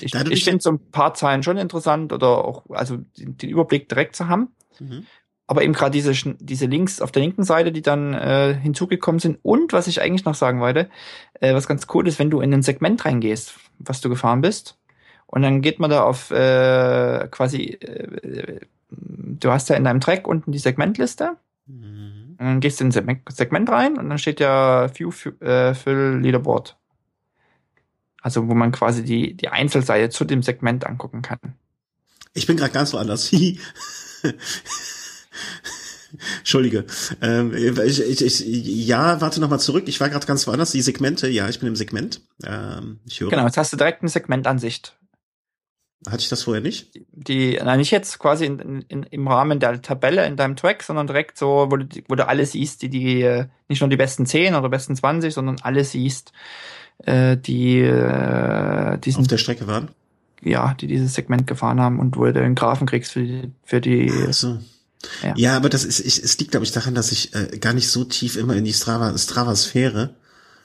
ich 0.00 0.12
ich 0.14 0.44
finde 0.44 0.60
so 0.60 0.72
ein 0.72 0.90
paar 0.90 1.14
Zahlen 1.14 1.44
schon 1.44 1.56
interessant 1.56 2.12
oder 2.12 2.44
auch, 2.44 2.64
also 2.70 2.96
den, 2.96 3.36
den 3.36 3.50
Überblick 3.50 3.88
direkt 3.88 4.16
zu 4.16 4.28
haben. 4.28 4.48
Mhm 4.80 5.06
aber 5.50 5.64
eben 5.64 5.72
gerade 5.72 5.90
diese, 5.90 6.12
diese 6.38 6.66
Links 6.66 7.00
auf 7.00 7.10
der 7.10 7.22
linken 7.22 7.42
Seite, 7.42 7.72
die 7.72 7.82
dann 7.82 8.14
äh, 8.14 8.54
hinzugekommen 8.54 9.18
sind. 9.18 9.40
Und 9.42 9.72
was 9.72 9.88
ich 9.88 10.00
eigentlich 10.00 10.24
noch 10.24 10.36
sagen 10.36 10.60
wollte, 10.60 10.88
äh, 11.40 11.54
was 11.54 11.66
ganz 11.66 11.88
cool 11.92 12.06
ist, 12.06 12.20
wenn 12.20 12.30
du 12.30 12.40
in 12.40 12.54
ein 12.54 12.62
Segment 12.62 13.04
reingehst, 13.04 13.54
was 13.80 14.00
du 14.00 14.08
gefahren 14.08 14.42
bist, 14.42 14.78
und 15.26 15.42
dann 15.42 15.60
geht 15.60 15.80
man 15.80 15.90
da 15.90 16.04
auf 16.04 16.30
äh, 16.30 17.26
quasi, 17.32 17.64
äh, 17.80 18.60
du 18.90 19.50
hast 19.50 19.68
ja 19.70 19.74
in 19.74 19.82
deinem 19.82 20.00
Track 20.00 20.28
unten 20.28 20.52
die 20.52 20.58
Segmentliste. 20.60 21.32
Mhm. 21.66 22.36
Und 22.38 22.46
dann 22.46 22.60
gehst 22.60 22.78
du 22.78 22.84
in 22.84 22.96
ein 22.96 23.22
Segment 23.28 23.70
rein 23.70 23.98
und 23.98 24.08
dann 24.08 24.18
steht 24.18 24.38
ja 24.38 24.88
View 24.94 25.10
äh, 25.40 25.74
Fill 25.74 26.20
Leaderboard. 26.22 26.76
Also 28.22 28.46
wo 28.46 28.54
man 28.54 28.70
quasi 28.70 29.02
die, 29.02 29.34
die 29.34 29.48
Einzelseite 29.48 30.10
zu 30.10 30.24
dem 30.24 30.44
Segment 30.44 30.86
angucken 30.86 31.22
kann. 31.22 31.40
Ich 32.34 32.46
bin 32.46 32.56
gerade 32.56 32.72
ganz 32.72 32.92
woanders. 32.92 33.32
Entschuldige. 36.38 36.84
Ähm, 37.22 37.54
ich, 37.54 38.00
ich, 38.00 38.22
ich, 38.22 38.86
ja, 38.86 39.20
warte 39.20 39.40
nochmal 39.40 39.60
zurück. 39.60 39.84
Ich 39.86 40.00
war 40.00 40.08
gerade 40.08 40.26
ganz 40.26 40.46
woanders. 40.46 40.72
Die 40.72 40.82
Segmente, 40.82 41.28
ja, 41.28 41.48
ich 41.48 41.60
bin 41.60 41.68
im 41.68 41.76
Segment. 41.76 42.20
Ähm, 42.44 42.98
ich 43.06 43.20
höre. 43.20 43.30
Genau, 43.30 43.46
jetzt 43.46 43.56
hast 43.56 43.72
du 43.72 43.76
direkt 43.76 44.02
eine 44.02 44.08
Segmentansicht. 44.08 44.96
Hatte 46.08 46.22
ich 46.22 46.30
das 46.30 46.44
vorher 46.44 46.62
nicht? 46.62 46.98
Die, 47.12 47.58
nein, 47.62 47.78
nicht 47.78 47.90
jetzt 47.90 48.18
quasi 48.18 48.46
in, 48.46 48.82
in, 48.88 49.02
im 49.02 49.28
Rahmen 49.28 49.60
der 49.60 49.82
Tabelle 49.82 50.26
in 50.26 50.36
deinem 50.36 50.56
Track, 50.56 50.82
sondern 50.82 51.06
direkt 51.06 51.36
so, 51.36 51.66
wo 51.70 51.76
du, 51.76 51.86
wo 52.08 52.14
du 52.14 52.26
alles 52.26 52.52
siehst, 52.52 52.80
die, 52.80 52.88
die, 52.88 53.20
äh, 53.20 53.46
nicht 53.68 53.82
nur 53.82 53.90
die 53.90 53.98
besten 53.98 54.24
10 54.24 54.54
oder 54.54 54.70
besten 54.70 54.96
20, 54.96 55.34
sondern 55.34 55.56
alles 55.60 55.92
siehst, 55.92 56.32
äh, 57.04 57.36
die, 57.36 57.80
äh, 57.80 58.98
diesen, 58.98 59.20
auf 59.20 59.28
der 59.28 59.36
Strecke 59.36 59.66
waren? 59.66 59.90
Ja, 60.42 60.72
die 60.72 60.86
dieses 60.86 61.12
Segment 61.12 61.46
gefahren 61.46 61.80
haben 61.80 62.00
und 62.00 62.16
wo 62.16 62.24
du 62.24 62.32
den 62.32 62.54
Graphen 62.54 62.86
kriegst 62.86 63.12
für 63.12 63.22
die, 63.22 63.52
für 63.62 63.82
die, 63.82 64.08
so. 64.30 64.58
Ja. 65.22 65.34
ja, 65.36 65.56
aber 65.56 65.68
das 65.68 65.84
ist, 65.84 66.00
ich, 66.00 66.22
es 66.22 66.38
liegt, 66.38 66.50
glaube 66.50 66.64
ich, 66.64 66.72
daran, 66.72 66.94
dass 66.94 67.12
ich 67.12 67.34
äh, 67.34 67.58
gar 67.58 67.72
nicht 67.72 67.88
so 67.88 68.04
tief 68.04 68.36
immer 68.36 68.54
in 68.54 68.64
die 68.64 68.72
Strava, 68.72 69.16
Strava-Sphäre 69.16 70.14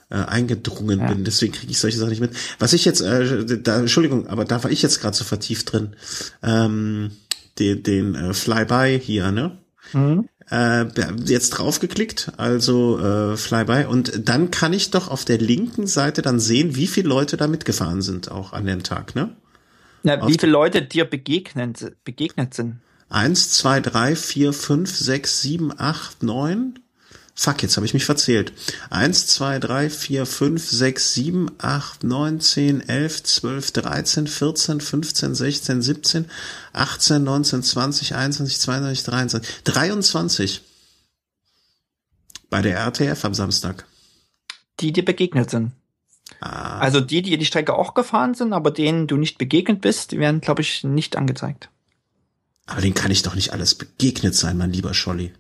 äh, 0.10 0.16
eingedrungen 0.16 1.00
ja. 1.00 1.08
bin. 1.08 1.24
Deswegen 1.24 1.54
kriege 1.54 1.72
ich 1.72 1.80
solche 1.80 1.98
Sachen 1.98 2.10
nicht 2.10 2.20
mit. 2.20 2.32
Was 2.60 2.74
ich 2.74 2.86
jetzt, 2.86 3.02
äh, 3.02 3.60
da, 3.62 3.80
Entschuldigung, 3.80 4.28
aber 4.28 4.46
da 4.46 4.64
war 4.64 4.72
ich 4.72 4.82
jetzt 4.82 5.02
gerade 5.02 5.16
so 5.16 5.24
vertieft 5.24 5.72
drin. 5.72 5.96
Ähm, 6.44 7.12
den, 7.60 7.84
den 7.84 8.16
äh, 8.16 8.34
Flyby 8.34 9.00
hier, 9.02 9.32
ne? 9.32 9.58
Mhm. 9.94 10.28
Äh, 10.52 10.86
jetzt 11.26 11.52
draufgeklickt, 11.52 12.34
also 12.38 13.00
äh, 13.00 13.38
Flyby, 13.38 13.86
und 13.86 14.28
dann 14.28 14.52
kann 14.52 14.74
ich 14.74 14.92
doch 14.92 15.08
auf 15.08 15.26
der 15.26 15.40
linken 15.40 15.88
Seite 15.88 16.22
dann 16.22 16.40
sehen, 16.40 16.76
wie 16.76 16.88
viele 16.88 17.10
Leute 17.10 17.36
da 17.38 17.48
mitgefahren 17.48 18.02
sind, 18.02 18.30
auch 18.30 18.54
an 18.54 18.66
dem 18.66 18.84
Tag, 18.84 19.16
ne? 19.16 19.36
Na, 20.04 20.28
wie 20.28 20.38
viele 20.38 20.52
Leute 20.52 20.84
dir 20.84 21.06
begegnet, 21.06 21.96
begegnet 22.04 22.54
sind. 22.54 22.76
Eins, 23.10 23.52
zwei, 23.52 23.80
drei, 23.80 24.16
vier, 24.16 24.52
fünf, 24.52 24.96
sechs, 24.96 25.42
sieben, 25.42 25.80
acht, 25.80 26.24
neun. 26.24 26.80
Fuck, 27.38 27.64
jetzt 27.64 27.76
habe 27.76 27.86
ich 27.86 27.94
mich 27.94 28.06
verzählt. 28.06 28.54
Eins, 28.90 29.28
zwei, 29.28 29.60
drei, 29.60 29.90
vier, 29.90 30.26
fünf, 30.26 30.68
sechs, 30.70 31.14
sieben, 31.14 31.52
acht, 31.58 32.04
neun, 32.04 32.40
zehn, 32.40 32.80
elf, 32.82 33.24
zwölf, 33.24 33.72
dreizehn, 33.72 34.26
vierzehn, 34.28 34.80
fünfzehn, 34.80 35.36
sechzehn, 35.36 35.82
siebzehn, 35.82 36.26
achtzehn, 36.72 37.24
neunzehn, 37.24 37.62
zwanzig, 37.62 38.16
einundzwanzig, 38.16 38.60
zweiundzwanzig, 38.60 39.04
dreiundzwanzig. 39.04 39.64
Dreiundzwanzig. 39.66 40.62
Bei 42.50 42.62
der 42.62 42.78
RTF 42.78 43.26
am 43.26 43.34
Samstag. 43.34 43.86
Die 44.80 44.94
dir 44.94 45.04
begegnet 45.04 45.50
sind. 45.50 45.74
Ah. 46.40 46.80
Also 46.80 47.02
die, 47.02 47.22
die 47.22 47.38
die 47.38 47.46
Strecke 47.46 47.74
auch 47.74 47.94
gefahren 47.94 48.34
sind, 48.34 48.54
aber 48.54 48.72
denen 48.72 49.08
du 49.08 49.18
nicht 49.18 49.38
begegnet 49.38 49.82
bist, 49.82 50.12
die 50.12 50.20
werden, 50.20 50.42
glaube 50.42 50.62
ich, 50.62 50.84
nicht 50.84 51.18
angezeigt. 51.18 51.70
Aber 52.66 52.82
den 52.82 52.94
kann 52.94 53.12
ich 53.12 53.22
doch 53.22 53.36
nicht 53.36 53.54
alles 53.54 53.76
begegnet 53.76 54.36
sein, 54.36 54.58
mein 54.58 54.72
lieber 54.72 54.94
Scholli. 54.94 55.34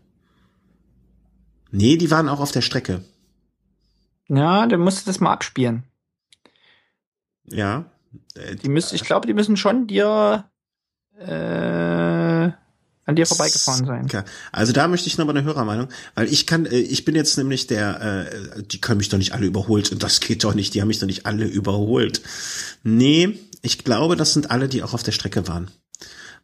Nee, 1.71 1.97
die 1.97 2.11
waren 2.11 2.30
auch 2.30 2.39
auf 2.39 2.51
der 2.51 2.61
Strecke. 2.61 3.03
Ja, 4.28 4.65
dann 4.67 4.80
musst 4.80 5.01
du 5.01 5.09
das 5.09 5.19
mal 5.19 5.34
abspielen. 5.34 5.84
Ja. 7.45 7.86
Äh, 8.36 8.55
die 8.55 8.69
müssen, 8.69 8.95
ich 8.95 9.03
glaube, 9.03 9.28
die 9.28 9.34
müssen 9.34 9.57
schon 9.57 9.88
dir 9.88 10.45
äh, 11.19 12.51
an 13.07 13.15
dir 13.15 13.26
vorbeigefahren 13.26 13.86
sein. 13.86 14.23
Also 14.51 14.73
da 14.73 14.88
möchte 14.88 15.07
ich 15.07 15.17
nochmal 15.17 15.38
eine 15.38 15.45
Hörermeinung, 15.45 15.89
weil 16.15 16.32
ich 16.32 16.47
kann, 16.47 16.65
äh, 16.65 16.78
ich 16.78 17.05
bin 17.05 17.15
jetzt 17.15 17.38
nämlich 17.38 17.67
der, 17.67 18.01
äh, 18.32 18.63
die 18.63 18.82
können 18.82 18.97
mich 18.97 19.09
doch 19.09 19.17
nicht 19.17 19.34
alle 19.34 19.45
überholt 19.45 19.91
und 19.91 20.01
das 20.01 20.19
geht 20.19 20.43
doch 20.43 20.55
nicht, 20.55 20.73
die 20.73 20.82
haben 20.82 20.88
mich 20.88 20.99
doch 20.99 21.07
nicht 21.07 21.26
alle 21.26 21.45
überholt. 21.45 22.21
Nee, 22.84 23.39
ich 23.61 23.84
glaube, 23.84 24.15
das 24.15 24.34
sind 24.34 24.49
alle, 24.51 24.67
die 24.67 24.82
auch 24.82 24.93
auf 24.93 25.03
der 25.03 25.11
Strecke 25.11 25.47
waren. 25.47 25.69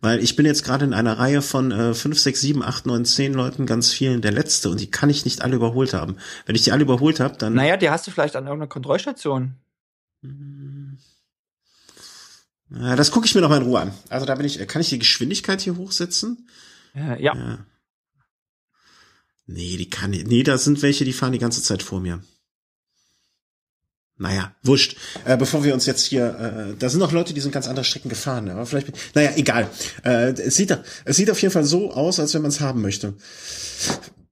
Weil 0.01 0.23
ich 0.23 0.35
bin 0.35 0.47
jetzt 0.47 0.63
gerade 0.63 0.83
in 0.83 0.93
einer 0.93 1.19
Reihe 1.19 1.43
von 1.43 1.71
äh, 1.71 1.93
5, 1.93 2.19
6, 2.19 2.41
7, 2.41 2.63
8, 2.63 2.87
9, 2.87 3.05
10 3.05 3.33
Leuten 3.33 3.65
ganz 3.67 3.91
vielen 3.91 4.21
der 4.21 4.31
Letzte 4.31 4.69
und 4.69 4.81
die 4.81 4.89
kann 4.89 5.11
ich 5.11 5.25
nicht 5.25 5.43
alle 5.43 5.55
überholt 5.55 5.93
haben. 5.93 6.17
Wenn 6.45 6.55
ich 6.55 6.63
die 6.63 6.71
alle 6.71 6.81
überholt 6.81 7.19
habe, 7.19 7.37
dann. 7.37 7.53
Naja, 7.53 7.77
die 7.77 7.89
hast 7.89 8.07
du 8.07 8.11
vielleicht 8.11 8.35
an 8.35 8.45
irgendeiner 8.45 8.67
Kontrollstation. 8.69 9.55
Ja, 12.71 12.95
das 12.95 13.11
gucke 13.11 13.27
ich 13.27 13.35
mir 13.35 13.41
noch 13.41 13.49
mal 13.49 13.61
in 13.61 13.67
Ruhe 13.67 13.79
an. 13.79 13.93
Also 14.09 14.25
da 14.25 14.33
bin 14.35 14.45
ich, 14.45 14.65
kann 14.67 14.81
ich 14.81 14.89
die 14.89 14.99
Geschwindigkeit 14.99 15.61
hier 15.61 15.77
hochsetzen? 15.77 16.47
Äh, 16.95 17.21
ja. 17.21 17.35
ja. 17.35 17.65
Nee, 19.45 19.77
die 19.77 19.89
kann. 19.89 20.11
Nee, 20.11 20.43
da 20.43 20.57
sind 20.57 20.81
welche, 20.81 21.05
die 21.05 21.13
fahren 21.13 21.33
die 21.33 21.39
ganze 21.39 21.61
Zeit 21.61 21.83
vor 21.83 21.99
mir. 21.99 22.21
Naja, 24.21 24.53
wurscht. 24.61 24.97
Äh, 25.25 25.35
bevor 25.35 25.63
wir 25.63 25.73
uns 25.73 25.87
jetzt 25.87 26.05
hier, 26.05 26.73
äh, 26.73 26.75
da 26.77 26.89
sind 26.89 26.99
noch 26.99 27.11
Leute, 27.11 27.33
die 27.33 27.41
sind 27.41 27.51
ganz 27.51 27.67
andere 27.67 27.83
Strecken 27.83 28.07
gefahren, 28.07 28.49
aber 28.49 28.67
vielleicht, 28.67 29.15
naja, 29.15 29.31
egal. 29.35 29.67
Äh, 30.05 30.33
es 30.33 30.55
sieht, 30.57 30.77
es 31.05 31.17
sieht 31.17 31.31
auf 31.31 31.41
jeden 31.41 31.51
Fall 31.51 31.65
so 31.65 31.91
aus, 31.91 32.19
als 32.19 32.35
wenn 32.35 32.43
man 32.43 32.49
es 32.49 32.59
haben 32.59 32.83
möchte. 32.83 33.15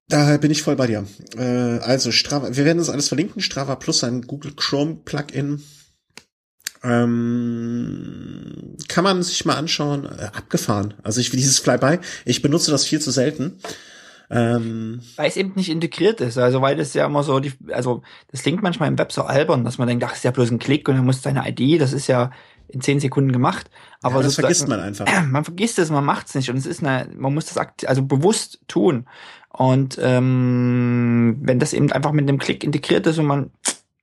Daher 0.07 0.37
bin 0.37 0.51
ich 0.51 0.61
voll 0.61 0.75
bei 0.75 0.85
dir. 0.85 1.07
Äh, 1.35 1.79
also 1.79 2.11
Strava, 2.11 2.55
wir 2.55 2.65
werden 2.65 2.77
das 2.77 2.91
alles 2.91 3.07
verlinken. 3.07 3.41
Strava 3.41 3.75
Plus, 3.77 4.03
ein 4.03 4.21
Google 4.21 4.53
Chrome 4.55 4.97
Plugin. 5.05 5.63
Ähm, 6.83 8.77
kann 8.89 9.03
man 9.03 9.23
sich 9.23 9.43
mal 9.45 9.55
anschauen. 9.55 10.05
Äh, 10.05 10.29
abgefahren. 10.33 10.93
Also 11.01 11.19
ich 11.19 11.31
dieses 11.31 11.57
Flyby, 11.57 11.97
ich 12.25 12.43
benutze 12.43 12.69
das 12.69 12.85
viel 12.85 13.01
zu 13.01 13.09
selten. 13.09 13.59
Ähm, 14.31 15.01
weil 15.15 15.27
es 15.27 15.37
eben 15.37 15.53
nicht 15.55 15.69
integriert 15.69 16.21
ist, 16.21 16.37
also 16.37 16.61
weil 16.61 16.75
das 16.75 16.93
ja 16.93 17.07
immer 17.07 17.23
so, 17.23 17.39
die, 17.39 17.51
also 17.71 18.03
das 18.31 18.43
klingt 18.43 18.61
manchmal 18.61 18.87
im 18.87 18.99
Web 18.99 19.11
so 19.11 19.23
albern, 19.23 19.63
dass 19.63 19.79
man 19.79 19.87
denkt, 19.87 20.03
ach, 20.03 20.13
ist 20.13 20.23
ja 20.23 20.29
bloß 20.29 20.51
ein 20.51 20.59
Klick 20.59 20.87
und 20.87 20.95
dann 20.95 21.05
muss 21.05 21.21
deine 21.21 21.49
ID, 21.49 21.81
das 21.81 21.93
ist 21.93 22.05
ja 22.05 22.29
in 22.67 22.81
zehn 22.81 22.99
Sekunden 22.99 23.31
gemacht. 23.31 23.71
Aber 24.03 24.17
ja, 24.17 24.23
das 24.23 24.35
vergisst 24.35 24.67
man 24.67 24.79
einfach. 24.79 25.07
Man 25.27 25.43
vergisst 25.43 25.79
es, 25.79 25.89
man 25.89 26.05
macht 26.05 26.27
es 26.27 26.35
nicht 26.35 26.49
und 26.51 26.57
es 26.57 26.67
ist 26.67 26.83
eine, 26.83 27.09
man 27.15 27.33
muss 27.33 27.47
das 27.47 27.57
also 27.85 28.03
bewusst 28.03 28.59
tun. 28.67 29.07
Und 29.49 29.97
ähm, 29.99 31.37
wenn 31.41 31.57
das 31.57 31.73
eben 31.73 31.91
einfach 31.91 32.11
mit 32.11 32.29
einem 32.29 32.37
Klick 32.37 32.63
integriert 32.63 33.07
ist 33.07 33.17
und 33.17 33.25
man 33.25 33.49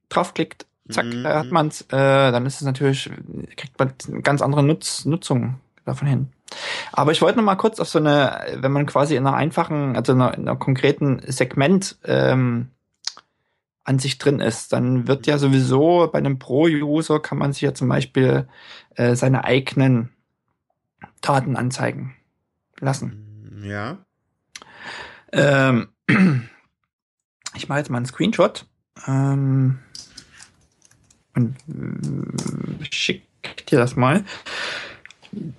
draufklickt, 0.08 0.66
zack, 0.90 1.06
mhm. 1.06 1.24
hat 1.24 1.52
man's, 1.52 1.82
äh, 1.82 1.86
dann 2.32 2.44
ist 2.46 2.56
es 2.56 2.62
natürlich, 2.62 3.08
kriegt 3.56 3.78
man 3.78 3.92
eine 4.08 4.22
ganz 4.22 4.42
andere 4.42 4.64
Nutz, 4.64 5.04
Nutzung 5.04 5.60
davon 5.86 6.08
hin. 6.08 6.28
Aber 6.92 7.12
ich 7.12 7.22
wollte 7.22 7.38
noch 7.38 7.44
mal 7.44 7.56
kurz 7.56 7.80
auf 7.80 7.88
so 7.88 7.98
eine, 7.98 8.58
wenn 8.58 8.72
man 8.72 8.86
quasi 8.86 9.16
in 9.16 9.26
einer 9.26 9.36
einfachen, 9.36 9.96
also 9.96 10.12
in 10.12 10.20
einer, 10.20 10.34
in 10.34 10.48
einer 10.48 10.58
konkreten 10.58 11.20
Segment 11.26 11.96
ähm, 12.04 12.70
an 13.84 13.98
sich 13.98 14.18
drin 14.18 14.40
ist, 14.40 14.72
dann 14.72 15.06
wird 15.06 15.26
ja 15.26 15.38
sowieso 15.38 16.08
bei 16.12 16.18
einem 16.18 16.38
Pro-User 16.38 17.20
kann 17.20 17.38
man 17.38 17.52
sich 17.52 17.62
ja 17.62 17.72
zum 17.72 17.88
Beispiel 17.88 18.48
äh, 18.96 19.14
seine 19.14 19.44
eigenen 19.44 20.10
Daten 21.20 21.56
anzeigen 21.56 22.14
lassen. 22.80 23.62
Ja. 23.62 23.98
Ähm, 25.32 25.88
ich 27.54 27.68
mache 27.68 27.78
jetzt 27.78 27.90
mal 27.90 27.98
einen 27.98 28.06
Screenshot 28.06 28.66
ähm, 29.06 29.78
und 31.34 31.56
äh, 31.68 32.84
schick 32.90 33.26
dir 33.68 33.78
das 33.78 33.94
mal. 33.94 34.24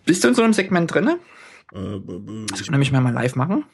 Bist 0.06 0.24
du 0.24 0.30
in 0.30 0.36
so 0.36 0.44
einem 0.44 0.54
Segment 0.54 0.94
drinne? 0.94 1.20
Äh, 1.74 2.00
das 2.50 2.62
ich 2.62 2.72
nämlich 2.72 2.92
mal, 2.92 3.02
mal 3.02 3.14
live 3.14 3.36
machen. 3.36 3.66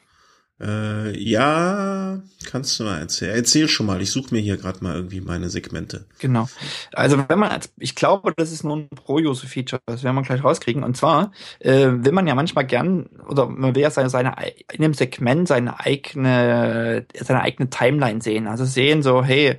Äh, 0.60 1.18
ja, 1.18 2.22
kannst 2.46 2.78
du 2.78 2.84
mal 2.84 3.00
erzählen. 3.00 3.34
Erzähl 3.34 3.66
schon 3.66 3.86
mal. 3.86 4.00
Ich 4.00 4.12
suche 4.12 4.32
mir 4.32 4.40
hier 4.40 4.56
gerade 4.56 4.84
mal 4.84 4.94
irgendwie 4.94 5.20
meine 5.20 5.48
Segmente. 5.50 6.06
Genau. 6.20 6.48
Also 6.92 7.22
wenn 7.28 7.38
man, 7.38 7.50
als, 7.50 7.72
ich 7.76 7.96
glaube, 7.96 8.32
das 8.36 8.52
ist 8.52 8.62
nur 8.62 8.76
ein 8.76 8.88
Pro-User-Feature. 8.88 9.82
Das 9.86 10.04
werden 10.04 10.14
wir 10.14 10.22
gleich 10.22 10.44
rauskriegen. 10.44 10.84
Und 10.84 10.96
zwar 10.96 11.32
äh, 11.58 11.88
will 11.90 12.12
man 12.12 12.28
ja 12.28 12.36
manchmal 12.36 12.66
gern 12.66 13.06
oder 13.28 13.48
man 13.48 13.74
will 13.74 13.82
ja 13.82 13.90
seine, 13.90 14.10
seine 14.10 14.36
in 14.72 14.82
dem 14.82 14.94
Segment 14.94 15.48
seine 15.48 15.80
eigene 15.80 17.04
seine 17.18 17.42
eigene 17.42 17.68
Timeline 17.68 18.22
sehen. 18.22 18.46
Also 18.46 18.64
sehen 18.64 19.02
so, 19.02 19.24
hey, 19.24 19.58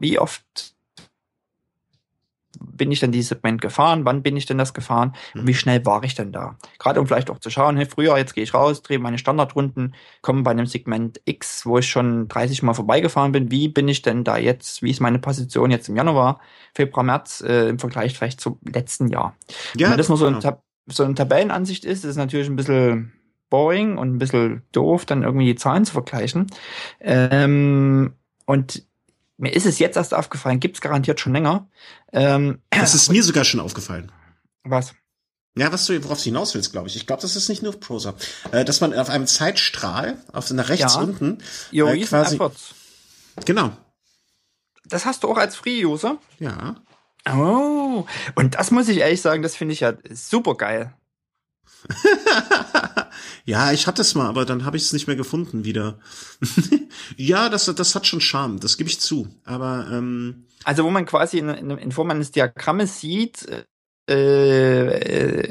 wie 0.00 0.18
oft 0.18 0.75
bin 2.76 2.90
ich 2.92 3.00
denn 3.00 3.12
dieses 3.12 3.30
Segment 3.30 3.60
gefahren, 3.60 4.04
wann 4.04 4.22
bin 4.22 4.36
ich 4.36 4.46
denn 4.46 4.58
das 4.58 4.74
gefahren 4.74 5.14
und 5.34 5.42
Mhm. 5.42 5.48
wie 5.48 5.54
schnell 5.54 5.84
war 5.86 6.02
ich 6.04 6.14
denn 6.14 6.32
da? 6.32 6.56
Gerade 6.78 7.00
um 7.00 7.06
vielleicht 7.06 7.30
auch 7.30 7.38
zu 7.38 7.50
schauen, 7.50 7.76
hey, 7.76 7.86
früher, 7.86 8.16
jetzt 8.16 8.34
gehe 8.34 8.44
ich 8.44 8.54
raus, 8.54 8.82
drehe 8.82 8.98
meine 8.98 9.18
Standardrunden, 9.18 9.94
komme 10.22 10.42
bei 10.42 10.50
einem 10.52 10.66
Segment 10.66 11.20
X, 11.24 11.66
wo 11.66 11.78
ich 11.78 11.88
schon 11.88 12.28
30 12.28 12.62
Mal 12.62 12.74
vorbeigefahren 12.74 13.32
bin, 13.32 13.50
wie 13.50 13.68
bin 13.68 13.88
ich 13.88 14.02
denn 14.02 14.24
da 14.24 14.36
jetzt, 14.36 14.82
wie 14.82 14.90
ist 14.90 15.00
meine 15.00 15.18
Position 15.18 15.70
jetzt 15.70 15.88
im 15.88 15.96
Januar, 15.96 16.40
Februar, 16.74 17.04
März 17.04 17.42
äh, 17.46 17.68
im 17.68 17.78
Vergleich 17.78 18.16
vielleicht 18.16 18.40
zum 18.40 18.58
letzten 18.64 19.08
Jahr? 19.08 19.36
Ja, 19.76 19.90
Wenn 19.90 19.98
das 19.98 20.08
nur 20.08 20.18
so, 20.18 20.26
genau. 20.26 20.38
ein 20.38 20.42
Tab 20.42 20.62
so 20.88 21.02
eine 21.02 21.14
Tabellenansicht 21.14 21.84
ist, 21.84 22.04
ist 22.04 22.10
es 22.10 22.16
natürlich 22.16 22.48
ein 22.48 22.54
bisschen 22.54 23.12
boring 23.50 23.96
und 23.98 24.14
ein 24.14 24.18
bisschen 24.18 24.62
doof, 24.72 25.04
dann 25.04 25.22
irgendwie 25.24 25.46
die 25.46 25.54
Zahlen 25.56 25.84
zu 25.84 25.92
vergleichen. 25.92 26.46
Ähm, 27.00 28.14
und 28.44 28.84
mir 29.38 29.52
ist 29.52 29.66
es 29.66 29.78
jetzt 29.78 29.96
erst 29.96 30.14
aufgefallen, 30.14 30.60
gibt's 30.60 30.80
garantiert 30.80 31.20
schon 31.20 31.32
länger. 31.32 31.68
Ähm, 32.12 32.60
Das 32.70 32.94
ist 32.94 33.10
mir 33.10 33.22
sogar 33.22 33.44
schon 33.44 33.60
aufgefallen. 33.60 34.10
was? 34.64 34.94
Ja, 35.58 35.72
was 35.72 35.86
du, 35.86 36.04
worauf 36.04 36.18
du 36.18 36.24
hinaus 36.24 36.54
willst, 36.54 36.70
glaube 36.72 36.88
ich. 36.88 36.96
Ich 36.96 37.06
glaube, 37.06 37.22
das 37.22 37.34
ist 37.34 37.48
nicht 37.48 37.62
nur 37.62 37.78
Prosa. 37.80 38.14
Äh, 38.52 38.64
dass 38.66 38.82
man 38.82 38.92
auf 38.92 39.08
einem 39.08 39.26
Zeitstrahl, 39.26 40.18
auf 40.34 40.50
nach 40.50 40.68
rechts 40.68 40.94
Ja. 40.96 41.00
unten, 41.00 41.38
Your 41.72 41.92
Äh, 41.94 42.00
quasi- 42.04 42.34
efforts. 42.34 42.74
genau. 43.46 43.70
Das 44.84 45.06
hast 45.06 45.22
du 45.24 45.30
auch 45.30 45.38
als 45.38 45.56
Free-User? 45.56 46.18
Ja. 46.38 46.76
Oh, 47.32 48.06
und 48.34 48.54
das 48.54 48.70
muss 48.70 48.86
ich 48.88 48.98
ehrlich 48.98 49.20
sagen, 49.22 49.42
das 49.42 49.56
finde 49.56 49.72
ich 49.72 49.80
ja 49.80 49.94
super 50.12 50.54
geil. 50.56 50.92
ja, 53.44 53.72
ich 53.72 53.86
hatte 53.86 54.02
es 54.02 54.14
mal, 54.14 54.26
aber 54.26 54.44
dann 54.44 54.64
habe 54.64 54.76
ich 54.76 54.84
es 54.84 54.92
nicht 54.92 55.06
mehr 55.06 55.16
gefunden 55.16 55.64
wieder. 55.64 55.98
ja, 57.16 57.48
das, 57.48 57.66
das 57.66 57.94
hat 57.94 58.06
schon 58.06 58.20
Charme, 58.20 58.60
das 58.60 58.76
gebe 58.76 58.90
ich 58.90 59.00
zu. 59.00 59.28
Aber 59.44 59.86
ähm, 59.92 60.46
Also 60.64 60.84
wo 60.84 60.90
man 60.90 61.06
quasi 61.06 61.38
in, 61.38 61.48
in, 61.48 61.70
in 61.70 61.92
Form 61.92 62.10
eines 62.10 62.30
Diagrammes 62.32 63.00
sieht, 63.00 63.46
äh, 63.48 63.64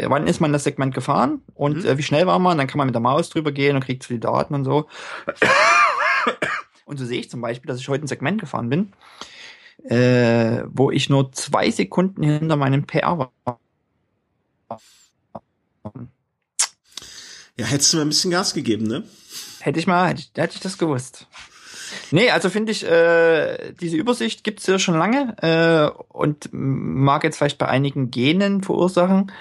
äh, 0.04 0.10
wann 0.10 0.28
ist 0.28 0.40
man 0.42 0.54
das 0.54 0.64
Segment 0.64 0.94
gefahren 0.94 1.42
und 1.56 1.84
Mhm. 1.84 1.86
äh, 1.86 1.98
wie 1.98 2.04
schnell 2.04 2.28
war 2.28 2.40
man, 2.40 2.58
dann 2.58 2.68
kann 2.68 2.78
man 2.78 2.88
mit 2.88 2.96
der 2.96 3.02
Maus 3.02 3.30
drüber 3.30 3.52
gehen 3.52 3.76
und 3.76 3.84
kriegt 3.86 4.04
so 4.04 4.14
die 4.14 4.20
Daten 4.20 4.54
und 4.56 4.64
so. 4.66 4.88
Und 6.86 6.98
so 6.98 7.06
sehe 7.06 7.20
ich 7.20 7.30
zum 7.30 7.42
Beispiel, 7.42 7.68
dass 7.68 7.80
ich 7.80 7.90
heute 7.90 8.06
ein 8.06 8.08
Segment 8.08 8.40
gefahren 8.40 8.70
bin, 8.70 8.94
äh, 9.86 10.64
wo 10.68 10.92
ich 10.92 11.10
nur 11.10 11.32
zwei 11.32 11.72
Sekunden 11.72 12.24
hinter 12.24 12.56
meinem 12.58 12.86
PR 12.86 13.18
war. 13.18 13.60
Ja, 17.58 17.66
hättest 17.66 17.94
du 17.94 17.98
mir 17.98 18.04
ein 18.04 18.10
bisschen 18.10 18.32
Gas 18.32 18.54
gegeben, 18.54 18.86
ne? 18.88 19.04
Hätte 19.60 19.80
ich 19.80 19.88
mal, 19.88 20.10
hätte 20.10 20.22
ich, 20.22 20.32
hätte 20.36 20.56
ich 20.56 20.62
das 20.62 20.78
gewusst. 20.78 21.28
Nee, 22.12 22.30
also 22.32 22.50
finde 22.50 22.72
ich, 22.72 22.86
äh, 22.86 23.74
diese 23.80 23.98
Übersicht 23.98 24.44
gibt's 24.44 24.68
ja 24.68 24.80
schon 24.80 24.98
lange 24.98 25.36
äh, 25.42 25.98
und 26.10 26.50
mag 26.52 27.24
jetzt 27.24 27.38
vielleicht 27.38 27.58
bei 27.58 27.68
einigen 27.68 28.12
Genen 28.12 28.64
verursachen. 28.64 29.32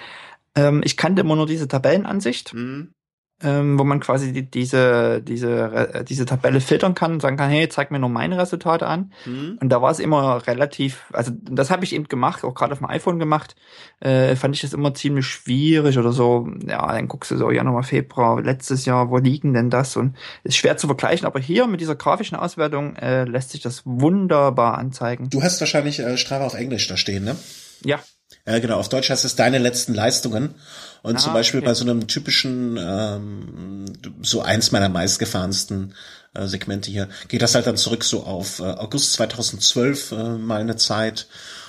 Ähm, 0.54 0.82
ich 0.84 0.96
kannte 0.96 1.22
immer 1.22 1.36
nur 1.36 1.46
diese 1.46 1.68
Tabellenansicht, 1.68 2.54
Mhm. 2.54 2.94
Ähm, 3.42 3.78
wo 3.78 3.84
man 3.84 4.00
quasi 4.00 4.32
die, 4.32 4.48
diese, 4.48 5.20
diese, 5.20 5.50
äh, 5.72 6.04
diese 6.04 6.24
Tabelle 6.24 6.60
filtern 6.60 6.94
kann 6.94 7.14
und 7.14 7.20
sagen 7.20 7.36
kann, 7.36 7.50
hey, 7.50 7.68
zeig 7.68 7.90
mir 7.90 7.98
nur 7.98 8.08
meine 8.08 8.38
Resultate 8.38 8.86
an. 8.86 9.12
Mhm. 9.26 9.58
Und 9.60 9.68
da 9.70 9.82
war 9.82 9.90
es 9.90 9.98
immer 9.98 10.46
relativ, 10.46 11.04
also 11.12 11.32
das 11.42 11.70
habe 11.70 11.84
ich 11.84 11.94
eben 11.94 12.08
gemacht, 12.08 12.44
auch 12.44 12.54
gerade 12.54 12.72
auf 12.72 12.78
dem 12.78 12.88
iPhone 12.88 13.18
gemacht, 13.18 13.56
äh, 14.00 14.36
fand 14.36 14.54
ich 14.54 14.62
das 14.62 14.72
immer 14.72 14.94
ziemlich 14.94 15.26
schwierig 15.26 15.98
oder 15.98 16.12
so. 16.12 16.48
Ja, 16.66 16.86
dann 16.92 17.08
guckst 17.08 17.32
du 17.32 17.36
so 17.36 17.50
Januar, 17.50 17.82
Februar, 17.82 18.40
letztes 18.40 18.86
Jahr, 18.86 19.10
wo 19.10 19.18
liegen 19.18 19.52
denn 19.52 19.68
das? 19.68 19.96
Und 19.96 20.16
ist 20.44 20.56
schwer 20.56 20.76
zu 20.76 20.86
vergleichen, 20.86 21.26
aber 21.26 21.40
hier 21.40 21.66
mit 21.66 21.80
dieser 21.80 21.96
grafischen 21.96 22.36
Auswertung 22.36 22.96
äh, 22.96 23.24
lässt 23.24 23.50
sich 23.50 23.60
das 23.60 23.82
wunderbar 23.84 24.78
anzeigen. 24.78 25.28
Du 25.28 25.42
hast 25.42 25.60
wahrscheinlich 25.60 25.98
äh, 25.98 26.16
Strava 26.16 26.46
auf 26.46 26.54
Englisch 26.54 26.86
da 26.86 26.96
stehen, 26.96 27.24
ne? 27.24 27.36
Ja, 27.84 28.00
Ja, 28.46 28.58
genau. 28.58 28.78
Auf 28.78 28.88
Deutsch 28.88 29.10
heißt 29.10 29.24
es 29.24 29.36
deine 29.36 29.58
letzten 29.58 29.94
Leistungen. 29.94 30.54
Und 31.02 31.16
Ah, 31.16 31.18
zum 31.18 31.32
Beispiel 31.32 31.60
okay. 31.60 31.68
bei 31.68 31.74
so 31.74 31.84
einem 31.84 32.06
typischen, 32.06 32.78
ähm, 32.78 33.86
so 34.22 34.42
eins 34.42 34.70
meiner 34.70 34.88
meistgefahrensten 34.88 35.94
äh, 36.34 36.46
Segmente 36.46 36.90
hier, 36.90 37.08
geht 37.28 37.42
das 37.42 37.54
halt 37.54 37.66
dann 37.66 37.76
zurück 37.76 38.04
so 38.04 38.24
auf 38.24 38.60
äh, 38.60 38.64
August 38.64 39.14
2012 39.14 40.12
äh, 40.12 40.38
mal 40.38 40.60
eine 40.60 40.76
Zeit. 40.76 41.26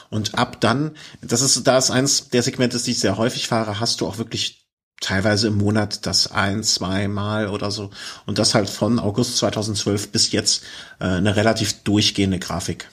Und 0.10 0.36
ab 0.38 0.62
dann, 0.62 0.92
das 1.22 1.42
ist, 1.42 1.66
da 1.66 1.78
ist 1.78 1.92
eins 1.92 2.30
der 2.30 2.44
Segmente, 2.44 2.78
die 2.78 2.92
ich 2.92 3.00
sehr 3.00 3.18
häufig 3.18 3.48
fahre, 3.48 3.80
hast 3.80 4.02
du 4.02 4.08
auch 4.08 4.18
wirklich 4.18 4.66
teilweise 5.02 5.48
im 5.48 5.58
Monat 5.58 6.06
das 6.06 6.32
ein, 6.32 6.64
zwei 6.64 7.08
Mal 7.08 7.48
oder 7.48 7.72
so. 7.72 7.90
Und 8.26 8.38
das 8.38 8.54
halt 8.54 8.70
von 8.70 9.00
August 9.00 9.38
2012 9.38 10.12
bis 10.12 10.32
jetzt 10.32 10.64
äh, 11.00 11.06
eine 11.06 11.36
relativ 11.36 11.84
durchgehende 11.84 12.40
Grafik 12.40 12.90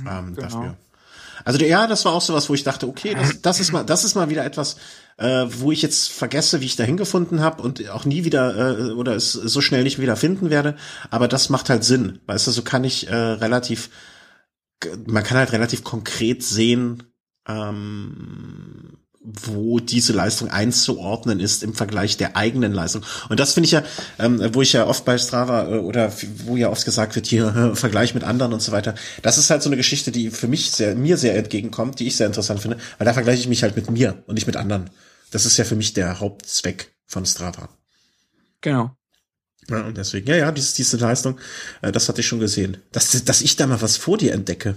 ähm, 0.00 0.34
genau. 0.34 0.48
dafür. 0.48 0.76
Also 1.44 1.64
ja, 1.64 1.86
das 1.86 2.04
war 2.04 2.12
auch 2.12 2.20
sowas, 2.20 2.48
wo 2.48 2.54
ich 2.54 2.64
dachte, 2.64 2.88
okay, 2.88 3.14
das, 3.14 3.40
das 3.40 3.60
ist 3.60 3.72
mal, 3.72 3.84
das 3.84 4.04
ist 4.04 4.14
mal 4.14 4.30
wieder 4.30 4.44
etwas, 4.44 4.76
äh, 5.18 5.46
wo 5.48 5.72
ich 5.72 5.82
jetzt 5.82 6.10
vergesse, 6.10 6.60
wie 6.60 6.66
ich 6.66 6.76
da 6.76 6.84
hingefunden 6.84 7.40
habe 7.40 7.62
und 7.62 7.88
auch 7.90 8.04
nie 8.04 8.24
wieder 8.24 8.78
äh, 8.78 8.92
oder 8.92 9.14
es 9.14 9.32
so 9.32 9.60
schnell 9.60 9.82
nicht 9.82 9.98
wieder 9.98 10.16
finden 10.16 10.50
werde. 10.50 10.76
Aber 11.10 11.28
das 11.28 11.48
macht 11.48 11.70
halt 11.70 11.84
Sinn, 11.84 12.20
weißt 12.26 12.46
du, 12.46 12.50
so 12.50 12.62
kann 12.62 12.84
ich 12.84 13.08
äh, 13.08 13.14
relativ, 13.14 13.90
man 15.06 15.24
kann 15.24 15.38
halt 15.38 15.52
relativ 15.52 15.84
konkret 15.84 16.42
sehen, 16.42 17.02
ähm, 17.48 19.01
wo 19.24 19.78
diese 19.78 20.12
Leistung 20.12 20.50
einzuordnen 20.50 21.38
ist 21.38 21.62
im 21.62 21.74
Vergleich 21.74 22.16
der 22.16 22.36
eigenen 22.36 22.72
Leistung. 22.72 23.04
Und 23.28 23.38
das 23.38 23.54
finde 23.54 23.66
ich 23.66 23.72
ja, 23.72 23.84
ähm, 24.18 24.40
wo 24.52 24.62
ich 24.62 24.72
ja 24.72 24.86
oft 24.86 25.04
bei 25.04 25.16
Strava 25.16 25.68
äh, 25.68 25.78
oder 25.78 26.12
wo 26.44 26.56
ja 26.56 26.70
oft 26.70 26.84
gesagt 26.84 27.14
wird, 27.14 27.26
hier 27.26 27.72
äh, 27.72 27.76
Vergleich 27.82 28.14
mit 28.14 28.24
anderen 28.24 28.52
und 28.52 28.62
so 28.62 28.72
weiter. 28.72 28.94
Das 29.22 29.38
ist 29.38 29.50
halt 29.50 29.62
so 29.62 29.68
eine 29.68 29.76
Geschichte, 29.76 30.10
die 30.10 30.30
für 30.30 30.48
mich 30.48 30.72
sehr, 30.72 30.94
mir 30.96 31.16
sehr 31.16 31.36
entgegenkommt, 31.36 32.00
die 32.00 32.06
ich 32.08 32.16
sehr 32.16 32.26
interessant 32.26 32.60
finde, 32.60 32.78
weil 32.98 33.04
da 33.04 33.12
vergleiche 33.12 33.40
ich 33.40 33.48
mich 33.48 33.62
halt 33.62 33.76
mit 33.76 33.90
mir 33.90 34.22
und 34.26 34.34
nicht 34.34 34.46
mit 34.46 34.56
anderen. 34.56 34.90
Das 35.30 35.46
ist 35.46 35.56
ja 35.56 35.64
für 35.64 35.76
mich 35.76 35.92
der 35.94 36.20
Hauptzweck 36.20 36.92
von 37.06 37.24
Strava. 37.24 37.68
genau. 38.60 38.96
Ja, 39.70 39.82
und 39.82 39.96
deswegen, 39.96 40.26
ja, 40.26 40.36
ja, 40.36 40.50
diese, 40.50 40.74
diese 40.74 40.96
Leistung, 40.96 41.38
äh, 41.82 41.92
das 41.92 42.08
hatte 42.08 42.20
ich 42.20 42.26
schon 42.26 42.40
gesehen. 42.40 42.78
Dass, 42.90 43.24
dass 43.24 43.42
ich 43.42 43.54
da 43.54 43.68
mal 43.68 43.80
was 43.80 43.96
vor 43.96 44.18
dir 44.18 44.32
entdecke. 44.32 44.74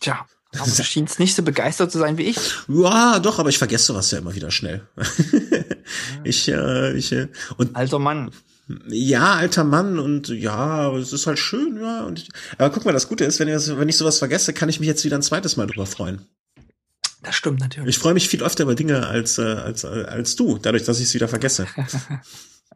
Tja, 0.00 0.26
aber 0.60 0.70
du 0.76 0.84
schienst 0.84 1.18
nicht 1.18 1.34
so 1.34 1.42
begeistert 1.42 1.92
zu 1.92 1.98
sein 1.98 2.18
wie 2.18 2.24
ich. 2.24 2.38
Ja, 2.68 3.18
doch, 3.18 3.38
aber 3.38 3.48
ich 3.48 3.58
vergesse 3.58 3.86
sowas 3.86 4.10
ja 4.10 4.18
immer 4.18 4.34
wieder 4.34 4.50
schnell. 4.50 4.86
ich, 6.24 6.48
äh, 6.48 6.96
ich, 6.96 7.12
äh, 7.12 7.28
und 7.56 7.76
Alter 7.76 7.98
Mann. 7.98 8.30
ja, 8.88 9.34
alter 9.34 9.64
Mann 9.64 9.98
und 9.98 10.28
ja, 10.28 10.92
es 10.96 11.12
ist 11.12 11.26
halt 11.26 11.38
schön, 11.38 11.78
ja. 11.80 12.04
Und 12.04 12.20
ich, 12.20 12.28
aber 12.58 12.70
guck 12.70 12.84
mal, 12.84 12.92
das 12.92 13.08
Gute 13.08 13.24
ist, 13.24 13.38
wenn 13.38 13.48
ich, 13.48 13.76
wenn 13.76 13.88
ich 13.88 13.96
sowas 13.96 14.18
vergesse, 14.18 14.52
kann 14.52 14.68
ich 14.68 14.80
mich 14.80 14.88
jetzt 14.88 15.04
wieder 15.04 15.16
ein 15.16 15.22
zweites 15.22 15.56
Mal 15.56 15.66
drüber 15.66 15.86
freuen. 15.86 16.26
Das 17.22 17.34
stimmt 17.34 17.60
natürlich. 17.60 17.88
Ich 17.88 17.98
freue 17.98 18.14
mich 18.14 18.28
viel 18.28 18.42
öfter 18.42 18.62
über 18.62 18.76
Dinge 18.76 19.06
als, 19.06 19.38
äh, 19.38 19.42
als, 19.42 19.82
äh, 19.84 20.04
als 20.04 20.36
du, 20.36 20.58
dadurch, 20.58 20.84
dass 20.84 20.98
ich 20.98 21.06
es 21.06 21.14
wieder 21.14 21.28
vergesse. 21.28 21.66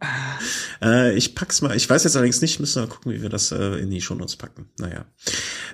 äh, 0.82 1.14
ich 1.14 1.34
pack's 1.34 1.62
mal, 1.62 1.76
ich 1.76 1.88
weiß 1.88 2.04
jetzt 2.04 2.16
allerdings 2.16 2.40
nicht, 2.40 2.60
müssen 2.60 2.82
wir 2.82 2.86
mal 2.86 2.94
gucken, 2.94 3.12
wie 3.12 3.22
wir 3.22 3.28
das 3.28 3.52
äh, 3.52 3.78
in 3.80 3.90
die 3.90 4.00
Shownotes 4.00 4.36
packen. 4.36 4.68
Naja. 4.78 5.04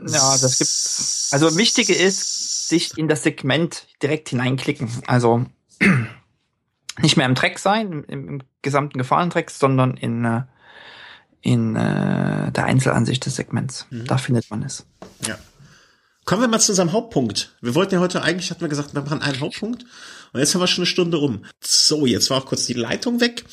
Ja, 0.07 0.37
das 0.39 0.59
gibt's. 0.59 1.31
Also 1.33 1.57
wichtige 1.57 1.95
ist, 1.95 2.68
sich 2.68 2.97
in 2.99 3.09
das 3.09 3.22
Segment 3.22 3.87
direkt 4.03 4.29
hineinklicken. 4.31 4.91
Also 5.07 5.47
nicht 7.01 7.16
mehr 7.16 7.27
im 7.27 7.35
Track 7.35 7.59
sein, 7.59 8.05
im, 8.09 8.29
im 8.29 8.43
gesamten 8.62 8.99
Gefahrentrack, 8.99 9.51
sondern 9.51 9.97
in, 9.97 10.24
äh, 10.24 10.43
in 11.41 11.77
äh, 11.77 12.51
der 12.51 12.64
Einzelansicht 12.64 13.24
des 13.27 13.37
Segments. 13.37 13.87
Da 13.91 14.18
findet 14.18 14.51
man 14.51 14.62
es. 14.62 14.87
Ja. 15.27 15.39
Kommen 16.24 16.41
wir 16.41 16.49
mal 16.49 16.59
zu 16.59 16.72
unserem 16.72 16.91
Hauptpunkt. 16.91 17.57
Wir 17.61 17.77
wollten 17.77 17.95
ja 17.95 18.01
heute, 18.01 18.20
eigentlich 18.20 18.51
hatten 18.51 18.61
wir 18.61 18.68
gesagt, 18.68 18.95
wir 18.95 19.03
machen 19.03 19.22
einen 19.22 19.39
Hauptpunkt. 19.39 19.85
Und 20.37 20.41
jetzt 20.41 20.55
haben 20.55 20.61
wir 20.61 20.66
schon 20.66 20.82
eine 20.82 20.87
Stunde 20.87 21.16
rum. 21.16 21.47
So, 21.64 22.04
jetzt 22.04 22.29
war 22.29 22.37
auch 22.37 22.45
kurz 22.45 22.67
die 22.67 22.75
Leitung 22.75 23.22
weg. 23.22 23.45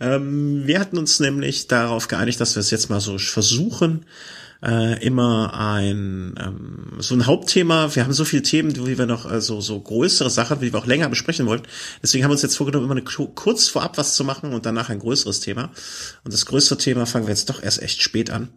Ähm, 0.00 0.66
wir 0.66 0.80
hatten 0.80 0.96
uns 0.96 1.20
nämlich 1.20 1.68
darauf 1.68 2.08
geeinigt, 2.08 2.40
dass 2.40 2.56
wir 2.56 2.60
es 2.60 2.70
jetzt 2.70 2.88
mal 2.88 3.00
so 3.00 3.18
versuchen, 3.18 4.06
äh, 4.62 5.04
immer 5.04 5.52
ein 5.52 6.34
ähm, 6.42 6.92
so 7.00 7.14
ein 7.14 7.26
Hauptthema. 7.26 7.94
Wir 7.94 8.04
haben 8.04 8.14
so 8.14 8.24
viele 8.24 8.42
Themen, 8.42 8.74
wie 8.86 8.96
wir 8.96 9.04
noch 9.04 9.26
also 9.26 9.60
so 9.60 9.78
größere 9.78 10.30
Sachen, 10.30 10.62
wie 10.62 10.72
wir 10.72 10.78
auch 10.78 10.86
länger 10.86 11.10
besprechen 11.10 11.44
wollten. 11.44 11.68
Deswegen 12.02 12.24
haben 12.24 12.30
wir 12.30 12.36
uns 12.36 12.42
jetzt 12.42 12.56
vorgenommen, 12.56 12.86
immer 12.86 12.94
eine, 12.94 13.28
kurz 13.34 13.68
vorab 13.68 13.98
was 13.98 14.14
zu 14.14 14.24
machen 14.24 14.54
und 14.54 14.64
danach 14.64 14.88
ein 14.88 15.00
größeres 15.00 15.40
Thema. 15.40 15.72
Und 16.24 16.32
das 16.32 16.46
größere 16.46 16.78
Thema 16.78 17.04
fangen 17.04 17.26
wir 17.26 17.34
jetzt 17.34 17.50
doch 17.50 17.62
erst 17.62 17.82
echt 17.82 18.00
spät 18.00 18.30
an. 18.30 18.48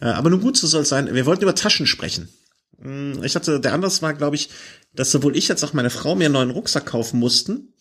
Äh, 0.00 0.08
aber 0.08 0.28
nun 0.28 0.42
gut, 0.42 0.58
so 0.58 0.66
soll 0.66 0.82
es 0.82 0.90
sein. 0.90 1.14
Wir 1.14 1.24
wollten 1.24 1.44
über 1.44 1.54
Taschen 1.54 1.86
sprechen. 1.86 2.28
Ich 3.22 3.34
hatte, 3.34 3.60
der 3.60 3.72
Anlass 3.72 4.02
war, 4.02 4.12
glaube 4.12 4.36
ich, 4.36 4.50
dass 4.92 5.10
sowohl 5.10 5.36
ich 5.36 5.50
als 5.50 5.64
auch 5.64 5.72
meine 5.72 5.90
Frau 5.90 6.14
mir 6.14 6.26
einen 6.26 6.34
neuen 6.34 6.50
Rucksack 6.50 6.86
kaufen 6.86 7.18
mussten. 7.18 7.72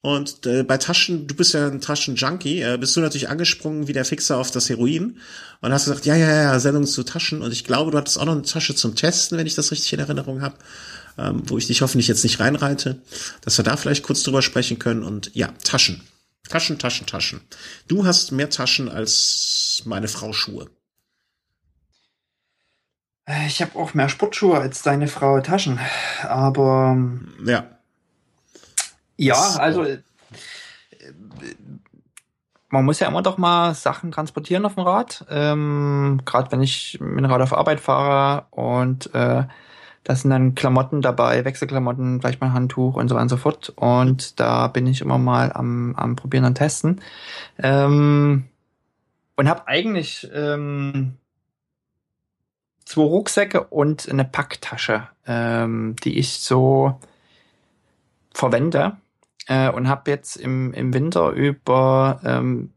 Und 0.00 0.46
äh, 0.46 0.62
bei 0.62 0.78
Taschen, 0.78 1.26
du 1.26 1.34
bist 1.34 1.54
ja 1.54 1.66
ein 1.66 1.80
Taschenjunkie, 1.80 2.62
äh, 2.62 2.78
bist 2.78 2.96
du 2.96 3.00
natürlich 3.00 3.28
angesprungen 3.28 3.88
wie 3.88 3.92
der 3.92 4.04
Fixer 4.04 4.38
auf 4.38 4.50
das 4.52 4.68
Heroin 4.68 5.18
und 5.60 5.72
hast 5.72 5.86
gesagt, 5.86 6.06
ja, 6.06 6.14
ja, 6.14 6.42
ja, 6.42 6.58
Sendung 6.60 6.86
zu 6.86 7.02
Taschen. 7.02 7.42
Und 7.42 7.52
ich 7.52 7.64
glaube, 7.64 7.90
du 7.90 7.98
hattest 7.98 8.18
auch 8.18 8.24
noch 8.24 8.32
eine 8.32 8.42
Tasche 8.42 8.76
zum 8.76 8.94
Testen, 8.94 9.38
wenn 9.38 9.46
ich 9.46 9.56
das 9.56 9.72
richtig 9.72 9.92
in 9.92 9.98
Erinnerung 9.98 10.40
habe, 10.40 10.56
ähm, 11.18 11.42
wo 11.46 11.58
ich 11.58 11.66
dich 11.66 11.82
hoffentlich 11.82 12.06
jetzt 12.06 12.22
nicht 12.22 12.38
reinreite, 12.38 13.02
dass 13.40 13.58
wir 13.58 13.64
da 13.64 13.76
vielleicht 13.76 14.04
kurz 14.04 14.22
drüber 14.22 14.40
sprechen 14.40 14.78
können. 14.78 15.02
Und 15.02 15.34
ja, 15.34 15.52
Taschen. 15.64 16.00
Taschen, 16.48 16.78
Taschen, 16.78 17.06
Taschen. 17.06 17.40
Du 17.88 18.06
hast 18.06 18.30
mehr 18.30 18.50
Taschen 18.50 18.88
als 18.88 19.82
meine 19.84 20.08
Frau 20.08 20.32
Schuhe. 20.32 20.70
Äh, 23.28 23.46
ich 23.46 23.60
habe 23.60 23.78
auch 23.78 23.94
mehr 23.94 24.08
Sportschuhe 24.08 24.58
als 24.58 24.82
deine 24.82 25.06
Frau 25.06 25.40
Taschen, 25.40 25.78
aber 26.22 26.96
ja. 27.44 27.64
Ja, 29.16 29.56
also 29.58 29.82
äh, 29.82 29.98
man 32.70 32.84
muss 32.84 33.00
ja 33.00 33.08
immer 33.08 33.22
doch 33.22 33.38
mal 33.38 33.74
Sachen 33.74 34.12
transportieren 34.12 34.64
auf 34.64 34.74
dem 34.74 34.84
Rad. 34.84 35.24
Ähm, 35.30 36.20
Gerade 36.24 36.52
wenn 36.52 36.62
ich 36.62 36.98
mit 37.00 37.24
dem 37.24 37.30
Rad 37.30 37.42
auf 37.42 37.52
Arbeit 37.52 37.80
fahre 37.80 38.46
und 38.50 39.12
äh, 39.14 39.44
da 40.04 40.14
sind 40.14 40.30
dann 40.30 40.54
Klamotten 40.54 41.02
dabei, 41.02 41.44
Wechselklamotten, 41.44 42.20
vielleicht 42.20 42.40
mal 42.40 42.48
ein 42.48 42.52
Handtuch 42.54 42.96
und 42.96 43.08
so 43.08 43.14
weiter 43.14 43.22
und 43.24 43.28
so 43.28 43.36
fort. 43.36 43.72
Und 43.76 44.40
da 44.40 44.68
bin 44.68 44.86
ich 44.86 45.00
immer 45.00 45.18
mal 45.18 45.52
am, 45.52 45.94
am 45.96 46.16
Probieren 46.16 46.46
und 46.46 46.54
Testen. 46.54 47.02
Ähm, 47.58 48.44
und 49.36 49.48
habe 49.48 49.68
eigentlich 49.68 50.28
ähm, 50.32 51.18
zwei 52.88 53.02
Rucksäcke 53.02 53.64
und 53.64 54.08
eine 54.08 54.24
Packtasche, 54.24 55.08
ähm, 55.26 55.94
die 56.02 56.18
ich 56.18 56.40
so 56.40 56.98
verwende 58.32 58.96
äh, 59.46 59.68
und 59.68 59.88
habe 59.88 60.10
jetzt 60.10 60.36
im, 60.36 60.72
im 60.72 60.94
Winter 60.94 61.30
über, 61.30 62.20
ähm, 62.24 62.70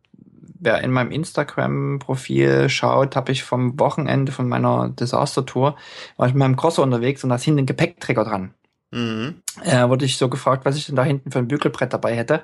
wer 0.59 0.81
in 0.81 0.91
meinem 0.91 1.11
Instagram-Profil 1.11 2.67
schaut, 2.67 3.15
habe 3.15 3.31
ich 3.31 3.43
vom 3.43 3.79
Wochenende 3.79 4.33
von 4.33 4.49
meiner 4.49 4.89
Disaster-Tour, 4.89 5.77
war 6.17 6.27
ich 6.27 6.33
mit 6.33 6.39
meinem 6.39 6.57
Crosser 6.57 6.83
unterwegs 6.83 7.23
und 7.23 7.29
da 7.29 7.37
ist 7.37 7.43
hinten 7.43 7.59
ein 7.59 7.65
Gepäckträger 7.65 8.25
dran. 8.25 8.53
Mhm. 8.91 9.41
Äh, 9.63 9.87
wurde 9.87 10.03
ich 10.03 10.17
so 10.17 10.27
gefragt, 10.27 10.65
was 10.65 10.75
ich 10.75 10.87
denn 10.87 10.97
da 10.97 11.05
hinten 11.05 11.31
für 11.31 11.39
ein 11.39 11.47
Bügelbrett 11.47 11.93
dabei 11.93 12.17
hätte. 12.17 12.43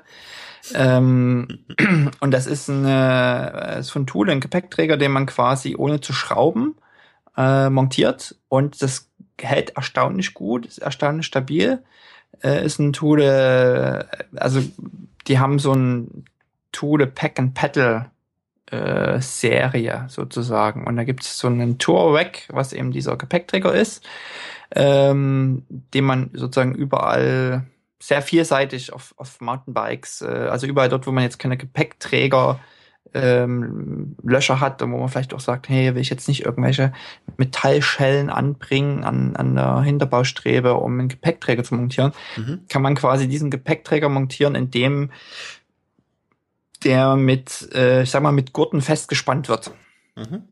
Ähm, 0.74 1.66
und 2.20 2.30
das 2.30 2.46
ist, 2.46 2.70
eine, 2.70 3.76
ist 3.80 3.90
von 3.90 4.06
Thule 4.06 4.32
ein 4.32 4.40
Gepäckträger, 4.40 4.96
den 4.96 5.12
man 5.12 5.26
quasi 5.26 5.76
ohne 5.76 6.00
zu 6.00 6.14
schrauben 6.14 6.74
äh, 7.38 7.70
montiert 7.70 8.34
und 8.48 8.82
das 8.82 9.08
hält 9.40 9.70
erstaunlich 9.70 10.34
gut, 10.34 10.66
ist 10.66 10.78
erstaunlich 10.78 11.24
stabil 11.24 11.82
äh, 12.42 12.64
ist 12.64 12.78
ein 12.78 12.92
Thule, 12.92 14.08
also 14.36 14.62
die 15.26 15.38
haben 15.38 15.58
so 15.58 15.72
ein 15.72 16.24
Thule 16.72 17.06
Pack 17.06 17.38
and 17.38 17.54
Pedal 17.54 18.10
äh, 18.70 19.20
Serie 19.20 20.06
sozusagen. 20.08 20.86
Und 20.86 20.96
da 20.96 21.04
gibt 21.04 21.22
es 21.22 21.38
so 21.38 21.48
einen 21.48 21.78
Tour-Rack, 21.78 22.48
was 22.50 22.72
eben 22.72 22.92
dieser 22.92 23.16
Gepäckträger 23.16 23.74
ist, 23.74 24.06
ähm, 24.74 25.64
den 25.68 26.04
man 26.04 26.30
sozusagen 26.34 26.74
überall 26.74 27.66
sehr 28.00 28.22
vielseitig 28.22 28.92
auf, 28.92 29.14
auf 29.16 29.40
Mountainbikes, 29.40 30.22
äh, 30.22 30.26
also 30.26 30.66
überall 30.66 30.88
dort, 30.88 31.06
wo 31.06 31.12
man 31.12 31.24
jetzt 31.24 31.38
keine 31.38 31.56
Gepäckträger 31.56 32.60
ähm, 33.14 34.16
Löcher 34.22 34.60
hat 34.60 34.82
und 34.82 34.92
wo 34.92 34.98
man 34.98 35.08
vielleicht 35.08 35.34
auch 35.34 35.40
sagt, 35.40 35.68
hey, 35.68 35.94
will 35.94 36.02
ich 36.02 36.10
jetzt 36.10 36.28
nicht 36.28 36.44
irgendwelche 36.44 36.92
Metallschellen 37.36 38.30
anbringen 38.30 39.04
an, 39.04 39.36
an 39.36 39.54
der 39.54 39.80
Hinterbaustrebe, 39.82 40.74
um 40.74 40.98
einen 40.98 41.08
Gepäckträger 41.08 41.64
zu 41.64 41.74
montieren, 41.74 42.12
mhm. 42.36 42.60
kann 42.68 42.82
man 42.82 42.94
quasi 42.94 43.28
diesen 43.28 43.50
Gepäckträger 43.50 44.08
montieren, 44.08 44.54
indem 44.54 45.10
der 46.84 47.16
mit, 47.16 47.68
äh, 47.74 48.02
ich 48.02 48.10
sag 48.10 48.22
mal, 48.22 48.32
mit 48.32 48.52
Gurten 48.52 48.80
festgespannt 48.80 49.48
wird. 49.48 49.72
Mhm. 50.16 50.44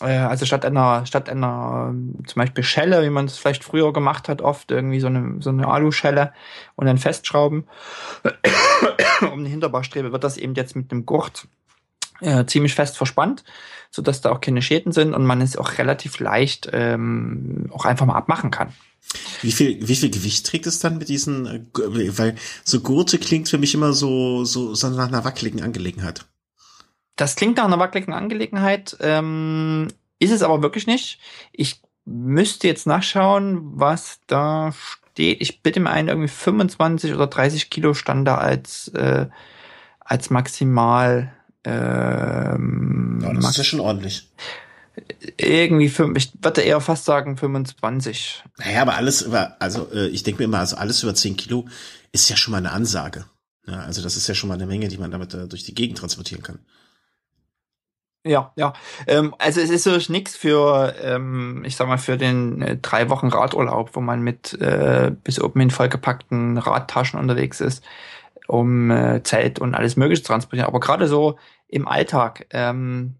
Äh, 0.00 0.18
also 0.18 0.46
statt 0.46 0.64
einer, 0.64 1.04
statt 1.06 1.28
einer 1.28 1.94
zum 2.26 2.40
Beispiel 2.40 2.64
Schelle, 2.64 3.02
wie 3.02 3.10
man 3.10 3.26
es 3.26 3.38
vielleicht 3.38 3.64
früher 3.64 3.92
gemacht 3.92 4.28
hat, 4.28 4.42
oft 4.42 4.70
irgendwie 4.70 5.00
so 5.00 5.08
eine, 5.08 5.40
so 5.40 5.50
eine 5.50 5.68
Aluschelle 5.68 6.32
und 6.76 6.86
dann 6.86 6.98
festschrauben 6.98 7.64
um 9.32 9.44
die 9.44 9.50
Hinterbaustrebe, 9.50 10.12
wird 10.12 10.24
das 10.24 10.36
eben 10.36 10.54
jetzt 10.54 10.76
mit 10.76 10.92
einem 10.92 11.06
Gurt 11.06 11.48
äh, 12.20 12.44
ziemlich 12.46 12.74
fest 12.74 12.96
verspannt, 12.96 13.44
so 13.90 14.02
dass 14.02 14.20
da 14.20 14.30
auch 14.30 14.40
keine 14.40 14.62
Schäden 14.62 14.92
sind 14.92 15.14
und 15.14 15.24
man 15.24 15.40
es 15.40 15.56
auch 15.56 15.78
relativ 15.78 16.18
leicht 16.18 16.68
ähm, 16.72 17.70
auch 17.72 17.84
einfach 17.84 18.06
mal 18.06 18.16
abmachen 18.16 18.50
kann. 18.50 18.72
Wie 19.40 19.52
viel, 19.52 19.88
wie 19.88 19.96
viel 19.96 20.10
Gewicht 20.10 20.46
trägt 20.46 20.66
es 20.66 20.80
dann 20.80 20.98
mit 20.98 21.08
diesen, 21.08 21.46
äh, 21.46 22.18
weil 22.18 22.34
so 22.64 22.80
Gurte 22.80 23.18
klingt 23.18 23.48
für 23.48 23.58
mich 23.58 23.74
immer 23.74 23.92
so, 23.92 24.44
so, 24.44 24.74
so 24.74 24.90
nach 24.90 25.08
einer 25.08 25.24
wackeligen 25.24 25.62
Angelegenheit. 25.62 26.26
Das 27.16 27.34
klingt 27.34 27.56
nach 27.56 27.64
einer 27.64 27.78
wackeligen 27.78 28.14
Angelegenheit, 28.14 28.96
ähm, 29.00 29.88
ist 30.18 30.32
es 30.32 30.42
aber 30.42 30.62
wirklich 30.62 30.86
nicht. 30.86 31.18
Ich 31.52 31.80
müsste 32.04 32.68
jetzt 32.68 32.86
nachschauen, 32.86 33.60
was 33.78 34.20
da 34.26 34.72
steht. 34.72 35.40
Ich 35.40 35.62
bitte 35.62 35.80
mir 35.80 35.90
ein, 35.90 36.08
irgendwie 36.08 36.28
25 36.28 37.14
oder 37.14 37.26
30 37.26 37.70
Kilo 37.70 37.94
stand 37.94 38.26
da 38.26 38.36
als, 38.38 38.88
äh, 38.88 39.26
als 40.00 40.30
maximal 40.30 41.32
ähm, 41.68 43.18
ja, 43.22 43.32
das 43.34 43.50
ist 43.50 43.56
ja 43.58 43.64
schon 43.64 43.80
ordentlich. 43.80 44.28
Irgendwie, 45.36 45.88
für, 45.88 46.12
ich 46.16 46.32
würde 46.42 46.62
eher 46.62 46.80
fast 46.80 47.04
sagen 47.04 47.36
25. 47.36 48.42
Naja, 48.58 48.82
aber 48.82 48.94
alles 48.94 49.22
über, 49.22 49.56
also 49.60 49.88
äh, 49.92 50.08
ich 50.08 50.22
denke 50.22 50.40
mir 50.40 50.44
immer, 50.46 50.58
also 50.58 50.76
alles 50.76 51.02
über 51.02 51.14
10 51.14 51.36
Kilo 51.36 51.66
ist 52.10 52.28
ja 52.28 52.36
schon 52.36 52.52
mal 52.52 52.58
eine 52.58 52.72
Ansage. 52.72 53.26
Ja, 53.66 53.80
also 53.80 54.02
das 54.02 54.16
ist 54.16 54.26
ja 54.26 54.34
schon 54.34 54.48
mal 54.48 54.54
eine 54.54 54.66
Menge, 54.66 54.88
die 54.88 54.98
man 54.98 55.10
damit 55.10 55.34
äh, 55.34 55.46
durch 55.46 55.64
die 55.64 55.74
Gegend 55.74 55.98
transportieren 55.98 56.42
kann. 56.42 56.58
Ja, 58.24 58.52
ja. 58.56 58.72
Ähm, 59.06 59.34
also 59.38 59.60
es 59.60 59.70
ist 59.70 59.84
so 59.84 59.96
nichts 60.12 60.36
für, 60.36 60.94
ähm, 61.00 61.62
ich 61.64 61.76
sag 61.76 61.86
mal, 61.86 61.98
für 61.98 62.16
den 62.16 62.62
äh, 62.62 62.76
drei 62.78 63.08
Wochen 63.10 63.28
Radurlaub, 63.28 63.94
wo 63.94 64.00
man 64.00 64.22
mit 64.22 64.54
äh, 64.60 65.12
bis 65.22 65.40
oben 65.40 65.60
hin 65.60 65.70
vollgepackten 65.70 66.58
Radtaschen 66.58 67.20
unterwegs 67.20 67.60
ist 67.60 67.84
um 68.48 68.90
äh, 68.90 69.22
Zelt 69.22 69.60
und 69.60 69.74
alles 69.74 69.96
Mögliche 69.96 70.22
zu 70.22 70.28
transportieren. 70.28 70.66
Aber 70.66 70.80
gerade 70.80 71.06
so 71.06 71.38
im 71.68 71.86
Alltag, 71.86 72.46
ähm, 72.50 73.14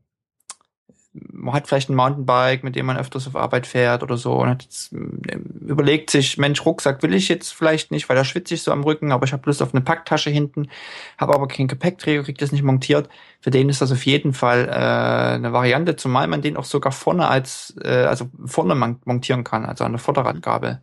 man 1.32 1.54
hat 1.54 1.66
vielleicht 1.66 1.88
ein 1.88 1.94
Mountainbike, 1.94 2.64
mit 2.64 2.76
dem 2.76 2.86
man 2.86 2.96
öfters 2.96 3.26
auf 3.26 3.36
Arbeit 3.36 3.66
fährt 3.66 4.02
oder 4.02 4.16
so 4.16 4.34
und 4.34 4.48
hat 4.48 4.62
jetzt, 4.62 4.92
äh, 4.92 5.38
überlegt 5.66 6.10
sich, 6.10 6.38
Mensch, 6.38 6.64
Rucksack 6.64 7.02
will 7.02 7.14
ich 7.14 7.28
jetzt 7.28 7.52
vielleicht 7.52 7.90
nicht, 7.90 8.08
weil 8.08 8.16
da 8.16 8.24
schwitze 8.24 8.54
ich 8.54 8.62
so 8.62 8.72
am 8.72 8.84
Rücken, 8.84 9.12
aber 9.12 9.24
ich 9.24 9.32
habe 9.32 9.42
Lust 9.46 9.62
auf 9.62 9.74
eine 9.74 9.82
Packtasche 9.82 10.30
hinten, 10.30 10.68
habe 11.16 11.34
aber 11.34 11.48
keinen 11.48 11.68
Gepäckträger, 11.68 12.24
krieg 12.24 12.38
das 12.38 12.52
nicht 12.52 12.62
montiert. 12.62 13.08
Für 13.40 13.50
den 13.50 13.68
ist 13.68 13.80
das 13.80 13.92
auf 13.92 14.04
jeden 14.06 14.32
Fall 14.32 14.68
äh, 14.68 15.34
eine 15.34 15.52
Variante, 15.52 15.96
zumal 15.96 16.26
man 16.28 16.42
den 16.42 16.56
auch 16.56 16.64
sogar 16.64 16.92
vorne 16.92 17.28
als, 17.28 17.74
äh, 17.82 18.04
also 18.04 18.28
vorne 18.44 18.74
montieren 19.04 19.44
kann, 19.44 19.64
also 19.64 19.84
an 19.84 19.92
der 19.92 20.00
Vorderradgabel. 20.00 20.82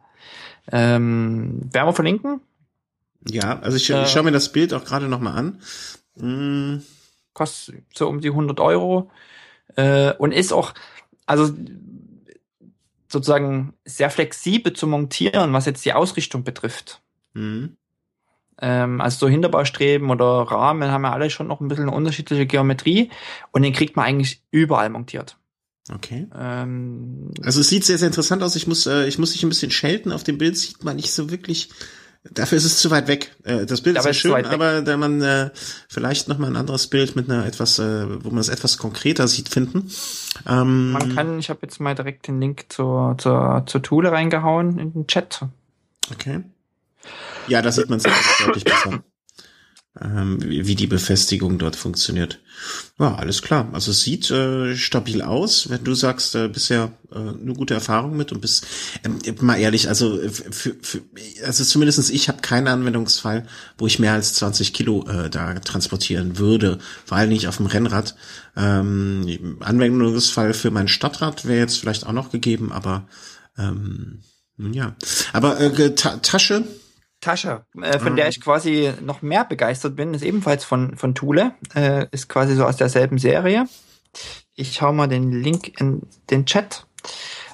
Ähm, 0.71 1.69
werden 1.71 1.87
wir 1.87 1.93
verlinken? 1.93 2.41
Ja, 3.27 3.59
also 3.59 3.77
ich, 3.77 3.89
äh, 3.89 4.03
ich 4.03 4.09
schaue 4.09 4.23
mir 4.23 4.31
das 4.31 4.51
Bild 4.51 4.73
auch 4.73 4.83
gerade 4.83 5.07
nochmal 5.07 5.37
an. 5.37 5.59
Mm. 6.15 6.81
Kostet 7.35 7.83
so 7.93 8.07
um 8.07 8.21
die 8.21 8.29
100 8.29 8.59
Euro 8.59 9.11
äh, 9.75 10.13
und 10.13 10.31
ist 10.31 10.51
auch, 10.51 10.73
also 11.27 11.53
sozusagen 13.07 13.73
sehr 13.85 14.09
flexibel 14.09 14.73
zu 14.73 14.87
montieren, 14.87 15.53
was 15.53 15.65
jetzt 15.65 15.85
die 15.85 15.93
Ausrichtung 15.93 16.43
betrifft. 16.43 17.01
Mhm. 17.33 17.77
Ähm, 18.59 19.01
also 19.01 19.25
so 19.25 19.27
Hinterbaustreben 19.27 20.09
oder 20.09 20.25
Rahmen 20.25 20.91
haben 20.91 21.03
ja 21.03 21.11
alle 21.11 21.29
schon 21.29 21.47
noch 21.47 21.59
ein 21.59 21.67
bisschen 21.67 21.89
eine 21.89 21.95
unterschiedliche 21.95 22.45
Geometrie 22.45 23.11
und 23.51 23.63
den 23.63 23.73
kriegt 23.73 23.97
man 23.97 24.05
eigentlich 24.05 24.41
überall 24.49 24.89
montiert. 24.89 25.37
Okay. 25.93 26.27
Ähm, 26.33 27.31
also 27.43 27.59
es 27.59 27.69
sieht 27.69 27.83
sehr, 27.83 27.97
sehr 27.97 28.07
interessant 28.07 28.41
aus. 28.43 28.55
Ich 28.55 28.65
muss, 28.65 28.87
äh, 28.87 29.07
ich 29.07 29.19
muss 29.19 29.33
dich 29.33 29.43
ein 29.43 29.49
bisschen 29.49 29.71
schelten. 29.71 30.11
Auf 30.11 30.23
dem 30.23 30.37
Bild 30.37 30.57
sieht 30.57 30.83
man 30.83 30.95
nicht 30.95 31.11
so 31.11 31.29
wirklich 31.29 31.69
Dafür 32.31 32.57
ist 32.57 32.65
es 32.65 32.77
zu 32.79 32.89
weit 32.89 33.07
weg. 33.07 33.35
Äh, 33.43 33.65
das 33.65 33.81
Bild 33.81 33.97
aber 33.97 34.09
ist 34.09 34.23
ja 34.23 34.29
schön, 34.31 34.45
aber 34.45 34.81
da 34.81 34.97
man 34.97 35.21
äh, 35.21 35.51
vielleicht 35.87 36.27
noch 36.27 36.37
mal 36.37 36.47
ein 36.47 36.55
anderes 36.55 36.87
Bild 36.87 37.15
mit 37.15 37.29
einer 37.29 37.45
etwas, 37.45 37.77
äh, 37.79 38.23
wo 38.23 38.29
man 38.29 38.39
es 38.39 38.49
etwas 38.49 38.77
konkreter 38.77 39.27
sieht, 39.27 39.49
finden. 39.49 39.91
Ähm, 40.47 40.91
man 40.91 41.15
kann, 41.15 41.39
ich 41.39 41.49
habe 41.49 41.59
jetzt 41.63 41.79
mal 41.79 41.93
direkt 41.93 42.27
den 42.27 42.41
Link 42.41 42.65
zur, 42.69 43.15
zur, 43.17 43.63
zur 43.67 43.81
Tool 43.81 44.07
reingehauen 44.07 44.79
in 44.79 44.93
den 44.93 45.07
Chat. 45.07 45.41
Okay. 46.11 46.43
Ja, 47.47 47.61
da 47.61 47.71
sieht 47.71 47.89
man 47.89 47.99
es 47.99 48.05
deutlich 48.43 48.63
besser 48.63 49.03
ähm, 50.01 50.39
wie 50.41 50.75
die 50.75 50.87
Befestigung 50.87 51.57
dort 51.57 51.75
funktioniert. 51.75 52.39
Ja, 52.99 53.15
alles 53.15 53.41
klar. 53.41 53.69
Also 53.71 53.91
es 53.91 54.01
sieht 54.01 54.29
äh, 54.29 54.75
stabil 54.75 55.21
aus. 55.21 55.69
Wenn 55.69 55.83
du 55.83 55.93
sagst, 55.93 56.35
äh, 56.35 56.47
bisher 56.47 56.91
äh, 57.11 57.15
eine 57.15 57.53
gute 57.53 57.73
Erfahrung 57.73 58.17
mit 58.17 58.31
und 58.31 58.41
bist, 58.41 58.65
ähm, 59.03 59.19
mal 59.41 59.57
ehrlich, 59.57 59.87
also 59.87 60.19
äh, 60.19 60.29
für, 60.29 60.75
für, 60.81 61.01
also 61.45 61.63
zumindestens 61.63 62.09
ich 62.09 62.27
habe 62.27 62.41
keinen 62.41 62.67
Anwendungsfall, 62.67 63.47
wo 63.77 63.87
ich 63.87 63.99
mehr 63.99 64.13
als 64.13 64.33
20 64.33 64.73
Kilo 64.73 65.05
äh, 65.07 65.29
da 65.29 65.53
transportieren 65.59 66.37
würde, 66.37 66.79
vor 67.05 67.17
allem 67.17 67.29
nicht 67.29 67.47
auf 67.47 67.57
dem 67.57 67.67
Rennrad. 67.67 68.15
Ähm, 68.57 69.57
Anwendungsfall 69.61 70.53
für 70.53 70.71
mein 70.71 70.87
Stadtrad 70.87 71.45
wäre 71.45 71.59
jetzt 71.59 71.77
vielleicht 71.77 72.05
auch 72.05 72.13
noch 72.13 72.31
gegeben, 72.31 72.71
aber 72.71 73.07
ähm, 73.57 74.21
nun 74.57 74.73
ja. 74.73 74.95
Aber 75.33 75.59
äh, 75.59 75.95
Ta 75.95 76.17
Tasche, 76.17 76.63
Tasche, 77.25 77.65
äh, 77.81 77.97
von 77.97 78.13
mhm. 78.13 78.17
der 78.17 78.29
ich 78.29 78.39
quasi 78.39 78.93
noch 79.01 79.21
mehr 79.23 79.45
begeistert 79.45 79.95
bin, 79.95 80.13
ist 80.13 80.23
ebenfalls 80.23 80.63
von, 80.63 80.95
von 80.95 81.15
Thule, 81.15 81.53
äh, 81.73 82.05
ist 82.11 82.29
quasi 82.29 82.55
so 82.55 82.65
aus 82.65 82.77
derselben 82.77 83.17
Serie. 83.17 83.65
Ich 84.53 84.81
hau 84.81 84.93
mal 84.93 85.07
den 85.07 85.31
Link 85.31 85.79
in 85.81 86.03
den 86.29 86.45
Chat. 86.45 86.85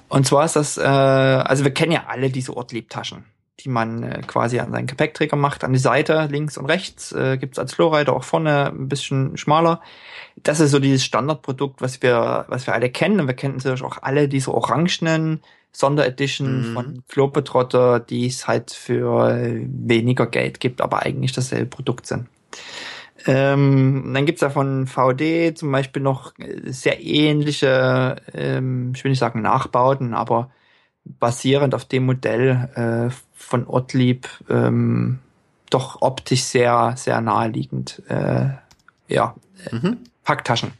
Und 0.10 0.27
zwar 0.27 0.43
ist 0.43 0.57
das, 0.57 0.77
äh, 0.77 0.81
also 0.81 1.64
wir 1.64 1.73
kennen 1.73 1.93
ja 1.93 2.03
alle 2.07 2.30
diese 2.30 2.56
Ortliebtaschen. 2.56 3.23
die 3.60 3.69
man 3.69 4.03
äh, 4.03 4.22
quasi 4.26 4.60
an 4.60 4.72
seinen 4.72 4.88
Gepäckträger 4.88 5.38
macht. 5.38 5.64
An 5.64 5.73
die 5.73 5.80
Seite, 5.80 6.27
links 6.30 6.57
und 6.57 6.65
rechts, 6.65 7.11
äh, 7.11 7.38
gibt 7.38 7.53
es 7.56 7.60
als 7.60 7.73
Flowrider 7.73 8.14
auch 8.14 8.23
vorne 8.23 8.68
ein 8.68 8.88
bisschen 8.88 9.38
schmaler. 9.38 9.81
Das 10.38 10.60
ist 10.60 10.72
so 10.72 10.80
dieses 10.80 11.03
Standardprodukt, 11.03 11.81
was 11.81 12.02
wir, 12.02 12.45
was 12.48 12.65
wir 12.68 12.73
alle 12.73 12.89
kennen. 12.89 13.19
Und 13.19 13.27
wir 13.27 13.35
kennen 13.35 13.57
natürlich 13.57 13.84
auch 13.84 13.99
alle 14.02 14.27
diese 14.27 14.53
orangenen 14.53 15.41
Sonderedition 15.72 16.69
mhm. 16.69 16.73
von 16.73 17.03
Globetrotter, 17.07 17.99
die 17.99 18.27
es 18.27 18.48
halt 18.48 18.72
für 18.72 19.35
weniger 19.65 20.27
Geld 20.27 20.60
gibt, 20.60 20.81
aber 20.81 21.03
eigentlich 21.03 21.31
dasselbe 21.31 21.68
Produkt 21.68 22.07
sind. 22.07 22.27
Ähm, 23.27 24.11
dann 24.14 24.26
gibt's 24.26 24.41
ja 24.41 24.49
von 24.49 24.88
VD 24.88 25.56
zum 25.56 25.72
Beispiel 25.72 26.02
noch 26.02 26.34
sehr 26.65 27.03
ähnliche, 27.03 28.15
ähm, 28.34 28.93
ich 28.95 29.03
will 29.03 29.11
nicht 29.11 29.19
sagen 29.19 29.41
Nachbauten, 29.41 30.14
aber 30.14 30.49
basierend 31.03 31.76
auf 31.76 31.85
dem 31.85 32.06
Modell 32.06 32.69
äh, 32.76 33.14
von 33.34 33.68
Ortlieb 33.68 34.27
ähm, 34.49 35.19
doch 35.69 36.02
optisch 36.02 36.43
sehr, 36.43 36.93
sehr 36.98 37.22
naheliegend. 37.22 38.02
Äh, 38.07 38.49
ja, 39.07 39.35
mhm. 39.72 39.98
Packtaschen. 40.23 40.73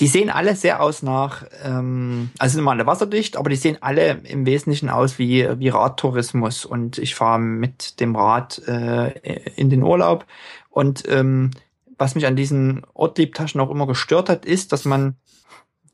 Die 0.00 0.06
sehen 0.06 0.30
alle 0.30 0.56
sehr 0.56 0.82
aus 0.82 1.02
nach, 1.02 1.44
ähm, 1.62 2.30
also 2.38 2.54
sind 2.54 2.60
immer 2.60 2.72
alle 2.72 2.86
wasserdicht, 2.86 3.36
aber 3.36 3.50
die 3.50 3.56
sehen 3.56 3.78
alle 3.80 4.20
im 4.24 4.46
Wesentlichen 4.46 4.88
aus 4.88 5.18
wie, 5.18 5.48
wie 5.58 5.68
Radtourismus. 5.68 6.64
Und 6.64 6.98
ich 6.98 7.14
fahre 7.14 7.38
mit 7.38 8.00
dem 8.00 8.14
Rad 8.16 8.62
äh, 8.66 9.10
in 9.56 9.70
den 9.70 9.82
Urlaub. 9.82 10.26
Und 10.70 11.08
ähm, 11.08 11.50
was 11.98 12.14
mich 12.14 12.26
an 12.26 12.36
diesen 12.36 12.84
Ortliebtaschen 12.94 13.60
auch 13.60 13.70
immer 13.70 13.86
gestört 13.86 14.28
hat, 14.28 14.44
ist, 14.44 14.72
dass 14.72 14.84
man, 14.84 15.16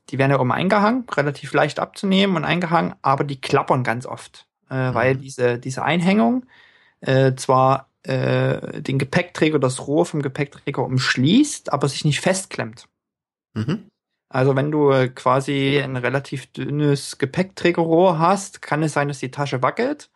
die 0.09 0.17
werden 0.17 0.31
ja 0.31 0.41
immer 0.41 0.55
eingehangen, 0.55 1.05
relativ 1.09 1.53
leicht 1.53 1.79
abzunehmen 1.79 2.35
und 2.35 2.45
eingehangen, 2.45 2.95
aber 3.01 3.23
die 3.23 3.39
klappern 3.39 3.83
ganz 3.83 4.05
oft, 4.05 4.47
äh, 4.69 4.89
mhm. 4.89 4.93
weil 4.93 5.15
diese, 5.15 5.59
diese 5.59 5.83
Einhängung 5.83 6.45
äh, 6.99 7.35
zwar 7.35 7.89
äh, 8.03 8.81
den 8.81 8.99
Gepäckträger, 8.99 9.59
das 9.59 9.87
Rohr 9.87 10.05
vom 10.05 10.21
Gepäckträger 10.21 10.83
umschließt, 10.83 11.71
aber 11.71 11.87
sich 11.87 12.03
nicht 12.03 12.19
festklemmt. 12.19 12.87
Mhm. 13.53 13.87
Also 14.33 14.55
wenn 14.55 14.71
du 14.71 14.89
äh, 14.89 15.09
quasi 15.09 15.79
ein 15.79 15.95
relativ 15.95 16.47
dünnes 16.47 17.19
Gepäckträgerrohr 17.19 18.17
hast, 18.17 18.63
kann 18.63 18.81
es 18.81 18.93
sein, 18.93 19.07
dass 19.07 19.19
die 19.19 19.29
Tasche 19.29 19.61
wackelt. 19.61 20.09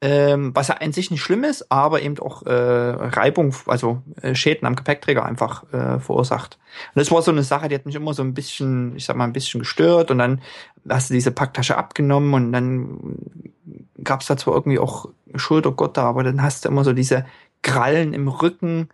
Ähm, 0.00 0.54
was 0.54 0.68
ja 0.68 0.76
an 0.76 0.92
sich 0.92 1.10
nicht 1.10 1.20
schlimm 1.22 1.42
ist, 1.42 1.72
aber 1.72 2.00
eben 2.02 2.16
auch 2.20 2.44
äh, 2.46 2.52
Reibung, 2.52 3.52
also 3.66 4.02
äh, 4.22 4.36
Schäden 4.36 4.68
am 4.68 4.76
Gepäckträger 4.76 5.24
einfach 5.24 5.64
äh, 5.72 5.98
verursacht. 5.98 6.58
Und 6.94 7.00
das 7.00 7.10
war 7.10 7.22
so 7.22 7.32
eine 7.32 7.42
Sache, 7.42 7.68
die 7.68 7.74
hat 7.74 7.86
mich 7.86 7.96
immer 7.96 8.14
so 8.14 8.22
ein 8.22 8.34
bisschen, 8.34 8.94
ich 8.94 9.06
sag 9.06 9.16
mal, 9.16 9.24
ein 9.24 9.32
bisschen 9.32 9.58
gestört 9.58 10.12
und 10.12 10.18
dann 10.18 10.42
hast 10.88 11.10
du 11.10 11.14
diese 11.14 11.32
Packtasche 11.32 11.76
abgenommen 11.76 12.32
und 12.34 12.52
dann 12.52 13.16
gab 14.04 14.20
es 14.20 14.28
da 14.28 14.36
zwar 14.36 14.54
irgendwie 14.54 14.78
auch 14.78 15.08
Schultergotter, 15.34 16.04
aber 16.04 16.22
dann 16.22 16.40
hast 16.40 16.64
du 16.64 16.68
immer 16.68 16.84
so 16.84 16.92
diese 16.92 17.26
Krallen 17.62 18.12
im 18.12 18.28
Rücken, 18.28 18.90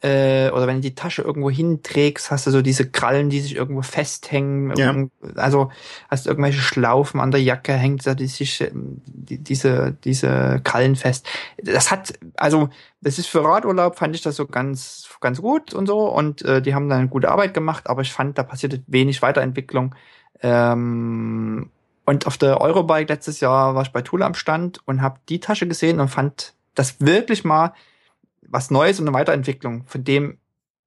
äh, 0.00 0.50
oder 0.50 0.66
wenn 0.68 0.76
du 0.76 0.82
die 0.82 0.94
Tasche 0.94 1.22
irgendwo 1.22 1.50
hinträgst, 1.50 2.30
hast 2.30 2.46
du 2.46 2.50
so 2.52 2.62
diese 2.62 2.88
Krallen, 2.88 3.30
die 3.30 3.40
sich 3.40 3.56
irgendwo 3.56 3.82
festhängen. 3.82 4.72
Ja. 4.76 4.94
Also 5.34 5.72
hast 6.08 6.26
du 6.26 6.30
irgendwelche 6.30 6.60
Schlaufen 6.60 7.20
an 7.20 7.32
der 7.32 7.42
Jacke, 7.42 7.72
hängt 7.72 8.06
da 8.06 8.14
die 8.14 8.28
sich, 8.28 8.64
die, 8.72 9.38
diese, 9.38 9.96
diese 10.04 10.60
Krallen 10.62 10.94
fest. 10.94 11.26
Das 11.62 11.90
hat, 11.90 12.14
also 12.36 12.68
das 13.00 13.18
ist 13.18 13.26
für 13.26 13.42
Radurlaub, 13.42 13.96
fand 13.96 14.14
ich 14.14 14.22
das 14.22 14.36
so 14.36 14.46
ganz, 14.46 15.08
ganz 15.20 15.42
gut 15.42 15.74
und 15.74 15.86
so. 15.86 16.08
Und 16.08 16.42
äh, 16.42 16.62
die 16.62 16.74
haben 16.74 16.88
dann 16.88 17.00
eine 17.00 17.08
gute 17.08 17.30
Arbeit 17.30 17.52
gemacht, 17.52 17.88
aber 17.88 18.02
ich 18.02 18.12
fand, 18.12 18.38
da 18.38 18.44
passierte 18.44 18.82
wenig 18.86 19.20
Weiterentwicklung. 19.20 19.96
Ähm, 20.42 21.70
und 22.04 22.26
auf 22.26 22.38
der 22.38 22.60
Eurobike 22.60 23.12
letztes 23.12 23.40
Jahr 23.40 23.74
war 23.74 23.82
ich 23.82 23.92
bei 23.92 24.02
Thule 24.02 24.24
am 24.24 24.34
Stand 24.34 24.80
und 24.86 25.02
habe 25.02 25.18
die 25.28 25.40
Tasche 25.40 25.66
gesehen 25.66 25.98
und 25.98 26.08
fand 26.08 26.54
das 26.74 27.00
wirklich 27.00 27.44
mal 27.44 27.72
was 28.48 28.70
Neues 28.70 29.00
und 29.00 29.08
eine 29.08 29.16
Weiterentwicklung 29.16 29.86
von 29.86 30.04
dem 30.04 30.38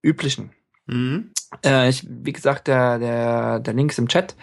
üblichen. 0.01 0.51
Mhm. 0.87 1.31
Äh, 1.63 1.89
ich, 1.89 2.05
wie 2.09 2.33
gesagt, 2.33 2.67
der, 2.67 2.99
der, 2.99 3.59
der 3.59 3.73
Link 3.73 3.91
ist 3.91 3.99
im 3.99 4.07
Chat. 4.07 4.35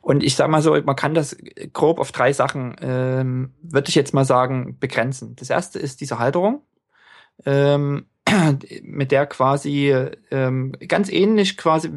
Und 0.00 0.22
ich 0.22 0.34
sag 0.34 0.48
mal 0.48 0.62
so, 0.62 0.80
man 0.82 0.96
kann 0.96 1.14
das 1.14 1.36
grob 1.72 2.00
auf 2.00 2.10
drei 2.10 2.32
Sachen, 2.32 2.74
ähm, 2.80 3.52
würde 3.62 3.88
ich 3.88 3.94
jetzt 3.94 4.14
mal 4.14 4.24
sagen, 4.24 4.76
begrenzen. 4.80 5.36
Das 5.36 5.48
erste 5.48 5.78
ist 5.78 6.00
diese 6.00 6.18
Halterung, 6.18 6.62
ähm, 7.46 8.06
mit 8.82 9.12
der 9.12 9.26
quasi 9.26 9.94
ähm, 10.30 10.72
ganz 10.88 11.08
ähnlich 11.08 11.56
quasi 11.56 11.90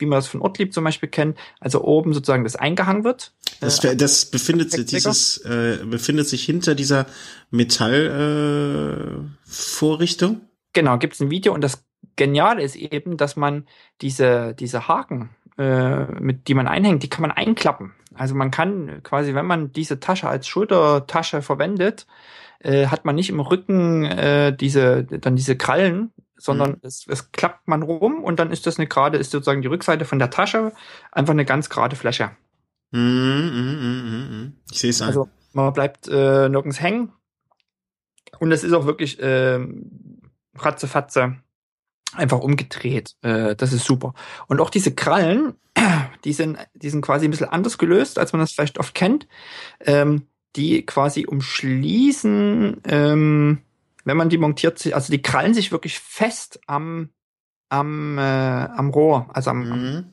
wie 0.00 0.06
man 0.06 0.16
das 0.16 0.28
von 0.28 0.40
Ortlieb 0.40 0.72
zum 0.72 0.84
Beispiel 0.84 1.08
kennt, 1.08 1.38
also 1.60 1.84
oben 1.84 2.12
sozusagen 2.12 2.44
das 2.44 2.56
eingehangen 2.56 3.04
wird. 3.04 3.32
Das, 3.60 3.80
das 3.80 4.26
befindet 4.26 4.72
sich, 4.72 4.86
dieses 4.86 5.38
äh, 5.38 5.78
befindet 5.84 6.26
sich 6.26 6.44
hinter 6.44 6.74
dieser 6.74 7.06
Metallvorrichtung. 7.50 10.36
Äh, 10.36 10.40
genau, 10.72 10.98
gibt 10.98 11.14
es 11.14 11.20
ein 11.20 11.30
Video 11.30 11.54
und 11.54 11.62
das 11.62 11.84
Geniale 12.16 12.62
ist 12.62 12.74
eben, 12.76 13.16
dass 13.16 13.36
man 13.36 13.66
diese 14.00 14.54
diese 14.54 14.88
Haken, 14.88 15.30
äh, 15.58 16.04
mit 16.20 16.48
die 16.48 16.54
man 16.54 16.66
einhängt, 16.68 17.02
die 17.02 17.10
kann 17.10 17.22
man 17.22 17.32
einklappen. 17.32 17.94
Also 18.14 18.34
man 18.34 18.50
kann 18.50 19.02
quasi, 19.02 19.34
wenn 19.34 19.46
man 19.46 19.72
diese 19.72 20.00
Tasche 20.00 20.28
als 20.28 20.48
Schultertasche 20.48 21.42
verwendet, 21.42 22.06
äh, 22.60 22.86
hat 22.86 23.04
man 23.04 23.14
nicht 23.14 23.28
im 23.30 23.40
Rücken 23.40 24.04
äh, 24.04 24.56
diese 24.56 25.04
dann 25.04 25.36
diese 25.36 25.56
Krallen, 25.56 26.12
sondern 26.36 26.70
mhm. 26.70 26.78
es, 26.82 27.06
es 27.08 27.30
klappt 27.32 27.68
man 27.68 27.82
rum 27.82 28.24
und 28.24 28.40
dann 28.40 28.50
ist 28.50 28.66
das 28.66 28.78
eine 28.78 28.88
gerade, 28.88 29.18
ist 29.18 29.30
sozusagen 29.30 29.62
die 29.62 29.68
Rückseite 29.68 30.06
von 30.06 30.18
der 30.18 30.30
Tasche 30.30 30.72
einfach 31.12 31.32
eine 31.32 31.44
ganz 31.44 31.68
gerade 31.68 31.96
Fläche. 31.96 32.30
Mh, 32.92 33.00
mh, 33.00 34.46
mh. 34.46 34.52
Ich 34.70 34.78
sehe 34.78 34.90
es 34.90 35.02
Also 35.02 35.28
man 35.52 35.72
bleibt 35.72 36.08
äh, 36.08 36.48
nirgends 36.48 36.80
hängen 36.80 37.12
und 38.38 38.52
es 38.52 38.64
ist 38.64 38.72
auch 38.72 38.86
wirklich 38.86 39.20
äh, 39.20 39.60
ratzefatze 40.56 41.36
einfach 42.14 42.40
umgedreht. 42.40 43.16
Äh, 43.22 43.54
das 43.56 43.72
ist 43.72 43.84
super. 43.84 44.14
Und 44.48 44.60
auch 44.60 44.70
diese 44.70 44.94
Krallen, 44.94 45.54
die 46.24 46.32
sind, 46.32 46.58
die 46.74 46.90
sind 46.90 47.02
quasi 47.02 47.26
ein 47.26 47.30
bisschen 47.30 47.48
anders 47.48 47.78
gelöst, 47.78 48.18
als 48.18 48.32
man 48.32 48.40
das 48.40 48.52
vielleicht 48.52 48.78
oft 48.78 48.94
kennt. 48.94 49.28
Ähm, 49.80 50.26
die 50.56 50.84
quasi 50.84 51.26
umschließen 51.26 52.80
ähm, 52.84 53.62
wenn 54.04 54.16
man 54.16 54.28
die 54.28 54.38
montiert, 54.38 54.92
also 54.92 55.12
die 55.12 55.22
krallen 55.22 55.54
sich 55.54 55.72
wirklich 55.72 55.98
fest 55.98 56.60
am, 56.66 57.10
am, 57.68 58.18
äh, 58.18 58.22
am 58.22 58.90
Rohr, 58.90 59.28
also 59.32 59.50
am, 59.50 59.68
mhm. 59.68 60.04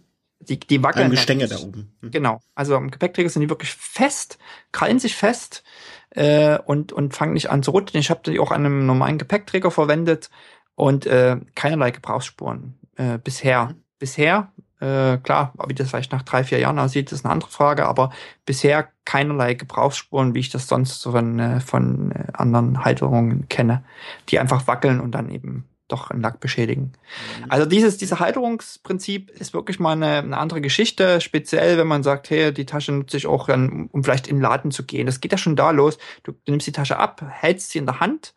Die, 0.50 0.60
die 0.60 0.84
wackeln. 0.84 1.06
Am 1.06 1.12
Gestänge 1.12 1.48
da 1.48 1.58
oben. 1.58 1.94
Mhm. 2.02 2.12
Genau. 2.12 2.42
Also 2.56 2.76
am 2.76 2.92
Gepäckträger 2.92 3.30
sind 3.30 3.42
die 3.42 3.50
wirklich 3.50 3.72
fest, 3.72 4.38
krallen 4.72 5.00
sich 5.00 5.16
fest 5.16 5.64
äh, 6.12 6.58
und, 6.60 6.92
und 6.92 7.14
fangen 7.16 7.34
nicht 7.34 7.50
an 7.50 7.64
zu 7.64 7.72
rutschen. 7.72 8.00
Ich 8.00 8.10
habe 8.10 8.22
die 8.26 8.40
auch 8.40 8.52
an 8.52 8.66
einem 8.66 8.86
normalen 8.86 9.18
Gepäckträger 9.18 9.72
verwendet 9.72 10.30
und 10.76 11.06
äh, 11.06 11.38
keinerlei 11.56 11.92
Gebrauchsspuren 11.92 12.78
äh, 12.96 13.18
bisher. 13.18 13.66
Mhm. 13.66 13.84
Bisher 14.00 14.52
äh, 14.80 15.18
klar, 15.18 15.54
wie 15.68 15.74
das 15.74 15.90
vielleicht 15.90 16.12
nach 16.12 16.22
drei, 16.22 16.44
vier 16.44 16.60
Jahren 16.60 16.78
aussieht, 16.78 17.12
ist 17.12 17.26
eine 17.26 17.32
andere 17.32 17.50
Frage, 17.50 17.88
aber 17.88 18.12
bisher 18.46 18.90
keinerlei 19.06 19.56
Gebrauchsspuren, 19.56 20.36
wie 20.36 20.40
ich 20.40 20.50
das 20.52 20.68
sonst 20.68 21.02
von, 21.02 21.40
äh, 21.40 21.60
von 21.60 22.12
äh, 22.12 22.26
anderen 22.34 22.84
Halterungen 22.86 23.50
kenne, 23.50 23.84
die 24.30 24.40
einfach 24.40 24.68
wackeln 24.68 25.00
und 25.00 25.12
dann 25.12 25.30
eben 25.30 25.68
doch 25.88 26.12
einen 26.12 26.22
Lack 26.22 26.40
beschädigen. 26.40 26.94
Mhm. 27.40 27.46
Also 27.50 27.66
dieses, 27.66 27.98
dieses 27.98 28.20
Halterungsprinzip 28.20 29.30
ist 29.32 29.54
wirklich 29.54 29.80
mal 29.80 29.94
eine, 29.94 30.18
eine 30.18 30.38
andere 30.38 30.62
Geschichte, 30.62 31.22
speziell 31.22 31.78
wenn 31.78 31.88
man 31.88 32.04
sagt, 32.04 32.30
hey, 32.30 32.54
die 32.54 32.66
Tasche 32.66 32.92
nutze 32.92 33.18
ich 33.18 33.28
auch, 33.28 33.48
um, 33.50 33.90
um 33.92 34.04
vielleicht 34.04 34.28
in 34.28 34.38
den 34.38 34.42
Laden 34.42 34.72
zu 34.72 34.84
gehen. 34.84 35.06
Das 35.06 35.22
geht 35.22 35.32
ja 35.32 35.38
schon 35.38 35.56
da 35.56 35.72
los. 35.72 35.98
Du, 36.24 36.34
du 36.34 36.52
nimmst 36.52 36.68
die 36.68 36.72
Tasche 36.72 36.98
ab, 36.98 37.22
hältst 37.28 37.72
sie 37.72 37.80
in 37.80 37.86
der 37.86 38.00
Hand 38.00 38.34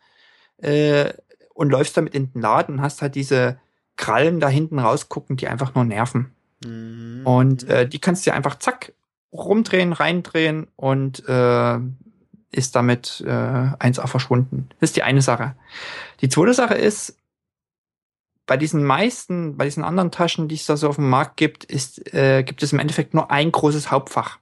äh, 0.59 1.13
und 1.55 1.71
läufst 1.71 1.97
damit 1.97 2.15
in 2.15 2.33
den 2.33 2.41
Laden 2.43 2.77
und 2.77 2.83
hast 2.83 3.03
halt 3.03 3.15
diese 3.15 3.59
Krallen 3.97 4.41
da 4.41 4.49
hinten 4.49 4.79
rausgucken, 4.79 5.37
die 5.37 5.49
einfach 5.49 5.75
nur 5.75 5.85
nerven. 5.85 6.33
Mhm. 6.65 7.23
Und 7.25 7.69
äh, 7.69 7.89
die 7.89 7.99
kannst 7.99 8.27
du 8.27 8.33
einfach 8.33 8.59
zack 8.59 8.93
rumdrehen, 9.33 9.93
reindrehen 9.93 10.69
und 10.77 11.29
äh, 11.29 11.79
ist 12.53 12.75
damit 12.75 13.23
äh, 13.27 13.31
1A 13.31 14.07
verschwunden. 14.07 14.69
Das 14.81 14.91
ist 14.91 14.97
die 14.97 15.03
eine 15.03 15.23
Sache. 15.23 15.55
Die 16.21 16.29
zweite 16.29 16.55
Sache 16.55 16.75
ist, 16.75 17.17
bei 18.51 18.57
diesen 18.57 18.83
meisten, 18.83 19.57
bei 19.57 19.65
diesen 19.65 19.85
anderen 19.85 20.11
Taschen, 20.11 20.49
die 20.49 20.57
es 20.57 20.67
da 20.67 20.77
so 20.77 20.89
auf 20.89 20.97
dem 20.97 21.09
Markt 21.09 21.37
gibt, 21.37 21.63
ist, 21.63 22.13
äh, 22.13 22.43
gibt 22.43 22.65
es 22.65 22.73
im 22.73 22.81
Endeffekt 22.81 23.15
nur 23.15 23.31
ein 23.31 23.53
großes 23.53 23.93
Hauptfach. 23.93 24.41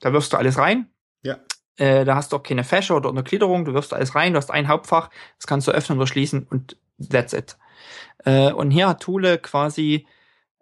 Da 0.00 0.14
wirfst 0.14 0.32
du 0.32 0.38
alles 0.38 0.56
rein. 0.56 0.86
Ja. 1.20 1.36
Äh, 1.76 2.06
da 2.06 2.14
hast 2.14 2.32
du 2.32 2.36
auch 2.36 2.42
keine 2.42 2.64
Fächer 2.64 2.96
oder 2.96 3.10
eine 3.10 3.22
Gliederung, 3.22 3.66
du 3.66 3.74
wirfst 3.74 3.92
alles 3.92 4.14
rein, 4.14 4.32
du 4.32 4.38
hast 4.38 4.50
ein 4.50 4.68
Hauptfach, 4.68 5.10
das 5.36 5.46
kannst 5.46 5.68
du 5.68 5.72
öffnen 5.72 5.98
oder 5.98 6.06
schließen 6.06 6.46
und 6.48 6.78
that's 7.10 7.34
it. 7.34 7.58
Äh, 8.24 8.52
und 8.52 8.70
hier 8.70 8.88
hat 8.88 9.02
Thule 9.02 9.36
quasi 9.36 10.06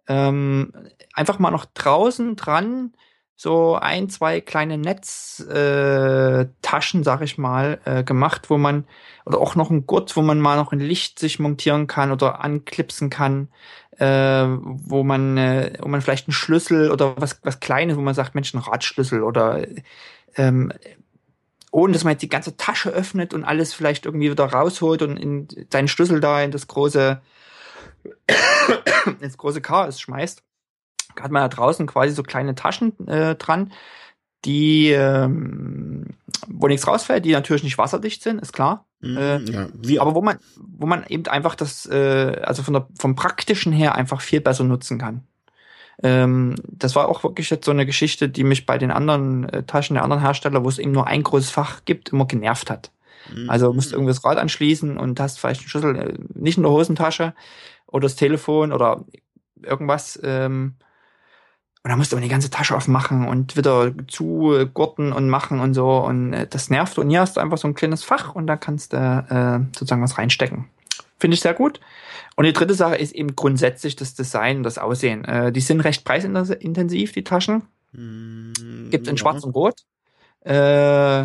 ähm, 0.09 0.73
einfach 1.15 1.39
mal 1.39 1.53
noch 1.53 1.67
draußen 1.67 2.35
dran 2.35 2.93
so 3.43 3.75
ein, 3.75 4.11
zwei 4.11 4.43
kleine 4.43 4.77
Netztaschen, 4.77 7.01
äh, 7.01 7.05
sag 7.05 7.23
ich 7.23 7.39
mal, 7.39 7.81
äh, 7.87 8.05
gemacht, 8.05 8.51
wo 8.51 8.59
man, 8.59 8.85
oder 9.25 9.39
auch 9.39 9.55
noch 9.55 9.71
ein 9.71 9.87
Gurt, 9.87 10.15
wo 10.15 10.21
man 10.21 10.41
mal 10.41 10.57
noch 10.57 10.73
ein 10.73 10.79
Licht 10.79 11.19
sich 11.19 11.39
montieren 11.39 11.87
kann 11.87 12.13
oder 12.13 12.45
anklipsen 12.45 13.09
kann, 13.09 13.49
äh, 13.97 14.45
wo 14.45 15.05
man, 15.05 15.39
äh, 15.39 15.73
wo 15.81 15.89
man 15.89 16.03
vielleicht 16.03 16.29
einen 16.29 16.35
Schlüssel 16.35 16.91
oder 16.91 17.15
was, 17.17 17.41
was 17.43 17.61
Kleines, 17.61 17.97
wo 17.97 18.03
man 18.03 18.13
sagt, 18.13 18.35
Mensch, 18.35 18.53
ein 18.53 18.59
Radschlüssel 18.59 19.23
oder 19.23 19.67
ähm, 20.37 20.71
ohne 21.71 21.95
dass 21.95 22.05
man 22.05 22.11
jetzt 22.11 22.23
die 22.23 22.29
ganze 22.29 22.59
Tasche 22.59 22.91
öffnet 22.91 23.33
und 23.33 23.45
alles 23.45 23.73
vielleicht 23.73 24.05
irgendwie 24.05 24.31
wieder 24.31 24.53
rausholt 24.53 25.01
und 25.01 25.17
in 25.17 25.49
seinen 25.73 25.89
Schlüssel 25.89 26.21
da 26.21 26.43
in 26.43 26.51
das 26.51 26.67
große, 26.67 27.23
ins 29.23 29.39
große 29.39 29.63
Chaos 29.63 29.99
schmeißt, 29.99 30.43
hat 31.21 31.31
man 31.31 31.43
da 31.43 31.49
draußen 31.49 31.87
quasi 31.87 32.15
so 32.15 32.23
kleine 32.23 32.55
Taschen 32.55 32.97
äh, 33.09 33.35
dran, 33.35 33.73
die, 34.45 34.91
ähm, 34.91 36.07
wo 36.49 36.69
nichts 36.69 36.87
rausfällt, 36.87 37.25
die 37.25 37.33
natürlich 37.33 37.63
nicht 37.63 37.79
wasserdicht 37.79 38.23
sind, 38.23 38.41
ist 38.41 38.53
klar. 38.53 38.87
Mhm, 39.01 39.17
Äh, 39.17 39.39
ja, 39.45 39.69
wie 39.75 40.01
aber 40.01 40.15
wo 40.15 40.23
man, 40.23 40.39
wo 40.57 40.87
man 40.87 41.05
eben 41.09 41.27
einfach 41.27 41.55
das, 41.55 41.87
äh, 41.87 42.41
also 42.43 42.63
von 42.63 42.75
der, 42.75 42.89
vom 42.99 43.15
praktischen 43.15 43.73
her 43.73 43.95
einfach 43.95 44.21
viel 44.21 44.41
besser 44.41 44.65
nutzen 44.65 44.99
kann. 44.99 45.25
Ähm, 46.03 46.55
das 46.67 46.97
war 46.97 47.09
auch 47.09 47.23
wirklich 47.23 47.51
jetzt 47.51 47.67
so 47.67 47.71
eine 47.71 47.85
Geschichte, 47.85 48.29
die 48.29 48.45
mich 48.45 48.65
bei 48.65 48.79
den 48.79 48.91
anderen 48.91 49.49
äh, 49.51 49.63
Taschen 49.65 49.95
der 49.95 50.05
anderen 50.05 50.23
Hersteller, 50.23 50.65
wo 50.65 50.69
es 50.69 50.79
eben 50.79 50.93
nur 50.93 51.07
ein 51.07 51.23
großes 51.23 51.51
Fach 51.51 51.85
gibt, 51.85 52.11
immer 52.11 52.27
genervt 52.27 52.71
hat. 52.71 52.91
Mhm. 53.35 53.51
Also 53.51 53.73
musst 53.73 53.93
irgendwie 53.93 54.13
das 54.13 54.25
Rad 54.25 54.39
anschließen 54.39 54.97
und 54.97 55.21
hast 55.21 55.39
vielleicht 55.39 55.61
einen 55.61 55.69
Schlüssel 55.69 55.97
äh, 55.97 56.15
nicht 56.35 56.57
in 56.57 56.63
der 56.63 56.73
Hosentasche 56.73 57.35
oder 57.87 58.03
das 58.03 58.17
Telefon 58.17 58.73
oder 58.73 59.05
irgendwas. 59.63 60.19
Ähm, 60.23 60.77
und 61.83 61.89
dann 61.89 61.99
musst 61.99 62.13
du 62.13 62.17
aber 62.17 62.23
die 62.23 62.31
ganze 62.31 62.51
Tasche 62.51 62.77
aufmachen 62.77 63.27
und 63.27 63.57
wieder 63.57 63.93
zugurten 64.07 65.13
und 65.13 65.31
machen 65.31 65.61
und 65.61 65.73
so. 65.73 65.97
Und 66.05 66.35
äh, 66.35 66.47
das 66.47 66.69
nervt. 66.69 66.99
Und 66.99 67.09
hier 67.09 67.21
hast 67.21 67.37
du 67.37 67.41
einfach 67.41 67.57
so 67.57 67.69
ein 67.69 67.75
kleines 67.75 68.05
Fach 68.05 68.35
und 68.35 68.47
da 68.47 68.57
kannst 68.57 68.93
du 68.93 68.97
äh, 68.99 69.67
sozusagen 69.75 70.03
was 70.03 70.19
reinstecken. 70.19 70.67
Finde 71.19 71.35
ich 71.35 71.41
sehr 71.41 71.55
gut. 71.55 71.81
Und 72.37 72.45
die 72.45 72.53
dritte 72.53 72.75
Sache 72.75 72.97
ist 72.97 73.13
eben 73.13 73.35
grundsätzlich 73.35 73.97
das 73.97 74.15
Design 74.15 74.59
und 74.59 74.63
das 74.65 74.77
Aussehen. 74.77 75.25
Äh, 75.25 75.53
die 75.53 75.61
sind 75.63 75.81
recht 75.81 76.05
preisintensiv, 76.05 77.13
die 77.13 77.25
Taschen. 77.25 77.63
Mhm, 77.93 78.89
Gibt 78.91 79.09
in 79.09 79.17
ja. 79.17 79.19
Schwarz 79.19 79.43
und 79.43 79.55
Rot. 79.55 79.81
Äh, 80.41 81.25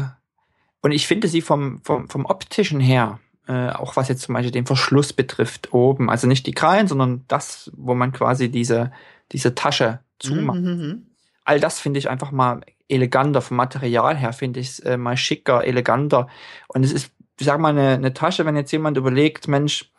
und 0.81 0.91
ich 0.91 1.05
finde 1.05 1.27
sie 1.27 1.41
vom, 1.41 1.81
vom, 1.83 2.07
vom 2.07 2.25
optischen 2.25 2.79
her, 2.79 3.19
äh, 3.47 3.69
auch 3.71 3.97
was 3.97 4.07
jetzt 4.07 4.21
zum 4.21 4.35
Beispiel 4.35 4.51
den 4.51 4.65
Verschluss 4.65 5.11
betrifft, 5.11 5.73
oben, 5.73 6.09
also 6.09 6.27
nicht 6.27 6.47
die 6.47 6.53
Krallen, 6.53 6.87
sondern 6.87 7.25
das, 7.27 7.71
wo 7.75 7.93
man 7.93 8.13
quasi 8.13 8.49
diese, 8.49 8.91
diese 9.31 9.55
Tasche 9.55 9.99
zumacht. 10.19 10.59
Mhm, 10.59 10.69
mhm, 10.69 11.05
All 11.43 11.59
das 11.59 11.79
finde 11.79 11.99
ich 11.99 12.09
einfach 12.09 12.31
mal 12.31 12.61
eleganter. 12.87 13.41
Vom 13.41 13.57
Material 13.57 14.15
her 14.15 14.33
finde 14.33 14.59
ich 14.59 14.69
es 14.69 14.79
äh, 14.79 14.97
mal 14.97 15.17
schicker, 15.17 15.63
eleganter. 15.63 16.27
Und 16.67 16.83
es 16.83 16.91
ist, 16.91 17.11
ich 17.39 17.45
sag 17.45 17.59
mal, 17.59 17.69
eine, 17.69 17.91
eine 17.91 18.13
Tasche, 18.13 18.45
wenn 18.45 18.55
jetzt 18.55 18.71
jemand 18.71 18.97
überlegt, 18.97 19.47
Mensch, 19.47 19.91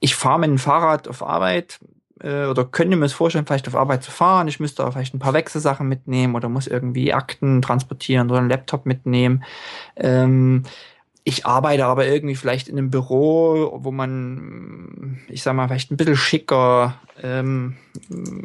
ich 0.00 0.14
fahre 0.14 0.40
mit 0.40 0.50
dem 0.50 0.58
Fahrrad 0.58 1.08
auf 1.08 1.22
Arbeit 1.22 1.80
äh, 2.20 2.46
oder 2.46 2.64
könnte 2.64 2.96
mir 2.96 3.06
es 3.06 3.12
vorstellen, 3.12 3.46
vielleicht 3.46 3.68
auf 3.68 3.76
Arbeit 3.76 4.02
zu 4.02 4.10
fahren. 4.10 4.48
Ich 4.48 4.60
müsste 4.60 4.86
auch 4.86 4.92
vielleicht 4.92 5.14
ein 5.14 5.18
paar 5.18 5.34
Wechselsachen 5.34 5.88
mitnehmen 5.88 6.34
oder 6.34 6.48
muss 6.48 6.66
irgendwie 6.66 7.12
Akten 7.12 7.62
transportieren 7.62 8.30
oder 8.30 8.40
einen 8.40 8.50
Laptop 8.50 8.86
mitnehmen. 8.86 9.44
Ähm, 9.96 10.64
ich 11.28 11.44
arbeite 11.44 11.86
aber 11.86 12.06
irgendwie 12.06 12.36
vielleicht 12.36 12.68
in 12.68 12.78
einem 12.78 12.90
Büro, 12.90 13.80
wo 13.82 13.90
man, 13.90 15.18
ich 15.28 15.42
sag 15.42 15.56
mal, 15.56 15.66
vielleicht 15.66 15.90
ein 15.90 15.96
bisschen 15.96 16.14
schicker, 16.14 17.00
ähm, 17.20 17.76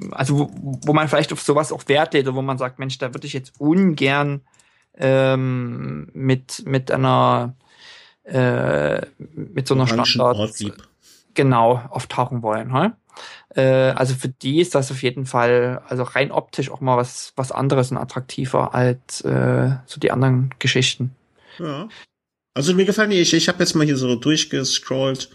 also 0.10 0.40
wo, 0.40 0.52
wo 0.88 0.92
man 0.92 1.08
vielleicht 1.08 1.32
auf 1.32 1.42
sowas 1.42 1.72
auch 1.72 1.88
Wert 1.88 2.16
oder 2.16 2.34
wo 2.34 2.42
man 2.42 2.58
sagt, 2.58 2.80
Mensch, 2.80 2.98
da 2.98 3.14
würde 3.14 3.28
ich 3.28 3.34
jetzt 3.34 3.54
ungern 3.62 4.42
ähm, 4.98 6.10
mit 6.14 6.64
mit 6.66 6.90
einer 6.90 7.54
äh, 8.24 9.02
mit 9.36 9.68
so 9.68 9.76
einer 9.76 9.86
Standard 9.86 10.38
Ortlieb. 10.38 10.74
genau 11.36 11.84
auftauchen 11.92 12.42
wollen. 12.42 12.76
He? 12.76 13.62
Äh, 13.62 13.92
also 13.92 14.16
für 14.16 14.30
die 14.30 14.60
ist 14.60 14.74
das 14.74 14.90
auf 14.90 15.04
jeden 15.04 15.28
Fall, 15.28 15.84
also 15.88 16.02
rein 16.02 16.32
optisch 16.32 16.72
auch 16.72 16.82
mal 16.82 16.98
was 16.98 17.34
was 17.36 17.52
anderes 17.52 17.92
und 17.92 17.98
attraktiver 17.98 18.74
als 18.74 19.22
äh, 19.22 19.70
so 19.86 20.00
die 20.00 20.10
anderen 20.10 20.56
Geschichten. 20.58 21.16
Ja. 21.60 21.88
Also 22.54 22.74
mir 22.74 22.86
gefallen 22.86 23.12
die, 23.12 23.18
ich, 23.18 23.34
ich 23.34 23.48
habe 23.48 23.60
jetzt 23.60 23.76
mal 23.76 23.86
hier 23.86 23.98
so 23.98 24.16
durchgescrollt 24.16 25.30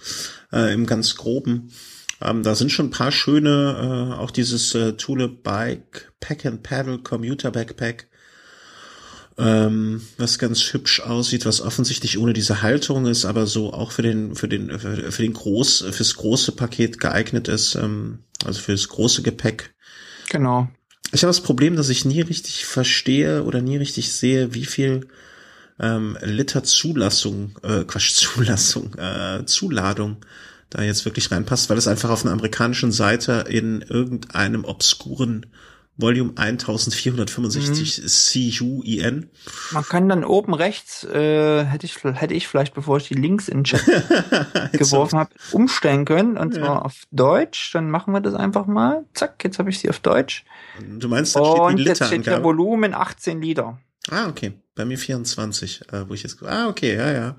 äh, 0.53 0.73
im 0.75 0.87
ganz 0.87 1.17
groben. 1.17 1.73
Ähm, 2.21 2.43
da 2.43 2.55
sind 2.55 2.71
schon 2.71 2.87
ein 2.87 2.91
paar 2.91 3.13
schöne, 3.13 4.13
äh, 4.13 4.21
auch 4.21 4.31
dieses 4.31 4.75
äh, 4.75 4.95
Thule 4.95 5.29
Bike 5.29 6.13
Pack 6.21 6.47
and 6.47 6.63
Paddle 6.63 6.99
Commuter 6.99 7.51
Backpack, 7.51 8.09
ähm, 9.39 10.03
was 10.17 10.39
ganz 10.39 10.73
hübsch 10.73 11.01
aussieht, 11.01 11.45
was 11.45 11.61
offensichtlich 11.61 12.19
ohne 12.19 12.33
diese 12.33 12.63
Halterung 12.63 13.07
ist, 13.07 13.27
aber 13.27 13.47
so 13.47 13.73
auch 13.73 13.93
für 13.93 14.03
den 14.03 14.35
für 14.35 14.49
den 14.49 14.79
für, 14.79 15.23
den 15.23 15.35
groß 15.35 15.87
fürs 15.91 16.17
große 16.17 16.53
Paket 16.53 17.01
geeignet 17.01 17.49
ist, 17.49 17.75
ähm, 17.75 18.21
also 18.45 18.61
fürs 18.61 18.89
große 18.89 19.23
Gepäck. 19.23 19.75
Genau. 20.31 20.69
Ich 21.13 21.23
habe 21.23 21.29
das 21.29 21.43
Problem, 21.43 21.77
dass 21.77 21.91
ich 21.91 22.05
nie 22.05 22.23
richtig 22.23 22.65
verstehe 22.65 23.45
oder 23.45 23.61
nie 23.61 23.77
richtig 23.77 24.13
sehe, 24.13 24.55
wie 24.55 24.65
viel 24.65 25.07
ähm, 25.81 26.17
Liter 26.23 26.63
Zulassung, 26.65 27.57
äh, 27.63 27.85
Quatsch, 27.85 28.11
Zulassung, 28.15 28.95
äh, 28.95 29.45
Zuladung 29.47 30.17
da 30.71 30.83
jetzt 30.83 31.05
wirklich 31.05 31.31
reinpasst, 31.31 31.71
weil 31.71 31.79
es 31.79 31.87
einfach 31.87 32.11
auf 32.11 32.25
einer 32.25 32.33
amerikanischen 32.33 32.91
Seite 32.93 33.45
in 33.49 33.83
irgendeinem 33.83 34.65
obskuren 34.65 35.47
Volume 35.99 36.33
1465 36.37 38.59
CUIN. 38.59 39.31
Man 39.71 39.85
kann 39.85 40.09
dann 40.09 40.25
oben 40.25 40.55
rechts, 40.55 41.05
äh, 41.05 41.65
hätte 41.65 41.87
ich 41.87 42.03
hätte 42.05 42.35
ich 42.35 42.49
vielleicht, 42.49 42.75
bevor 42.75 42.99
ich 42.99 43.09
die 43.09 43.15
Links 43.15 43.49
in 43.49 43.59
den 43.59 43.65
Chat 43.65 43.85
geworfen 44.73 45.19
habe, 45.19 45.31
umstellen 45.53 46.05
können 46.05 46.37
und 46.37 46.55
Ja. 46.55 46.61
zwar 46.61 46.85
auf 46.85 47.05
Deutsch. 47.13 47.71
Dann 47.73 47.91
machen 47.91 48.13
wir 48.13 48.21
das 48.21 48.35
einfach 48.35 48.67
mal. 48.67 49.05
Zack, 49.15 49.43
jetzt 49.45 49.59
habe 49.59 49.71
ich 49.71 49.79
sie 49.79 49.89
auf 49.89 50.01
Deutsch. 50.01 50.45
Du 50.99 51.09
meinst, 51.09 51.35
da 51.35 51.45
steht 51.45 51.61
Und 51.61 51.77
die 51.79 51.85
jetzt 51.85 52.05
steht 52.05 52.25
hier? 52.25 52.45
Volumen 52.45 52.93
18 52.93 53.41
Liter. 53.41 53.79
Ah, 54.11 54.29
okay. 54.29 54.53
Bei 54.75 54.85
mir 54.85 54.99
24, 54.99 55.93
äh, 55.93 56.09
wo 56.09 56.15
ich 56.15 56.23
jetzt. 56.23 56.43
Ah, 56.43 56.69
okay, 56.69 56.95
ja, 56.95 57.11
ja. 57.13 57.37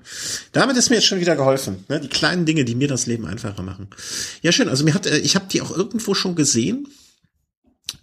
Damit 0.52 0.76
ist 0.76 0.90
mir 0.90 0.96
jetzt 0.96 1.06
schon 1.06 1.20
wieder 1.20 1.36
geholfen. 1.36 1.84
Ne? 1.88 2.00
Die 2.00 2.08
kleinen 2.08 2.46
Dinge, 2.46 2.64
die 2.64 2.74
mir 2.74 2.88
das 2.88 3.06
Leben 3.06 3.26
einfacher 3.26 3.62
machen. 3.62 3.88
Ja, 4.42 4.52
schön. 4.52 4.68
Also 4.68 4.84
mir 4.84 4.94
hat, 4.94 5.06
äh, 5.06 5.18
ich 5.18 5.34
habe 5.34 5.46
die 5.50 5.62
auch 5.62 5.74
irgendwo 5.74 6.14
schon 6.14 6.34
gesehen. 6.34 6.88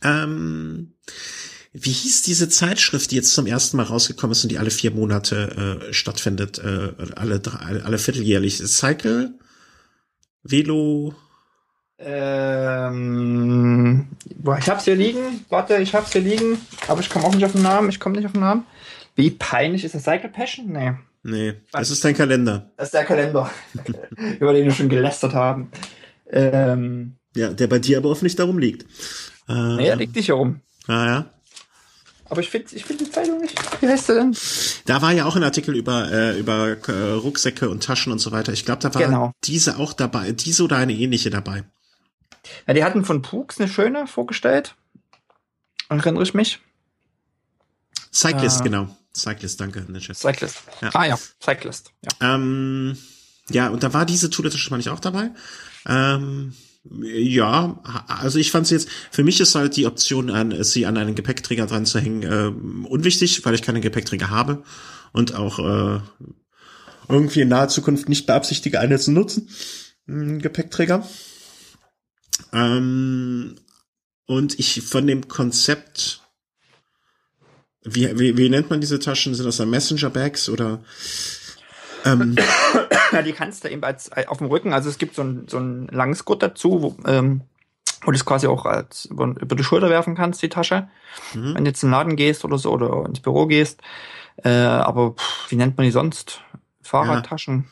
Ähm, 0.01 0.93
wie 1.73 1.91
hieß 1.91 2.21
diese 2.21 2.47
Zeitschrift, 2.47 3.11
die 3.11 3.17
jetzt 3.17 3.33
zum 3.33 3.45
ersten 3.45 3.75
Mal 3.77 3.83
rausgekommen 3.83 4.31
ist 4.31 4.43
und 4.43 4.49
die 4.49 4.57
alle 4.57 4.71
vier 4.71 4.91
Monate 4.91 5.81
äh, 5.89 5.93
stattfindet, 5.93 6.57
äh, 6.59 6.93
alle, 7.15 7.41
drei, 7.41 7.59
alle, 7.59 7.85
alle 7.85 7.97
vierteljährlich? 7.97 8.65
Cycle, 8.65 9.37
Velo. 10.41 11.13
Ähm, 11.97 14.07
boah, 14.37 14.57
ich 14.57 14.69
hab's 14.69 14.85
hier 14.85 14.95
liegen. 14.95 15.45
Warte, 15.49 15.77
ich 15.77 15.93
hab's 15.93 16.11
hier 16.11 16.21
liegen. 16.21 16.59
Aber 16.87 17.01
ich 17.01 17.09
komme 17.09 17.25
auch 17.25 17.33
nicht 17.33 17.45
auf 17.45 17.53
den 17.53 17.63
Namen. 17.63 17.89
Ich 17.89 17.99
komme 17.99 18.15
nicht 18.17 18.25
auf 18.25 18.33
den 18.33 18.41
Namen. 18.41 18.65
Wie 19.15 19.31
peinlich 19.31 19.83
ist 19.85 19.95
das 19.95 20.03
Cycle 20.03 20.29
Passion? 20.29 20.71
Nee. 20.71 20.93
Nee, 21.23 21.53
das 21.71 21.89
ist 21.89 22.05
dein 22.05 22.15
Kalender. 22.15 22.69
Das 22.77 22.89
ist 22.89 22.93
der 22.93 23.03
Kalender, 23.03 23.49
über 24.39 24.53
den 24.53 24.65
wir 24.65 24.71
schon 24.71 24.89
gelästert 24.89 25.33
haben. 25.33 25.71
Ähm, 26.29 27.15
Ja, 27.35 27.49
der 27.49 27.65
bei 27.65 27.79
dir 27.79 27.97
aber 27.97 28.09
offensichtlich 28.09 28.35
darum 28.37 28.59
liegt. 28.59 28.83
Äh, 29.49 29.53
nee, 29.75 29.87
er 29.87 29.95
liegt 29.95 30.15
nicht 30.15 30.25
hier 30.25 30.35
rum. 30.35 30.59
Ah, 30.87 31.05
ja. 31.07 31.25
Aber 32.29 32.41
ich 32.41 32.49
finde 32.51 32.75
ich 32.75 32.85
find 32.85 33.01
die 33.01 33.09
Zeitung 33.09 33.39
nicht. 33.39 33.55
Wie 33.81 33.87
heißt 33.87 34.09
der 34.09 34.15
denn? 34.17 34.35
Da 34.85 35.01
war 35.01 35.13
ja 35.13 35.25
auch 35.25 35.35
ein 35.35 35.43
Artikel 35.43 35.75
über 35.75 36.11
äh, 36.11 36.37
über 36.39 36.75
äh, 36.87 36.91
Rucksäcke 37.13 37.69
und 37.69 37.83
Taschen 37.83 38.11
und 38.11 38.19
so 38.19 38.31
weiter. 38.31 38.53
Ich 38.53 38.65
glaube, 38.65 38.81
da 38.83 38.93
war 38.93 39.01
Genau. 39.01 39.31
diese 39.43 39.77
auch 39.77 39.93
dabei, 39.93 40.31
diese 40.31 40.63
oder 40.63 40.77
eine 40.77 40.93
ähnliche 40.93 41.29
dabei. 41.31 41.63
Ja, 42.67 42.73
die 42.73 42.83
hatten 42.83 43.05
von 43.05 43.21
Pux 43.21 43.59
eine 43.59 43.67
schöne 43.69 44.07
vorgestellt. 44.07 44.75
Erinnere 45.89 46.23
ich 46.23 46.33
mich. 46.33 46.59
Cyclist, 48.13 48.61
Ah. 48.61 48.63
genau. 48.63 48.97
Cyclist, 49.15 49.59
danke, 49.61 49.85
Chat. 49.99 50.17
Cyclist. 50.17 50.57
Ja. 50.81 50.89
Ah 50.93 51.05
ja, 51.05 51.19
Cyclist. 51.41 51.91
Ja. 52.01 52.35
Ähm, 52.35 52.97
ja, 53.49 53.69
und 53.69 53.83
da 53.83 53.93
war 53.93 54.05
diese 54.05 54.29
Toolette 54.29 54.57
meine 54.71 54.81
ich 54.81 54.89
auch 54.89 54.99
dabei. 54.99 55.31
Ähm, 55.87 56.53
ja, 57.01 57.81
also 58.07 58.37
ich 58.39 58.51
fand 58.51 58.67
sie 58.67 58.75
jetzt, 58.75 58.89
für 59.11 59.23
mich 59.23 59.39
ist 59.39 59.55
halt 59.55 59.75
die 59.75 59.85
Option, 59.85 60.29
an, 60.29 60.51
sie 60.63 60.85
an 60.85 60.97
einen 60.97 61.15
Gepäckträger 61.15 61.65
dran 61.65 61.85
zu 61.85 61.99
hängen, 61.99 62.23
ähm, 62.23 62.85
unwichtig, 62.85 63.43
weil 63.45 63.55
ich 63.55 63.61
keine 63.61 63.81
Gepäckträger 63.81 64.29
habe 64.29 64.63
und 65.11 65.33
auch 65.35 65.59
äh, 65.59 65.99
irgendwie 67.07 67.41
in 67.41 67.47
naher 67.49 67.69
Zukunft 67.69 68.09
nicht 68.09 68.25
beabsichtige, 68.27 68.79
eine 68.79 68.99
zu 68.99 69.11
nutzen. 69.11 69.49
Einen 70.07 70.41
Gepäckträger. 70.41 71.07
Ähm, 72.53 73.55
und 74.27 74.59
ich 74.59 74.81
von 74.81 75.07
dem 75.07 75.27
Konzept, 75.27 76.21
wie, 77.83 78.17
wie, 78.17 78.37
wie 78.37 78.49
nennt 78.49 78.69
man 78.69 78.81
diese 78.81 78.99
Taschen? 78.99 79.35
Sind 79.35 79.45
das 79.45 79.57
dann 79.57 79.69
Messenger-Bags 79.69 80.49
oder 80.49 80.83
ähm, 82.05 82.35
ja, 83.11 83.21
die 83.23 83.33
kannst 83.33 83.63
du 83.63 83.69
eben 83.69 83.83
als 83.83 84.09
äh, 84.09 84.25
auf 84.27 84.37
dem 84.37 84.47
Rücken, 84.47 84.73
also 84.73 84.89
es 84.89 84.97
gibt 84.97 85.15
so 85.15 85.23
ein, 85.23 85.47
so 85.47 85.57
ein 85.57 85.87
langes 85.87 86.23
Gurt 86.23 86.43
dazu, 86.43 86.81
wo, 86.81 86.95
ähm, 87.07 87.41
wo 88.03 88.11
du 88.11 88.15
es 88.15 88.25
quasi 88.25 88.47
auch 88.47 88.65
als 88.65 89.05
über, 89.05 89.25
über 89.25 89.55
die 89.55 89.63
Schulter 89.63 89.89
werfen 89.89 90.15
kannst, 90.15 90.41
die 90.41 90.49
Tasche. 90.49 90.87
Mhm. 91.33 91.55
Wenn 91.55 91.65
du 91.65 91.69
jetzt 91.69 91.83
in 91.83 91.89
den 91.89 91.93
Laden 91.93 92.15
gehst 92.15 92.45
oder 92.45 92.57
so 92.57 92.71
oder 92.71 93.05
ins 93.07 93.19
Büro 93.19 93.47
gehst. 93.47 93.81
Äh, 94.37 94.49
aber 94.49 95.11
pff, 95.11 95.51
wie 95.51 95.55
nennt 95.55 95.77
man 95.77 95.85
die 95.85 95.91
sonst? 95.91 96.41
Fahrradtaschen. 96.81 97.65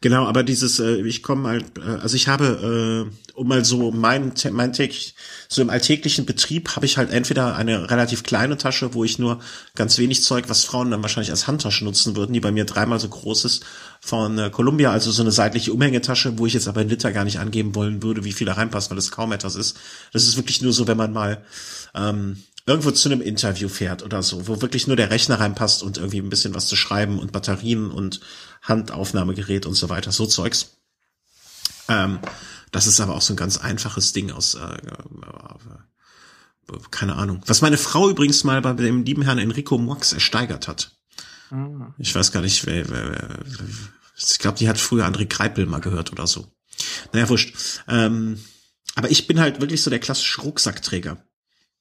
Genau, 0.00 0.26
aber 0.26 0.42
dieses, 0.42 0.78
äh, 0.78 0.96
ich 1.02 1.22
komme 1.22 1.48
halt, 1.48 1.64
äh, 1.78 2.00
also 2.00 2.14
ich 2.14 2.28
habe, 2.28 3.08
äh, 3.10 3.30
um 3.34 3.48
mal 3.48 3.64
so 3.64 3.90
mein, 3.90 4.32
mein 4.52 4.72
täglich, 4.72 5.14
so 5.48 5.62
im 5.62 5.70
alltäglichen 5.70 6.26
Betrieb 6.26 6.76
habe 6.76 6.86
ich 6.86 6.96
halt 6.96 7.10
entweder 7.10 7.56
eine 7.56 7.90
relativ 7.90 8.22
kleine 8.22 8.56
Tasche, 8.56 8.94
wo 8.94 9.02
ich 9.02 9.18
nur 9.18 9.40
ganz 9.74 9.98
wenig 9.98 10.22
Zeug, 10.22 10.44
was 10.48 10.64
Frauen 10.64 10.90
dann 10.90 11.02
wahrscheinlich 11.02 11.30
als 11.30 11.46
Handtasche 11.46 11.84
nutzen 11.84 12.14
würden, 12.16 12.32
die 12.32 12.40
bei 12.40 12.52
mir 12.52 12.64
dreimal 12.64 13.00
so 13.00 13.08
groß 13.08 13.44
ist, 13.46 13.64
von 14.00 14.38
äh, 14.38 14.50
Columbia, 14.50 14.92
also 14.92 15.10
so 15.10 15.22
eine 15.22 15.32
seitliche 15.32 15.72
Umhängetasche, 15.72 16.38
wo 16.38 16.46
ich 16.46 16.54
jetzt 16.54 16.68
aber 16.68 16.82
in 16.82 16.88
Liter 16.88 17.12
gar 17.12 17.24
nicht 17.24 17.40
angeben 17.40 17.74
wollen 17.74 18.02
würde, 18.02 18.24
wie 18.24 18.32
viel 18.32 18.46
da 18.46 18.52
reinpasst, 18.52 18.90
weil 18.90 18.98
es 18.98 19.10
kaum 19.10 19.32
etwas 19.32 19.56
ist. 19.56 19.76
Das 20.12 20.24
ist 20.24 20.36
wirklich 20.36 20.62
nur 20.62 20.72
so, 20.72 20.86
wenn 20.86 20.96
man 20.96 21.12
mal 21.12 21.44
ähm, 21.94 22.36
irgendwo 22.66 22.90
zu 22.90 23.08
einem 23.08 23.20
Interview 23.20 23.68
fährt 23.68 24.02
oder 24.02 24.22
so, 24.22 24.48
wo 24.48 24.62
wirklich 24.62 24.86
nur 24.86 24.96
der 24.96 25.10
Rechner 25.10 25.38
reinpasst 25.38 25.82
und 25.82 25.98
irgendwie 25.98 26.18
ein 26.18 26.30
bisschen 26.30 26.54
was 26.54 26.66
zu 26.66 26.76
schreiben 26.76 27.18
und 27.18 27.32
Batterien 27.32 27.90
und 27.90 28.20
Handaufnahmegerät 28.64 29.66
und 29.66 29.74
so 29.74 29.88
weiter, 29.88 30.12
so 30.12 30.26
Zeugs. 30.26 30.78
Ähm, 31.88 32.18
das 32.72 32.86
ist 32.86 33.00
aber 33.00 33.14
auch 33.14 33.22
so 33.22 33.32
ein 33.34 33.36
ganz 33.36 33.56
einfaches 33.56 34.12
Ding 34.12 34.32
aus, 34.32 34.54
äh, 34.54 34.76
äh, 34.76 34.80
keine 36.90 37.14
Ahnung. 37.14 37.42
Was 37.46 37.60
meine 37.62 37.78
Frau 37.78 38.08
übrigens 38.10 38.42
mal 38.42 38.60
bei 38.62 38.72
dem 38.72 39.04
lieben 39.04 39.22
Herrn 39.22 39.38
Enrico 39.38 39.78
Mox 39.78 40.12
ersteigert 40.12 40.66
hat. 40.66 40.96
Mhm. 41.50 41.94
Ich 41.98 42.14
weiß 42.14 42.32
gar 42.32 42.40
nicht, 42.40 42.66
wer, 42.66 42.88
wer, 42.88 43.10
wer 43.10 43.38
ich 44.16 44.38
glaube, 44.38 44.58
die 44.58 44.68
hat 44.68 44.78
früher 44.78 45.06
André 45.06 45.26
Kreipel 45.26 45.66
mal 45.66 45.80
gehört 45.80 46.12
oder 46.12 46.26
so. 46.26 46.46
Naja, 47.12 47.28
wurscht. 47.28 47.54
Ähm, 47.88 48.42
aber 48.94 49.10
ich 49.10 49.26
bin 49.26 49.40
halt 49.40 49.60
wirklich 49.60 49.82
so 49.82 49.90
der 49.90 49.98
klassische 49.98 50.40
Rucksackträger. 50.42 51.24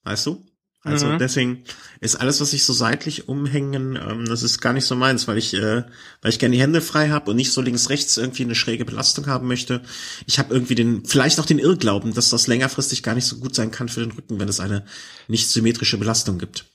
Weißt 0.04 0.26
du? 0.26 0.46
Also 0.86 1.08
mhm. 1.08 1.18
deswegen 1.18 1.64
ist 2.02 2.16
alles, 2.16 2.42
was 2.42 2.52
ich 2.52 2.66
so 2.66 2.74
seitlich 2.74 3.30
umhängen, 3.30 3.96
ähm, 3.96 4.26
das 4.26 4.44
ist 4.44 4.60
gar 4.60 4.74
nicht 4.74 4.86
so 4.86 4.96
meins, 4.96 5.28
weil 5.30 5.38
ich, 5.38 5.54
äh, 5.54 5.84
weil 6.22 6.32
ich 6.32 6.40
gerne 6.40 6.56
die 6.56 6.62
Hände 6.62 6.82
frei 6.82 7.10
habe 7.10 7.32
und 7.32 7.38
nicht 7.38 7.54
so 7.54 7.62
links 7.62 7.90
rechts 7.90 8.18
irgendwie 8.18 8.44
eine 8.44 8.56
schräge 8.56 8.84
Belastung 8.84 9.28
haben 9.28 9.48
möchte. 9.48 9.82
Ich 10.26 10.40
habe 10.40 10.54
irgendwie 10.54 10.76
den, 10.76 11.06
vielleicht 11.06 11.40
auch 11.40 11.46
den 11.46 11.60
Irrglauben, 11.60 12.14
dass 12.14 12.30
das 12.30 12.48
längerfristig 12.48 13.02
gar 13.02 13.16
nicht 13.16 13.26
so 13.26 13.38
gut 13.38 13.56
sein 13.56 13.72
kann 13.72 13.88
für 13.88 14.02
den 14.02 14.12
Rücken, 14.12 14.40
wenn 14.42 14.50
es 14.50 14.60
eine 14.60 14.86
nicht 15.30 15.50
symmetrische 15.50 15.98
Belastung 15.98 16.38
gibt. 16.38 16.66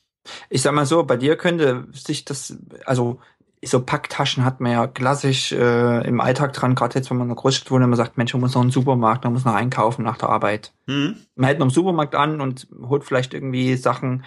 Ich 0.48 0.62
sag 0.62 0.72
mal 0.72 0.86
so, 0.86 1.04
bei 1.04 1.16
dir 1.16 1.36
könnte 1.36 1.86
sich 1.92 2.24
das, 2.24 2.56
also 2.86 3.20
so 3.64 3.80
Packtaschen 3.80 4.44
hat 4.44 4.60
man 4.60 4.72
ja 4.72 4.86
klassisch 4.86 5.52
äh, 5.52 6.06
im 6.06 6.20
Alltag 6.20 6.52
dran, 6.52 6.74
gerade 6.74 6.94
jetzt, 6.96 7.10
wenn 7.10 7.16
man 7.16 7.26
in 7.26 7.34
der 7.34 7.40
Großstadt 7.40 7.70
wohnt, 7.70 7.86
man 7.86 7.96
sagt, 7.96 8.16
Mensch, 8.16 8.32
man 8.32 8.42
muss 8.42 8.54
noch 8.54 8.62
einen 8.62 8.70
Supermarkt, 8.70 9.24
man 9.24 9.32
muss 9.32 9.44
noch 9.44 9.54
einkaufen 9.54 10.04
nach 10.04 10.16
der 10.16 10.28
Arbeit. 10.28 10.72
Mhm. 10.86 11.16
Man 11.34 11.46
hält 11.46 11.58
noch 11.58 11.66
einen 11.66 11.74
Supermarkt 11.74 12.14
an 12.14 12.40
und 12.40 12.68
holt 12.82 13.04
vielleicht 13.04 13.34
irgendwie 13.34 13.76
Sachen, 13.76 14.24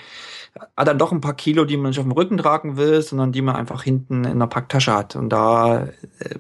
hat 0.76 0.88
dann 0.88 0.98
doch 0.98 1.12
ein 1.12 1.22
paar 1.22 1.34
Kilo, 1.34 1.66
die 1.66 1.78
man 1.78 1.92
nicht 1.92 2.00
auf 2.00 2.06
dem 2.06 2.12
Rücken 2.12 2.38
tragen 2.38 2.76
will, 2.76 3.02
sondern 3.02 3.32
die 3.32 3.42
man 3.42 3.56
einfach 3.56 3.84
hinten 3.84 4.26
in 4.26 4.40
der 4.40 4.48
Packtasche 4.48 4.94
hat. 4.94 5.16
Und 5.16 5.30
da 5.30 5.84
äh, 5.84 6.36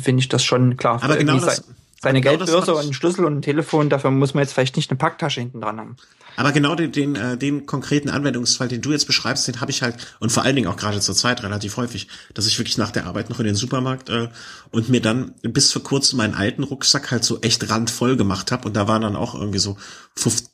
finde 0.00 0.20
ich 0.20 0.28
das 0.28 0.42
schon 0.42 0.76
klar. 0.76 1.00
Aber 1.02 1.16
genau 1.16 1.38
das, 1.38 1.64
seine 2.00 2.20
genau 2.20 2.36
Geldbörse 2.36 2.74
und 2.74 2.82
einen 2.82 2.94
Schlüssel 2.94 3.24
und 3.24 3.38
ein 3.38 3.42
Telefon, 3.42 3.88
dafür 3.88 4.10
muss 4.10 4.34
man 4.34 4.42
jetzt 4.42 4.52
vielleicht 4.52 4.76
nicht 4.76 4.90
eine 4.90 4.98
Packtasche 4.98 5.40
hinten 5.40 5.60
dran 5.60 5.78
haben. 5.78 5.96
Aber 6.36 6.52
genau 6.52 6.74
den, 6.74 6.92
den, 6.92 7.16
äh, 7.16 7.36
den 7.36 7.66
konkreten 7.66 8.10
Anwendungsfall, 8.10 8.68
den 8.68 8.82
du 8.82 8.92
jetzt 8.92 9.06
beschreibst, 9.06 9.46
den 9.48 9.60
habe 9.60 9.70
ich 9.70 9.82
halt 9.82 9.96
und 10.20 10.30
vor 10.30 10.42
allen 10.42 10.56
Dingen 10.56 10.68
auch 10.68 10.76
gerade 10.76 11.00
zur 11.00 11.14
Zeit 11.14 11.42
relativ 11.42 11.76
häufig, 11.76 12.08
dass 12.34 12.46
ich 12.46 12.58
wirklich 12.58 12.78
nach 12.78 12.90
der 12.90 13.06
Arbeit 13.06 13.30
noch 13.30 13.40
in 13.40 13.46
den 13.46 13.54
Supermarkt 13.54 14.08
äh, 14.08 14.28
und 14.70 14.88
mir 14.88 15.00
dann 15.00 15.34
bis 15.42 15.72
vor 15.72 15.82
kurzem 15.82 16.18
meinen 16.18 16.34
alten 16.34 16.62
Rucksack 16.62 17.10
halt 17.10 17.24
so 17.24 17.40
echt 17.40 17.68
randvoll 17.70 18.16
gemacht 18.16 18.52
habe 18.52 18.66
und 18.66 18.74
da 18.74 18.88
waren 18.88 19.02
dann 19.02 19.16
auch 19.16 19.34
irgendwie 19.34 19.58
so 19.58 19.76
fünf, 20.16 20.44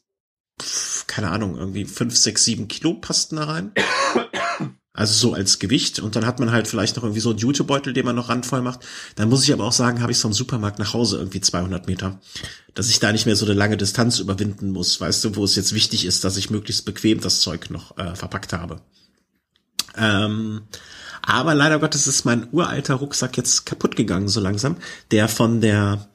keine 1.07 1.31
Ahnung, 1.31 1.57
irgendwie 1.57 1.85
fünf, 1.85 2.17
sechs, 2.17 2.45
sieben 2.45 2.69
Kilo 2.69 2.95
passten 2.95 3.37
da 3.37 3.45
rein. 3.45 3.73
Also 4.93 5.15
so 5.15 5.35
als 5.35 5.61
Gewicht. 5.61 6.01
Und 6.01 6.17
dann 6.17 6.27
hat 6.27 6.41
man 6.41 6.51
halt 6.51 6.67
vielleicht 6.67 6.97
noch 6.97 7.05
irgendwie 7.05 7.21
so 7.21 7.31
einen 7.31 7.39
Jutebeutel, 7.39 7.93
den 7.93 8.05
man 8.05 8.17
noch 8.17 8.29
randvoll 8.29 8.61
macht. 8.61 8.81
Dann 9.15 9.29
muss 9.29 9.45
ich 9.45 9.53
aber 9.53 9.65
auch 9.65 9.73
sagen, 9.73 10.03
habe 10.03 10.13
ich 10.13 10.19
vom 10.19 10.33
Supermarkt 10.33 10.79
nach 10.79 10.95
Hause 10.95 11.19
irgendwie 11.19 11.41
200 11.41 11.87
Meter. 11.87 12.21
Dass 12.75 12.89
ich 12.89 12.99
da 12.99 13.13
nicht 13.13 13.27
mehr 13.27 13.37
so 13.37 13.47
eine 13.47 13.55
lange 13.55 13.77
Distanz 13.77 14.19
überwinden 14.19 14.71
muss, 14.71 15.01
weißt 15.01 15.25
du, 15.25 15.37
wo 15.37 15.45
es 15.45 15.55
jetzt 15.55 15.75
wichtig 15.75 16.05
ist, 16.05 16.25
dass 16.25 16.37
ich 16.37 16.51
möglichst 16.51 16.85
bequem 16.85 17.21
das 17.21 17.41
Zeug 17.41 17.71
noch 17.71 17.97
äh, 17.99 18.15
verpackt 18.17 18.53
habe. 18.53 18.81
Ähm, 19.97 20.63
aber 21.23 21.55
leider 21.55 21.79
Gottes 21.79 22.07
ist 22.07 22.25
mein 22.25 22.49
uralter 22.51 22.95
Rucksack 22.95 23.37
jetzt 23.37 23.67
kaputt 23.67 23.95
gegangen, 23.95 24.29
so 24.29 24.41
langsam. 24.41 24.77
Der 25.11 25.29
von 25.29 25.61
der 25.61 26.10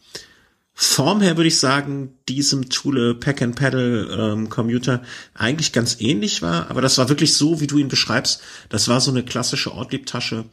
Form 0.77 1.22
her 1.22 1.38
würde 1.38 1.47
ich 1.47 1.57
sagen, 1.57 2.18
diesem 2.27 2.69
Thule 2.69 3.15
Pack 3.15 3.41
and 3.41 3.56
Pedal 3.56 4.10
ähm, 4.11 4.49
Commuter 4.49 5.02
eigentlich 5.34 5.72
ganz 5.72 6.02
ähnlich 6.02 6.41
war, 6.41 6.69
aber 6.69 6.81
das 6.81 6.97
war 6.97 7.07
wirklich 7.07 7.34
so, 7.34 7.61
wie 7.61 7.68
du 7.68 7.77
ihn 7.77 7.88
beschreibst. 7.88 8.41
Das 8.68 8.89
war 8.89 8.99
so 8.99 9.10
eine 9.10 9.23
klassische 9.23 9.72
Ortlieb-Tasche 9.72 10.43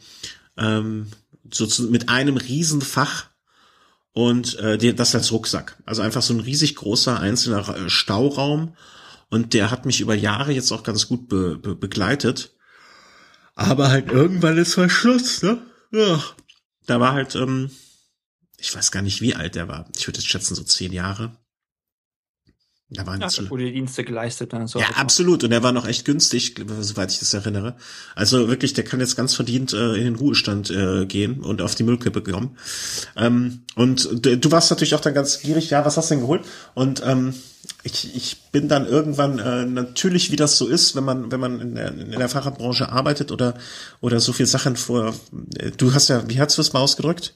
ähm, 0.56 1.08
so 1.50 1.66
zu, 1.66 1.90
mit 1.90 2.08
einem 2.08 2.36
Riesenfach 2.36 3.26
und 4.12 4.58
äh, 4.60 4.78
die, 4.78 4.94
das 4.94 5.12
als 5.16 5.32
Rucksack. 5.32 5.82
Also 5.86 6.02
einfach 6.02 6.22
so 6.22 6.34
ein 6.34 6.40
riesig 6.40 6.76
großer 6.76 7.18
einzelner 7.18 7.68
äh, 7.68 7.90
Stauraum 7.90 8.76
und 9.28 9.54
der 9.54 9.72
hat 9.72 9.86
mich 9.86 10.00
über 10.00 10.14
Jahre 10.14 10.52
jetzt 10.52 10.70
auch 10.70 10.84
ganz 10.84 11.08
gut 11.08 11.28
be, 11.28 11.56
be, 11.56 11.74
begleitet. 11.74 12.52
Aber 13.56 13.88
halt 13.88 14.12
irgendwann 14.12 14.56
ist 14.56 14.74
Verschluss, 14.74 15.42
ne? 15.42 15.58
Ja. 15.90 16.22
Da 16.86 17.00
war 17.00 17.12
halt 17.12 17.34
ähm, 17.34 17.70
ich 18.62 18.74
weiß 18.74 18.92
gar 18.92 19.02
nicht, 19.02 19.20
wie 19.20 19.34
alt 19.34 19.56
der 19.56 19.66
war. 19.66 19.86
Ich 19.96 20.06
würde 20.06 20.20
jetzt 20.20 20.28
schätzen, 20.28 20.54
so 20.54 20.62
zehn 20.62 20.92
Jahre. 20.92 21.32
Da 22.90 23.06
waren 23.06 23.20
ja, 23.20 23.28
so 23.28 23.48
wurde 23.50 23.72
Dienste 23.72 24.04
geleistet. 24.04 24.52
Dann 24.52 24.68
so 24.68 24.78
ja, 24.78 24.86
absolut. 24.94 25.42
Und 25.42 25.50
er 25.50 25.62
war 25.62 25.72
noch 25.72 25.86
echt 25.86 26.04
günstig, 26.04 26.54
soweit 26.80 27.10
ich 27.10 27.18
das 27.18 27.34
erinnere. 27.34 27.74
Also 28.14 28.48
wirklich, 28.48 28.72
der 28.74 28.84
kann 28.84 29.00
jetzt 29.00 29.16
ganz 29.16 29.34
verdient 29.34 29.72
äh, 29.72 29.94
in 29.94 30.04
den 30.04 30.16
Ruhestand 30.16 30.70
äh, 30.70 31.06
gehen 31.06 31.40
und 31.40 31.60
auf 31.60 31.74
die 31.74 31.82
Müllkippe 31.82 32.22
kommen. 32.22 32.56
Ähm, 33.16 33.62
und 33.74 34.08
du 34.22 34.50
warst 34.52 34.70
natürlich 34.70 34.94
auch 34.94 35.00
dann 35.00 35.14
ganz 35.14 35.40
gierig, 35.40 35.70
ja, 35.70 35.84
was 35.84 35.96
hast 35.96 36.10
du 36.10 36.14
denn 36.14 36.20
geholt? 36.22 36.44
Und 36.74 37.02
ähm, 37.04 37.34
ich, 37.82 38.14
ich 38.14 38.42
bin 38.52 38.68
dann 38.68 38.86
irgendwann 38.86 39.38
äh, 39.38 39.64
natürlich, 39.64 40.30
wie 40.30 40.36
das 40.36 40.56
so 40.56 40.68
ist, 40.68 40.94
wenn 40.94 41.04
man 41.04 41.32
wenn 41.32 41.40
man 41.40 41.60
in 41.60 41.74
der, 41.74 41.88
in 41.88 42.10
der 42.10 42.28
Fahrradbranche 42.28 42.90
arbeitet 42.90 43.32
oder 43.32 43.54
oder 44.00 44.20
so 44.20 44.32
viel 44.32 44.46
Sachen 44.46 44.76
vor. 44.76 45.14
Äh, 45.56 45.72
du 45.72 45.94
hast 45.94 46.08
ja, 46.08 46.28
wie 46.28 46.38
hast 46.38 46.58
du 46.58 46.60
es 46.60 46.72
mal 46.72 46.80
ausgedrückt? 46.80 47.34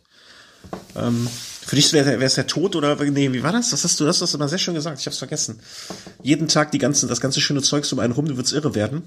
Ähm, 0.97 1.29
für 1.67 1.77
dich 1.77 1.93
wäre 1.93 2.23
es 2.23 2.35
der 2.35 2.47
Tod 2.47 2.77
oder 2.77 2.95
nee, 2.97 3.33
wie 3.33 3.43
war 3.43 3.53
das? 3.53 3.71
Das 3.71 3.83
hast 3.83 3.99
du, 3.99 4.05
das 4.05 4.23
hast 4.23 4.33
du 4.33 4.39
immer 4.39 4.49
sehr 4.49 4.59
schön 4.59 4.75
gesagt. 4.75 5.01
Ich 5.01 5.07
hab's 5.07 5.19
vergessen. 5.19 5.59
Jeden 6.23 6.49
Tag 6.49 6.71
die 6.71 6.79
ganzen, 6.79 7.09
das 7.09 7.21
ganze 7.21 7.41
schöne 7.41 7.63
Zeugs 7.63 7.93
um 7.93 7.99
einen 7.99 8.13
rum, 8.13 8.27
du 8.27 8.37
würdest 8.37 8.55
irre 8.55 8.75
werden. 8.75 9.03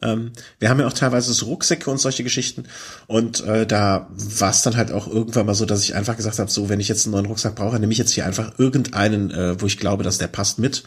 Ähm, 0.00 0.32
wir 0.58 0.70
haben 0.70 0.78
ja 0.80 0.86
auch 0.86 0.92
teilweise 0.92 1.32
so 1.32 1.46
Rucksäcke 1.46 1.90
und 1.90 1.98
solche 1.98 2.22
Geschichten. 2.22 2.64
Und 3.06 3.40
äh, 3.44 3.66
da 3.66 4.08
war 4.10 4.50
es 4.50 4.62
dann 4.62 4.76
halt 4.76 4.92
auch 4.92 5.08
irgendwann 5.08 5.46
mal 5.46 5.54
so, 5.54 5.64
dass 5.64 5.82
ich 5.82 5.94
einfach 5.94 6.16
gesagt 6.16 6.38
habe, 6.38 6.50
so 6.50 6.68
wenn 6.68 6.80
ich 6.80 6.88
jetzt 6.88 7.06
einen 7.06 7.14
neuen 7.14 7.26
Rucksack 7.26 7.54
brauche, 7.54 7.78
nehme 7.80 7.92
ich 7.92 7.98
jetzt 7.98 8.12
hier 8.12 8.26
einfach 8.26 8.58
irgendeinen, 8.58 9.30
äh, 9.30 9.60
wo 9.60 9.66
ich 9.66 9.78
glaube, 9.78 10.04
dass 10.04 10.18
der 10.18 10.28
passt 10.28 10.58
mit. 10.58 10.84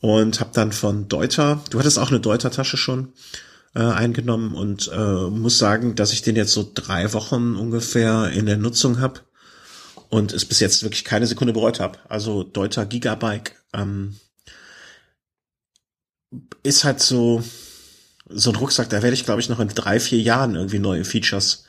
Und 0.00 0.38
habe 0.38 0.50
dann 0.52 0.70
von 0.70 1.08
Deuter, 1.08 1.60
du 1.70 1.78
hattest 1.80 1.98
auch 1.98 2.10
eine 2.10 2.20
Deuter-Tasche 2.20 2.76
schon, 2.76 3.12
äh, 3.78 3.92
eingenommen 3.92 4.54
und 4.56 4.90
äh, 4.92 5.30
muss 5.30 5.58
sagen, 5.58 5.94
dass 5.94 6.12
ich 6.12 6.22
den 6.22 6.34
jetzt 6.34 6.52
so 6.52 6.68
drei 6.74 7.12
Wochen 7.12 7.54
ungefähr 7.54 8.28
in 8.32 8.46
der 8.46 8.56
Nutzung 8.56 9.00
habe 9.00 9.20
und 10.08 10.32
es 10.32 10.44
bis 10.44 10.58
jetzt 10.58 10.82
wirklich 10.82 11.04
keine 11.04 11.28
Sekunde 11.28 11.52
bereut 11.52 11.78
habe. 11.78 12.00
Also 12.08 12.42
Deuter 12.42 12.86
Gigabike 12.86 13.52
ähm, 13.72 14.16
ist 16.64 16.82
halt 16.82 17.00
so 17.00 17.44
so 18.30 18.50
ein 18.50 18.56
Rucksack, 18.56 18.90
da 18.90 19.00
werde 19.00 19.14
ich 19.14 19.24
glaube 19.24 19.40
ich 19.40 19.48
noch 19.48 19.60
in 19.60 19.68
drei 19.68 20.00
vier 20.00 20.20
Jahren 20.20 20.56
irgendwie 20.56 20.80
neue 20.80 21.04
Features 21.04 21.64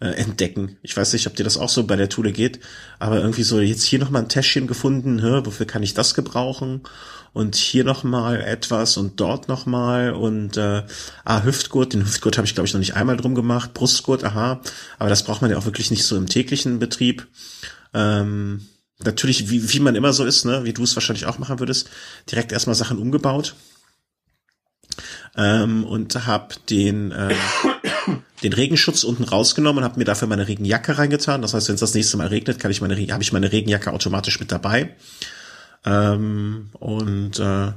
äh, 0.00 0.08
entdecken. 0.08 0.76
Ich 0.82 0.96
weiß 0.96 1.12
nicht, 1.12 1.26
ob 1.26 1.36
dir 1.36 1.44
das 1.44 1.58
auch 1.58 1.68
so 1.68 1.84
bei 1.84 1.96
der 1.96 2.08
Thule 2.08 2.32
geht, 2.32 2.60
aber 2.98 3.20
irgendwie 3.20 3.42
so 3.42 3.60
jetzt 3.60 3.84
hier 3.84 3.98
noch 3.98 4.10
mal 4.10 4.20
ein 4.20 4.28
Täschchen 4.28 4.66
gefunden, 4.66 5.20
hä, 5.20 5.42
wofür 5.44 5.66
kann 5.66 5.82
ich 5.82 5.94
das 5.94 6.14
gebrauchen? 6.14 6.82
Und 7.32 7.54
hier 7.54 7.84
noch 7.84 8.02
mal 8.02 8.40
etwas 8.40 8.96
und 8.96 9.20
dort 9.20 9.48
noch 9.48 9.64
mal 9.64 10.12
und 10.12 10.56
äh, 10.56 10.82
ah 11.24 11.44
Hüftgurt, 11.44 11.92
den 11.92 12.04
Hüftgurt 12.04 12.38
habe 12.38 12.46
ich 12.46 12.54
glaube 12.54 12.66
ich 12.66 12.72
noch 12.72 12.80
nicht 12.80 12.96
einmal 12.96 13.16
drum 13.16 13.36
gemacht, 13.36 13.72
Brustgurt, 13.72 14.24
aha, 14.24 14.60
aber 14.98 15.10
das 15.10 15.22
braucht 15.22 15.40
man 15.40 15.50
ja 15.50 15.56
auch 15.56 15.64
wirklich 15.64 15.92
nicht 15.92 16.04
so 16.04 16.16
im 16.16 16.26
täglichen 16.26 16.80
Betrieb. 16.80 17.28
Ähm, 17.94 18.66
natürlich, 18.98 19.48
wie, 19.48 19.72
wie 19.72 19.80
man 19.80 19.94
immer 19.94 20.12
so 20.12 20.24
ist, 20.24 20.44
ne, 20.44 20.64
wie 20.64 20.72
du 20.72 20.82
es 20.82 20.96
wahrscheinlich 20.96 21.26
auch 21.26 21.38
machen 21.38 21.60
würdest, 21.60 21.88
direkt 22.28 22.50
erstmal 22.50 22.74
Sachen 22.74 22.98
umgebaut 22.98 23.54
ähm, 25.36 25.84
und 25.84 26.26
habe 26.26 26.54
den 26.68 27.12
äh, 27.12 27.34
den 28.42 28.52
Regenschutz 28.52 29.04
unten 29.04 29.24
rausgenommen 29.24 29.82
und 29.82 29.84
habe 29.84 29.98
mir 29.98 30.04
dafür 30.04 30.28
meine 30.28 30.48
Regenjacke 30.48 30.98
reingetan. 30.98 31.42
Das 31.42 31.54
heißt, 31.54 31.68
wenn 31.68 31.74
es 31.74 31.80
das 31.80 31.94
nächste 31.94 32.16
Mal 32.16 32.28
regnet, 32.28 32.58
kann 32.58 32.70
ich 32.70 32.80
meine 32.80 32.96
habe 33.12 33.22
ich 33.22 33.32
meine 33.32 33.52
Regenjacke 33.52 33.92
automatisch 33.92 34.40
mit 34.40 34.50
dabei. 34.50 34.94
Ähm, 35.84 36.70
und 36.78 37.38
äh, 37.38 37.72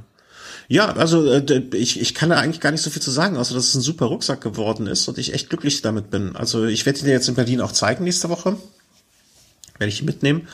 ja, 0.68 0.92
also 0.96 1.30
äh, 1.30 1.62
ich, 1.74 2.00
ich 2.00 2.14
kann 2.14 2.30
da 2.30 2.36
eigentlich 2.36 2.60
gar 2.60 2.70
nicht 2.70 2.82
so 2.82 2.90
viel 2.90 3.02
zu 3.02 3.10
sagen, 3.10 3.36
außer 3.36 3.54
dass 3.54 3.68
es 3.68 3.74
ein 3.74 3.82
super 3.82 4.06
Rucksack 4.06 4.40
geworden 4.40 4.86
ist 4.86 5.06
und 5.08 5.18
ich 5.18 5.34
echt 5.34 5.50
glücklich 5.50 5.82
damit 5.82 6.10
bin. 6.10 6.36
Also 6.36 6.64
ich 6.64 6.86
werde 6.86 7.00
ihn 7.00 7.04
dir 7.06 7.12
jetzt 7.12 7.28
in 7.28 7.34
Berlin 7.34 7.60
auch 7.60 7.72
zeigen 7.72 8.04
nächste 8.04 8.30
Woche. 8.30 8.56
Werde 9.78 9.92
ich 9.92 10.00
ihn 10.00 10.06
mitnehmen. 10.06 10.48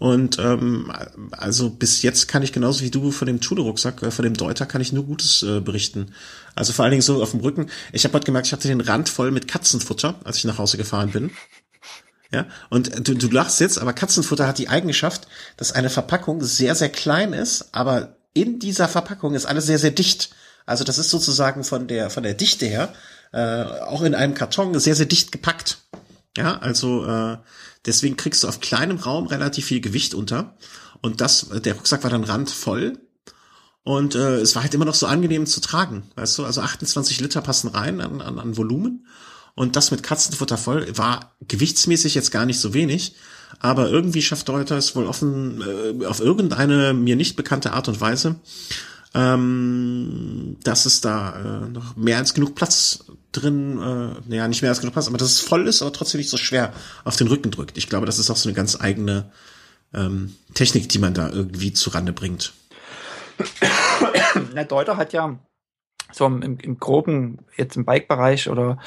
Und 0.00 0.38
ähm, 0.38 0.90
also 1.32 1.68
bis 1.68 2.00
jetzt 2.00 2.26
kann 2.26 2.42
ich 2.42 2.54
genauso 2.54 2.80
wie 2.80 2.90
du 2.90 3.10
von 3.10 3.26
dem 3.26 3.42
Thule-Rucksack, 3.42 4.02
äh, 4.02 4.10
von 4.10 4.22
dem 4.22 4.32
Deuter 4.32 4.64
kann 4.64 4.80
ich 4.80 4.94
nur 4.94 5.04
Gutes 5.04 5.42
äh, 5.42 5.60
berichten. 5.60 6.14
Also 6.54 6.72
vor 6.72 6.84
allen 6.86 6.92
Dingen 6.92 7.02
so 7.02 7.22
auf 7.22 7.32
dem 7.32 7.40
Rücken. 7.40 7.66
Ich 7.92 8.04
habe 8.04 8.14
heute 8.14 8.24
gemerkt, 8.24 8.46
ich 8.46 8.54
hatte 8.54 8.66
den 8.66 8.80
Rand 8.80 9.10
voll 9.10 9.30
mit 9.30 9.46
Katzenfutter, 9.46 10.18
als 10.24 10.38
ich 10.38 10.44
nach 10.44 10.56
Hause 10.56 10.78
gefahren 10.78 11.10
bin. 11.10 11.30
Ja, 12.32 12.46
und 12.68 13.08
du, 13.08 13.14
du 13.14 13.28
lachst 13.28 13.58
jetzt, 13.58 13.76
aber 13.76 13.92
Katzenfutter 13.92 14.46
hat 14.46 14.58
die 14.58 14.68
Eigenschaft, 14.68 15.26
dass 15.56 15.72
eine 15.72 15.90
Verpackung 15.90 16.44
sehr, 16.44 16.76
sehr 16.76 16.88
klein 16.88 17.32
ist, 17.32 17.70
aber 17.72 18.18
in 18.34 18.60
dieser 18.60 18.86
Verpackung 18.86 19.34
ist 19.34 19.46
alles 19.46 19.66
sehr, 19.66 19.80
sehr 19.80 19.90
dicht. 19.90 20.30
Also 20.64 20.84
das 20.84 20.98
ist 20.98 21.10
sozusagen 21.10 21.64
von 21.64 21.88
der, 21.88 22.08
von 22.08 22.22
der 22.22 22.34
Dichte 22.34 22.66
her, 22.66 22.94
äh, 23.32 23.64
auch 23.64 24.02
in 24.02 24.14
einem 24.14 24.34
Karton 24.34 24.78
sehr, 24.78 24.94
sehr 24.94 25.06
dicht 25.06 25.32
gepackt. 25.32 25.78
Ja, 26.36 26.58
also 26.58 27.04
äh, 27.04 27.38
deswegen 27.86 28.16
kriegst 28.16 28.42
du 28.42 28.48
auf 28.48 28.60
kleinem 28.60 28.98
Raum 28.98 29.26
relativ 29.26 29.66
viel 29.66 29.80
Gewicht 29.80 30.14
unter. 30.14 30.56
Und 31.02 31.20
das, 31.20 31.48
der 31.64 31.74
Rucksack 31.74 32.02
war 32.02 32.10
dann 32.10 32.24
randvoll. 32.24 32.98
Und 33.82 34.14
äh, 34.14 34.36
es 34.36 34.54
war 34.54 34.62
halt 34.62 34.74
immer 34.74 34.84
noch 34.84 34.94
so 34.94 35.06
angenehm 35.06 35.46
zu 35.46 35.60
tragen, 35.60 36.02
weißt 36.14 36.38
du? 36.38 36.44
Also 36.44 36.60
28 36.60 37.20
Liter 37.20 37.40
passen 37.40 37.68
rein 37.68 38.00
an, 38.00 38.20
an, 38.20 38.38
an 38.38 38.56
Volumen. 38.56 39.06
Und 39.54 39.76
das 39.76 39.90
mit 39.90 40.02
Katzenfutter 40.02 40.58
voll 40.58 40.86
war 40.96 41.34
gewichtsmäßig 41.48 42.14
jetzt 42.14 42.30
gar 42.30 42.46
nicht 42.46 42.60
so 42.60 42.74
wenig. 42.74 43.14
Aber 43.58 43.90
irgendwie 43.90 44.22
schafft 44.22 44.48
Deuter 44.48 44.76
es 44.76 44.94
wohl 44.94 45.06
offen, 45.06 45.62
äh, 45.62 46.06
auf 46.06 46.20
irgendeine 46.20 46.94
mir 46.94 47.16
nicht 47.16 47.36
bekannte 47.36 47.72
Art 47.72 47.88
und 47.88 48.00
Weise, 48.00 48.36
ähm, 49.14 50.56
dass 50.62 50.86
es 50.86 51.00
da 51.00 51.64
äh, 51.64 51.68
noch 51.68 51.96
mehr 51.96 52.18
als 52.18 52.34
genug 52.34 52.54
Platz 52.54 53.04
drin, 53.32 53.78
äh, 53.78 54.20
naja, 54.28 54.48
nicht 54.48 54.62
mehr 54.62 54.70
als 54.70 54.80
genug 54.80 54.92
Platz, 54.92 55.08
aber 55.08 55.18
dass 55.18 55.30
es 55.30 55.40
voll 55.40 55.66
ist, 55.66 55.82
aber 55.82 55.92
trotzdem 55.92 56.18
nicht 56.18 56.30
so 56.30 56.36
schwer 56.36 56.72
auf 57.04 57.16
den 57.16 57.26
Rücken 57.26 57.50
drückt. 57.50 57.76
Ich 57.76 57.88
glaube, 57.88 58.06
das 58.06 58.18
ist 58.18 58.30
auch 58.30 58.36
so 58.36 58.48
eine 58.48 58.56
ganz 58.56 58.80
eigene 58.80 59.30
ähm, 59.92 60.36
Technik, 60.54 60.88
die 60.88 60.98
man 60.98 61.14
da 61.14 61.28
irgendwie 61.28 61.72
zurande 61.72 62.12
bringt. 62.12 62.52
Der 64.54 64.64
Deuter 64.64 64.96
hat 64.96 65.12
ja 65.12 65.38
so 66.12 66.26
im, 66.26 66.42
im 66.42 66.78
groben, 66.78 67.38
jetzt 67.56 67.76
im 67.76 67.84
Bike-Bereich 67.84 68.48
oder 68.48 68.78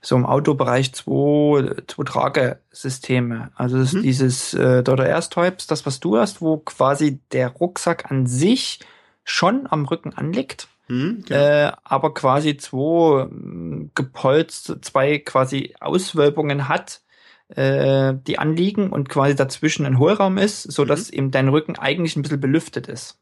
so 0.00 0.16
im 0.16 0.26
Autobereich 0.26 0.92
zwei, 0.92 1.74
zwei 1.86 2.04
Tragesysteme. 2.04 3.50
Also 3.54 3.76
mhm. 3.76 3.82
ist 3.82 3.94
dieses 4.02 4.54
äh, 4.54 4.82
Deuter 4.82 5.06
Airstypes, 5.06 5.66
das 5.66 5.86
was 5.86 6.00
du 6.00 6.18
hast, 6.18 6.40
wo 6.40 6.58
quasi 6.58 7.20
der 7.32 7.48
Rucksack 7.48 8.10
an 8.10 8.26
sich 8.26 8.80
schon 9.26 9.66
am 9.68 9.84
Rücken 9.84 10.14
anliegt. 10.14 10.68
Mhm, 10.88 11.24
genau. 11.26 11.40
äh, 11.40 11.72
aber 11.82 12.14
quasi 12.14 12.56
zwei 12.56 13.24
hm, 13.24 13.90
gepolst, 13.94 14.72
zwei 14.82 15.18
quasi 15.18 15.74
Auswölbungen 15.80 16.68
hat, 16.68 17.02
äh, 17.48 18.14
die 18.26 18.38
anliegen 18.38 18.90
und 18.90 19.08
quasi 19.08 19.34
dazwischen 19.34 19.84
ein 19.84 19.98
Hohlraum 19.98 20.38
ist, 20.38 20.62
so 20.62 20.84
dass 20.84 21.10
mhm. 21.10 21.18
eben 21.18 21.30
dein 21.32 21.48
Rücken 21.48 21.76
eigentlich 21.76 22.16
ein 22.16 22.22
bisschen 22.22 22.40
belüftet 22.40 22.86
ist. 22.86 23.18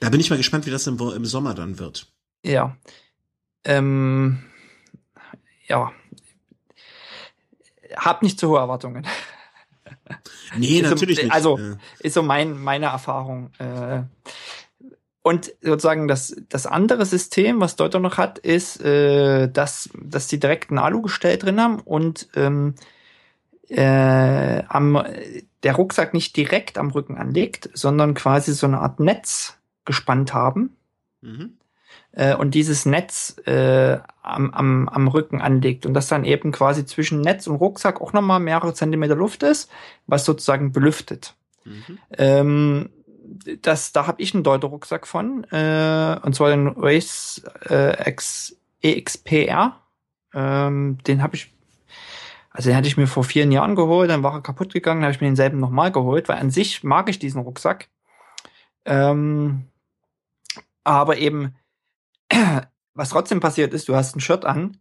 Da 0.00 0.08
bin 0.08 0.18
ich 0.18 0.30
mal 0.30 0.36
gespannt, 0.36 0.64
wie 0.64 0.70
das 0.70 0.86
im, 0.86 0.98
im 0.98 1.24
Sommer 1.26 1.54
dann 1.54 1.78
wird. 1.78 2.10
Ja. 2.42 2.76
Ähm, 3.64 4.42
ja. 5.66 5.92
Hab 7.96 8.22
nicht 8.22 8.40
zu 8.40 8.48
hohe 8.48 8.58
Erwartungen. 8.58 9.06
Nee, 10.56 10.82
natürlich 10.82 11.16
so, 11.16 11.22
nicht. 11.22 11.34
Also, 11.34 11.58
ist 12.00 12.14
so 12.14 12.22
mein, 12.22 12.58
meine 12.58 12.86
Erfahrung. 12.86 13.50
Äh, 13.58 14.02
und 15.24 15.54
sozusagen 15.62 16.06
das, 16.06 16.36
das 16.50 16.66
andere 16.66 17.06
System, 17.06 17.58
was 17.58 17.76
Deuter 17.76 17.98
noch 17.98 18.18
hat, 18.18 18.38
ist, 18.38 18.84
äh, 18.84 19.48
dass, 19.48 19.88
dass 19.98 20.26
die 20.26 20.38
direkt 20.38 20.70
ein 20.70 20.76
Alugestell 20.76 21.38
drin 21.38 21.58
haben 21.58 21.80
und 21.80 22.28
ähm, 22.36 22.74
äh, 23.70 24.62
am, 24.68 25.02
der 25.62 25.74
Rucksack 25.76 26.12
nicht 26.12 26.36
direkt 26.36 26.76
am 26.76 26.90
Rücken 26.90 27.16
anlegt, 27.16 27.70
sondern 27.72 28.12
quasi 28.12 28.52
so 28.52 28.66
eine 28.66 28.80
Art 28.80 29.00
Netz 29.00 29.56
gespannt 29.86 30.34
haben. 30.34 30.76
Mhm. 31.22 31.56
Äh, 32.12 32.36
und 32.36 32.54
dieses 32.54 32.84
Netz 32.84 33.38
äh, 33.46 33.96
am, 34.20 34.50
am, 34.50 34.90
am 34.90 35.08
Rücken 35.08 35.40
anlegt 35.40 35.86
und 35.86 35.94
das 35.94 36.06
dann 36.06 36.26
eben 36.26 36.52
quasi 36.52 36.84
zwischen 36.84 37.22
Netz 37.22 37.46
und 37.46 37.56
Rucksack 37.56 38.02
auch 38.02 38.12
nochmal 38.12 38.40
mehrere 38.40 38.74
Zentimeter 38.74 39.16
Luft 39.16 39.42
ist, 39.42 39.70
was 40.06 40.26
sozusagen 40.26 40.72
belüftet. 40.72 41.34
Mhm. 41.64 41.98
Ähm, 42.18 42.90
das, 43.62 43.92
da 43.92 44.06
habe 44.06 44.22
ich 44.22 44.34
einen 44.34 44.44
Deuter-Rucksack 44.44 45.06
von, 45.06 45.44
äh, 45.44 46.18
und 46.22 46.34
zwar 46.34 46.50
den 46.50 46.68
Race 46.68 47.42
äh, 47.68 48.10
X, 48.10 48.56
EXPR. 48.82 49.80
Ähm, 50.34 50.98
den 51.06 51.22
habe 51.22 51.36
ich, 51.36 51.52
also 52.50 52.70
den 52.70 52.76
hatte 52.76 52.88
ich 52.88 52.96
mir 52.96 53.06
vor 53.06 53.24
vier 53.24 53.46
Jahren 53.46 53.76
geholt, 53.76 54.10
dann 54.10 54.22
war 54.22 54.34
er 54.34 54.42
kaputt 54.42 54.72
gegangen, 54.72 55.02
habe 55.02 55.12
ich 55.12 55.20
mir 55.20 55.28
denselben 55.28 55.58
nochmal 55.58 55.92
geholt, 55.92 56.28
weil 56.28 56.38
an 56.38 56.50
sich 56.50 56.84
mag 56.84 57.08
ich 57.08 57.18
diesen 57.18 57.42
Rucksack. 57.42 57.88
Ähm, 58.84 59.64
aber 60.82 61.16
eben, 61.18 61.54
was 62.94 63.10
trotzdem 63.10 63.40
passiert 63.40 63.72
ist, 63.72 63.88
du 63.88 63.94
hast 63.94 64.16
ein 64.16 64.20
Shirt 64.20 64.44
an 64.44 64.78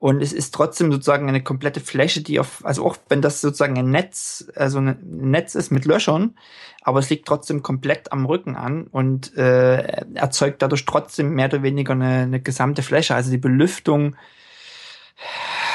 und 0.00 0.22
es 0.22 0.32
ist 0.32 0.54
trotzdem 0.54 0.90
sozusagen 0.90 1.28
eine 1.28 1.42
komplette 1.42 1.80
Fläche, 1.80 2.22
die 2.22 2.40
auf, 2.40 2.64
also 2.64 2.86
auch 2.86 2.96
wenn 3.10 3.20
das 3.20 3.42
sozusagen 3.42 3.78
ein 3.78 3.90
Netz, 3.90 4.50
also 4.56 4.78
ein 4.78 4.98
Netz 5.02 5.54
ist 5.54 5.70
mit 5.70 5.84
Löchern, 5.84 6.38
aber 6.80 7.00
es 7.00 7.10
liegt 7.10 7.28
trotzdem 7.28 7.62
komplett 7.62 8.10
am 8.10 8.24
Rücken 8.24 8.56
an 8.56 8.86
und 8.86 9.36
äh, 9.36 9.82
erzeugt 10.14 10.62
dadurch 10.62 10.86
trotzdem 10.86 11.34
mehr 11.34 11.48
oder 11.48 11.62
weniger 11.62 11.92
eine, 11.92 12.22
eine 12.22 12.40
gesamte 12.40 12.82
Fläche. 12.82 13.14
Also 13.14 13.30
die 13.30 13.36
Belüftung, 13.36 14.16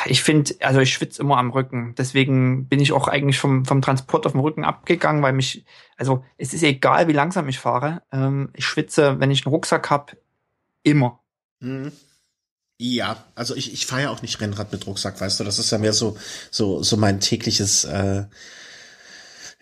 ich 0.07 0.23
finde, 0.23 0.55
also 0.61 0.79
ich 0.79 0.91
schwitze 0.91 1.21
immer 1.21 1.37
am 1.37 1.51
Rücken. 1.51 1.93
Deswegen 1.95 2.67
bin 2.67 2.79
ich 2.79 2.93
auch 2.93 3.07
eigentlich 3.07 3.37
vom, 3.37 3.63
vom 3.63 3.83
Transport 3.83 4.25
auf 4.25 4.31
dem 4.31 4.41
Rücken 4.41 4.63
abgegangen, 4.63 5.21
weil 5.21 5.33
mich, 5.33 5.65
also 5.97 6.25
es 6.39 6.51
ist 6.51 6.63
egal, 6.63 7.07
wie 7.07 7.13
langsam 7.13 7.47
ich 7.47 7.59
fahre. 7.59 8.01
Ähm, 8.11 8.49
ich 8.53 8.65
schwitze, 8.65 9.19
wenn 9.19 9.29
ich 9.29 9.45
einen 9.45 9.53
Rucksack 9.53 9.91
habe, 9.91 10.13
immer. 10.81 11.19
Mhm. 11.59 11.91
Ja, 12.77 13.23
also 13.35 13.55
ich, 13.55 13.71
ich 13.71 13.85
fahre 13.85 14.03
ja 14.03 14.09
auch 14.09 14.21
nicht 14.21 14.41
Rennrad 14.41 14.71
mit 14.73 14.85
Rucksack, 14.85 15.19
weißt 15.21 15.39
du, 15.39 15.45
das 15.45 15.59
ist 15.59 15.71
ja 15.71 15.77
mehr 15.77 15.93
so, 15.93 16.17
so, 16.51 16.83
so 16.83 16.97
mein 16.97 17.21
tägliches, 17.21 17.85
äh, 17.85 18.25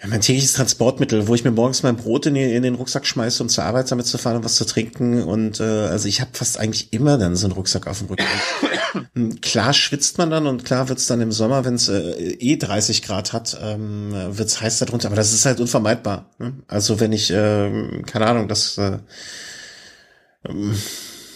ja, 0.02 0.08
mein 0.08 0.22
tägliches 0.22 0.54
Transportmittel, 0.54 1.28
wo 1.28 1.36
ich 1.36 1.44
mir 1.44 1.52
morgens 1.52 1.84
mein 1.84 1.96
Brot 1.96 2.26
in, 2.26 2.36
in 2.36 2.64
den 2.64 2.74
Rucksack 2.74 3.06
schmeiße, 3.06 3.44
um 3.44 3.50
zur 3.50 3.66
Arbeit 3.66 3.92
damit 3.92 4.08
zu 4.08 4.18
fahren 4.18 4.38
und 4.38 4.44
was 4.44 4.56
zu 4.56 4.66
trinken. 4.66 5.22
Und 5.22 5.60
äh, 5.60 5.64
also 5.64 6.08
ich 6.08 6.22
habe 6.22 6.32
fast 6.34 6.60
eigentlich 6.60 6.92
immer 6.92 7.20
dann 7.20 7.36
so 7.36 7.46
einen 7.46 7.54
Rucksack 7.54 7.86
auf 7.86 8.00
dem 8.00 8.08
Rücken. 8.08 8.26
Klar 9.42 9.74
schwitzt 9.74 10.18
man 10.18 10.32
dann 10.32 10.48
und 10.48 10.66
klar 10.66 10.90
wird's 10.90 11.08
dann 11.08 11.22
im 11.22 11.32
Sommer, 11.32 11.66
wenn 11.66 11.76
es 11.76 11.90
äh, 11.90 12.34
eh 12.40 12.58
30 12.58 13.04
Grad 13.04 13.32
hat, 13.32 13.58
ähm, 13.62 14.12
wird's 14.12 14.60
heiß 14.60 14.80
darunter. 14.80 15.08
Aber 15.08 15.16
das 15.16 15.34
ist 15.34 15.46
halt 15.46 15.60
unvermeidbar. 15.60 16.30
Ne? 16.40 16.54
Also 16.68 17.00
wenn 17.00 17.12
ich, 17.12 17.32
äh, 17.32 18.02
keine 18.06 18.26
Ahnung, 18.28 18.48
das 18.48 18.78
äh, 18.80 18.98
ähm, 20.48 20.76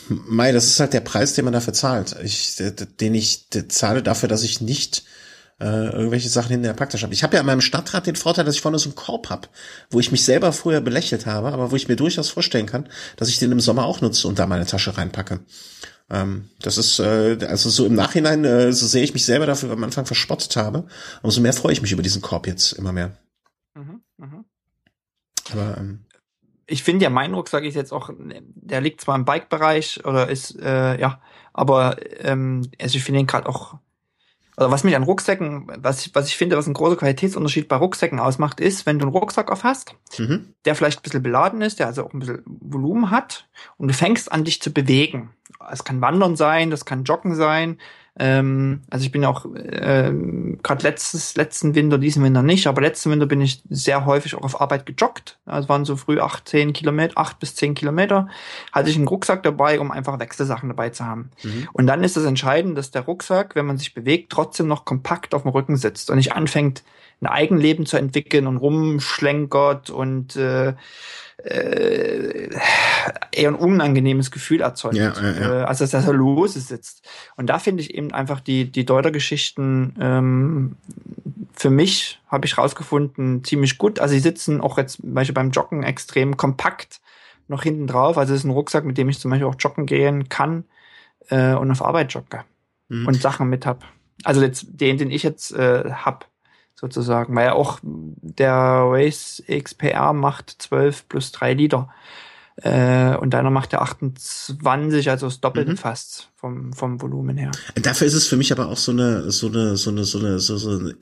Mai, 0.10 0.52
das 0.52 0.68
ist 0.68 0.80
halt 0.80 0.94
der 0.94 1.02
Preis, 1.02 1.34
den 1.34 1.46
man 1.46 1.54
dafür 1.54 1.74
zahlt. 1.74 2.16
Ich, 2.24 2.56
den 2.56 3.16
ich 3.16 3.48
zahle 3.70 4.04
dafür, 4.04 4.30
dass 4.30 4.44
ich 4.44 4.62
nicht 4.62 5.04
äh, 5.60 5.90
irgendwelche 5.90 6.30
Sachen 6.30 6.54
in 6.54 6.64
der 6.64 6.74
Packtasche 6.74 7.04
habe. 7.04 7.14
Ich 7.14 7.24
habe 7.24 7.36
ja 7.36 7.40
an 7.40 7.46
meinem 7.46 7.62
Stadtrat 7.62 8.06
den 8.06 8.16
Vorteil, 8.16 8.46
dass 8.46 8.56
ich 8.56 8.62
vorne 8.62 8.80
so 8.80 8.90
einen 8.90 8.96
Korb 8.96 9.30
habe, 9.30 9.48
wo 9.90 10.00
ich 10.00 10.12
mich 10.12 10.24
selber 10.24 10.54
früher 10.54 10.82
belächelt 10.82 11.26
habe, 11.26 11.52
aber 11.52 11.72
wo 11.72 11.76
ich 11.76 11.88
mir 11.88 11.96
durchaus 11.96 12.30
vorstellen 12.30 12.68
kann, 12.68 12.90
dass 13.16 13.30
ich 13.30 13.40
den 13.40 13.52
im 13.52 13.60
Sommer 13.60 13.86
auch 13.86 14.02
nutze 14.02 14.28
und 14.28 14.40
da 14.40 14.46
meine 14.46 14.66
Tasche 14.66 14.98
reinpacke. 14.98 15.40
Ähm, 16.10 16.50
das 16.62 16.78
ist, 16.78 17.00
äh, 17.00 17.38
also 17.48 17.70
so 17.70 17.86
im 17.86 17.96
Nachhinein, 17.96 18.46
äh, 18.46 18.72
so 18.72 18.86
sehe 18.86 19.04
ich 19.04 19.14
mich 19.14 19.26
selber 19.26 19.46
dafür 19.46 19.72
am 19.72 19.84
Anfang 19.84 20.06
verspottet 20.06 20.56
habe, 20.56 20.86
umso 21.22 21.42
mehr 21.42 21.54
freue 21.54 21.74
ich 21.74 21.82
mich 21.82 21.92
über 21.92 22.04
diesen 22.04 22.22
Korb 22.22 22.48
jetzt 22.48 22.74
immer 22.74 22.94
mehr. 22.94 23.18
Mhm, 23.74 24.02
mh. 24.18 24.46
Aber 25.52 25.78
ähm, 25.78 26.06
ich 26.68 26.84
finde 26.84 27.03
ja, 27.03 27.10
mein 27.10 27.34
Rucksack 27.34 27.64
ist 27.64 27.76
jetzt 27.76 27.94
auch, 27.94 28.10
der 28.18 28.81
liegt 28.81 29.02
zwar 29.02 29.15
im 29.15 29.26
Bike-Bereich 29.26 30.06
oder 30.06 30.30
ist, 30.30 30.60
äh, 30.60 30.99
ja, 30.99 31.22
aber 31.53 31.98
ähm, 32.19 32.69
also 32.80 32.98
ich 32.98 33.03
finde 33.03 33.22
ihn 33.22 33.27
gerade 33.27 33.48
auch, 33.48 33.76
also 34.57 34.72
was 34.72 34.84
mich 34.84 34.95
an 34.95 35.03
Rucksäcken, 35.03 35.72
was 35.81 36.06
ich, 36.06 36.14
was 36.14 36.27
ich 36.27 36.35
finde, 36.35 36.57
was 36.57 36.68
ein 36.68 36.73
großer 36.73 36.98
Qualitätsunterschied 36.98 37.68
bei 37.68 37.77
Rucksäcken 37.77 38.19
ausmacht, 38.19 38.60
ist, 38.60 38.85
wenn 38.85 38.99
du 38.99 39.06
einen 39.06 39.15
Rucksack 39.15 39.49
auf 39.49 39.64
hast, 39.64 39.95
mhm. 40.18 40.53
der 40.65 40.76
vielleicht 40.76 40.99
ein 40.99 41.03
bisschen 41.03 41.23
beladen 41.23 41.61
ist, 41.61 41.80
der 41.80 41.88
also 41.88 42.06
auch 42.06 42.14
ein 42.14 42.19
bisschen 42.19 42.44
Volumen 42.45 43.11
hat 43.11 43.48
und 43.77 43.88
du 43.88 43.94
fängst 43.94 44.31
an, 44.31 44.44
dich 44.44 44.61
zu 44.61 44.72
bewegen. 44.72 45.34
Es 45.72 45.84
kann 45.84 46.02
Wandern 46.02 46.35
sein, 46.35 46.69
das 46.69 46.85
kann 46.85 47.06
Joggen 47.06 47.35
sein, 47.35 47.80
ähm, 48.19 48.81
also 48.89 49.06
ich 49.06 49.11
bin 49.11 49.23
auch 49.26 49.45
äh, 49.53 50.11
gerade 50.64 50.84
letztes 50.84 51.35
letzten 51.35 51.76
Winter, 51.76 51.98
diesen 51.98 52.23
Winter 52.23 52.41
nicht, 52.41 52.65
aber 52.65 52.81
letzten 52.81 53.11
Winter 53.11 53.27
bin 53.27 53.41
ich 53.41 53.61
sehr 53.69 54.06
häufig 54.06 54.34
auch 54.35 54.41
auf 54.41 54.60
Arbeit 54.60 54.85
gejoggt. 54.85 55.38
Also 55.45 55.69
waren 55.69 55.85
so 55.85 55.95
früh 55.95 56.19
acht, 56.19 56.48
zehn 56.49 56.73
Kilometer, 56.73 57.18
acht 57.18 57.39
bis 57.39 57.56
zehn 57.56 57.76
Kilometer. 57.76 58.27
Hatte 58.72 58.89
ich 58.89 58.95
einen 58.95 59.07
Rucksack 59.07 59.44
dabei, 59.44 59.80
um 59.80 59.91
einfach 59.91 60.19
Wechselsachen 60.19 60.69
dabei 60.69 60.89
zu 60.89 61.06
haben. 61.06 61.30
Mhm. 61.44 61.69
Und 61.73 61.88
dann 61.88 62.03
ist 62.03 62.18
es 62.18 62.26
entscheidend, 62.26 62.77
dass 62.77 62.89
der 62.89 63.03
Rucksack, 63.03 63.56
wenn 63.56 63.68
man 63.68 63.77
sich 63.77 63.94
bewegt, 63.94 64.31
trotzdem 64.31 64.68
noch 64.68 64.85
kompakt 64.85 65.35
auf 65.35 65.44
dem 65.44 65.52
Rücken 65.52 65.77
sitzt 65.77 66.10
und 66.10 66.18
nicht 66.18 66.34
anfängt, 66.34 66.84
ein 67.22 67.27
Eigenleben 67.27 67.85
zu 67.85 67.98
entwickeln 67.98 68.48
und 68.48 68.57
rumschlenkert 68.57 69.89
und 69.89 70.35
äh, 70.35 70.73
äh, 71.44 72.49
eher 73.31 73.49
ein 73.49 73.56
unangenehmes 73.56 74.31
Gefühl 74.31 74.61
erzeugt. 74.61 74.95
Ja, 74.95 75.14
ja, 75.14 75.31
ja. 75.31 75.61
Äh, 75.61 75.64
also 75.64 75.85
dass 75.85 76.06
er 76.06 76.14
lose 76.14 76.60
sitzt. 76.60 77.07
Und 77.35 77.48
da 77.48 77.60
finde 77.60 77.81
ich 77.81 77.94
eben 77.94 78.11
einfach 78.11 78.39
die, 78.39 78.72
die 78.72 78.85
Deuter-Geschichten 78.85 79.95
ähm, 79.99 80.76
für 81.53 81.69
mich, 81.69 82.19
habe 82.27 82.45
ich 82.45 82.57
rausgefunden, 82.57 83.44
ziemlich 83.44 83.77
gut. 83.77 83.99
Also 83.99 84.14
sie 84.14 84.19
sitzen 84.19 84.61
auch 84.61 84.77
jetzt 84.77 85.02
zum 85.02 85.14
Beispiel 85.14 85.34
beim 85.34 85.52
Joggen 85.52 85.84
extrem 85.84 86.38
kompakt 86.38 87.02
noch 87.48 87.64
hinten 87.64 87.88
drauf. 87.88 88.18
Also 88.18 88.34
es 88.34 88.41
ist 88.41 88.45
ein 88.45 88.52
Rucksack, 88.52 88.85
mit 88.85 88.98
dem 88.98 89.10
ich 89.10 89.19
zum 89.19 89.31
Beispiel 89.31 89.48
auch 89.48 89.56
joggen 89.57 89.85
gehen 89.85 90.30
kann 90.30 90.65
äh, 91.30 91.53
und 91.53 91.72
auf 91.72 91.84
Arbeit 91.84 92.14
jogge 92.14 92.44
mhm. 92.89 93.07
und 93.07 93.22
Sachen 93.22 93.49
mit 93.49 93.65
hab. 93.65 93.85
Also 94.23 94.41
jetzt 94.41 94.65
den, 94.69 94.98
den 94.98 95.11
ich 95.11 95.23
jetzt 95.23 95.53
äh, 95.53 95.91
hab, 95.91 96.27
sozusagen, 96.80 97.36
weil 97.36 97.48
ja 97.48 97.54
auch 97.54 97.80
der 97.84 98.54
Race 98.54 99.44
XPR 99.48 100.14
macht 100.14 100.56
12 100.60 101.10
plus 101.10 101.32
3 101.32 101.54
Liter. 101.54 101.90
Äh, 102.60 103.16
und 103.18 103.36
deiner 103.36 103.52
macht 103.52 103.72
ja 103.74 103.82
28, 103.82 105.12
also 105.12 105.28
das 105.28 105.41
Doppelte 105.41 105.72
mhm. 105.74 105.78
fast 105.78 106.30
vom, 106.36 106.74
vom 106.74 106.99
Volumen 106.99 107.38
her. 107.38 107.52
Dafür 107.76 108.08
ist 108.08 108.16
es 108.16 108.26
für 108.26 108.36
mich 108.36 108.52
aber 108.52 108.70
auch 108.70 108.78
so 108.78 108.91
eine, 108.91 109.30
so 109.30 109.48
eine, 109.48 109.78
so 109.78 109.91
eine, 109.91 110.06
so 110.06 110.18
eine, 110.18 110.40
so, 110.40 110.58
so 110.58 110.90
äh, 110.90 110.94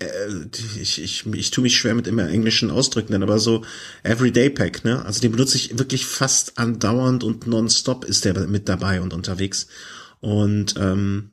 ich, 0.82 1.02
ich, 1.02 1.26
ich 1.26 1.52
tue 1.52 1.62
mich 1.62 1.78
schwer 1.78 1.96
mit 1.96 2.08
immer 2.08 2.28
englischen 2.28 2.72
Ausdrücken, 2.72 3.24
aber 3.24 3.40
so 3.40 3.64
Everyday 4.04 4.50
Pack, 4.50 4.84
ne? 4.84 5.06
Also 5.06 5.22
den 5.22 5.32
benutze 5.32 5.56
ich 5.56 5.80
wirklich 5.80 6.06
fast 6.06 6.60
andauernd 6.60 7.24
und 7.24 7.48
nonstop 7.48 8.04
ist 8.04 8.26
der 8.26 8.38
mit 8.48 8.68
dabei 8.68 9.00
und 9.00 9.14
unterwegs. 9.14 9.68
Und 10.20 10.76
ähm, 10.78 11.32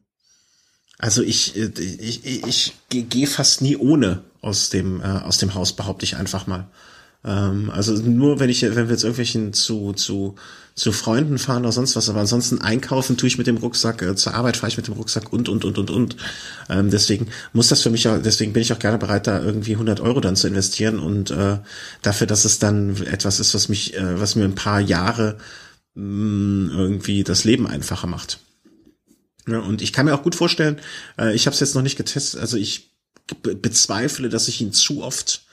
also 1.02 1.20
ich, 1.20 1.56
ich, 1.56 2.24
ich, 2.24 2.74
ich 2.88 3.08
gehe 3.08 3.26
fast 3.26 3.60
nie 3.60 3.76
ohne 3.76 4.22
aus 4.40 4.70
dem, 4.70 5.00
äh, 5.00 5.04
aus 5.04 5.36
dem 5.36 5.52
Haus, 5.54 5.72
behaupte 5.72 6.04
ich 6.04 6.14
einfach 6.14 6.46
mal. 6.46 6.68
Ähm, 7.24 7.70
also 7.70 7.92
nur 7.94 8.38
wenn 8.38 8.48
ich, 8.48 8.62
wenn 8.62 8.86
wir 8.86 8.92
jetzt 8.92 9.02
irgendwelchen 9.02 9.52
zu, 9.52 9.94
zu, 9.94 10.36
zu 10.76 10.92
Freunden 10.92 11.38
fahren 11.38 11.64
oder 11.64 11.72
sonst 11.72 11.96
was, 11.96 12.08
aber 12.08 12.20
ansonsten 12.20 12.60
einkaufen 12.60 13.16
tue 13.16 13.26
ich 13.26 13.36
mit 13.36 13.48
dem 13.48 13.56
Rucksack, 13.56 14.00
äh, 14.00 14.14
zur 14.14 14.34
Arbeit 14.34 14.56
fahre 14.56 14.68
ich 14.68 14.76
mit 14.76 14.86
dem 14.86 14.94
Rucksack 14.94 15.32
und, 15.32 15.48
und, 15.48 15.64
und, 15.64 15.76
und, 15.76 15.90
und. 15.90 16.16
Ähm, 16.70 16.88
deswegen 16.88 17.26
muss 17.52 17.66
das 17.66 17.82
für 17.82 17.90
mich 17.90 18.06
auch, 18.06 18.18
deswegen 18.22 18.52
bin 18.52 18.62
ich 18.62 18.72
auch 18.72 18.78
gerne 18.78 18.98
bereit, 18.98 19.26
da 19.26 19.42
irgendwie 19.42 19.72
100 19.72 19.98
Euro 19.98 20.20
dann 20.20 20.36
zu 20.36 20.46
investieren 20.46 21.00
und 21.00 21.32
äh, 21.32 21.58
dafür, 22.02 22.28
dass 22.28 22.44
es 22.44 22.60
dann 22.60 22.96
etwas 23.06 23.40
ist, 23.40 23.54
was 23.54 23.68
mich, 23.68 23.96
äh, 23.96 24.20
was 24.20 24.36
mir 24.36 24.44
ein 24.44 24.54
paar 24.54 24.80
Jahre 24.80 25.36
mh, 25.96 26.04
mm, 26.04 26.70
irgendwie 26.78 27.24
das 27.24 27.42
Leben 27.42 27.66
einfacher 27.66 28.06
macht. 28.06 28.38
Ja, 29.48 29.58
und 29.58 29.82
ich 29.82 29.92
kann 29.92 30.06
mir 30.06 30.14
auch 30.14 30.22
gut 30.22 30.34
vorstellen, 30.34 30.80
äh, 31.18 31.34
ich 31.34 31.46
habe 31.46 31.54
es 31.54 31.60
jetzt 31.60 31.74
noch 31.74 31.82
nicht 31.82 31.96
getestet, 31.96 32.40
also 32.40 32.56
ich 32.56 32.92
bezweifle, 33.42 34.28
dass 34.28 34.48
ich 34.48 34.60
ihn 34.60 34.72
zu 34.72 35.02
oft 35.02 35.44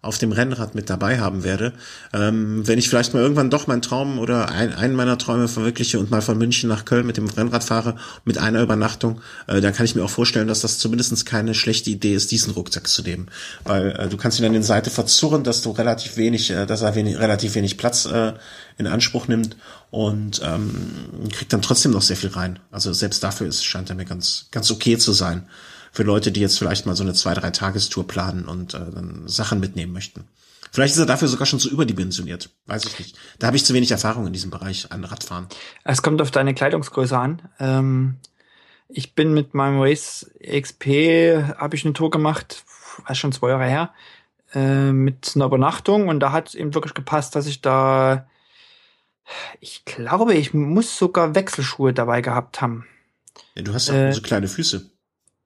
auf 0.00 0.16
dem 0.18 0.30
Rennrad 0.30 0.76
mit 0.76 0.88
dabei 0.90 1.18
haben 1.18 1.42
werde. 1.42 1.72
Ähm, 2.12 2.66
wenn 2.68 2.78
ich 2.78 2.88
vielleicht 2.88 3.14
mal 3.14 3.20
irgendwann 3.20 3.50
doch 3.50 3.66
meinen 3.66 3.82
Traum 3.82 4.20
oder 4.20 4.48
ein, 4.48 4.72
einen 4.72 4.94
meiner 4.94 5.18
Träume 5.18 5.48
verwirkliche 5.48 5.98
und 5.98 6.08
mal 6.08 6.22
von 6.22 6.38
München 6.38 6.68
nach 6.68 6.84
Köln 6.84 7.04
mit 7.04 7.16
dem 7.16 7.28
Rennrad 7.28 7.64
fahre, 7.64 7.96
mit 8.24 8.38
einer 8.38 8.62
Übernachtung, 8.62 9.20
äh, 9.48 9.60
dann 9.60 9.74
kann 9.74 9.86
ich 9.86 9.96
mir 9.96 10.04
auch 10.04 10.10
vorstellen, 10.10 10.46
dass 10.46 10.60
das 10.60 10.78
zumindest 10.78 11.26
keine 11.26 11.52
schlechte 11.52 11.90
Idee 11.90 12.14
ist, 12.14 12.30
diesen 12.30 12.52
Rucksack 12.52 12.86
zu 12.86 13.02
nehmen. 13.02 13.26
Weil 13.64 13.90
äh, 13.90 14.08
du 14.08 14.16
kannst 14.16 14.38
ihn 14.38 14.46
an 14.46 14.52
den 14.52 14.62
Seite 14.62 14.90
verzurren, 14.90 15.42
dass 15.42 15.62
du 15.62 15.72
relativ 15.72 16.16
wenig, 16.16 16.50
äh, 16.50 16.64
dass 16.64 16.82
er 16.82 16.94
wenig, 16.94 17.18
relativ 17.18 17.56
wenig 17.56 17.76
Platz 17.76 18.06
äh, 18.06 18.34
in 18.78 18.86
Anspruch 18.86 19.26
nimmt 19.26 19.56
und 19.90 20.40
ähm, 20.44 21.28
kriegt 21.32 21.52
dann 21.52 21.62
trotzdem 21.62 21.90
noch 21.90 22.02
sehr 22.02 22.16
viel 22.16 22.30
rein. 22.30 22.60
Also 22.70 22.92
selbst 22.92 23.24
dafür 23.24 23.48
ist, 23.48 23.64
scheint 23.64 23.90
er 23.90 23.96
mir 23.96 24.04
ganz, 24.04 24.46
ganz 24.52 24.70
okay 24.70 24.96
zu 24.96 25.12
sein 25.12 25.48
für 25.92 26.02
Leute, 26.02 26.32
die 26.32 26.40
jetzt 26.40 26.58
vielleicht 26.58 26.86
mal 26.86 26.96
so 26.96 27.02
eine 27.02 27.14
zwei, 27.14 27.34
drei 27.34 27.50
Tagestour 27.50 28.06
planen 28.06 28.46
und 28.46 28.74
äh, 28.74 28.78
dann 28.78 29.26
Sachen 29.26 29.60
mitnehmen 29.60 29.92
möchten. 29.92 30.24
Vielleicht 30.70 30.94
ist 30.94 31.00
er 31.00 31.06
dafür 31.06 31.28
sogar 31.28 31.46
schon 31.46 31.60
zu 31.60 31.70
überdimensioniert. 31.70 32.50
Weiß 32.66 32.84
ich 32.84 32.98
nicht. 32.98 33.16
Da 33.38 33.46
habe 33.46 33.56
ich 33.56 33.64
zu 33.64 33.74
wenig 33.74 33.90
Erfahrung 33.90 34.26
in 34.26 34.32
diesem 34.32 34.50
Bereich 34.50 34.92
an 34.92 35.04
Radfahren. 35.04 35.46
Es 35.84 36.02
kommt 36.02 36.20
auf 36.20 36.30
deine 36.30 36.54
Kleidungsgröße 36.54 37.16
an. 37.16 37.42
Ähm, 37.58 38.16
ich 38.88 39.14
bin 39.14 39.34
mit 39.34 39.54
meinem 39.54 39.80
Race 39.80 40.30
XP, 40.40 41.56
habe 41.58 41.76
ich 41.76 41.84
eine 41.84 41.94
Tour 41.94 42.10
gemacht, 42.10 42.64
war 43.06 43.14
schon 43.14 43.32
zwei 43.32 43.50
Jahre 43.50 43.66
her, 43.66 43.92
äh, 44.54 44.92
mit 44.92 45.32
einer 45.34 45.46
Übernachtung 45.46 46.08
und 46.08 46.20
da 46.20 46.32
hat 46.32 46.48
es 46.48 46.54
eben 46.54 46.74
wirklich 46.74 46.94
gepasst, 46.94 47.34
dass 47.34 47.46
ich 47.46 47.60
da, 47.60 48.28
ich 49.60 49.84
glaube, 49.84 50.34
ich 50.34 50.54
muss 50.54 50.98
sogar 50.98 51.34
Wechselschuhe 51.34 51.92
dabei 51.92 52.22
gehabt 52.22 52.60
haben. 52.60 52.86
Ja, 53.54 53.62
du 53.62 53.74
hast 53.74 53.88
ja 53.88 54.08
äh, 54.08 54.12
so 54.12 54.22
kleine 54.22 54.48
Füße. 54.48 54.90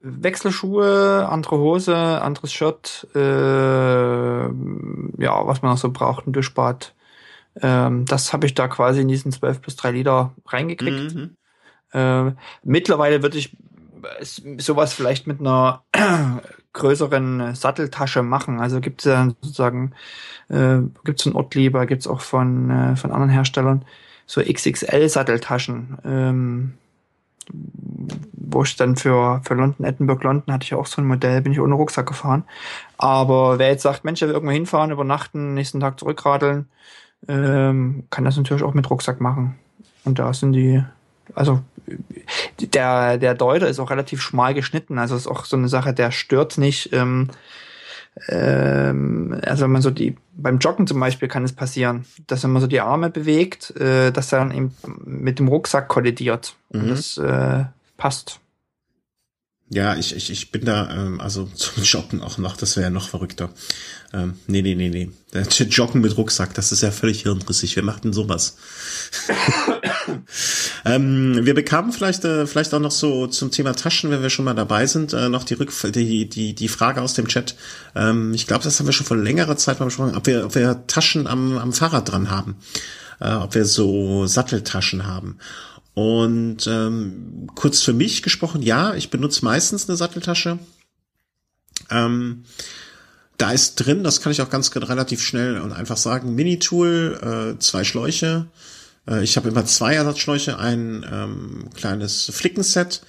Wechselschuhe, 0.03 1.29
andere 1.31 1.59
Hose, 1.59 1.97
anderes 1.97 2.53
Shirt, 2.53 3.07
äh, 3.15 3.19
ja, 3.19 4.51
was 5.47 5.63
man 5.63 5.71
noch 5.71 5.79
so 5.79 5.91
braucht, 5.91 6.27
ein 6.27 6.33
Duschbad. 6.33 6.95
Ähm, 7.61 8.05
das 8.07 8.33
habe 8.33 8.47
ich 8.47 8.55
da 8.55 8.67
quasi 8.67 9.01
in 9.03 9.09
diesen 9.09 9.31
12 9.31 9.61
bis 9.61 9.77
3 9.77 9.93
Liter 9.93 10.35
reingekriegt. 10.47 11.15
Mhm. 11.15 11.37
Äh, 11.93 12.33
mittlerweile 12.65 13.23
würde 13.23 13.39
ich 13.39 13.57
sowas 14.59 14.93
vielleicht 14.93 15.27
mit 15.27 15.41
einer 15.41 15.85
größeren 16.73 17.55
Satteltasche 17.55 18.23
machen. 18.23 18.61
Also 18.61 18.81
gibt 18.81 19.03
es 19.03 19.05
ja 19.05 19.29
sozusagen, 19.43 19.93
äh, 20.49 20.79
gibt 21.05 21.21
es 21.21 21.25
von 21.25 21.35
Ortliber, 21.35 21.87
gibt 21.87 22.01
es 22.01 22.09
auch 22.09 22.21
von, 22.21 22.71
äh, 22.71 22.97
von 22.97 23.13
anderen 23.13 23.31
Herstellern, 23.31 23.85
so 24.27 24.41
XXL-Satteltaschen. 24.41 25.99
Ähm, 26.05 26.75
wo 27.51 28.63
ich 28.63 28.77
dann 28.77 28.97
für, 28.97 29.41
für 29.45 29.55
London, 29.55 29.87
Edinburgh, 29.87 30.25
London 30.25 30.55
hatte 30.55 30.65
ich 30.65 30.75
auch 30.75 30.87
so 30.87 31.01
ein 31.01 31.07
Modell, 31.07 31.41
bin 31.41 31.53
ich 31.53 31.61
ohne 31.61 31.75
Rucksack 31.75 32.07
gefahren. 32.07 32.45
Aber 32.99 33.59
wer 33.59 33.69
jetzt 33.69 33.83
sagt, 33.83 34.05
Mensch, 34.05 34.23
er 34.23 34.29
will 34.29 34.35
irgendwo 34.35 34.53
hinfahren, 34.53 34.91
übernachten, 34.91 35.55
nächsten 35.55 35.81
Tag 35.81 35.99
zurückradeln, 35.99 36.69
ähm, 37.29 38.05
kann 38.11 38.25
das 38.25 38.37
natürlich 38.37 38.63
auch 38.63 38.75
mit 38.75 38.91
Rucksack 38.91 39.21
machen. 39.21 39.59
Und 40.05 40.19
da 40.19 40.33
sind 40.35 40.53
die, 40.53 40.83
also 41.35 41.63
der, 42.61 43.19
der 43.19 43.35
Deuter 43.35 43.69
ist 43.69 43.81
auch 43.81 43.91
relativ 43.91 44.21
schmal 44.21 44.55
geschnitten, 44.55 44.99
also 44.99 45.17
ist 45.17 45.27
auch 45.27 45.45
so 45.45 45.57
eine 45.57 45.69
Sache, 45.69 45.93
der 45.93 46.11
stört 46.11 46.59
nicht. 46.59 46.93
Ähm, 46.93 47.29
ähm, 48.29 49.41
also 49.45 49.65
wenn 49.65 49.73
man 49.73 49.83
so 49.83 49.91
die, 49.91 50.17
beim 50.37 50.59
Joggen 50.59 50.87
zum 50.87 51.01
Beispiel 51.01 51.29
kann 51.29 51.45
es 51.45 51.53
passieren, 51.53 52.05
dass 52.27 52.45
wenn 52.45 52.53
man 52.53 52.61
so 52.61 52.69
die 52.69 52.81
Arme 52.81 53.11
bewegt, 53.11 53.75
äh, 53.77 54.13
dass 54.13 54.33
er 54.33 54.41
dann 54.41 54.53
eben 54.53 54.75
mit 55.05 55.39
dem 55.39 55.49
Rucksack 55.49 55.89
kollidiert. 55.89 56.55
Mhm. 56.71 56.81
Und 56.81 56.89
das 56.91 57.17
äh, 57.17 57.65
passt. 57.97 58.41
Ja, 59.73 59.97
ich, 59.97 60.15
ich, 60.15 60.31
ich 60.31 60.51
bin 60.51 60.67
da, 60.67 60.91
ähm, 60.91 61.19
also 61.21 61.47
zum 61.55 61.83
Joggen 61.83 62.21
auch 62.21 62.37
noch, 62.37 62.57
das 62.57 62.77
wäre 62.77 62.85
ja 62.85 62.91
noch 62.91 63.09
verrückter. 63.09 63.51
Ähm, 64.13 64.35
nee, 64.47 64.61
nee, 64.61 64.75
nee, 64.75 64.91
nee. 64.91 65.11
Joggen 65.71 66.03
mit 66.03 66.19
Rucksack, 66.19 66.53
das 66.53 66.73
ist 66.73 66.83
ja 66.83 66.91
völlig 66.91 67.23
hirnrissig. 67.23 67.75
Wer 67.77 67.83
macht 67.83 68.05
denn 68.05 68.13
sowas? 68.13 68.59
ähm, 70.85 71.39
wir 71.47 71.55
bekamen 71.55 71.93
vielleicht, 71.93 72.27
äh, 72.27 72.47
vielleicht 72.47 72.75
auch 72.75 72.81
noch 72.81 72.91
so 72.91 73.27
zum 73.29 73.51
Thema 73.51 73.73
Taschen, 73.73 74.11
wenn 74.11 74.21
wir 74.21 74.29
schon 74.29 74.45
mal 74.45 74.53
dabei 74.53 74.87
sind, 74.87 75.15
äh, 75.15 75.31
noch 75.31 75.45
die, 75.45 75.55
Rück 75.55 75.73
die, 75.95 76.29
die, 76.29 76.55
die 76.55 76.69
Frage 76.69 77.01
aus 77.01 77.15
dem 77.15 77.27
Chat. 77.27 77.57
Ähm, 77.95 78.35
ich 78.35 78.47
glaube, 78.47 78.65
das 78.65 78.79
haben 78.79 78.87
wir 78.87 78.93
schon 78.93 79.07
vor 79.07 79.17
längerer 79.17 79.57
Zeit 79.57 79.81
mal 79.81 79.87
besprochen, 79.87 80.15
ob 80.15 80.27
wir, 80.27 80.45
ob 80.45 80.55
wir 80.55 80.87
Taschen 80.87 81.27
am, 81.27 81.57
am 81.57 81.73
Fahrrad 81.73 82.13
dran 82.13 82.31
haben. 82.31 82.57
Äh, 83.23 83.33
ob 83.35 83.55
wir 83.55 83.65
so 83.65 84.27
Satteltaschen 84.27 85.07
haben. 85.07 85.39
Und 85.95 86.67
ähm, 86.67 87.49
kurz 87.55 87.83
für 87.83 87.93
mich 87.93 88.23
gesprochen, 88.23 88.63
ja, 88.63 88.95
ich 88.95 89.11
benutze 89.11 89.45
meistens 89.45 89.89
eine 89.89 89.97
Satteltasche. 89.97 90.59
Ähm, 91.91 92.45
da 93.37 93.53
ist 93.53 93.75
drin, 93.77 94.05
das 94.05 94.21
kann 94.21 94.33
ich 94.33 94.41
auch 94.41 94.51
ganz 94.51 94.75
relativ 94.75 95.23
schnell 95.23 95.59
und 95.59 95.73
einfach 95.73 95.97
sagen, 95.97 96.35
Mini-Tool, 96.35 97.57
äh, 97.57 97.59
zwei 97.59 97.85
Schläuche. 97.85 98.47
Äh, 99.07 99.23
ich 99.23 99.37
habe 99.37 99.49
immer 99.49 99.67
zwei 99.67 99.95
Ersatzschläuche, 99.95 100.59
ein 100.59 101.05
ähm, 101.11 101.71
kleines 101.75 102.31
Flickenset, 102.33 103.03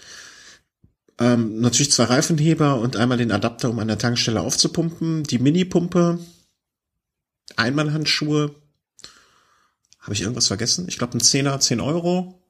ähm, 1.20 1.62
natürlich 1.62 1.92
zwei 1.92 2.06
Reifenheber 2.06 2.80
und 2.80 2.96
einmal 2.98 3.18
den 3.18 3.32
Adapter, 3.32 3.70
um 3.70 3.80
an 3.80 3.88
der 3.88 4.00
Tankstelle 4.00 4.42
aufzupumpen, 4.42 5.24
die 5.24 5.40
Mini-Pumpe, 5.40 6.20
Einmalhandschuhe. 7.56 8.56
Habe 10.00 10.14
ich 10.14 10.22
irgendwas 10.22 10.48
vergessen? 10.48 10.86
Ich 10.90 10.98
glaube 10.98 11.18
ein 11.18 11.22
Zehner, 11.22 11.60
10 11.60 11.80
Euro. 11.80 12.43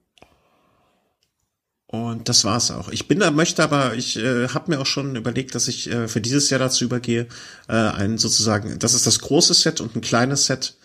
Und 1.94 2.28
das 2.28 2.44
war's 2.44 2.72
auch. 2.72 2.90
Ich 2.90 3.08
bin 3.08 3.20
da, 3.20 3.30
möchte 3.30 3.64
aber, 3.64 3.94
ich 3.94 4.18
äh, 4.18 4.48
habe 4.48 4.72
mir 4.72 4.82
auch 4.82 4.86
schon 4.88 5.16
überlegt, 5.16 5.54
dass 5.54 5.68
ich 5.68 5.92
äh, 5.92 6.08
für 6.08 6.22
dieses 6.22 6.50
Jahr 6.50 6.60
dazu 6.60 6.86
übergehe, 6.86 7.28
äh, 7.68 7.74
ein 7.74 8.18
sozusagen, 8.18 8.80
das 8.80 8.96
ist 8.96 9.06
das 9.06 9.20
große 9.20 9.54
Set 9.54 9.80
und 9.80 9.96
ein 9.96 10.02
kleines 10.02 10.48
Set 10.48 10.76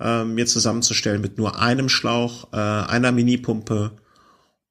äh, 0.00 0.24
mir 0.24 0.44
zusammenzustellen 0.46 1.20
mit 1.20 1.38
nur 1.38 1.60
einem 1.60 1.88
Schlauch, 1.88 2.52
äh, 2.52 2.56
einer 2.56 3.12
Minipumpe 3.12 3.92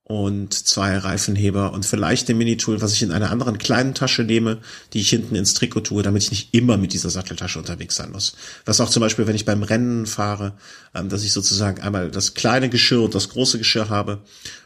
und 0.08 0.54
zwei 0.54 1.00
Reifenheber 1.00 1.74
und 1.74 1.84
vielleicht 1.84 2.30
dem 2.30 2.38
Minitool, 2.38 2.80
was 2.80 2.94
ich 2.94 3.02
in 3.02 3.12
einer 3.12 3.32
anderen 3.32 3.58
kleinen 3.58 3.96
Tasche 3.96 4.24
nehme, 4.24 4.60
die 4.94 5.02
ich 5.02 5.10
hinten 5.10 5.34
ins 5.34 5.56
Trikot 5.56 5.82
tue, 5.82 6.04
damit 6.04 6.22
ich 6.22 6.30
nicht 6.30 6.54
immer 6.54 6.78
mit 6.78 6.94
dieser 6.94 7.10
Satteltasche 7.10 7.58
unterwegs 7.58 7.96
sein 7.96 8.12
muss. 8.12 8.36
Was 8.66 8.80
auch 8.80 8.92
zum 8.92 9.02
Beispiel, 9.02 9.26
wenn 9.26 9.36
ich 9.36 9.46
beim 9.46 9.64
Rennen 9.64 10.06
fahre, 10.06 10.54
ähm, 10.94 11.10
dass 11.10 11.24
ich 11.24 11.34
sozusagen 11.34 11.82
einmal 11.82 12.12
das 12.12 12.36
kleine 12.36 12.70
Geschirr 12.70 13.02
und 13.02 13.16
das 13.16 13.30
große 13.30 13.58
Geschirr 13.58 13.90
habe, 13.90 14.20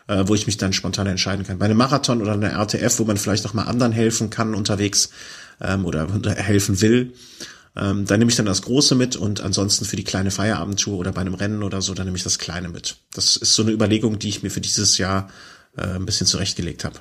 äh, 0.07 0.25
wo 0.27 0.35
ich 0.35 0.45
mich 0.45 0.57
dann 0.57 0.73
spontan 0.73 1.07
entscheiden 1.07 1.45
kann. 1.45 1.57
Bei 1.57 1.65
einem 1.65 1.77
Marathon 1.77 2.21
oder 2.21 2.33
einer 2.33 2.51
RTF, 2.51 2.99
wo 2.99 3.05
man 3.05 3.15
vielleicht 3.15 3.45
auch 3.45 3.53
mal 3.53 3.63
anderen 3.63 3.93
helfen 3.93 4.29
kann 4.29 4.53
unterwegs 4.53 5.09
ähm, 5.61 5.85
oder 5.85 6.09
helfen 6.35 6.81
will, 6.81 7.13
ähm, 7.79 8.05
da 8.05 8.17
nehme 8.17 8.29
ich 8.29 8.37
dann 8.37 8.45
das 8.45 8.61
Große 8.63 8.95
mit 8.95 9.15
und 9.15 9.41
ansonsten 9.41 9.85
für 9.85 9.95
die 9.95 10.03
kleine 10.03 10.31
Feierabendtour 10.31 10.97
oder 10.97 11.11
bei 11.11 11.21
einem 11.21 11.33
Rennen 11.33 11.63
oder 11.63 11.81
so, 11.81 11.93
dann 11.93 12.05
nehme 12.05 12.17
ich 12.17 12.23
das 12.23 12.39
Kleine 12.39 12.69
mit. 12.69 12.97
Das 13.13 13.37
ist 13.37 13.53
so 13.53 13.61
eine 13.63 13.71
Überlegung, 13.71 14.19
die 14.19 14.29
ich 14.29 14.43
mir 14.43 14.49
für 14.49 14.61
dieses 14.61 14.97
Jahr 14.97 15.29
äh, 15.77 15.83
ein 15.83 16.05
bisschen 16.05 16.27
zurechtgelegt 16.27 16.83
habe. 16.83 16.99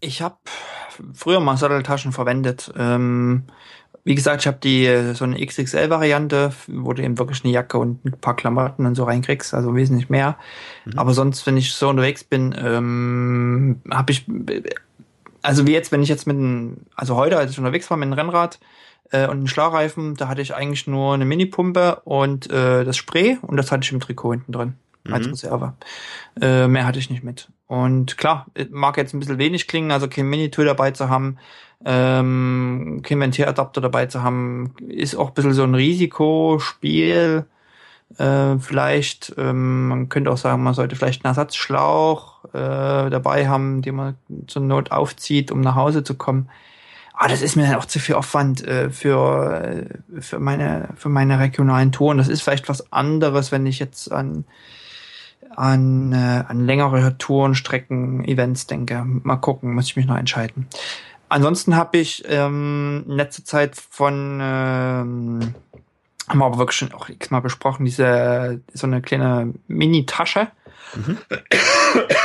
Ich 0.00 0.20
habe 0.20 0.36
früher 1.14 1.40
mal 1.40 1.56
Satteltaschen 1.56 2.12
verwendet. 2.12 2.72
Ähm, 2.76 3.44
wie 4.04 4.16
gesagt, 4.16 4.42
ich 4.42 4.46
habe 4.48 4.58
die 4.58 5.14
so 5.14 5.24
eine 5.24 5.44
XXL-Variante, 5.44 6.52
wo 6.66 6.92
du 6.92 7.02
eben 7.02 7.18
wirklich 7.18 7.44
eine 7.44 7.52
Jacke 7.52 7.78
und 7.78 8.04
ein 8.04 8.12
paar 8.20 8.34
Klamotten 8.34 8.84
und 8.84 8.96
so 8.96 9.04
reinkriegst, 9.04 9.54
also 9.54 9.76
wesentlich 9.76 10.10
mehr. 10.10 10.36
Mhm. 10.84 10.98
Aber 10.98 11.14
sonst, 11.14 11.46
wenn 11.46 11.56
ich 11.56 11.72
so 11.72 11.88
unterwegs 11.88 12.24
bin, 12.24 12.54
ähm, 12.58 13.80
habe 13.90 14.10
ich 14.10 14.26
also 15.42 15.66
wie 15.66 15.72
jetzt, 15.72 15.92
wenn 15.92 16.02
ich 16.02 16.08
jetzt 16.08 16.26
mit 16.26 16.36
einem, 16.36 16.78
also 16.94 17.16
heute, 17.16 17.38
als 17.38 17.50
ich 17.50 17.58
unterwegs 17.58 17.90
war 17.90 17.96
mit 17.96 18.06
einem 18.06 18.14
Rennrad 18.14 18.58
äh, 19.10 19.24
und 19.24 19.32
einem 19.32 19.46
Schlauchreifen, 19.46 20.14
da 20.14 20.28
hatte 20.28 20.42
ich 20.42 20.54
eigentlich 20.54 20.86
nur 20.86 21.14
eine 21.14 21.24
Minipumpe 21.24 22.00
und 22.04 22.50
äh, 22.50 22.84
das 22.84 22.96
Spray 22.96 23.38
und 23.42 23.56
das 23.56 23.70
hatte 23.72 23.84
ich 23.84 23.92
im 23.92 24.00
Trikot 24.00 24.32
hinten 24.32 24.52
drin 24.52 24.74
als 25.10 25.26
Mhm. 25.26 25.32
Reserve. 25.32 25.72
Äh, 26.40 26.68
mehr 26.68 26.86
hatte 26.86 26.98
ich 26.98 27.10
nicht 27.10 27.24
mit. 27.24 27.48
Und 27.66 28.16
klar, 28.16 28.46
äh, 28.54 28.66
mag 28.70 28.96
jetzt 28.96 29.14
ein 29.14 29.20
bisschen 29.20 29.38
wenig 29.38 29.66
klingen, 29.66 29.90
also 29.90 30.08
kein 30.08 30.28
Minitool 30.28 30.64
dabei 30.64 30.92
zu 30.92 31.08
haben, 31.08 31.38
ähm, 31.84 33.00
kein 33.02 33.18
Ventieradapter 33.20 33.80
dabei 33.80 34.06
zu 34.06 34.22
haben, 34.22 34.74
ist 34.88 35.16
auch 35.16 35.28
ein 35.28 35.34
bisschen 35.34 35.54
so 35.54 35.64
ein 35.64 35.74
Risikospiel. 35.74 37.46
Äh, 38.18 38.58
vielleicht, 38.58 39.34
ähm, 39.38 39.88
man 39.88 40.08
könnte 40.08 40.30
auch 40.30 40.36
sagen, 40.36 40.62
man 40.62 40.74
sollte 40.74 40.96
vielleicht 40.96 41.24
einen 41.24 41.30
Ersatzschlauch 41.30 42.31
äh, 42.52 43.10
dabei 43.10 43.48
haben, 43.48 43.82
den 43.82 43.94
man 43.94 44.14
zur 44.46 44.62
Not 44.62 44.90
aufzieht, 44.92 45.50
um 45.50 45.60
nach 45.60 45.74
Hause 45.74 46.04
zu 46.04 46.14
kommen. 46.14 46.48
Aber 47.14 47.28
das 47.28 47.42
ist 47.42 47.56
mir 47.56 47.66
dann 47.66 47.76
auch 47.76 47.84
zu 47.84 47.98
viel 47.98 48.14
Aufwand 48.14 48.66
äh, 48.66 48.90
für, 48.90 49.62
äh, 49.62 50.20
für, 50.20 50.38
meine, 50.38 50.88
für 50.96 51.08
meine 51.08 51.38
regionalen 51.38 51.92
Touren. 51.92 52.18
Das 52.18 52.28
ist 52.28 52.42
vielleicht 52.42 52.68
was 52.68 52.92
anderes, 52.92 53.52
wenn 53.52 53.66
ich 53.66 53.78
jetzt 53.78 54.10
an, 54.10 54.44
an, 55.54 56.12
äh, 56.12 56.44
an 56.48 56.66
längere 56.66 57.16
Touren, 57.18 57.54
Strecken, 57.54 58.24
Events 58.24 58.66
denke. 58.66 59.04
Mal 59.04 59.36
gucken, 59.36 59.74
muss 59.74 59.86
ich 59.86 59.96
mich 59.96 60.06
noch 60.06 60.16
entscheiden. 60.16 60.66
Ansonsten 61.28 61.76
habe 61.76 61.98
ich 61.98 62.24
ähm, 62.26 63.04
in 63.06 63.14
letzter 63.14 63.44
Zeit 63.44 63.76
von, 63.76 64.38
ähm, 64.42 65.54
haben 66.28 66.38
wir 66.38 66.44
aber 66.44 66.58
wirklich 66.58 66.76
schon 66.76 66.92
auch 66.92 67.08
x-mal 67.08 67.40
besprochen, 67.40 67.84
diese 67.84 68.60
so 68.74 68.86
eine 68.86 69.00
kleine 69.00 69.54
Mini-Tasche 69.66 70.48
Mhm. 70.94 71.18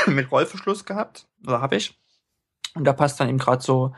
mit 0.13 0.31
Rollverschluss 0.31 0.85
gehabt. 0.85 1.25
Oder 1.45 1.61
habe 1.61 1.75
ich. 1.75 1.97
Und 2.73 2.85
da 2.85 2.93
passt 2.93 3.19
dann 3.19 3.29
eben 3.29 3.37
gerade 3.37 3.63
so 3.63 3.93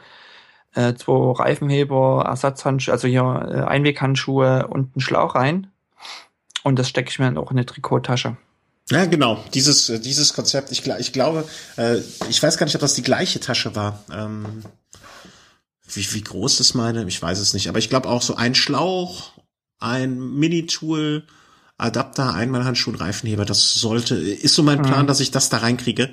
äh, 0.73 0.93
zwei 0.93 1.43
Reifenheber, 1.43 2.25
Ersatzhandschuhe, 2.25 2.93
also 2.93 3.07
hier 3.07 3.21
äh, 3.21 3.61
Einweghandschuhe 3.67 4.67
und 4.67 4.95
ein 4.95 5.01
Schlauch 5.01 5.35
rein. 5.35 5.71
Und 6.63 6.77
das 6.77 6.89
stecke 6.89 7.09
ich 7.09 7.19
mir 7.19 7.25
dann 7.25 7.37
auch 7.37 7.51
in 7.51 7.57
eine 7.57 7.65
Trikottasche. 7.65 8.37
Ja, 8.91 9.05
genau. 9.05 9.43
Dieses, 9.53 9.89
äh, 9.89 9.99
dieses 9.99 10.33
Konzept. 10.33 10.71
Ich, 10.71 10.85
ich 10.87 11.13
glaube, 11.13 11.47
äh, 11.77 11.97
ich 12.29 12.41
weiß 12.41 12.57
gar 12.57 12.65
nicht, 12.65 12.75
ob 12.75 12.81
das 12.81 12.95
die 12.95 13.03
gleiche 13.03 13.39
Tasche 13.39 13.75
war. 13.75 14.03
Ähm, 14.11 14.63
wie, 15.93 16.13
wie 16.13 16.21
groß 16.21 16.59
ist 16.59 16.73
meine? 16.73 17.05
Ich 17.07 17.21
weiß 17.21 17.39
es 17.39 17.53
nicht. 17.53 17.69
Aber 17.69 17.79
ich 17.79 17.89
glaube 17.89 18.09
auch 18.09 18.21
so 18.21 18.35
ein 18.35 18.55
Schlauch, 18.55 19.33
ein 19.79 20.17
Mini-Tool, 20.17 21.25
Adapter, 21.79 22.33
Einmalhandschuh 22.35 22.91
und 22.91 23.01
Reifenheber. 23.01 23.45
Das 23.45 23.73
sollte, 23.73 24.15
ist 24.15 24.53
so 24.55 24.63
mein 24.63 24.81
Plan, 24.81 25.03
Mhm. 25.03 25.07
dass 25.07 25.19
ich 25.19 25.31
das 25.31 25.49
da 25.49 25.57
reinkriege. 25.57 26.09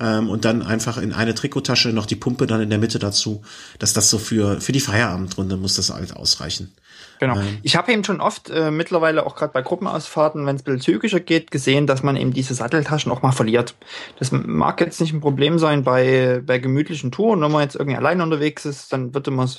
Ähm, 0.00 0.30
und 0.30 0.44
dann 0.44 0.62
einfach 0.62 0.96
in 0.98 1.12
eine 1.12 1.34
Trikottasche 1.34 1.88
noch 1.88 2.06
die 2.06 2.14
Pumpe 2.14 2.46
dann 2.46 2.60
in 2.60 2.70
der 2.70 2.78
Mitte 2.78 3.00
dazu, 3.00 3.42
dass 3.80 3.94
das 3.94 4.10
so 4.10 4.18
für, 4.18 4.60
für 4.60 4.70
die 4.70 4.78
Feierabendrunde 4.78 5.56
muss 5.56 5.74
das 5.74 5.92
halt 5.92 6.14
ausreichen. 6.14 6.72
Genau. 7.18 7.36
Ähm. 7.40 7.58
Ich 7.64 7.74
habe 7.74 7.92
eben 7.92 8.04
schon 8.04 8.20
oft 8.20 8.48
äh, 8.48 8.70
mittlerweile 8.70 9.26
auch 9.26 9.34
gerade 9.34 9.52
bei 9.52 9.60
Gruppenausfahrten, 9.60 10.46
wenn 10.46 10.54
es 10.54 10.62
ein 10.62 10.64
bisschen 10.66 10.80
zügiger 10.82 11.18
geht, 11.18 11.50
gesehen, 11.50 11.88
dass 11.88 12.04
man 12.04 12.14
eben 12.14 12.32
diese 12.32 12.54
Satteltaschen 12.54 13.10
auch 13.10 13.22
mal 13.22 13.32
verliert. 13.32 13.74
Das 14.20 14.30
mag 14.30 14.80
jetzt 14.80 15.00
nicht 15.00 15.12
ein 15.12 15.20
Problem 15.20 15.58
sein 15.58 15.82
bei, 15.82 16.42
bei 16.46 16.58
gemütlichen 16.58 17.10
Touren. 17.10 17.40
Wenn 17.40 17.50
man 17.50 17.62
jetzt 17.62 17.74
irgendwie 17.74 17.96
allein 17.96 18.20
unterwegs 18.20 18.66
ist, 18.66 18.92
dann 18.92 19.14
wird 19.14 19.26
man 19.28 19.50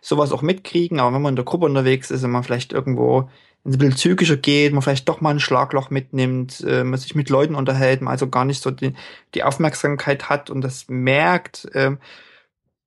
sowas 0.00 0.32
auch 0.32 0.42
mitkriegen. 0.42 0.98
Aber 0.98 1.14
wenn 1.14 1.22
man 1.22 1.30
in 1.32 1.36
der 1.36 1.44
Gruppe 1.44 1.66
unterwegs 1.66 2.10
ist 2.10 2.24
und 2.24 2.32
man 2.32 2.42
vielleicht 2.42 2.72
irgendwo 2.72 3.30
wenn 3.66 3.72
es 3.72 3.76
ein 3.76 3.78
bisschen 3.78 3.96
zügiger 3.96 4.36
geht, 4.36 4.72
man 4.72 4.82
vielleicht 4.82 5.08
doch 5.08 5.20
mal 5.20 5.30
ein 5.30 5.40
Schlagloch 5.40 5.90
mitnimmt, 5.90 6.60
äh, 6.66 6.84
man 6.84 6.98
sich 7.00 7.14
mit 7.14 7.30
Leuten 7.30 7.54
unterhält, 7.54 8.00
man 8.00 8.12
also 8.12 8.28
gar 8.28 8.44
nicht 8.44 8.62
so 8.62 8.70
die, 8.70 8.94
die 9.34 9.42
Aufmerksamkeit 9.42 10.28
hat 10.28 10.50
und 10.50 10.60
das 10.60 10.84
merkt, 10.88 11.68
ähm, 11.74 11.98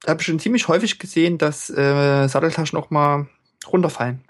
da 0.02 0.12
habe 0.12 0.22
ich 0.22 0.28
schon 0.28 0.40
ziemlich 0.40 0.68
häufig 0.70 0.98
gesehen, 0.98 1.38
dass 1.38 1.70
äh, 1.70 2.28
Satteltaschen 2.28 2.80
auch 2.80 2.90
mal 2.90 3.28
runterfallen. 3.68 4.22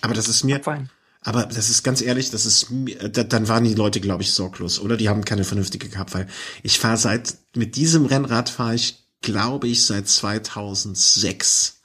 Aber 0.00 0.14
das 0.14 0.26
ist 0.28 0.42
mir, 0.42 0.56
Abfallen. 0.56 0.90
Aber 1.20 1.44
das 1.46 1.70
ist 1.70 1.84
ganz 1.84 2.02
ehrlich, 2.02 2.30
das 2.32 2.44
ist 2.46 2.70
mir- 2.72 3.08
da- 3.08 3.22
dann 3.22 3.46
waren 3.46 3.62
die 3.62 3.74
Leute, 3.74 4.00
glaube 4.00 4.24
ich, 4.24 4.32
sorglos 4.32 4.80
oder 4.80 4.96
die 4.96 5.08
haben 5.08 5.24
keine 5.24 5.44
vernünftige 5.44 5.88
gehabt, 5.88 6.12
weil 6.14 6.26
ich 6.64 6.80
fahre 6.80 6.96
seit 6.96 7.34
mit 7.54 7.76
diesem 7.76 8.06
Rennrad 8.06 8.48
fahre 8.50 8.74
ich, 8.74 9.04
glaube 9.20 9.68
ich, 9.68 9.86
seit 9.86 10.08
2006. 10.08 11.81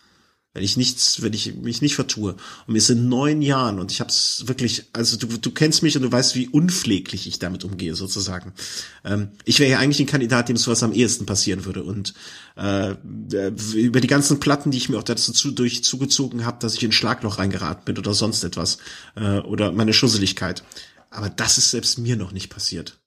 Wenn 0.58 0.64
ich 0.64 0.76
nichts, 0.76 1.22
wenn 1.22 1.34
ich 1.34 1.54
mich 1.54 1.84
nicht 1.84 1.94
vertue. 1.94 2.32
Und 2.32 2.74
mir 2.74 2.82
sind 2.82 3.08
neun 3.08 3.44
Jahren 3.44 3.80
und 3.80 3.92
ich 3.92 4.00
habe 4.00 4.10
es 4.10 4.48
wirklich, 4.48 4.86
also 4.92 5.16
du, 5.16 5.28
du 5.38 5.52
kennst 5.52 5.84
mich 5.84 5.96
und 5.96 6.02
du 6.02 6.12
weißt, 6.12 6.34
wie 6.34 6.48
unpfleglich 6.48 7.28
ich 7.28 7.38
damit 7.38 7.64
umgehe, 7.64 7.94
sozusagen. 7.94 8.54
Ähm, 9.06 9.30
ich 9.46 9.60
wäre 9.60 9.70
ja 9.70 9.78
eigentlich 9.78 10.00
ein 10.00 10.08
Kandidat, 10.08 10.50
dem 10.50 10.58
sowas 10.58 10.82
am 10.82 10.94
ehesten 10.94 11.28
passieren 11.28 11.64
würde. 11.66 11.84
Und 11.84 12.16
äh, 12.56 12.96
über 13.76 14.02
die 14.02 14.08
ganzen 14.08 14.40
Platten, 14.40 14.72
die 14.72 14.80
ich 14.80 14.90
mir 14.90 14.98
auch 14.98 15.04
dazu 15.04 15.32
zu, 15.32 15.52
durch 15.52 15.84
zugezogen 15.84 16.44
habe, 16.44 16.58
dass 16.60 16.74
ich 16.74 16.82
in 16.82 16.92
Schlagloch 16.92 17.38
reingeraten 17.38 17.86
bin 17.86 18.00
oder 18.00 18.16
sonst 18.16 18.44
etwas. 18.44 18.80
Äh, 19.16 19.38
oder 19.42 19.72
meine 19.72 19.94
Schusseligkeit. 19.94 20.64
Aber 21.12 21.30
das 21.30 21.60
ist 21.60 21.70
selbst 21.70 22.00
mir 22.00 22.16
noch 22.16 22.32
nicht 22.32 22.50
passiert. 22.50 23.00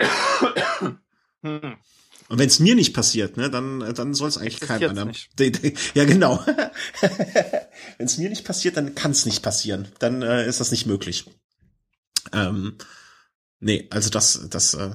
Und 2.28 2.38
wenn 2.38 2.48
es 2.48 2.58
mir 2.58 2.74
nicht 2.74 2.94
passiert, 2.94 3.36
ne, 3.36 3.50
dann, 3.50 3.94
dann 3.94 4.14
soll 4.14 4.28
es 4.28 4.38
eigentlich 4.38 4.60
keinem 4.60 4.90
anderen. 4.90 5.12
Ja, 5.94 6.04
genau. 6.04 6.44
wenn 7.98 8.06
es 8.06 8.18
mir 8.18 8.28
nicht 8.28 8.44
passiert, 8.44 8.76
dann 8.76 8.94
kann 8.94 9.12
es 9.12 9.26
nicht 9.26 9.42
passieren. 9.42 9.88
Dann 9.98 10.22
äh, 10.22 10.46
ist 10.46 10.60
das 10.60 10.70
nicht 10.70 10.86
möglich. 10.86 11.26
Ähm, 12.32 12.76
nee, 13.60 13.86
also 13.90 14.10
das, 14.10 14.48
das, 14.50 14.74
äh, 14.74 14.90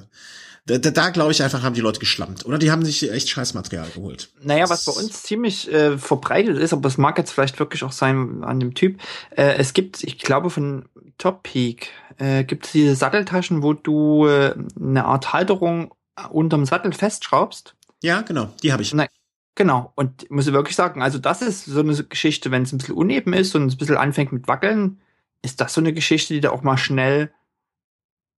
da, 0.66 0.78
da, 0.78 0.90
da 0.90 1.10
glaube 1.10 1.32
ich 1.32 1.42
einfach, 1.42 1.62
haben 1.62 1.74
die 1.74 1.80
Leute 1.80 2.00
geschlammt. 2.00 2.44
Oder 2.44 2.58
die 2.58 2.70
haben 2.70 2.84
sich 2.84 3.10
echt 3.10 3.28
Scheißmaterial 3.30 3.88
geholt. 3.94 4.30
Naja, 4.40 4.68
was 4.68 4.84
bei 4.84 4.92
uns 4.92 5.22
ziemlich 5.22 5.72
äh, 5.72 5.98
verbreitet 5.98 6.58
ist, 6.58 6.72
aber 6.72 6.88
es 6.88 6.98
mag 6.98 7.18
jetzt 7.18 7.32
vielleicht 7.32 7.58
wirklich 7.58 7.82
auch 7.82 7.92
sein 7.92 8.44
an 8.44 8.60
dem 8.60 8.74
Typ. 8.74 9.00
Äh, 9.30 9.54
es 9.54 9.72
gibt, 9.72 10.04
ich 10.04 10.18
glaube 10.18 10.50
von 10.50 10.88
Top 11.18 11.42
Peak, 11.42 11.88
äh, 12.18 12.44
gibt 12.44 12.66
es 12.66 12.72
diese 12.72 12.94
Satteltaschen, 12.94 13.62
wo 13.62 13.72
du 13.72 14.26
äh, 14.26 14.54
eine 14.78 15.04
Art 15.04 15.32
Halterung 15.32 15.94
unterm 16.30 16.64
Sattel 16.64 16.92
festschraubst. 16.92 17.74
Ja, 18.02 18.22
genau, 18.22 18.52
die 18.62 18.72
habe 18.72 18.82
ich. 18.82 18.92
Nein. 18.94 19.08
Genau, 19.54 19.92
und 19.96 20.22
ich 20.24 20.30
muss 20.30 20.46
wirklich 20.50 20.76
sagen, 20.76 21.02
also 21.02 21.18
das 21.18 21.42
ist 21.42 21.66
so 21.66 21.80
eine 21.80 21.94
Geschichte, 22.04 22.50
wenn 22.50 22.62
es 22.62 22.72
ein 22.72 22.78
bisschen 22.78 22.94
uneben 22.94 23.34
ist 23.34 23.54
und 23.54 23.66
es 23.66 23.74
ein 23.74 23.78
bisschen 23.78 23.98
anfängt 23.98 24.32
mit 24.32 24.48
Wackeln, 24.48 25.00
ist 25.42 25.60
das 25.60 25.74
so 25.74 25.80
eine 25.82 25.92
Geschichte, 25.92 26.32
die 26.32 26.40
da 26.40 26.50
auch 26.50 26.62
mal 26.62 26.78
schnell, 26.78 27.32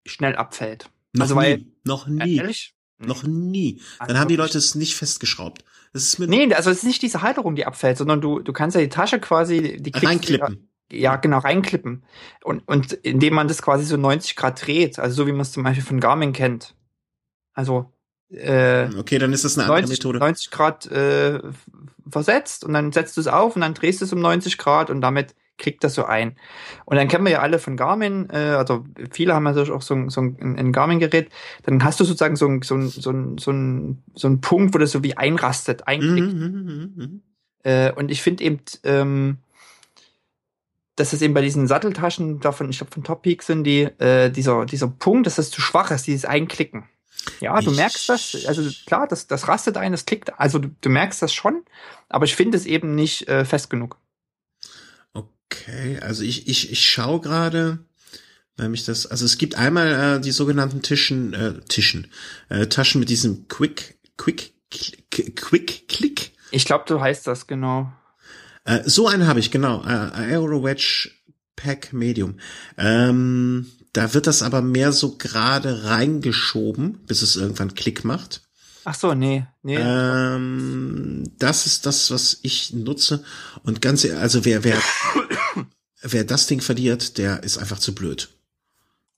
schnell 0.06 0.34
abfällt. 0.36 0.90
Noch 1.12 1.22
also 1.22 1.34
nie. 1.36 1.40
weil- 1.40 1.64
noch 1.84 2.06
nie. 2.08 2.36
Ehrlich? 2.36 2.74
Noch 2.98 3.22
nie. 3.24 3.80
Dann 3.98 4.08
Also 4.08 4.20
haben 4.20 4.28
die. 4.28 4.36
Leute 4.36 4.58
es 4.58 4.74
nicht 4.74 4.94
festgeschraubt. 4.96 5.64
Das 5.92 6.02
ist 6.02 6.18
mir 6.18 6.26
Nee, 6.26 6.52
also 6.54 6.70
es 6.70 6.78
ist 6.78 6.84
nicht 6.84 7.02
diese 7.02 7.22
Halterung, 7.22 7.54
die 7.54 7.66
abfällt, 7.66 7.98
sondern 7.98 8.20
du, 8.20 8.40
du 8.40 8.52
kannst 8.52 8.74
ja 8.74 8.80
die 8.82 8.88
Tasche 8.88 9.20
quasi, 9.20 9.76
die 9.80 9.92
reinklippen. 9.94 10.68
Du, 10.88 10.96
ja, 10.96 11.16
genau, 11.16 11.38
reinklippen. 11.38 12.04
Und, 12.42 12.66
und 12.66 12.92
indem 12.92 13.34
man 13.34 13.46
das 13.48 13.62
quasi 13.62 13.84
so 13.84 13.96
90 13.96 14.34
Grad 14.36 14.64
dreht, 14.66 14.98
also 14.98 15.14
so 15.14 15.26
wie 15.26 15.32
man 15.32 15.42
es 15.42 15.52
zum 15.52 15.62
Beispiel 15.62 15.84
von 15.84 16.00
Garmin 16.00 16.32
kennt. 16.32 16.74
Also, 17.54 17.92
äh, 18.30 18.88
Okay, 18.98 19.18
dann 19.18 19.32
ist 19.32 19.44
das 19.44 19.56
eine 19.56 19.64
andere 19.64 19.80
90, 19.82 19.98
Methode. 19.98 20.18
90 20.18 20.50
Grad 20.50 20.86
äh, 20.86 21.40
versetzt 22.08 22.64
und 22.64 22.72
dann 22.74 22.92
setzt 22.92 23.16
du 23.16 23.20
es 23.20 23.26
auf 23.28 23.54
und 23.54 23.62
dann 23.62 23.74
drehst 23.74 24.00
du 24.00 24.04
es 24.04 24.12
um 24.12 24.20
90 24.20 24.58
Grad 24.58 24.90
und 24.90 25.00
damit 25.00 25.34
klickt 25.56 25.84
das 25.84 25.94
so 25.94 26.04
ein. 26.04 26.36
Und 26.84 26.96
dann 26.96 27.06
kennen 27.06 27.24
wir 27.24 27.30
ja 27.32 27.40
alle 27.40 27.60
von 27.60 27.76
Garmin, 27.76 28.28
äh, 28.30 28.36
also 28.56 28.84
viele 29.12 29.34
haben 29.34 29.44
natürlich 29.44 29.70
auch 29.70 29.82
so, 29.82 29.94
ein- 29.94 30.08
so 30.10 30.20
ein, 30.20 30.36
ein 30.58 30.72
Garmin-Gerät, 30.72 31.30
dann 31.62 31.84
hast 31.84 32.00
du 32.00 32.04
sozusagen 32.04 32.34
so, 32.34 32.48
ein, 32.48 32.62
so, 32.62 32.74
ein, 32.74 32.88
so, 32.88 33.10
ein, 33.12 33.38
so, 33.38 33.52
ein, 33.52 34.02
so 34.14 34.26
ein 34.28 34.40
Punkt, 34.40 34.74
wo 34.74 34.78
das 34.78 34.90
so 34.90 35.04
wie 35.04 35.16
einrastet, 35.16 35.86
einklickt. 35.86 36.32
Mhm, 36.34 36.92
mhm. 36.96 37.22
Äh, 37.62 37.92
und 37.92 38.10
ich 38.10 38.20
finde 38.20 38.42
eben, 38.42 38.58
ähm, 38.82 39.38
dass 40.96 41.12
es 41.12 41.22
eben 41.22 41.34
bei 41.34 41.42
diesen 41.42 41.66
Satteltaschen 41.66 42.40
davon, 42.40 42.70
ich 42.70 42.78
glaube 42.78 42.92
von 42.92 43.04
Top 43.04 43.22
Peak 43.22 43.42
sind 43.42 43.64
die, 43.64 43.82
äh, 43.82 44.30
dieser, 44.30 44.64
dieser 44.66 44.88
Punkt, 44.88 45.26
dass 45.26 45.36
das 45.36 45.50
zu 45.50 45.60
schwach 45.60 45.90
ist, 45.92 46.06
dieses 46.06 46.24
Einklicken. 46.24 46.84
Ja, 47.40 47.60
du 47.60 47.70
Ich- 47.70 47.76
merkst 47.76 48.08
das, 48.08 48.44
also 48.46 48.68
klar, 48.86 49.06
das, 49.08 49.26
das 49.26 49.48
rastet 49.48 49.76
ein, 49.76 49.92
das 49.92 50.04
klickt, 50.06 50.38
also 50.38 50.58
du, 50.58 50.68
du 50.80 50.88
merkst 50.90 51.22
das 51.22 51.32
schon, 51.32 51.62
aber 52.08 52.24
ich 52.24 52.36
finde 52.36 52.56
es 52.56 52.66
eben 52.66 52.94
nicht 52.94 53.28
äh, 53.28 53.44
fest 53.44 53.70
genug. 53.70 53.98
Okay, 55.12 55.98
also 56.00 56.22
ich, 56.22 56.48
ich, 56.48 56.70
ich 56.72 56.88
schaue 56.90 57.20
gerade, 57.20 57.78
weil 58.56 58.68
mich 58.68 58.84
das, 58.84 59.06
also 59.06 59.24
es 59.24 59.38
gibt 59.38 59.54
einmal 59.56 60.16
äh, 60.16 60.20
die 60.20 60.32
sogenannten 60.32 60.82
Tischen, 60.82 61.32
äh, 61.34 61.60
Tischen, 61.68 62.10
äh, 62.48 62.66
Taschen 62.66 62.98
mit 63.00 63.08
diesem 63.08 63.46
Quick, 63.48 63.98
Quick, 64.16 64.52
Click, 64.70 65.36
Quick 65.36 65.88
Click. 65.88 66.32
Ich 66.50 66.64
glaube, 66.64 66.84
du 66.86 67.00
heißt 67.00 67.26
das 67.26 67.46
genau. 67.46 67.92
Äh, 68.64 68.80
so 68.86 69.06
einen 69.08 69.26
habe 69.26 69.40
ich, 69.40 69.50
genau, 69.50 69.82
äh, 69.84 69.88
Aero 69.88 70.62
Wedge 70.64 71.10
Pack 71.56 71.92
Medium. 71.92 72.38
Ähm, 72.76 73.70
da 73.94 74.12
wird 74.12 74.26
das 74.26 74.42
aber 74.42 74.60
mehr 74.60 74.92
so 74.92 75.16
gerade 75.16 75.84
reingeschoben, 75.84 76.98
bis 77.06 77.22
es 77.22 77.36
irgendwann 77.36 77.74
Klick 77.74 78.04
macht. 78.04 78.42
Ach 78.84 78.94
so, 78.94 79.14
nee, 79.14 79.46
nee. 79.62 79.78
Ähm, 79.78 81.24
das 81.38 81.66
ist 81.66 81.86
das, 81.86 82.10
was 82.10 82.38
ich 82.42 82.74
nutze. 82.74 83.24
Und 83.62 83.80
ganz, 83.80 84.04
ehrlich, 84.04 84.20
also 84.20 84.44
wer, 84.44 84.62
wer, 84.62 84.78
wer 86.02 86.24
das 86.24 86.48
Ding 86.48 86.60
verliert, 86.60 87.16
der 87.16 87.44
ist 87.44 87.56
einfach 87.56 87.78
zu 87.78 87.94
blöd. 87.94 88.28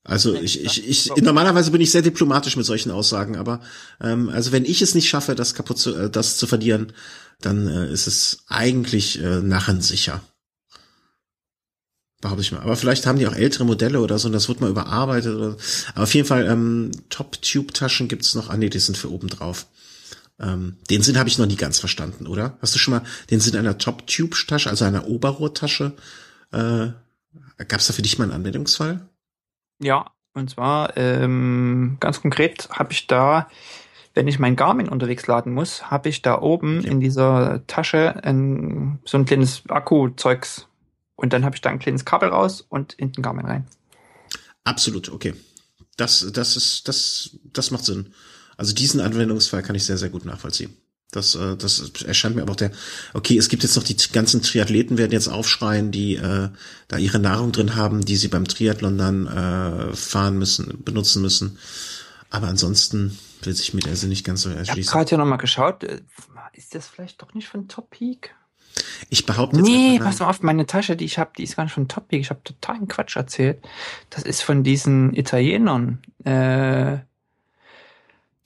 Also 0.04 0.34
ich, 0.34 0.62
ich, 0.64 0.88
ich 0.88 1.16
normalerweise 1.16 1.72
bin 1.72 1.80
ich 1.80 1.90
sehr 1.90 2.02
diplomatisch 2.02 2.56
mit 2.56 2.64
solchen 2.64 2.92
Aussagen, 2.92 3.34
aber 3.34 3.60
ähm, 4.00 4.28
also 4.28 4.52
wenn 4.52 4.64
ich 4.64 4.80
es 4.82 4.94
nicht 4.94 5.08
schaffe, 5.08 5.34
das 5.34 5.54
kaputt 5.54 5.78
zu, 5.78 5.96
äh, 5.96 6.10
das 6.10 6.36
zu 6.36 6.46
verlieren, 6.46 6.92
dann 7.40 7.66
äh, 7.66 7.90
ist 7.90 8.06
es 8.06 8.44
eigentlich 8.46 9.20
äh, 9.20 9.40
narrensicher. 9.40 10.22
Behaupte 12.20 12.42
ich 12.42 12.52
mal. 12.52 12.62
Aber 12.62 12.76
vielleicht 12.76 13.06
haben 13.06 13.18
die 13.18 13.26
auch 13.26 13.34
ältere 13.34 13.64
Modelle 13.64 14.00
oder 14.00 14.18
so 14.18 14.28
und 14.28 14.32
das 14.32 14.48
wird 14.48 14.60
mal 14.60 14.70
überarbeitet. 14.70 15.34
Oder, 15.34 15.56
aber 15.94 16.04
auf 16.04 16.14
jeden 16.14 16.26
Fall, 16.26 16.46
ähm, 16.46 16.90
Top-Tube-Taschen 17.10 18.08
gibt's 18.08 18.34
noch. 18.34 18.48
Ah 18.48 18.56
nee, 18.56 18.70
die 18.70 18.78
sind 18.78 18.96
für 18.96 19.10
oben 19.10 19.28
drauf. 19.28 19.66
Ähm, 20.38 20.76
den 20.90 21.02
Sinn 21.02 21.18
habe 21.18 21.28
ich 21.28 21.38
noch 21.38 21.46
nie 21.46 21.56
ganz 21.56 21.78
verstanden, 21.78 22.26
oder? 22.26 22.56
Hast 22.60 22.74
du 22.74 22.78
schon 22.78 22.94
mal 22.94 23.02
den 23.30 23.40
Sinn 23.40 23.56
einer 23.56 23.78
Top-Tube-Tasche, 23.78 24.70
also 24.70 24.84
einer 24.84 25.06
Oberrohrtasche? 25.06 25.92
Äh, 26.52 26.88
gab's 27.68 27.86
da 27.86 27.92
für 27.92 28.02
dich 28.02 28.18
mal 28.18 28.24
einen 28.24 28.32
Anwendungsfall? 28.32 29.08
Ja, 29.78 30.10
und 30.32 30.50
zwar 30.50 30.96
ähm, 30.96 31.96
ganz 32.00 32.20
konkret 32.20 32.68
habe 32.70 32.92
ich 32.92 33.06
da, 33.06 33.48
wenn 34.14 34.28
ich 34.28 34.38
mein 34.38 34.56
Garmin 34.56 34.88
unterwegs 34.88 35.26
laden 35.26 35.52
muss, 35.52 35.90
habe 35.90 36.08
ich 36.08 36.22
da 36.22 36.40
oben 36.40 36.82
ja. 36.82 36.90
in 36.90 37.00
dieser 37.00 37.66
Tasche 37.66 38.22
ein, 38.24 39.00
so 39.04 39.18
ein 39.18 39.24
kleines 39.24 39.62
Akku-Zeugs. 39.68 40.68
Und 41.16 41.32
dann 41.32 41.44
habe 41.44 41.56
ich 41.56 41.62
da 41.62 41.70
ein 41.70 41.78
kleines 41.78 42.04
Kabel 42.04 42.28
raus 42.28 42.64
und 42.68 42.92
in 42.94 43.12
den 43.12 43.22
Garmin 43.22 43.46
rein. 43.46 43.66
Absolut, 44.64 45.08
okay. 45.08 45.34
Das, 45.96 46.26
das 46.32 46.56
ist, 46.56 46.88
das, 46.88 47.38
das 47.52 47.70
macht 47.70 47.84
Sinn. 47.84 48.12
Also 48.56 48.74
diesen 48.74 49.00
Anwendungsfall 49.00 49.62
kann 49.62 49.76
ich 49.76 49.84
sehr, 49.84 49.96
sehr 49.96 50.10
gut 50.10 50.24
nachvollziehen. 50.24 50.76
Das, 51.12 51.34
äh, 51.34 51.56
das 51.56 51.92
erscheint 52.04 52.36
mir 52.36 52.42
aber 52.42 52.52
auch 52.52 52.56
der, 52.56 52.72
okay, 53.14 53.38
es 53.38 53.48
gibt 53.48 53.62
jetzt 53.62 53.76
noch 53.76 53.84
die 53.84 53.96
ganzen 54.12 54.42
Triathleten 54.42 54.98
werden 54.98 55.12
jetzt 55.12 55.28
aufschreien, 55.28 55.90
die 55.90 56.16
äh, 56.16 56.50
da 56.88 56.98
ihre 56.98 57.18
Nahrung 57.18 57.52
drin 57.52 57.76
haben, 57.76 58.04
die 58.04 58.16
sie 58.16 58.28
beim 58.28 58.46
Triathlon 58.46 58.98
dann 58.98 59.26
äh, 59.26 59.96
fahren 59.96 60.36
müssen, 60.38 60.82
benutzen 60.84 61.22
müssen. 61.22 61.58
Aber 62.28 62.48
ansonsten 62.48 63.16
will 63.42 63.54
sich 63.54 63.72
mir 63.72 63.80
der 63.80 63.96
Sinn 63.96 64.08
nicht 64.08 64.24
ganz 64.24 64.42
so 64.42 64.50
erschließen. 64.50 64.80
Ich 64.80 64.88
habe 64.88 64.98
gerade 64.98 65.08
hier 65.10 65.18
nochmal 65.18 65.38
geschaut, 65.38 65.84
äh, 65.84 66.02
ist 66.52 66.74
das 66.74 66.88
vielleicht 66.88 67.22
doch 67.22 67.34
nicht 67.34 67.48
von 67.48 67.68
Top 67.68 67.90
Peak? 67.90 68.34
Ich 69.08 69.26
behaupte 69.26 69.56
jetzt 69.56 69.66
Nee, 69.66 69.98
pass 69.98 70.18
mal 70.18 70.28
auf, 70.28 70.42
meine 70.42 70.66
Tasche, 70.66 70.96
die 70.96 71.04
ich 71.04 71.18
habe, 71.18 71.30
die 71.36 71.44
ist 71.44 71.56
gar 71.56 71.64
nicht 71.64 71.72
von 71.72 71.88
Top 71.88 72.08
Peak. 72.08 72.20
Ich 72.20 72.30
habe 72.30 72.42
totalen 72.42 72.88
Quatsch 72.88 73.16
erzählt. 73.16 73.64
Das 74.10 74.24
ist 74.24 74.42
von 74.42 74.64
diesen 74.64 75.14
Italienern. 75.14 76.02
Äh, 76.24 76.98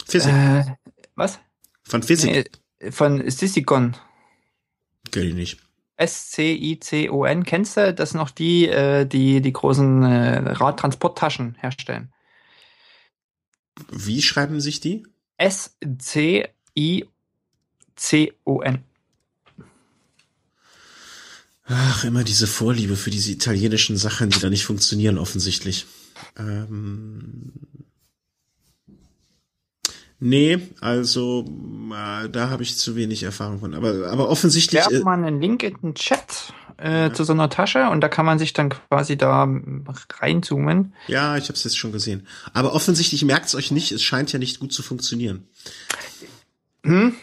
Physik. 0.06 0.32
Äh, 0.32 0.64
was? 1.14 1.38
Von 1.82 2.02
Physik. 2.02 2.50
Nee, 2.80 2.90
von 2.90 3.28
Sissikon. 3.30 3.96
Kenn 5.10 5.28
ich 5.28 5.34
nicht. 5.34 5.60
S-C-I-C-O-N. 5.96 7.44
Kennst 7.44 7.76
du? 7.76 7.92
Das 7.92 8.10
sind 8.10 8.20
auch 8.20 8.30
die, 8.30 8.68
äh, 8.68 9.04
die 9.06 9.40
die 9.40 9.52
großen 9.52 10.02
äh, 10.02 10.38
Radtransporttaschen 10.52 11.56
herstellen. 11.56 12.12
Wie 13.90 14.22
schreiben 14.22 14.60
sich 14.60 14.80
die? 14.80 15.06
S-C-I-C-O-N. 15.36 16.50
Ach, 21.72 22.04
immer 22.04 22.24
diese 22.24 22.48
Vorliebe 22.48 22.96
für 22.96 23.10
diese 23.10 23.30
italienischen 23.30 23.96
Sachen, 23.96 24.30
die 24.30 24.40
da 24.40 24.50
nicht 24.50 24.64
funktionieren, 24.64 25.18
offensichtlich. 25.18 25.86
Ähm, 26.36 27.52
Nee, 30.22 30.58
also 30.82 31.46
äh, 31.92 32.28
da 32.28 32.50
habe 32.50 32.62
ich 32.62 32.76
zu 32.76 32.94
wenig 32.94 33.22
Erfahrung 33.22 33.60
von. 33.60 33.74
Aber, 33.74 34.10
aber 34.10 34.28
offensichtlich. 34.28 34.82
Ich 34.90 34.98
äh, 34.98 35.00
mal 35.00 35.14
einen 35.14 35.40
Link 35.40 35.62
in 35.62 35.76
den 35.80 35.94
Chat 35.94 36.52
äh, 36.76 37.04
ja. 37.04 37.14
zu 37.14 37.24
so 37.24 37.32
einer 37.32 37.48
Tasche 37.48 37.88
und 37.88 38.02
da 38.02 38.08
kann 38.08 38.26
man 38.26 38.38
sich 38.38 38.52
dann 38.52 38.68
quasi 38.68 39.16
da 39.16 39.48
reinzoomen. 40.20 40.92
Ja, 41.06 41.38
ich 41.38 41.44
habe 41.44 41.54
es 41.54 41.64
jetzt 41.64 41.78
schon 41.78 41.92
gesehen. 41.92 42.26
Aber 42.52 42.74
offensichtlich 42.74 43.24
merkt 43.24 43.46
es 43.46 43.54
euch 43.54 43.70
nicht, 43.70 43.92
es 43.92 44.02
scheint 44.02 44.30
ja 44.32 44.38
nicht 44.38 44.60
gut 44.60 44.74
zu 44.74 44.82
funktionieren. 44.82 45.48
Hm? 46.84 47.14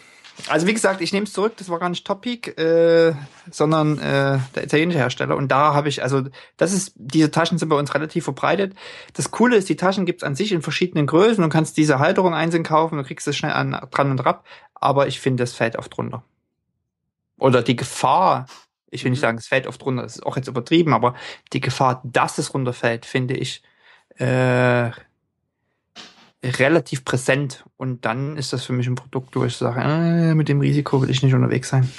Also 0.46 0.66
wie 0.66 0.74
gesagt, 0.74 1.00
ich 1.00 1.12
nehme 1.12 1.24
es 1.24 1.32
zurück, 1.32 1.54
das 1.56 1.68
war 1.68 1.78
gar 1.78 1.88
nicht 1.88 2.06
Topic, 2.06 2.50
äh, 2.50 3.14
sondern 3.50 3.98
äh, 3.98 4.38
der 4.54 4.64
italienische 4.64 4.98
Hersteller. 4.98 5.36
Und 5.36 5.48
da 5.48 5.74
habe 5.74 5.88
ich, 5.88 6.02
also 6.02 6.22
das 6.56 6.72
ist, 6.72 6.92
diese 6.96 7.30
Taschen 7.30 7.58
sind 7.58 7.68
bei 7.68 7.76
uns 7.76 7.94
relativ 7.94 8.24
verbreitet. 8.24 8.74
Das 9.14 9.30
Coole 9.30 9.56
ist, 9.56 9.68
die 9.68 9.76
Taschen 9.76 10.06
gibt's 10.06 10.22
an 10.22 10.36
sich 10.36 10.52
in 10.52 10.62
verschiedenen 10.62 11.06
Größen. 11.06 11.42
Du 11.42 11.48
kannst 11.48 11.76
diese 11.76 11.98
Halterung 11.98 12.34
einzeln 12.34 12.62
kaufen, 12.62 12.98
du 12.98 13.04
kriegst 13.04 13.26
es 13.26 13.36
schnell 13.36 13.52
an, 13.52 13.78
dran 13.90 14.10
und 14.10 14.24
rab. 14.24 14.46
Aber 14.74 15.08
ich 15.08 15.20
finde, 15.20 15.42
es 15.42 15.54
fällt 15.54 15.76
oft 15.76 15.96
runter. 15.98 16.22
Oder 17.38 17.62
die 17.62 17.76
Gefahr, 17.76 18.46
ich 18.90 19.04
will 19.04 19.10
nicht 19.10 19.20
mhm. 19.20 19.22
sagen, 19.22 19.38
es 19.38 19.48
fällt 19.48 19.66
oft 19.66 19.84
runter, 19.84 20.02
das 20.02 20.16
ist 20.16 20.26
auch 20.26 20.36
jetzt 20.36 20.48
übertrieben, 20.48 20.94
aber 20.94 21.14
die 21.52 21.60
Gefahr, 21.60 22.00
dass 22.04 22.38
es 22.38 22.54
runterfällt, 22.54 23.06
finde 23.06 23.34
ich 23.34 23.62
äh, 24.18 24.90
relativ 26.44 27.04
präsent. 27.04 27.64
Und 27.76 28.04
dann 28.04 28.36
ist 28.36 28.52
das 28.52 28.64
für 28.64 28.72
mich 28.72 28.86
ein 28.86 28.94
Produkt, 28.94 29.34
wo 29.36 29.44
ich 29.44 29.56
sage, 29.56 29.80
äh, 29.80 30.34
mit 30.34 30.48
dem 30.48 30.60
Risiko 30.60 31.02
will 31.02 31.10
ich 31.10 31.22
nicht 31.22 31.34
unterwegs 31.34 31.68
sein. 31.68 31.90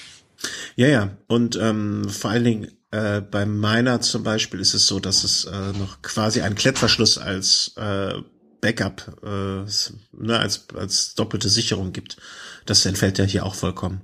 Ja, 0.75 0.87
ja. 0.87 1.17
Und 1.27 1.57
ähm, 1.61 2.07
vor 2.09 2.31
allen 2.31 2.43
Dingen 2.43 2.71
äh, 2.91 3.21
bei 3.21 3.45
meiner 3.45 4.01
zum 4.01 4.23
Beispiel 4.23 4.59
ist 4.59 4.73
es 4.73 4.87
so, 4.87 4.99
dass 4.99 5.23
es 5.23 5.45
äh, 5.45 5.77
noch 5.77 6.01
quasi 6.01 6.41
einen 6.41 6.55
Klettverschluss 6.55 7.17
als 7.17 7.73
äh, 7.75 8.13
Backup, 8.61 9.17
äh, 9.23 9.63
ne, 10.11 10.39
als, 10.39 10.67
als 10.75 11.15
doppelte 11.15 11.49
Sicherung 11.49 11.93
gibt. 11.93 12.17
Das 12.65 12.85
entfällt 12.85 13.17
ja 13.17 13.25
hier 13.25 13.45
auch 13.45 13.55
vollkommen. 13.55 14.01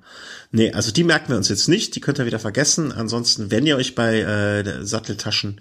Nee, 0.52 0.72
also 0.72 0.92
die 0.92 1.04
merken 1.04 1.30
wir 1.30 1.38
uns 1.38 1.50
jetzt 1.50 1.68
nicht, 1.68 1.96
die 1.96 2.02
könnt 2.02 2.20
ihr 2.20 2.26
wieder 2.26 2.40
vergessen. 2.40 2.92
Ansonsten, 2.92 3.52
wenn 3.52 3.66
ihr 3.66 3.76
euch 3.76 3.96
bei 3.96 4.22
äh, 4.22 4.86
Satteltaschen 4.86 5.60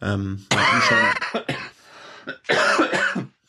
ähm, 0.00 0.46
mal 0.52 0.64
anschauen, 0.64 1.08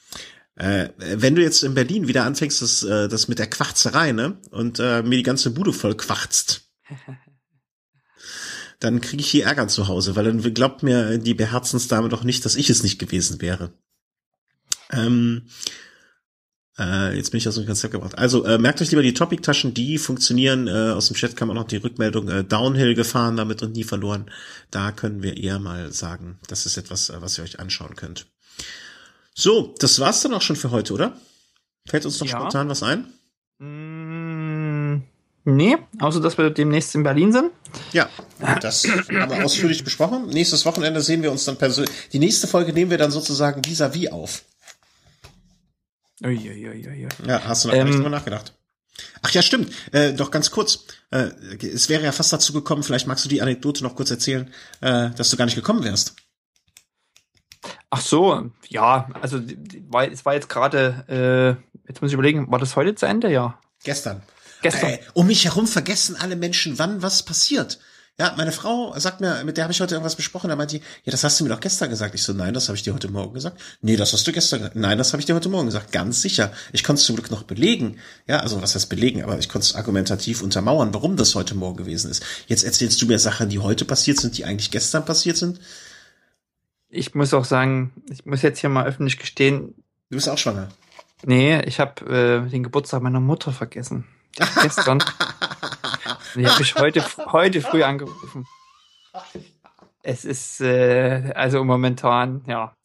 äh, 0.61 0.89
wenn 0.97 1.33
du 1.33 1.41
jetzt 1.41 1.63
in 1.63 1.73
Berlin 1.73 2.07
wieder 2.07 2.23
anfängst, 2.23 2.61
das, 2.61 2.83
äh, 2.83 3.09
das 3.09 3.27
mit 3.27 3.39
der 3.39 3.49
Quarzerei, 3.49 4.11
ne? 4.11 4.37
Und 4.51 4.79
äh, 4.79 5.01
mir 5.01 5.17
die 5.17 5.23
ganze 5.23 5.49
Bude 5.49 5.73
voll 5.73 5.95
quarzt. 5.97 6.69
dann 8.79 9.01
kriege 9.01 9.21
ich 9.21 9.31
hier 9.31 9.45
Ärger 9.45 9.67
zu 9.67 9.87
Hause, 9.87 10.15
weil 10.15 10.25
dann 10.25 10.53
glaubt 10.53 10.83
mir 10.83 11.17
die 11.17 11.33
Beherzensdame 11.33 12.09
doch 12.09 12.23
nicht, 12.23 12.45
dass 12.45 12.55
ich 12.55 12.69
es 12.69 12.83
nicht 12.83 12.99
gewesen 12.99 13.41
wäre. 13.41 13.73
Ähm, 14.91 15.47
äh, 16.77 17.15
jetzt 17.15 17.31
bin 17.31 17.39
ich 17.39 17.47
aus 17.47 17.55
dem 17.55 17.65
Konzept 17.65 17.93
gebracht. 17.93 18.19
Also 18.19 18.45
äh, 18.45 18.59
merkt 18.59 18.83
euch 18.83 18.91
lieber 18.91 19.01
die 19.01 19.15
Topic-Taschen, 19.15 19.73
die 19.73 19.97
funktionieren. 19.97 20.67
Äh, 20.67 20.91
aus 20.91 21.07
dem 21.07 21.15
Chat 21.15 21.35
kam 21.35 21.49
auch 21.49 21.55
noch 21.55 21.67
die 21.67 21.77
Rückmeldung 21.77 22.29
äh, 22.29 22.43
Downhill 22.43 22.93
gefahren 22.93 23.35
damit 23.35 23.63
und 23.63 23.75
nie 23.75 23.83
verloren. 23.83 24.29
Da 24.69 24.91
können 24.91 25.23
wir 25.23 25.37
eher 25.37 25.57
mal 25.57 25.91
sagen, 25.91 26.37
das 26.47 26.67
ist 26.67 26.77
etwas, 26.77 27.09
äh, 27.09 27.19
was 27.19 27.39
ihr 27.39 27.45
euch 27.45 27.59
anschauen 27.59 27.95
könnt. 27.95 28.27
So, 29.33 29.75
das 29.79 29.99
war's 29.99 30.21
dann 30.21 30.33
auch 30.33 30.41
schon 30.41 30.55
für 30.55 30.71
heute, 30.71 30.93
oder? 30.93 31.17
Fällt 31.87 32.05
uns 32.05 32.19
noch 32.19 32.27
ja. 32.27 32.37
spontan 32.37 32.69
was 32.69 32.83
ein? 32.83 33.05
Mm, 33.59 35.03
nee, 35.45 35.77
außer 35.99 36.19
dass 36.19 36.37
wir 36.37 36.49
demnächst 36.49 36.93
in 36.95 37.03
Berlin 37.03 37.31
sind. 37.31 37.51
Ja, 37.93 38.09
das 38.61 38.85
haben 38.85 39.31
wir 39.31 39.45
ausführlich 39.45 39.83
besprochen. 39.83 40.27
Nächstes 40.27 40.65
Wochenende 40.65 41.01
sehen 41.01 41.23
wir 41.23 41.31
uns 41.31 41.45
dann 41.45 41.57
persönlich. 41.57 41.91
Die 42.11 42.19
nächste 42.19 42.47
Folge 42.47 42.73
nehmen 42.73 42.91
wir 42.91 42.97
dann 42.97 43.11
sozusagen 43.11 43.63
vis-à-vis 43.63 44.09
-vis 44.09 44.11
auf. 44.11 44.43
Uiuiui. 46.23 47.07
Ja, 47.25 47.43
hast 47.43 47.63
du 47.63 47.69
noch 47.69 47.75
ähm, 47.75 47.87
nicht 47.87 47.97
drüber 47.97 48.09
nachgedacht? 48.09 48.53
Ach 49.21 49.31
ja, 49.31 49.41
stimmt. 49.41 49.73
Äh, 49.91 50.13
doch 50.13 50.31
ganz 50.31 50.51
kurz. 50.51 50.85
Äh, 51.09 51.29
es 51.65 51.89
wäre 51.89 52.03
ja 52.03 52.11
fast 52.11 52.31
dazu 52.33 52.53
gekommen, 52.53 52.83
vielleicht 52.83 53.07
magst 53.07 53.25
du 53.25 53.29
die 53.29 53.41
Anekdote 53.41 53.83
noch 53.83 53.95
kurz 53.95 54.11
erzählen, 54.11 54.53
äh, 54.81 55.09
dass 55.11 55.29
du 55.29 55.37
gar 55.37 55.45
nicht 55.45 55.55
gekommen 55.55 55.83
wärst. 55.83 56.15
Ach 57.89 58.01
so, 58.01 58.49
ja, 58.69 59.09
also 59.21 59.39
weil 59.89 60.11
es 60.11 60.25
war 60.25 60.33
jetzt 60.33 60.49
gerade, 60.49 61.05
äh, 61.07 61.87
jetzt 61.87 62.01
muss 62.01 62.09
ich 62.11 62.13
überlegen, 62.13 62.51
war 62.51 62.59
das 62.59 62.75
heute 62.75 62.95
zu 62.95 63.05
Ende? 63.05 63.31
Ja. 63.31 63.59
Gestern. 63.83 64.21
Gestern. 64.61 64.91
Äh, 64.91 64.99
um 65.13 65.27
mich 65.27 65.45
herum 65.45 65.67
vergessen 65.67 66.15
alle 66.15 66.35
Menschen, 66.35 66.79
wann 66.79 67.01
was 67.01 67.23
passiert. 67.23 67.79
Ja, 68.19 68.35
meine 68.37 68.51
Frau 68.51 68.93
sagt 68.99 69.19
mir, 69.19 69.43
mit 69.45 69.57
der 69.57 69.63
habe 69.63 69.71
ich 69.71 69.81
heute 69.81 69.95
irgendwas 69.95 70.15
besprochen, 70.15 70.49
da 70.49 70.55
meint 70.55 70.71
die, 70.71 70.77
ja, 70.77 71.11
das 71.11 71.23
hast 71.23 71.39
du 71.39 71.43
mir 71.43 71.49
doch 71.49 71.59
gestern 71.59 71.89
gesagt. 71.89 72.13
Ich 72.13 72.21
so, 72.21 72.33
nein, 72.33 72.53
das 72.53 72.67
habe 72.67 72.75
ich 72.75 72.83
dir 72.83 72.93
heute 72.93 73.09
Morgen 73.09 73.33
gesagt. 73.33 73.59
Nee, 73.81 73.95
das 73.95 74.13
hast 74.13 74.27
du 74.27 74.31
gestern 74.31 74.59
gesagt. 74.59 74.75
Nein, 74.75 74.97
das 74.97 75.13
habe 75.13 75.21
ich 75.21 75.25
dir 75.25 75.33
heute 75.33 75.49
Morgen 75.49 75.65
gesagt. 75.65 75.91
Ganz 75.91 76.21
sicher. 76.21 76.51
Ich 76.71 76.83
konnte 76.83 76.99
es 76.99 77.05
zum 77.05 77.15
Glück 77.15 77.31
noch 77.31 77.43
belegen. 77.43 77.97
Ja, 78.27 78.41
also 78.41 78.61
was 78.61 78.75
heißt 78.75 78.89
belegen, 78.89 79.23
aber 79.23 79.39
ich 79.39 79.49
konnte 79.49 79.65
es 79.65 79.75
argumentativ 79.75 80.43
untermauern, 80.43 80.93
warum 80.93 81.17
das 81.17 81.33
heute 81.33 81.55
Morgen 81.55 81.77
gewesen 81.77 82.11
ist. 82.11 82.21
Jetzt 82.47 82.63
erzählst 82.63 83.01
du 83.01 83.07
mir 83.07 83.17
Sachen, 83.17 83.49
die 83.49 83.59
heute 83.59 83.85
passiert 83.85 84.19
sind, 84.19 84.37
die 84.37 84.45
eigentlich 84.45 84.71
gestern 84.71 85.03
passiert 85.03 85.37
sind 85.37 85.59
ich 86.91 87.15
muss 87.15 87.33
auch 87.33 87.45
sagen, 87.45 87.91
ich 88.09 88.25
muss 88.25 88.41
jetzt 88.41 88.59
hier 88.59 88.69
mal 88.69 88.85
öffentlich 88.85 89.17
gestehen. 89.17 89.73
Du 90.09 90.17
bist 90.17 90.29
auch 90.29 90.37
schwanger. 90.37 90.67
Nee, 91.23 91.61
ich 91.61 91.79
habe 91.79 92.05
äh, 92.45 92.49
den 92.49 92.63
Geburtstag 92.63 93.01
meiner 93.01 93.19
Mutter 93.19 93.51
vergessen. 93.51 94.05
Gestern. 94.35 94.99
die 96.35 96.47
habe 96.47 96.61
ich 96.61 96.75
heute, 96.75 97.03
heute 97.31 97.61
früh 97.61 97.83
angerufen. 97.83 98.45
Es 100.03 100.25
ist 100.25 100.61
äh, 100.61 101.31
also 101.35 101.63
momentan, 101.63 102.43
ja. 102.47 102.75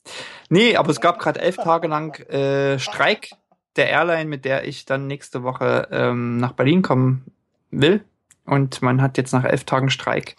Nee, 0.49 0.77
aber 0.77 0.91
es 0.91 1.01
gab 1.01 1.19
gerade 1.19 1.41
elf 1.41 1.57
Tage 1.57 1.89
lang 1.89 2.19
äh, 2.28 2.78
Streik 2.78 3.31
der 3.74 3.91
Airline, 3.91 4.27
mit 4.27 4.45
der 4.45 4.66
ich 4.66 4.85
dann 4.85 5.07
nächste 5.07 5.43
Woche 5.43 5.89
ähm, 5.91 6.39
nach 6.39 6.53
Berlin 6.53 6.83
kommen 6.83 7.24
will. 7.70 8.05
Und 8.45 8.83
man 8.83 9.03
hat 9.03 9.19
jetzt 9.19 9.33
nach 9.33 9.45
elf 9.45 9.65
Tagen 9.65 9.91
Streik, 9.91 10.37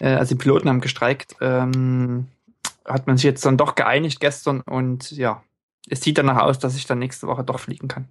äh, 0.00 0.14
also 0.14 0.34
die 0.34 0.42
Piloten 0.42 0.68
haben 0.68 0.80
gestreikt, 0.80 1.36
ähm, 1.40 2.28
hat 2.84 3.06
man 3.06 3.16
sich 3.16 3.24
jetzt 3.24 3.44
dann 3.44 3.56
doch 3.56 3.74
geeinigt 3.74 4.20
gestern 4.20 4.60
und 4.60 5.10
ja, 5.10 5.42
es 5.88 6.00
sieht 6.00 6.18
danach 6.18 6.42
aus, 6.42 6.58
dass 6.58 6.76
ich 6.76 6.86
dann 6.86 6.98
nächste 6.98 7.26
Woche 7.26 7.44
doch 7.44 7.60
fliegen 7.60 7.88
kann. 7.88 8.08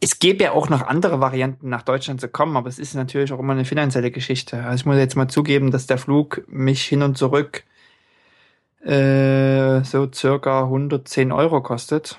Es 0.00 0.18
gäbe 0.18 0.44
ja 0.44 0.52
auch 0.52 0.68
noch 0.68 0.82
andere 0.82 1.20
Varianten, 1.20 1.68
nach 1.68 1.82
Deutschland 1.82 2.20
zu 2.20 2.28
kommen, 2.28 2.56
aber 2.56 2.68
es 2.68 2.78
ist 2.78 2.94
natürlich 2.94 3.32
auch 3.32 3.38
immer 3.38 3.52
eine 3.52 3.64
finanzielle 3.64 4.10
Geschichte. 4.10 4.64
Also 4.64 4.82
ich 4.82 4.86
muss 4.86 4.96
jetzt 4.96 5.16
mal 5.16 5.28
zugeben, 5.28 5.70
dass 5.70 5.86
der 5.86 5.98
Flug 5.98 6.44
mich 6.48 6.82
hin 6.84 7.02
und 7.02 7.16
zurück 7.16 7.64
äh, 8.84 9.84
so 9.84 10.10
circa 10.12 10.64
110 10.64 11.30
Euro 11.30 11.62
kostet. 11.62 12.18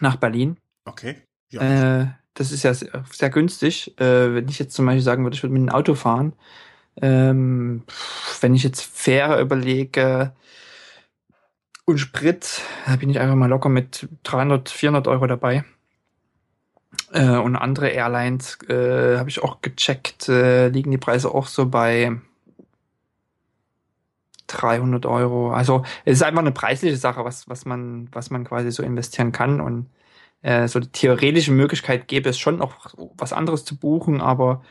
Nach 0.00 0.16
Berlin. 0.16 0.58
Okay. 0.84 1.16
Ja. 1.48 2.02
Äh, 2.02 2.06
das 2.34 2.52
ist 2.52 2.62
ja 2.62 2.74
sehr, 2.74 3.04
sehr 3.10 3.30
günstig. 3.30 3.98
Äh, 3.98 4.34
wenn 4.34 4.48
ich 4.48 4.58
jetzt 4.58 4.74
zum 4.74 4.86
Beispiel 4.86 5.02
sagen 5.02 5.24
würde, 5.24 5.36
ich 5.36 5.42
würde 5.42 5.54
mit 5.54 5.62
dem 5.62 5.74
Auto 5.74 5.94
fahren, 5.94 6.34
ähm, 7.00 7.84
wenn 8.40 8.54
ich 8.54 8.62
jetzt 8.62 8.82
Fähre 8.82 9.40
überlege 9.40 10.32
und 11.84 11.98
Sprit, 11.98 12.60
da 12.86 12.96
bin 12.96 13.10
ich 13.10 13.18
einfach 13.18 13.34
mal 13.34 13.48
locker 13.48 13.68
mit 13.68 14.08
300, 14.24 14.68
400 14.68 15.08
Euro 15.08 15.26
dabei. 15.26 15.64
Äh, 17.12 17.36
und 17.36 17.56
andere 17.56 17.88
Airlines 17.88 18.58
äh, 18.68 19.18
habe 19.18 19.30
ich 19.30 19.42
auch 19.42 19.62
gecheckt, 19.62 20.28
äh, 20.28 20.68
liegen 20.68 20.90
die 20.90 20.98
Preise 20.98 21.34
auch 21.34 21.46
so 21.46 21.66
bei 21.66 22.18
300 24.46 25.06
Euro. 25.06 25.52
Also 25.52 25.84
es 26.04 26.18
ist 26.18 26.22
einfach 26.22 26.40
eine 26.40 26.52
preisliche 26.52 26.96
Sache, 26.96 27.24
was, 27.24 27.48
was, 27.48 27.64
man, 27.64 28.08
was 28.12 28.30
man 28.30 28.44
quasi 28.44 28.70
so 28.70 28.82
investieren 28.82 29.32
kann. 29.32 29.60
Und 29.60 29.90
äh, 30.42 30.68
so 30.68 30.80
die 30.80 30.88
theoretische 30.88 31.52
Möglichkeit 31.52 32.08
gäbe 32.08 32.30
es 32.30 32.38
schon 32.38 32.58
noch 32.58 32.94
was 33.16 33.32
anderes 33.32 33.64
zu 33.64 33.76
buchen, 33.76 34.20
aber 34.20 34.62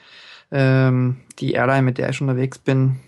ähm, 0.51 1.17
die 1.39 1.53
Airline, 1.53 1.83
mit 1.83 1.97
der 1.97 2.09
ich 2.09 2.21
unterwegs 2.21 2.59
bin, 2.59 2.99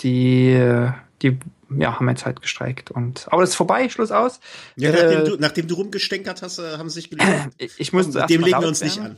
die, 0.00 0.88
die 1.22 1.38
ja, 1.76 1.98
haben 1.98 2.08
jetzt 2.08 2.24
halt 2.24 2.40
gestreikt. 2.40 2.90
Und, 2.90 3.26
aber 3.30 3.42
das 3.42 3.50
ist 3.50 3.56
vorbei, 3.56 3.88
Schluss 3.88 4.12
aus. 4.12 4.40
Ja, 4.76 4.92
nachdem, 4.92 5.20
äh, 5.20 5.24
du, 5.24 5.36
nachdem 5.38 5.68
du 5.68 5.74
rumgestänkert 5.74 6.42
hast, 6.42 6.58
äh, 6.58 6.78
haben 6.78 6.88
sie 6.88 7.00
sich 7.00 7.10
gelöst. 7.10 7.48
ich 7.58 7.92
musste 7.92 8.24
Dem 8.26 8.42
legen 8.42 8.60
wir 8.60 8.68
uns 8.68 8.80
werden. 8.80 8.92
nicht 8.92 9.04
an. 9.04 9.16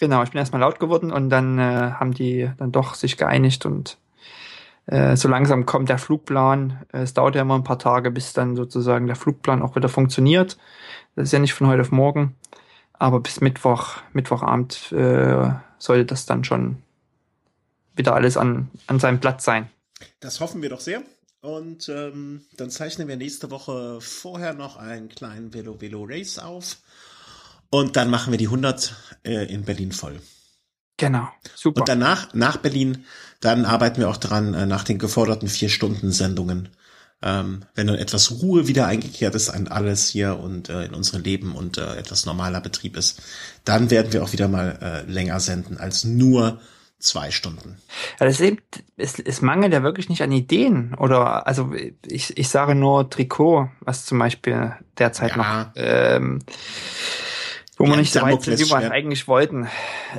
Genau, 0.00 0.22
ich 0.22 0.30
bin 0.30 0.38
erstmal 0.38 0.60
laut 0.60 0.78
geworden 0.78 1.12
und 1.12 1.28
dann 1.28 1.58
äh, 1.58 1.92
haben 1.92 2.14
die 2.14 2.50
dann 2.56 2.72
doch 2.72 2.94
sich 2.94 3.16
geeinigt 3.16 3.66
und 3.66 3.98
äh, 4.86 5.16
so 5.16 5.28
langsam 5.28 5.66
kommt 5.66 5.88
der 5.88 5.98
Flugplan. 5.98 6.84
Es 6.92 7.14
dauert 7.14 7.34
ja 7.34 7.42
immer 7.42 7.56
ein 7.56 7.64
paar 7.64 7.78
Tage, 7.78 8.10
bis 8.10 8.32
dann 8.32 8.56
sozusagen 8.56 9.06
der 9.06 9.16
Flugplan 9.16 9.62
auch 9.62 9.76
wieder 9.76 9.88
funktioniert. 9.88 10.56
Das 11.14 11.24
ist 11.24 11.32
ja 11.32 11.38
nicht 11.40 11.54
von 11.54 11.66
heute 11.66 11.82
auf 11.82 11.90
morgen. 11.90 12.36
Aber 13.02 13.18
bis 13.18 13.40
Mittwoch, 13.40 13.96
Mittwochabend 14.12 14.92
äh, 14.92 15.50
sollte 15.76 16.04
das 16.04 16.24
dann 16.24 16.44
schon 16.44 16.84
wieder 17.96 18.14
alles 18.14 18.36
an, 18.36 18.70
an 18.86 19.00
seinem 19.00 19.18
Platz 19.18 19.44
sein. 19.44 19.68
Das 20.20 20.38
hoffen 20.38 20.62
wir 20.62 20.68
doch 20.68 20.78
sehr. 20.78 21.02
Und 21.40 21.88
ähm, 21.88 22.42
dann 22.56 22.70
zeichnen 22.70 23.08
wir 23.08 23.16
nächste 23.16 23.50
Woche 23.50 24.00
vorher 24.00 24.54
noch 24.54 24.76
einen 24.76 25.08
kleinen 25.08 25.52
Velo 25.52 25.80
Velo 25.80 26.06
Race 26.08 26.38
auf. 26.38 26.76
Und 27.70 27.96
dann 27.96 28.08
machen 28.08 28.30
wir 28.30 28.38
die 28.38 28.46
100 28.46 28.94
äh, 29.24 29.52
in 29.52 29.64
Berlin 29.64 29.90
voll. 29.90 30.20
Genau, 30.96 31.26
super. 31.56 31.80
Und 31.80 31.88
danach, 31.88 32.32
nach 32.34 32.58
Berlin, 32.58 33.04
dann 33.40 33.64
arbeiten 33.64 33.98
wir 33.98 34.10
auch 34.10 34.16
dran 34.16 34.54
äh, 34.54 34.64
nach 34.64 34.84
den 34.84 35.00
geforderten 35.00 35.48
vier 35.48 35.70
Stunden 35.70 36.12
Sendungen. 36.12 36.68
Ähm, 37.22 37.64
wenn 37.74 37.86
dann 37.86 37.96
etwas 37.96 38.42
Ruhe 38.42 38.66
wieder 38.66 38.86
eingekehrt 38.86 39.34
ist 39.34 39.48
an 39.48 39.68
alles 39.68 40.08
hier 40.08 40.38
und 40.38 40.68
äh, 40.68 40.86
in 40.86 40.94
unserem 40.94 41.22
Leben 41.22 41.54
und 41.54 41.78
äh, 41.78 41.96
etwas 41.96 42.26
normaler 42.26 42.60
Betrieb 42.60 42.96
ist, 42.96 43.22
dann 43.64 43.90
werden 43.90 44.12
wir 44.12 44.22
auch 44.22 44.32
wieder 44.32 44.48
mal 44.48 44.78
äh, 44.82 45.10
länger 45.10 45.38
senden 45.38 45.78
als 45.78 46.04
nur 46.04 46.60
zwei 47.02 47.30
Stunden. 47.30 47.76
Ja, 48.18 48.26
das 48.26 48.36
ist 48.36 48.46
eben, 48.46 48.58
es, 48.96 49.18
es 49.18 49.42
mangelt 49.42 49.72
ja 49.72 49.82
wirklich 49.82 50.08
nicht 50.08 50.22
an 50.22 50.32
Ideen. 50.32 50.94
Oder 50.94 51.46
also 51.46 51.72
ich, 52.06 52.36
ich 52.36 52.48
sage 52.48 52.74
nur 52.74 53.10
Trikot, 53.10 53.68
was 53.80 54.04
zum 54.06 54.18
Beispiel 54.18 54.72
derzeit 54.98 55.32
ja. 55.32 55.36
noch 55.36 55.72
ähm, 55.76 56.38
wo 57.82 57.88
wir 57.88 57.96
nicht 57.96 58.12
so 58.12 58.22
weit 58.22 58.42
sind, 58.42 58.60
wie 58.60 58.70
wir 58.70 58.92
eigentlich 58.92 59.26
wollten. 59.26 59.66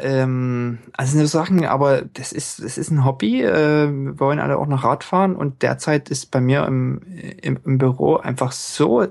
Ähm, 0.02 0.80
also 0.92 1.18
eine 1.18 1.28
Sachen, 1.28 1.64
aber 1.66 2.02
das 2.02 2.34
ist, 2.34 2.62
das 2.62 2.78
ist 2.78 2.92
ein 2.92 3.06
Hobby. 3.06 3.42
Äh, 3.42 3.88
wir 3.90 4.20
wollen 4.20 4.40
alle 4.40 4.58
auch 4.58 4.68
noch 4.68 4.84
Rad 4.84 5.06
fahren 5.06 5.36
und 5.36 5.62
derzeit 5.62 6.10
ist 6.10 6.30
bei 6.30 6.42
mir 6.42 6.66
im, 6.66 7.02
im, 7.42 7.60
im 7.64 7.78
Büro 7.78 8.18
einfach 8.18 8.52
so, 8.52 9.08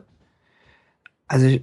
also 1.29 1.59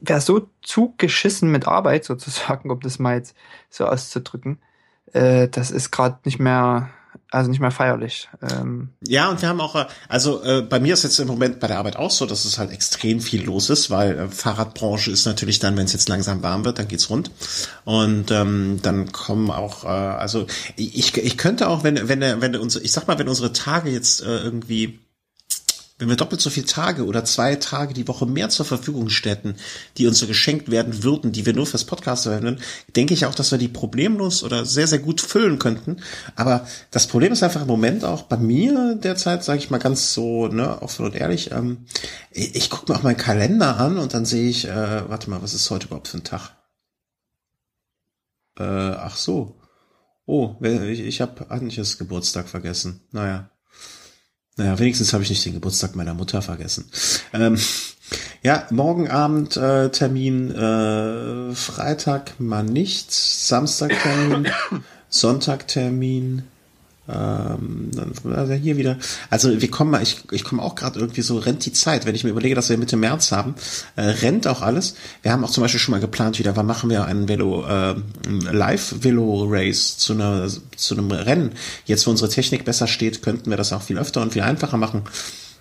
wäre 0.00 0.20
so 0.20 0.48
zugeschissen 0.62 1.50
mit 1.50 1.66
Arbeit 1.66 2.04
sozusagen, 2.04 2.70
um 2.70 2.78
das 2.78 3.00
mal 3.00 3.16
jetzt 3.16 3.36
so 3.70 3.86
auszudrücken. 3.86 4.58
Äh, 5.12 5.48
das 5.48 5.72
ist 5.72 5.90
gerade 5.90 6.18
nicht 6.24 6.38
mehr, 6.38 6.90
also 7.30 7.48
nicht 7.48 7.60
mehr 7.60 7.70
feierlich. 7.70 8.28
Ähm 8.42 8.90
ja, 9.06 9.30
und 9.30 9.40
wir 9.40 9.48
haben 9.48 9.60
auch, 9.60 9.76
äh, 9.76 9.86
also 10.08 10.42
äh, 10.42 10.62
bei 10.62 10.80
mir 10.80 10.94
ist 10.94 11.04
jetzt 11.04 11.18
im 11.20 11.28
Moment 11.28 11.60
bei 11.60 11.68
der 11.68 11.78
Arbeit 11.78 11.96
auch 11.96 12.10
so, 12.10 12.26
dass 12.26 12.44
es 12.44 12.58
halt 12.58 12.72
extrem 12.72 13.20
viel 13.20 13.44
los 13.44 13.70
ist, 13.70 13.88
weil 13.90 14.18
äh, 14.18 14.28
Fahrradbranche 14.28 15.10
ist 15.12 15.26
natürlich 15.26 15.60
dann, 15.60 15.76
wenn 15.76 15.84
es 15.84 15.92
jetzt 15.92 16.08
langsam 16.08 16.42
warm 16.42 16.64
wird, 16.64 16.78
dann 16.78 16.88
geht's 16.88 17.08
rund. 17.08 17.30
Und 17.84 18.30
ähm, 18.32 18.80
dann 18.82 19.12
kommen 19.12 19.50
auch, 19.50 19.84
äh, 19.84 19.88
also 19.88 20.46
ich, 20.76 21.16
ich 21.16 21.38
könnte 21.38 21.68
auch, 21.68 21.84
wenn, 21.84 22.08
wenn, 22.08 22.20
wenn 22.20 22.56
unsere, 22.56 22.84
ich 22.84 22.90
sag 22.92 23.06
mal, 23.06 23.18
wenn 23.18 23.28
unsere 23.28 23.52
Tage 23.52 23.90
jetzt 23.90 24.22
äh, 24.22 24.38
irgendwie 24.38 24.98
wenn 26.00 26.08
wir 26.08 26.16
doppelt 26.16 26.40
so 26.40 26.48
viele 26.48 26.66
Tage 26.66 27.04
oder 27.04 27.24
zwei 27.24 27.56
Tage 27.56 27.92
die 27.92 28.08
Woche 28.08 28.24
mehr 28.26 28.48
zur 28.48 28.64
Verfügung 28.64 29.10
stätten, 29.10 29.54
die 29.98 30.06
uns 30.06 30.18
so 30.18 30.26
geschenkt 30.26 30.70
werden 30.70 31.02
würden, 31.02 31.30
die 31.30 31.44
wir 31.44 31.52
nur 31.52 31.66
fürs 31.66 31.84
Podcast 31.84 32.22
verwenden, 32.22 32.60
denke 32.96 33.12
ich 33.12 33.26
auch, 33.26 33.34
dass 33.34 33.50
wir 33.50 33.58
die 33.58 33.68
problemlos 33.68 34.42
oder 34.42 34.64
sehr, 34.64 34.86
sehr 34.86 34.98
gut 34.98 35.20
füllen 35.20 35.58
könnten. 35.58 35.98
Aber 36.36 36.66
das 36.90 37.06
Problem 37.06 37.32
ist 37.32 37.42
einfach 37.42 37.60
im 37.60 37.68
Moment 37.68 38.04
auch 38.04 38.22
bei 38.22 38.38
mir 38.38 38.94
derzeit, 38.94 39.44
sage 39.44 39.58
ich 39.58 39.70
mal 39.70 39.78
ganz 39.78 40.14
so, 40.14 40.48
ne, 40.48 40.80
offen 40.80 41.04
und 41.04 41.14
ehrlich, 41.14 41.50
ähm, 41.52 41.84
ich, 42.30 42.54
ich 42.54 42.70
gucke 42.70 42.90
mir 42.90 42.98
auch 42.98 43.02
meinen 43.02 43.18
Kalender 43.18 43.76
an 43.76 43.98
und 43.98 44.14
dann 44.14 44.24
sehe 44.24 44.48
ich, 44.48 44.66
äh, 44.66 45.08
warte 45.08 45.28
mal, 45.28 45.42
was 45.42 45.52
ist 45.52 45.70
heute 45.70 45.86
überhaupt 45.86 46.08
für 46.08 46.18
ein 46.18 46.24
Tag? 46.24 46.56
Äh, 48.58 48.62
ach 48.62 49.16
so. 49.16 49.60
Oh, 50.26 50.56
ich, 50.62 51.00
ich 51.00 51.20
habe 51.20 51.50
Anches 51.50 51.98
Geburtstag 51.98 52.48
vergessen. 52.48 53.00
Naja. 53.10 53.49
Naja, 54.56 54.78
wenigstens 54.78 55.12
habe 55.12 55.22
ich 55.22 55.30
nicht 55.30 55.44
den 55.44 55.54
Geburtstag 55.54 55.96
meiner 55.96 56.14
Mutter 56.14 56.42
vergessen. 56.42 56.90
Ähm, 57.32 57.58
ja, 58.42 58.66
morgen 58.70 59.08
Abend 59.08 59.56
äh, 59.56 59.90
Termin, 59.90 60.50
äh, 60.50 61.54
Freitag 61.54 62.38
mal 62.40 62.62
nichts, 62.62 63.48
Samstag 63.48 63.92
Termin, 64.02 64.48
Sonntag 65.08 65.68
Termin, 65.68 66.42
ähm, 67.12 67.90
dann, 67.92 68.12
also 68.34 68.52
hier 68.54 68.76
wieder. 68.76 68.98
Also 69.28 69.60
wir 69.60 69.70
kommen 69.70 69.90
mal, 69.90 70.02
ich, 70.02 70.22
ich 70.30 70.44
komme 70.44 70.62
auch 70.62 70.74
gerade 70.74 70.98
irgendwie 70.98 71.22
so, 71.22 71.38
rennt 71.38 71.64
die 71.66 71.72
Zeit. 71.72 72.06
Wenn 72.06 72.14
ich 72.14 72.24
mir 72.24 72.30
überlege, 72.30 72.54
dass 72.54 72.68
wir 72.68 72.78
Mitte 72.78 72.96
März 72.96 73.32
haben, 73.32 73.54
äh, 73.96 74.02
rennt 74.02 74.46
auch 74.46 74.62
alles. 74.62 74.94
Wir 75.22 75.32
haben 75.32 75.44
auch 75.44 75.50
zum 75.50 75.62
Beispiel 75.62 75.80
schon 75.80 75.92
mal 75.92 76.00
geplant 76.00 76.38
wieder, 76.38 76.56
wann 76.56 76.66
machen 76.66 76.90
wir 76.90 77.04
einen 77.04 77.28
Velo, 77.28 77.66
äh, 77.66 77.94
Live-Velo-Race 78.50 79.98
zu, 79.98 80.12
einer, 80.12 80.48
zu 80.76 80.94
einem 80.94 81.10
Rennen. 81.10 81.52
Jetzt, 81.84 82.06
wo 82.06 82.10
unsere 82.10 82.30
Technik 82.30 82.64
besser 82.64 82.86
steht, 82.86 83.22
könnten 83.22 83.50
wir 83.50 83.56
das 83.56 83.72
auch 83.72 83.82
viel 83.82 83.98
öfter 83.98 84.22
und 84.22 84.32
viel 84.32 84.42
einfacher 84.42 84.76
machen. 84.76 85.02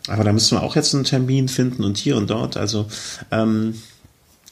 Aber 0.07 0.23
da 0.23 0.33
müssen 0.33 0.57
wir 0.57 0.63
auch 0.63 0.75
jetzt 0.75 0.93
einen 0.95 1.03
Termin 1.03 1.47
finden 1.47 1.83
und 1.83 1.97
hier 1.97 2.17
und 2.17 2.29
dort. 2.29 2.57
Also 2.57 2.87
ähm, 3.31 3.75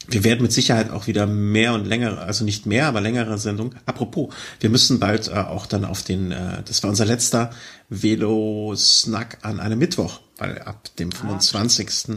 wir 0.10 0.24
werden 0.24 0.42
mit 0.42 0.54
Sicherheit 0.54 0.90
auch 0.90 1.08
wieder 1.08 1.26
mehr 1.26 1.74
und 1.74 1.86
längere, 1.86 2.20
also 2.20 2.46
nicht 2.46 2.66
mehr, 2.66 2.88
aber 2.88 3.02
längere 3.02 3.38
Sendungen. 3.38 3.76
Apropos, 3.86 4.34
wir 4.60 4.70
müssen 4.70 5.00
bald 5.00 5.28
äh, 5.28 5.34
auch 5.34 5.66
dann 5.66 5.86
auf 5.86 6.04
den, 6.04 6.32
äh, 6.32 6.64
das 6.64 6.82
war 6.84 6.90
unser 6.90 7.06
letzter 7.06 7.52
Velo-Snack 7.90 9.40
an 9.42 9.60
einem 9.60 9.80
Mittwoch, 9.80 10.22
weil 10.38 10.60
ab 10.60 10.96
dem 10.98 11.12
25. 11.12 11.90
Ah. 12.10 12.14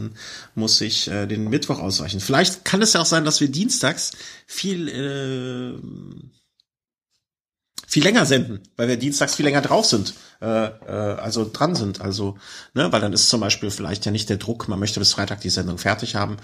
muss 0.55 0.79
ich 0.81 1.09
äh, 1.09 1.27
den 1.27 1.49
Mittwoch 1.49 1.79
ausweichen. 1.79 2.19
Vielleicht 2.19 2.65
kann 2.65 2.81
es 2.81 2.93
ja 2.93 3.01
auch 3.01 3.05
sein, 3.05 3.25
dass 3.25 3.41
wir 3.41 3.49
dienstags 3.49 4.11
viel 4.47 4.87
äh, 4.87 5.79
viel 7.91 8.03
länger 8.03 8.25
senden, 8.25 8.61
weil 8.77 8.87
wir 8.87 8.95
dienstags 8.95 9.35
viel 9.35 9.43
länger 9.43 9.59
drauf 9.59 9.85
sind, 9.85 10.13
äh, 10.41 10.45
äh, 10.45 11.17
also 11.19 11.49
dran 11.51 11.75
sind. 11.75 11.99
Also, 11.99 12.37
ne, 12.73 12.89
weil 12.93 13.01
dann 13.01 13.11
ist 13.11 13.27
zum 13.27 13.41
Beispiel 13.41 13.69
vielleicht 13.69 14.05
ja 14.05 14.13
nicht 14.13 14.29
der 14.29 14.37
Druck, 14.37 14.69
man 14.69 14.79
möchte 14.79 15.01
bis 15.01 15.11
Freitag 15.11 15.41
die 15.41 15.49
Sendung 15.49 15.77
fertig 15.77 16.15
haben, 16.15 16.37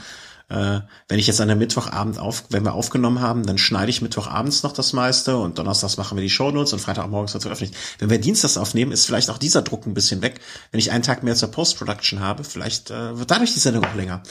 äh, 0.50 0.80
wenn 1.08 1.20
ich 1.20 1.28
jetzt 1.28 1.42
an 1.42 1.50
der 1.50 1.58
Mittwochabend 1.58 2.20
auf, 2.20 2.46
wenn 2.50 2.64
wir 2.64 2.74
aufgenommen 2.74 3.20
haben, 3.20 3.46
dann 3.46 3.58
schneide 3.58 3.90
ich 3.90 4.02
Mittwochabends 4.02 4.64
noch 4.64 4.72
das 4.72 4.94
meiste 4.94 5.38
und 5.38 5.58
donnerstags 5.58 5.98
machen 5.98 6.18
wir 6.18 6.22
die 6.22 6.30
Shownotes 6.30 6.74
und 6.74 6.80
Freitagmorgens 6.80 7.34
wird 7.34 7.44
veröffentlicht. 7.44 7.78
Wenn 8.00 8.10
wir 8.10 8.20
Dienstags 8.20 8.58
aufnehmen, 8.58 8.92
ist 8.92 9.06
vielleicht 9.06 9.30
auch 9.30 9.38
dieser 9.38 9.62
Druck 9.62 9.86
ein 9.86 9.94
bisschen 9.94 10.22
weg. 10.22 10.40
Wenn 10.72 10.80
ich 10.80 10.92
einen 10.92 11.04
Tag 11.04 11.24
mehr 11.24 11.36
zur 11.36 11.52
Post-Production 11.52 12.22
habe, 12.22 12.44
vielleicht 12.46 12.92
äh, 12.92 13.18
wird 13.18 13.30
dadurch 13.30 13.54
die 13.54 13.60
Sendung 13.60 13.84
auch 13.84 13.96
länger. 13.96 14.24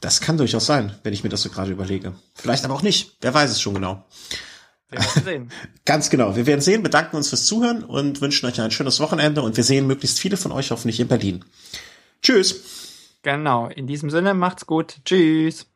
Das 0.00 0.20
kann 0.20 0.36
durchaus 0.36 0.66
sein, 0.66 0.94
wenn 1.02 1.14
ich 1.14 1.22
mir 1.22 1.30
das 1.30 1.42
so 1.42 1.50
gerade 1.50 1.70
überlege. 1.70 2.14
Vielleicht 2.34 2.64
aber 2.64 2.74
auch 2.74 2.82
nicht. 2.82 3.16
Wer 3.20 3.32
weiß 3.32 3.50
es 3.50 3.60
schon 3.60 3.74
genau. 3.74 4.04
Wir 4.90 4.98
werden 5.00 5.24
sehen. 5.24 5.50
Ganz 5.84 6.10
genau. 6.10 6.36
Wir 6.36 6.46
werden 6.46 6.60
sehen, 6.60 6.82
bedanken 6.82 7.16
uns 7.16 7.28
fürs 7.28 7.46
Zuhören 7.46 7.84
und 7.84 8.20
wünschen 8.20 8.46
euch 8.46 8.60
ein 8.60 8.70
schönes 8.70 9.00
Wochenende 9.00 9.42
und 9.42 9.56
wir 9.56 9.64
sehen 9.64 9.86
möglichst 9.86 10.18
viele 10.18 10.36
von 10.36 10.52
euch 10.52 10.72
hoffentlich 10.72 11.00
in 11.00 11.08
Berlin. 11.08 11.44
Tschüss. 12.22 12.56
Genau, 13.24 13.68
in 13.68 13.86
diesem 13.86 14.10
Sinne, 14.10 14.34
macht's 14.34 14.66
gut. 14.66 14.98
Tschüss. 15.06 15.73